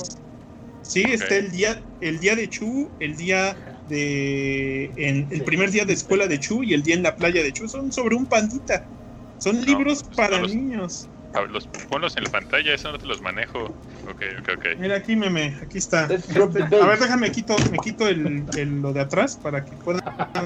Sí, 0.82 1.04
está 1.04 1.36
el 1.36 1.52
día, 1.52 1.82
el 2.02 2.20
día 2.20 2.36
de 2.36 2.50
Chu, 2.50 2.92
el 3.00 3.16
día 3.16 3.58
de 3.88 4.94
en, 4.98 5.28
el 5.32 5.44
primer 5.44 5.72
día 5.72 5.86
de 5.86 5.94
escuela 5.94 6.28
de 6.28 6.40
Chu 6.40 6.64
y 6.64 6.74
el 6.74 6.84
día 6.84 6.96
en 6.96 7.04
la 7.04 7.16
playa 7.16 7.42
de 7.42 7.52
Chu 7.52 7.68
son 7.68 7.92
sobre 7.92 8.16
un 8.16 8.26
pandita. 8.26 8.86
Son 9.38 9.64
libros 9.66 10.04
pues, 10.04 10.16
para 10.16 10.42
niños. 10.42 11.10
Los, 11.50 11.68
ponlos 11.90 12.16
en 12.16 12.26
la 12.26 12.30
pantalla, 12.30 12.76
eso 12.76 12.92
no 12.92 13.00
te 13.00 13.08
los 13.08 13.22
manejo. 13.22 13.64
Ok, 14.08 14.22
ok, 14.40 14.50
ok. 14.58 14.66
Mira 14.78 14.98
aquí, 14.98 15.16
meme, 15.16 15.58
aquí 15.62 15.80
está. 15.80 16.04
A 16.04 16.08
ver, 16.08 17.00
déjame 17.00 17.32
quito, 17.32 17.56
me 17.72 17.80
quito 17.80 18.08
el, 18.08 18.46
lo 18.82 18.94
de 18.94 19.00
atrás 19.00 19.40
para 19.42 19.66
que 19.66 19.76
puedan 19.78 20.02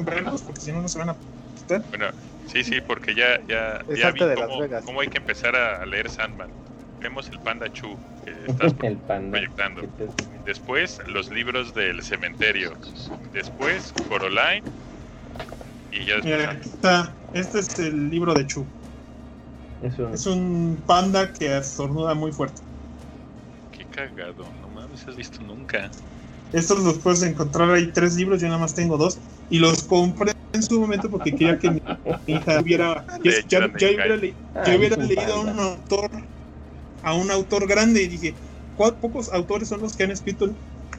verlos, 0.06 0.44
porque 0.44 0.62
si 0.62 0.72
no, 0.72 0.82
no 0.82 0.88
se 0.88 0.98
van 0.98 1.10
a 1.10 1.18
quitar. 1.58 1.84
Bueno, 1.90 2.08
sí, 2.48 2.64
sí, 2.64 2.82
porque 2.82 3.14
ya, 3.14 3.40
ya, 3.48 3.84
ya 3.96 4.12
vi 4.12 4.22
cómo, 4.86 5.02
hay 5.02 5.08
que 5.08 5.18
empezar 5.18 5.56
a 5.56 5.86
leer 5.86 6.10
Sandman. 6.10 6.50
Vemos 7.00 7.30
el 7.30 7.40
Panda 7.40 7.72
Chu 7.72 7.98
que 8.26 8.32
estás 8.52 8.74
proyectando. 8.74 9.82
Después 10.46 11.00
los 11.08 11.30
libros 11.30 11.74
del 11.74 12.02
cementerio. 12.02 12.74
Después 13.34 13.94
Coraline. 14.10 14.64
Y 15.92 16.06
ya 16.06 16.18
Mira, 16.24 16.52
aquí 16.52 16.70
está. 16.70 17.16
Este 17.34 17.60
es 17.60 17.80
el 17.80 18.10
libro 18.10 18.34
de 18.34 18.46
Chu. 18.46 18.66
Es 20.14 20.26
un 20.26 20.82
panda 20.88 21.32
que 21.32 21.58
estornuda 21.58 22.16
muy 22.16 22.32
fuerte. 22.32 22.62
Qué 23.72 23.86
cagado, 23.86 24.46
no 24.62 24.70
mames, 24.70 25.08
has 25.08 25.16
visto 25.16 25.44
nunca. 25.44 25.92
Estos 26.52 26.80
los 26.80 26.98
puedes 27.00 27.22
encontrar, 27.24 27.70
hay 27.72 27.92
tres 27.92 28.16
libros, 28.16 28.42
yo 28.42 28.48
nada 28.48 28.60
más 28.60 28.74
tengo 28.74 28.98
dos. 28.98 29.20
Y 29.50 29.60
los 29.60 29.84
compré 29.84 30.34
en 30.54 30.64
su 30.64 30.80
momento 30.80 31.10
porque 31.10 31.32
quería 31.32 31.58
que 31.58 31.72
mi 31.72 31.82
hija 32.26 32.62
hubiera, 32.62 33.06
ya, 33.48 33.66
hubiera, 34.78 34.98
leído 34.98 35.34
a 35.34 35.40
un 35.40 35.60
autor, 35.60 36.10
a 37.04 37.14
un 37.14 37.32
autor 37.32 37.68
grande 37.68 38.04
y 38.04 38.08
dije, 38.08 38.34
¿cuál, 38.76 38.96
pocos 38.96 39.32
autores 39.32 39.70
son 39.70 39.82
los 39.82 39.96
que 39.96 40.04
han 40.04 40.12
escrito 40.12 40.50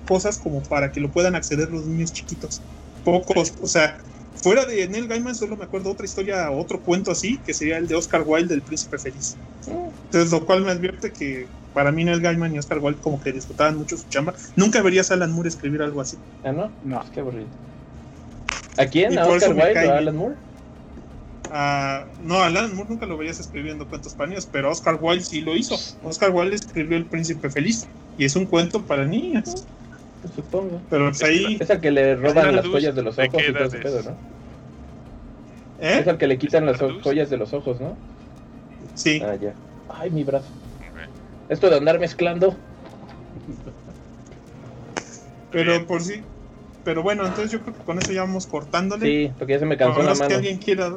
cosas 0.07 0.39
como 0.39 0.62
para 0.62 0.91
que 0.93 1.01
lo 1.01 1.11
puedan 1.11 1.35
acceder 1.35 1.70
los 1.70 1.85
niños 1.85 2.12
chiquitos? 2.12 2.62
Pocos, 3.05 3.55
o 3.61 3.66
sea, 3.66 3.99
fuera 4.35 4.65
de 4.65 4.89
Neil 4.89 5.09
Gaiman 5.09 5.35
solo 5.35 5.57
me 5.57 5.65
acuerdo 5.65 5.91
otra 5.91 6.07
historia, 6.07 6.51
otro 6.51 6.81
cuento 6.81 7.11
así, 7.11 7.39
que 7.39 7.55
sería 7.55 7.79
el 7.79 7.87
de 7.87 7.95
Oscar 7.95 8.23
Wilde 8.27 8.55
del 8.55 8.62
Príncipe 8.62 8.99
Feliz. 8.99 9.37
Entonces, 9.66 10.31
lo 10.31 10.45
cual 10.47 10.62
me 10.62 10.70
advierte 10.70 11.12
que 11.12 11.47
para 11.75 11.93
mí 11.93 12.05
Neil 12.05 12.20
Gaiman 12.20 12.55
y 12.55 12.59
Oscar 12.59 12.79
Wilde 12.79 13.01
como 13.01 13.20
que 13.20 13.33
disfrutaban 13.33 13.77
mucho 13.77 13.97
su 13.97 14.09
chamba. 14.09 14.35
Nunca 14.57 14.83
verías 14.83 15.11
a 15.11 15.15
Alan 15.15 15.33
Moore 15.33 15.49
escribir 15.49 15.83
algo 15.83 16.01
así. 16.01 16.16
Ah, 16.45 16.53
no, 16.53 16.73
no, 16.83 17.03
es 17.03 17.11
que 17.11 17.20
aburrido. 17.20 17.49
¿A 18.79 18.87
quién? 18.87 19.19
¿A 19.19 19.27
Oscar 19.27 19.51
Wilde 19.51 19.89
o 19.89 19.93
a 19.93 19.99
Alan 19.99 20.17
Moore? 20.17 20.35
Uh, 21.51 22.27
no, 22.27 22.41
Alan 22.41 22.75
Moore 22.75 22.91
nunca 22.91 23.07
lo 23.07 23.17
verías 23.17 23.41
escribiendo 23.41 23.87
cuentos 23.87 24.15
para 24.15 24.29
niños, 24.29 24.49
pero 24.51 24.71
Oscar 24.71 24.99
Wilde 25.01 25.25
sí 25.25 25.41
lo 25.41 25.57
hizo. 25.57 25.77
Oscar 26.05 26.31
Wilde 26.31 26.57
escribió 26.57 26.97
El 26.97 27.07
Príncipe 27.07 27.51
Feliz 27.51 27.87
y 28.17 28.25
es 28.25 28.37
un 28.37 28.47
cuento 28.47 28.83
para 28.83 29.05
niñas. 29.05 29.67
Pues 30.23 30.35
supongo. 30.35 30.81
Pero 30.91 31.09
pues 31.11 31.23
ahí. 31.23 31.57
Es 31.61 31.71
el 31.71 31.81
que 31.81 31.91
le 31.91 32.17
roban 32.17 32.55
las 32.55 32.67
joyas 32.67 32.95
de 32.95 33.03
los 33.03 33.19
ojos 33.19 33.43
y 33.49 33.53
todo 33.53 33.65
ese 33.65 33.79
pedo, 33.79 34.03
¿no? 34.03 34.11
¿Eh? 35.81 35.99
Es 36.01 36.07
el 36.07 36.19
que 36.19 36.27
le 36.27 36.39
quitan 36.39 36.67
las 36.67 36.79
joyas 37.03 37.31
de 37.31 37.37
los 37.37 37.53
ojos, 37.53 37.81
¿no? 37.81 37.97
Sí. 38.95 39.23
Ah, 39.25 39.37
ya. 39.37 39.55
Ay, 39.89 40.11
mi 40.11 40.25
brazo. 40.25 40.49
Esto 41.49 41.71
de 41.71 41.77
andar 41.77 41.99
mezclando. 41.99 42.57
Pero 45.51 45.87
por 45.87 46.03
sí. 46.03 46.23
Pero 46.89 47.02
bueno, 47.02 47.27
entonces 47.27 47.52
yo 47.52 47.60
creo 47.60 47.77
que 47.77 47.82
con 47.82 47.98
eso 47.98 48.12
ya 48.12 48.23
vamos 48.23 48.47
cortándole. 48.47 49.05
Sí, 49.05 49.31
porque 49.36 49.52
ya 49.52 49.59
se 49.59 49.66
me 49.66 49.77
cansó 49.77 50.02
la 50.02 50.15
mano. 50.15 50.27
Que 50.27 50.35
alguien 50.36 50.56
quiera, 50.56 50.90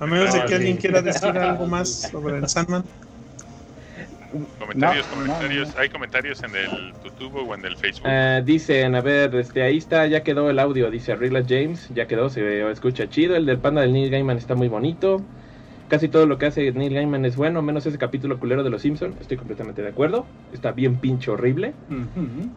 a 0.00 0.06
menos 0.06 0.34
de 0.34 0.44
que 0.44 0.56
alguien 0.56 0.76
quiera 0.76 1.00
decir 1.02 1.28
algo 1.38 1.68
más 1.68 1.88
sobre 2.10 2.38
el 2.38 2.48
Sandman. 2.48 2.82
Comentarios, 4.58 5.06
comentarios. 5.06 5.76
¿Hay 5.76 5.88
comentarios 5.88 6.42
en 6.42 6.56
el 6.56 6.92
YouTube 7.04 7.48
o 7.48 7.54
en 7.54 7.64
el 7.64 7.76
Facebook? 7.76 8.08
Uh, 8.08 8.44
dicen, 8.44 8.96
a 8.96 9.02
ver, 9.02 9.36
este, 9.36 9.62
ahí 9.62 9.76
está, 9.76 10.04
ya 10.08 10.24
quedó 10.24 10.50
el 10.50 10.58
audio. 10.58 10.90
Dice 10.90 11.14
Rila 11.14 11.44
James, 11.48 11.88
ya 11.94 12.08
quedó, 12.08 12.28
se 12.28 12.68
escucha 12.68 13.08
chido. 13.08 13.36
El 13.36 13.46
del 13.46 13.58
panda 13.58 13.82
del 13.82 13.92
Neil 13.92 14.10
Gaiman 14.10 14.36
está 14.36 14.56
muy 14.56 14.66
bonito. 14.66 15.22
Casi 15.88 16.08
todo 16.08 16.26
lo 16.26 16.36
que 16.36 16.46
hace 16.46 16.72
Neil 16.72 16.94
Gaiman 16.94 17.24
es 17.24 17.36
bueno, 17.36 17.62
menos 17.62 17.86
ese 17.86 17.96
capítulo 17.96 18.40
culero 18.40 18.64
de 18.64 18.70
los 18.70 18.82
Simpsons. 18.82 19.14
Estoy 19.20 19.36
completamente 19.36 19.82
de 19.82 19.88
acuerdo. 19.88 20.26
Está 20.52 20.72
bien 20.72 20.96
pinche 20.96 21.30
horrible. 21.30 21.74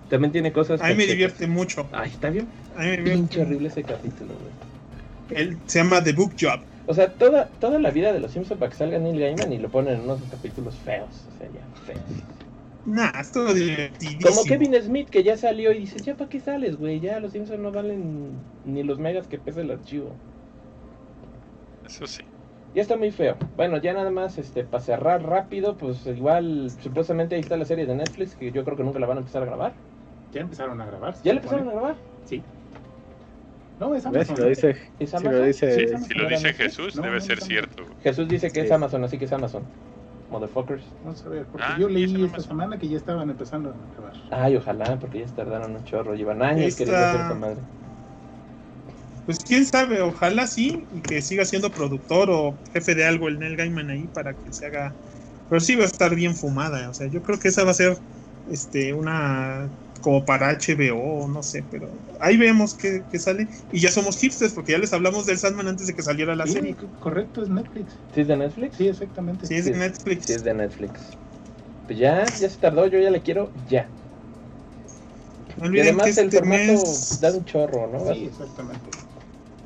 También 0.10 0.32
tiene 0.32 0.52
cosas. 0.52 0.82
A 0.82 0.88
mí 0.88 0.96
me 0.96 1.06
divierte 1.06 1.46
mucho. 1.46 1.88
Ay, 1.92 2.10
está 2.10 2.32
bien. 2.32 2.48
A 2.76 2.82
mí 2.84 2.98
me 2.98 3.12
pinche 3.12 3.42
horrible 3.42 3.68
ese 3.68 3.84
capítulo, 3.84 4.34
güey. 4.34 5.40
Él 5.42 5.58
se 5.68 5.80
llama 5.80 6.04
The 6.04 6.14
Book 6.14 6.34
Job. 6.40 6.62
O 6.88 6.94
sea, 6.96 7.14
toda, 7.14 7.50
toda 7.60 7.78
la 7.78 7.92
vida 7.92 8.12
de 8.12 8.20
los 8.20 8.32
Simpsons 8.32 8.60
para 8.60 8.72
que 8.72 8.78
salga 8.78 8.98
Neil 8.98 9.20
Gaiman 9.20 9.54
y 9.54 9.60
lo 9.60 9.70
ponen 9.70 9.96
en 9.96 10.02
unos 10.02 10.22
capítulos 10.32 10.74
feos. 10.84 11.10
O 11.36 11.38
sea, 11.38 11.48
ya, 11.48 11.62
feos. 11.86 12.02
Nah, 12.88 13.12
es 13.20 13.32
todo 13.32 13.54
divertidísimo. 13.54 14.28
Como 14.28 14.44
Kevin 14.46 14.74
Smith 14.82 15.10
que 15.10 15.22
ya 15.22 15.38
salió 15.38 15.72
y 15.72 15.80
dice, 15.80 16.00
ya 16.00 16.16
para 16.16 16.32
qué 16.32 16.40
sales, 16.40 16.78
güey, 16.78 17.00
ya 17.00 17.20
los 17.20 17.34
Simpsons 17.34 17.60
no 17.60 17.72
valen 17.72 18.32
ni 18.66 18.82
los 18.82 18.98
megas 18.98 19.28
que 19.28 19.38
pesa 19.38 19.62
el 19.62 19.70
archivo. 19.70 20.16
Eso 21.86 22.08
sí. 22.08 22.24
Ya 22.76 22.84
está 22.84 22.98
muy 22.98 23.12
feo. 23.12 23.36
Bueno, 23.56 23.78
ya 23.78 23.94
nada 23.94 24.12
más, 24.12 24.38
este, 24.38 24.64
para 24.64 24.84
cerrar 24.84 25.24
rápido, 25.24 25.76
pues 25.76 26.06
igual, 26.06 26.70
supuestamente 26.82 27.36
ahí 27.36 27.42
está 27.42 27.58
la 27.58 27.66
serie 27.66 27.86
de 27.86 27.96
Netflix, 27.96 28.36
que 28.36 28.52
yo 28.52 28.64
creo 28.64 28.78
que 28.78 28.84
nunca 28.84 29.00
la 29.00 29.08
van 29.08 29.18
a 29.18 29.20
empezar 29.22 29.42
a 29.42 29.46
grabar. 29.46 29.74
¿Ya 30.32 30.42
empezaron 30.42 30.80
a 30.80 30.86
grabar? 30.86 31.16
¿Ya 31.24 31.34
la 31.34 31.40
empezaron 31.40 31.68
a 31.68 31.72
grabar? 31.72 31.96
Sí. 32.26 32.44
No, 33.80 33.96
es 33.96 34.06
Amazon. 34.06 34.36
Si 34.36 34.42
lo 34.42 34.50
dice, 34.50 34.76
¿Es 35.00 35.10
si 35.10 35.24
lo 35.24 35.42
dice, 35.42 35.88
sí, 35.88 35.98
si 36.06 36.14
lo 36.14 36.28
dice 36.28 36.54
Jesús, 36.54 36.96
no, 36.96 37.02
debe 37.02 37.16
no, 37.16 37.22
ser 37.22 37.42
cierto. 37.42 37.84
Jesús 38.04 38.28
dice 38.28 38.52
que 38.52 38.62
es 38.62 38.72
Amazon, 38.72 39.04
así 39.04 39.18
que 39.18 39.26
es 39.26 39.32
Amazon. 39.32 39.64
Motherfuckers. 40.30 40.84
Vamos 41.04 41.26
a 41.26 41.30
ver, 41.30 41.46
porque 41.46 41.66
ah, 41.68 41.78
yo 41.80 41.90
leí 41.90 42.24
esta 42.24 42.42
semana 42.42 42.78
que 42.78 42.88
ya 42.88 42.98
estaban 42.98 43.30
empezando 43.30 43.70
a 43.70 43.74
grabar. 43.96 44.14
Ay, 44.46 44.58
ojalá, 44.58 45.00
porque 45.00 45.20
ya 45.22 45.26
tardaron 45.28 45.76
un 45.76 45.84
chorro. 45.86 46.14
Llevan 46.14 46.44
años 46.44 46.68
Esta... 46.68 46.84
queriendo 46.84 47.08
hacer 47.08 47.22
esa 47.22 47.36
madre. 47.36 47.58
Pues 49.30 49.38
quién 49.46 49.64
sabe, 49.64 50.02
ojalá 50.02 50.48
sí, 50.48 50.88
y 50.92 51.02
que 51.02 51.22
siga 51.22 51.46
siendo 51.46 51.70
productor 51.70 52.32
o 52.32 52.58
jefe 52.74 52.96
de 52.96 53.06
algo 53.06 53.28
el 53.28 53.38
Neil 53.38 53.58
Gaiman 53.58 53.92
ahí 53.92 54.08
para 54.08 54.34
que 54.34 54.52
se 54.52 54.66
haga. 54.66 54.96
Pero 55.48 55.62
sí 55.62 55.76
va 55.76 55.84
a 55.84 55.86
estar 55.86 56.16
bien 56.16 56.36
fumada, 56.36 56.90
o 56.90 56.96
sea, 56.96 57.06
yo 57.06 57.22
creo 57.22 57.38
que 57.38 57.50
esa 57.50 57.64
va 57.64 57.70
a 57.70 57.76
ser 57.76 57.96
este 58.50 58.92
una 58.92 59.70
como 60.02 60.26
para 60.26 60.50
HBO, 60.50 61.28
no 61.28 61.44
sé, 61.44 61.64
pero 61.70 61.92
ahí 62.20 62.38
vemos 62.38 62.74
que, 62.74 63.04
que, 63.12 63.20
sale. 63.20 63.48
Y 63.72 63.80
ya 63.80 63.92
somos 63.92 64.18
hipsters, 64.18 64.54
porque 64.54 64.72
ya 64.72 64.80
les 64.80 64.94
hablamos 64.94 65.28
del 65.28 65.38
Sandman 65.38 65.68
antes 65.68 65.86
de 65.86 65.94
que 65.94 66.02
saliera 66.02 66.36
la 66.36 66.48
sí, 66.48 66.54
serie. 66.54 66.76
Correcto, 67.00 67.44
es 67.44 67.50
Netflix. 67.50 67.92
¿Sí 68.16 68.22
es 68.22 68.28
de 68.30 68.36
Netflix? 68.36 68.78
Sí, 68.78 68.88
exactamente. 68.88 69.46
Sí, 69.46 69.54
es 69.54 69.66
de 69.66 69.78
Netflix. 69.78 70.26
Sí, 70.26 70.34
es 70.34 70.44
de 70.44 70.56
Netflix. 70.56 71.02
Pues 71.86 72.00
ya, 72.00 72.26
ya 72.26 72.50
se 72.50 72.58
tardó, 72.58 72.88
yo 72.88 72.98
ya 72.98 73.12
le 73.12 73.22
quiero 73.22 73.52
ya. 73.70 73.88
No 75.58 75.76
y 75.76 75.82
además 75.82 76.08
este 76.08 76.22
el 76.22 76.32
formato 76.32 76.64
mes... 76.64 77.22
da 77.22 77.32
un 77.32 77.46
chorro, 77.46 77.92
¿no? 77.92 78.12
Sí, 78.12 78.26
exactamente. 78.26 78.90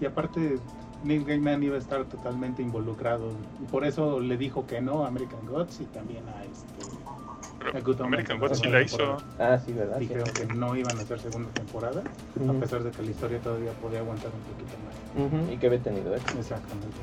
Y 0.03 0.05
aparte, 0.05 0.57
Neil 1.05 1.23
Gaiman 1.23 1.63
iba 1.63 1.77
a 1.77 1.79
estar 1.79 2.03
totalmente 2.03 2.61
involucrado. 2.61 3.31
Y 3.61 3.71
por 3.71 3.85
eso 3.85 4.19
le 4.19 4.35
dijo 4.35 4.67
que 4.67 4.81
no 4.81 5.05
a 5.05 5.07
American 5.07 5.45
Gods 5.47 5.79
y 5.79 5.85
también 5.85 6.23
a 6.27 6.43
este 6.43 8.03
American 8.03 8.37
Gods 8.37 8.59
sí 8.59 8.67
la 8.67 8.81
hizo. 8.81 9.15
Ah, 9.39 9.57
sí, 9.65 9.71
¿verdad? 9.71 9.99
Dijeron 9.99 10.25
que 10.33 10.45
no 10.53 10.75
iban 10.75 10.97
a 10.97 11.01
hacer 11.01 11.21
segunda 11.21 11.49
temporada, 11.51 12.03
uh 12.35 12.43
-huh. 12.43 12.57
a 12.57 12.59
pesar 12.59 12.83
de 12.83 12.91
que 12.91 13.01
la 13.01 13.11
historia 13.11 13.39
todavía 13.39 13.71
podía 13.81 13.99
aguantar 13.99 14.29
un 14.33 14.41
poquito 14.51 14.75
más. 14.83 14.95
Uh 15.15 15.33
-huh. 15.33 15.53
Y 15.53 15.57
que 15.57 15.67
había 15.67 15.79
tenido 15.79 16.13
eso. 16.13 16.25
Exactamente. 16.37 16.97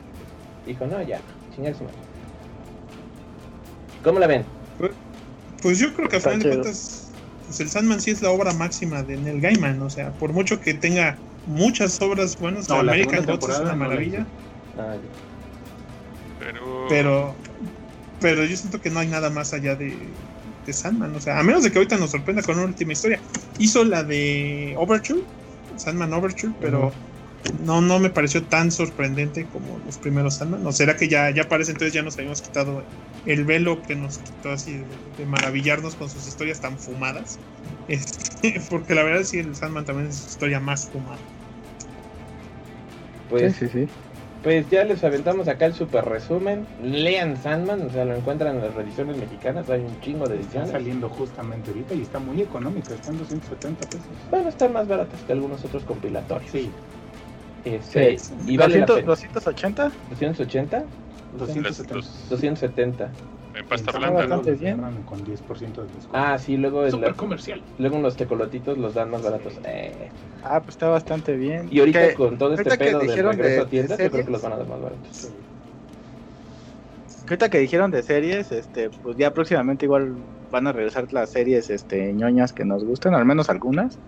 Dijo, 0.67 0.87
no, 0.87 1.01
ya, 1.03 1.21
chingarse 1.57 1.83
más. 1.85 1.95
¿Cómo 4.05 4.19
la 4.19 4.27
ven? 4.27 4.45
Pues, 4.77 4.93
pues 5.63 5.79
yo 5.79 5.95
creo 5.95 6.07
que 6.07 6.17
a 6.17 6.21
final 6.21 6.41
de 6.41 6.49
cuentas, 6.51 7.11
pues 7.47 7.61
el 7.61 7.71
Sandman 7.71 8.03
sí 8.03 8.11
es 8.11 8.21
la 8.21 8.31
obra 8.31 8.53
máxima 8.53 9.03
de 9.03 9.17
Neil 9.17 9.41
Gaiman. 9.41 9.81
O 9.81 9.89
sea, 9.89 10.13
por 10.13 10.35
mucho 10.35 10.61
que 10.61 10.75
tenga 10.75 11.17
muchas 11.47 12.01
obras 12.01 12.39
buenas, 12.39 12.69
no, 12.69 12.77
American 12.77 13.25
Gods 13.27 13.49
es 13.49 13.61
una 13.61 13.75
maravilla. 13.75 14.21
No 14.77 14.83
ah, 14.83 14.97
pero... 16.39 16.87
pero 16.89 17.35
pero 18.21 18.45
yo 18.45 18.57
siento 18.57 18.81
que 18.81 18.91
no 18.91 19.01
hay 19.01 19.09
nada 19.09 19.31
más 19.31 19.53
allá 19.55 19.75
de, 19.75 19.97
de 20.67 20.73
Sandman, 20.73 21.15
o 21.17 21.21
sea, 21.21 21.39
a 21.39 21.43
menos 21.43 21.63
de 21.63 21.73
que 21.73 21.79
ahorita 21.79 21.97
nos 21.97 22.11
sorprenda 22.11 22.43
con 22.43 22.57
una 22.59 22.67
última 22.67 22.93
historia. 22.93 23.19
Hizo 23.59 23.83
la 23.85 24.05
de 24.05 24.75
Overture, 24.77 25.23
Sandman 25.77 26.13
Overture, 26.13 26.53
pero 26.61 26.89
uh 26.89 26.91
-huh. 26.91 26.93
No, 27.59 27.81
no 27.81 27.99
me 27.99 28.11
pareció 28.11 28.47
tan 28.47 28.71
sorprendente 28.71 29.49
como 29.49 29.79
los 29.79 29.99
primeros 29.99 30.37
Sandman. 30.37 30.67
¿O 30.67 30.73
será 30.73 30.97
que 30.97 31.09
ya, 31.09 31.31
ya 31.31 31.49
parece 31.49 31.73
entonces 31.73 31.93
ya 31.95 32.03
nos 32.03 32.19
habíamos 32.19 32.43
quitado 32.43 32.85
el 33.25 33.45
velo 33.45 33.83
que 33.83 33.97
nos 33.97 34.19
quitó 34.19 34.51
así 34.51 34.79
de, 34.79 34.99
de 35.17 35.27
maravillarnos 35.27 35.97
con 35.97 36.09
sus 36.11 36.27
historias 36.27 36.61
tan 36.61 36.79
fumadas? 36.79 37.39
Este, 37.89 38.61
porque 38.71 38.95
la 38.95 39.03
verdad 39.03 39.25
sí, 39.25 39.39
el 39.39 39.57
Sandman 39.57 39.85
también 39.85 40.09
es 40.09 40.17
su 40.17 40.29
historia 40.29 40.61
más 40.61 40.89
fumada. 40.89 41.19
Pues 43.29 43.57
sí, 43.57 43.69
sí, 43.69 43.69
sí. 43.69 43.93
Pues 44.43 44.71
ya 44.71 44.85
les 44.85 45.05
aventamos 45.05 45.49
acá 45.49 45.67
el 45.67 45.75
super 45.75 46.05
resumen. 46.05 46.67
Lean 46.83 47.37
Sandman, 47.37 47.83
o 47.83 47.91
sea, 47.91 48.07
lo 48.07 48.15
encuentran 48.15 48.57
en 48.57 48.63
las 48.63 48.75
reediciones 48.75 49.17
mexicanas. 49.19 49.69
Hay 49.69 49.81
un 49.81 50.01
chingo 50.01 50.27
de 50.27 50.37
ediciones. 50.37 50.69
Está 50.69 50.79
saliendo 50.79 51.11
justamente 51.11 51.71
ahorita 51.71 51.95
y 51.95 52.03
está 52.03 52.21
muy 52.21 52.41
económico, 52.41 52.95
está 52.95 53.11
en 53.11 53.19
270 53.19 53.87
pesos. 53.87 54.07
Bueno, 54.31 54.49
están 54.49 54.73
más 54.73 54.89
baratas 54.89 55.23
que 55.25 55.33
algunos 55.33 55.65
otros 55.65 55.85
compilatorios. 55.85 56.51
Sí. 56.51 56.71
Este, 57.65 58.19
sí. 58.19 58.35
¿Y 58.47 58.57
vale 58.57 58.81
200, 58.81 59.05
280? 59.05 59.93
280? 60.11 60.85
270. 61.39 61.95
270. 62.29 63.11
En 63.55 63.67
pasta 63.67 63.99
blanca, 63.99 64.27
¿no? 64.27 64.43
bien. 64.43 64.81
Con 65.07 65.25
10% 65.25 65.27
de 65.27 65.37
descuento. 65.37 66.09
Ah, 66.13 66.39
sí, 66.39 66.57
luego 66.57 66.85
el, 66.85 66.93
Super 66.93 67.15
comercial. 67.15 67.61
Luego 67.79 67.99
los 67.99 68.17
tecolotitos 68.17 68.79
los 68.79 68.95
dan 68.95 69.11
más 69.11 69.23
baratos. 69.23 69.55
Eh. 69.65 70.09
Ah, 70.45 70.61
pues 70.61 70.77
está 70.77 70.89
bastante 70.89 71.37
bien. 71.37 71.69
Y 71.71 71.81
ahorita 71.81 72.09
que, 72.09 72.15
con 72.15 72.39
todo 72.39 72.55
este 72.55 72.77
pedo 72.79 73.01
del 73.01 73.09
regreso 73.09 73.43
de, 73.43 73.61
a 73.61 73.67
tiendas, 73.67 73.99
yo 73.99 74.11
creo 74.11 74.25
que 74.25 74.31
los 74.31 74.43
van 74.43 74.53
a 74.53 74.57
dar 74.57 74.69
más 74.69 74.81
baratos. 74.81 75.09
Sí. 75.11 75.29
Ahorita 77.25 77.49
que 77.49 77.59
dijeron 77.59 77.91
de 77.91 78.03
series, 78.03 78.51
este, 78.51 78.91
pues 78.91 79.17
ya 79.17 79.33
próximamente 79.33 79.85
igual 79.85 80.15
van 80.51 80.67
a 80.67 80.73
regresar 80.73 81.13
las 81.13 81.31
series 81.31 81.71
este 81.71 82.13
ñoñas 82.13 82.53
que 82.53 82.65
nos 82.65 82.85
gustan, 82.85 83.15
al 83.15 83.25
menos 83.25 83.51
algunas. 83.51 83.99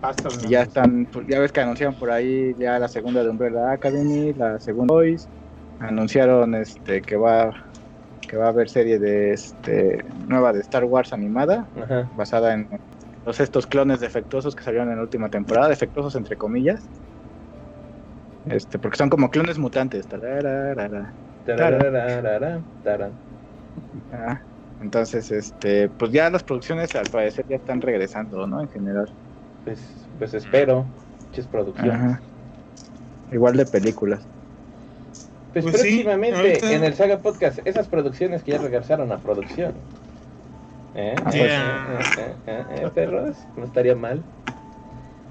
Basta, 0.00 0.28
y 0.44 0.50
ya 0.50 0.62
están, 0.62 1.06
pues, 1.12 1.26
ya 1.28 1.40
ves 1.40 1.50
que 1.52 1.60
anunciaron 1.60 1.96
por 1.96 2.10
ahí 2.10 2.54
ya 2.56 2.78
la 2.78 2.88
segunda 2.88 3.22
de 3.22 3.30
Umbrella 3.30 3.72
Academy, 3.72 4.32
la 4.32 4.60
segunda 4.60 4.94
Boys, 4.94 5.28
anunciaron 5.78 6.54
este 6.54 7.02
que 7.02 7.16
va 7.16 7.52
que 8.28 8.36
va 8.36 8.46
a 8.46 8.48
haber 8.50 8.68
serie 8.68 8.98
de 8.98 9.32
este 9.32 10.04
nueva 10.26 10.52
de 10.52 10.60
Star 10.60 10.84
Wars 10.84 11.12
animada, 11.12 11.68
Ajá. 11.74 12.10
basada 12.14 12.52
en 12.54 12.68
los 13.24 13.40
estos 13.40 13.66
clones 13.66 14.00
defectuosos 14.00 14.54
que 14.54 14.62
salieron 14.62 14.90
en 14.90 14.96
la 14.96 15.02
última 15.02 15.30
temporada, 15.30 15.68
defectuosos 15.68 16.14
entre 16.14 16.36
comillas. 16.36 16.88
Este, 18.44 18.78
porque 18.78 18.96
son 18.96 19.10
como 19.10 19.30
clones 19.30 19.58
mutantes. 19.58 20.06
Tararara, 20.06 21.14
tararara, 21.44 22.62
tararara. 22.82 23.12
Ah, 24.12 24.40
entonces, 24.80 25.30
este, 25.30 25.88
pues 25.88 26.12
ya 26.12 26.30
las 26.30 26.44
producciones 26.44 26.94
al 26.94 27.06
parecer 27.10 27.46
ya 27.48 27.56
están 27.56 27.80
regresando, 27.80 28.46
¿no? 28.46 28.60
En 28.60 28.68
general. 28.68 29.12
Pues, 29.68 29.80
pues 30.18 30.32
espero, 30.34 30.86
es 31.36 31.46
producción. 31.46 31.90
Ajá. 31.90 32.20
Igual 33.30 33.56
de 33.58 33.66
películas. 33.66 34.20
Pues, 35.52 35.64
Pues 35.64 35.80
sí, 35.82 35.88
próximamente 36.02 36.38
ahorita- 36.38 36.72
en 36.72 36.84
el 36.84 36.94
Saga 36.94 37.18
Podcast, 37.18 37.58
esas 37.66 37.86
producciones 37.86 38.42
que 38.42 38.52
ya 38.52 38.58
regresaron 38.58 39.12
a 39.12 39.18
producción. 39.18 39.74
¿Eh? 40.94 41.14
Ah, 41.22 41.30
Eh, 41.34 41.98
pues. 41.98 42.18
eh, 42.18 42.20
eh, 42.24 42.34
eh, 42.46 42.64
eh, 42.86 42.90
perros, 42.94 43.36
no 43.58 43.64
estaría 43.66 43.94
mal. 43.94 44.22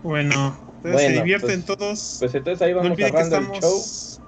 Bueno, 0.04 0.56
entonces 0.78 0.94
Bueno, 0.94 1.00
se 1.00 1.14
divierten 1.14 1.64
pues- 1.64 1.78
todos. 1.80 2.16
Pues 2.20 2.36
entonces 2.36 2.62
ahí 2.62 2.72
no 2.74 2.78
vamos 2.78 2.92
olviden 2.92 3.12
que 3.12 3.24
cerrando 3.24 3.38
el 3.38 3.44
show. 3.46 3.56
estamos. 3.56 4.22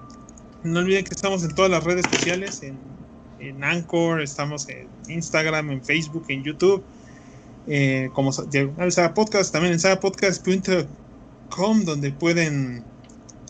No 0.64 0.80
olviden 0.80 1.03
que 1.06 1.14
estamos 1.14 1.44
en 1.44 1.53
todas 1.56 1.69
las 1.72 1.84
redes 1.84 2.06
sociales, 2.11 2.64
en, 2.64 2.77
en 3.40 3.64
Anchor, 3.64 4.22
estamos 4.22 4.68
en 4.69 4.88
Instagram, 5.07 5.69
en 5.69 5.84
Facebook, 5.84 6.26
en 6.30 6.44
YouTube. 6.44 6.84
Eh, 7.68 8.10
como 8.14 8.31
Diagonal 8.31 8.91
Saga 8.91 9.14
Podcast, 9.14 9.52
también 9.52 9.73
en 9.73 9.80
sagapodcast.com, 9.80 11.86
donde 11.86 12.11
pueden 12.11 12.84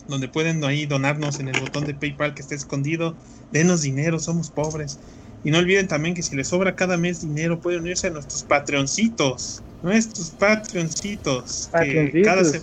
donde 0.08 0.28
pueden 0.28 0.64
ahí 0.64 0.86
donarnos 0.86 1.38
en 1.38 1.48
el 1.48 1.60
botón 1.60 1.84
de 1.84 1.94
PayPal 1.94 2.34
que 2.34 2.42
está 2.42 2.54
escondido. 2.56 3.14
Denos 3.52 3.82
dinero, 3.82 4.18
somos 4.18 4.50
pobres. 4.50 4.98
Y 5.44 5.50
no 5.52 5.58
olviden 5.58 5.86
también 5.88 6.14
que 6.16 6.22
si 6.22 6.34
les 6.34 6.48
sobra 6.48 6.74
cada 6.74 6.96
mes 6.96 7.20
dinero, 7.20 7.60
pueden 7.60 7.82
unirse 7.82 8.08
a 8.08 8.10
nuestros 8.10 8.42
Patreoncitos. 8.42 9.62
Nuestros 9.82 10.30
Patreoncitos. 10.32 11.68
Que 11.80 12.22
cada, 12.24 12.42
se- 12.44 12.62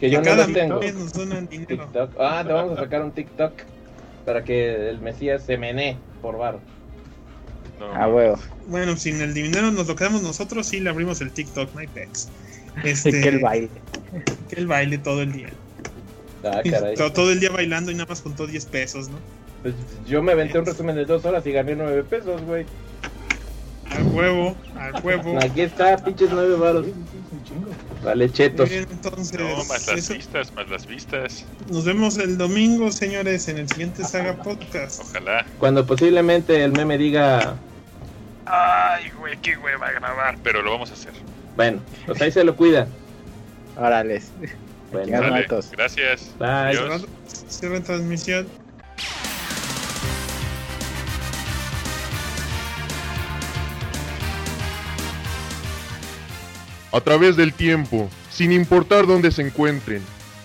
Que 0.00 0.10
yo 0.10 0.20
que 0.22 0.30
no 0.30 0.36
cada 0.36 0.46
lo 0.48 0.52
tengo. 0.52 0.80
mes 0.80 0.94
nos 0.94 1.12
donan 1.12 1.46
dinero. 1.46 1.84
TikTok. 1.84 2.10
Ah, 2.18 2.42
te 2.44 2.52
vamos 2.52 2.76
a 2.78 2.82
sacar 2.82 3.02
un 3.02 3.12
TikTok 3.12 3.52
para 4.24 4.42
que 4.44 4.90
el 4.90 5.00
Mesías 5.00 5.44
se 5.44 5.56
menee 5.56 5.96
por 6.20 6.36
bar. 6.36 6.58
No, 7.78 7.92
Ah, 7.94 8.08
huevo. 8.08 8.38
Bueno, 8.66 8.96
sin 8.96 9.20
el 9.20 9.34
dinero 9.34 9.70
nos 9.70 9.86
lo 9.86 9.94
quedamos 9.96 10.22
nosotros, 10.22 10.66
sí 10.66 10.80
le 10.80 10.90
abrimos 10.90 11.20
el 11.20 11.30
TikTok, 11.30 11.76
hay 11.76 11.86
pex. 11.86 12.28
Este, 12.84 13.10
que 13.10 13.28
el 13.28 13.40
baile. 13.40 13.68
que 14.48 14.56
el 14.60 14.66
baile 14.68 14.98
todo 14.98 15.22
el 15.22 15.32
día. 15.32 15.48
Ah, 16.44 16.60
Y 16.62 16.70
caray. 16.70 16.94
todo, 16.94 17.12
todo 17.12 17.32
el 17.32 17.40
día 17.40 17.50
bailando 17.50 17.90
y 17.90 17.94
nada 17.94 18.06
más 18.08 18.22
juntó 18.22 18.46
10 18.46 18.66
pesos, 18.66 19.08
¿no? 19.08 19.18
Pues 19.62 19.74
yo 20.06 20.22
me 20.22 20.30
aventé 20.32 20.58
un 20.60 20.66
resumen 20.66 20.94
de 20.94 21.04
dos 21.04 21.24
horas 21.24 21.44
y 21.44 21.50
gané 21.50 21.74
nueve 21.74 22.04
pesos, 22.04 22.40
güey. 22.42 22.64
Al 23.90 24.04
huevo, 24.14 24.54
al 24.76 25.04
huevo. 25.04 25.36
Aquí 25.42 25.62
está, 25.62 25.96
pinches 25.96 26.28
nueve 26.30 26.54
varos. 26.56 26.86
Un 26.86 27.44
chingo. 27.44 27.70
Vale, 28.02 28.30
chetos. 28.30 28.68
Bien, 28.70 28.86
entonces, 28.90 29.38
no, 29.38 29.56
más 29.64 29.86
las 29.88 29.98
eso- 29.98 30.14
vistas, 30.14 30.52
más 30.54 30.68
las 30.68 30.86
vistas. 30.86 31.44
nos 31.68 31.84
vemos 31.84 32.16
el 32.18 32.38
domingo, 32.38 32.92
señores, 32.92 33.48
en 33.48 33.58
el 33.58 33.68
siguiente 33.68 34.04
Saga 34.04 34.34
Podcast. 34.42 35.00
Ojalá. 35.00 35.44
Cuando 35.58 35.84
posiblemente 35.86 36.62
el 36.62 36.72
meme 36.72 36.96
diga, 36.96 37.56
Ay, 38.46 39.10
güey, 39.18 39.36
qué 39.42 39.56
güey 39.56 39.74
va 39.76 39.88
a 39.88 39.92
grabar. 39.92 40.38
Pero 40.42 40.62
lo 40.62 40.70
vamos 40.70 40.90
a 40.90 40.94
hacer. 40.94 41.12
bueno, 41.56 41.80
pues 42.06 42.20
ahí 42.22 42.30
se 42.32 42.44
lo 42.44 42.56
cuida. 42.56 42.86
Órales. 43.76 44.30
Bueno, 44.90 45.20
Dale, 45.20 45.46
gracias. 45.72 46.30
Bye. 46.38 46.78
Cierra 47.48 47.80
transmisión. 47.82 48.48
A 56.92 57.00
través 57.00 57.36
del 57.36 57.52
tiempo, 57.52 58.08
sin 58.30 58.52
importar 58.52 59.06
dónde 59.06 59.30
se 59.30 59.42
encuentren. 59.42 60.02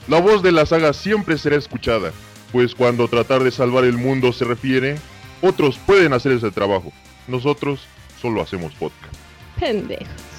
La 0.08 0.20
voz 0.20 0.44
de 0.44 0.52
la 0.52 0.66
saga 0.66 0.94
siempre 0.94 1.38
será 1.38 1.56
escuchada, 1.56 2.12
pues 2.52 2.76
cuando 2.76 3.08
tratar 3.08 3.44
de 3.44 3.52
salvar 3.52 3.86
el 3.86 3.98
mundo 3.98 4.34
se 4.34 4.46
refiere, 4.46 4.98
otros 5.42 5.78
pueden 5.78 6.14
hacer 6.14 6.34
ese 6.34 6.52
trabajo. 6.52 6.92
Nosotros 7.28 7.82
solo 8.22 8.42
hacemos 8.42 8.74
podcast. 8.74 9.14
Pendejos. 9.60 10.33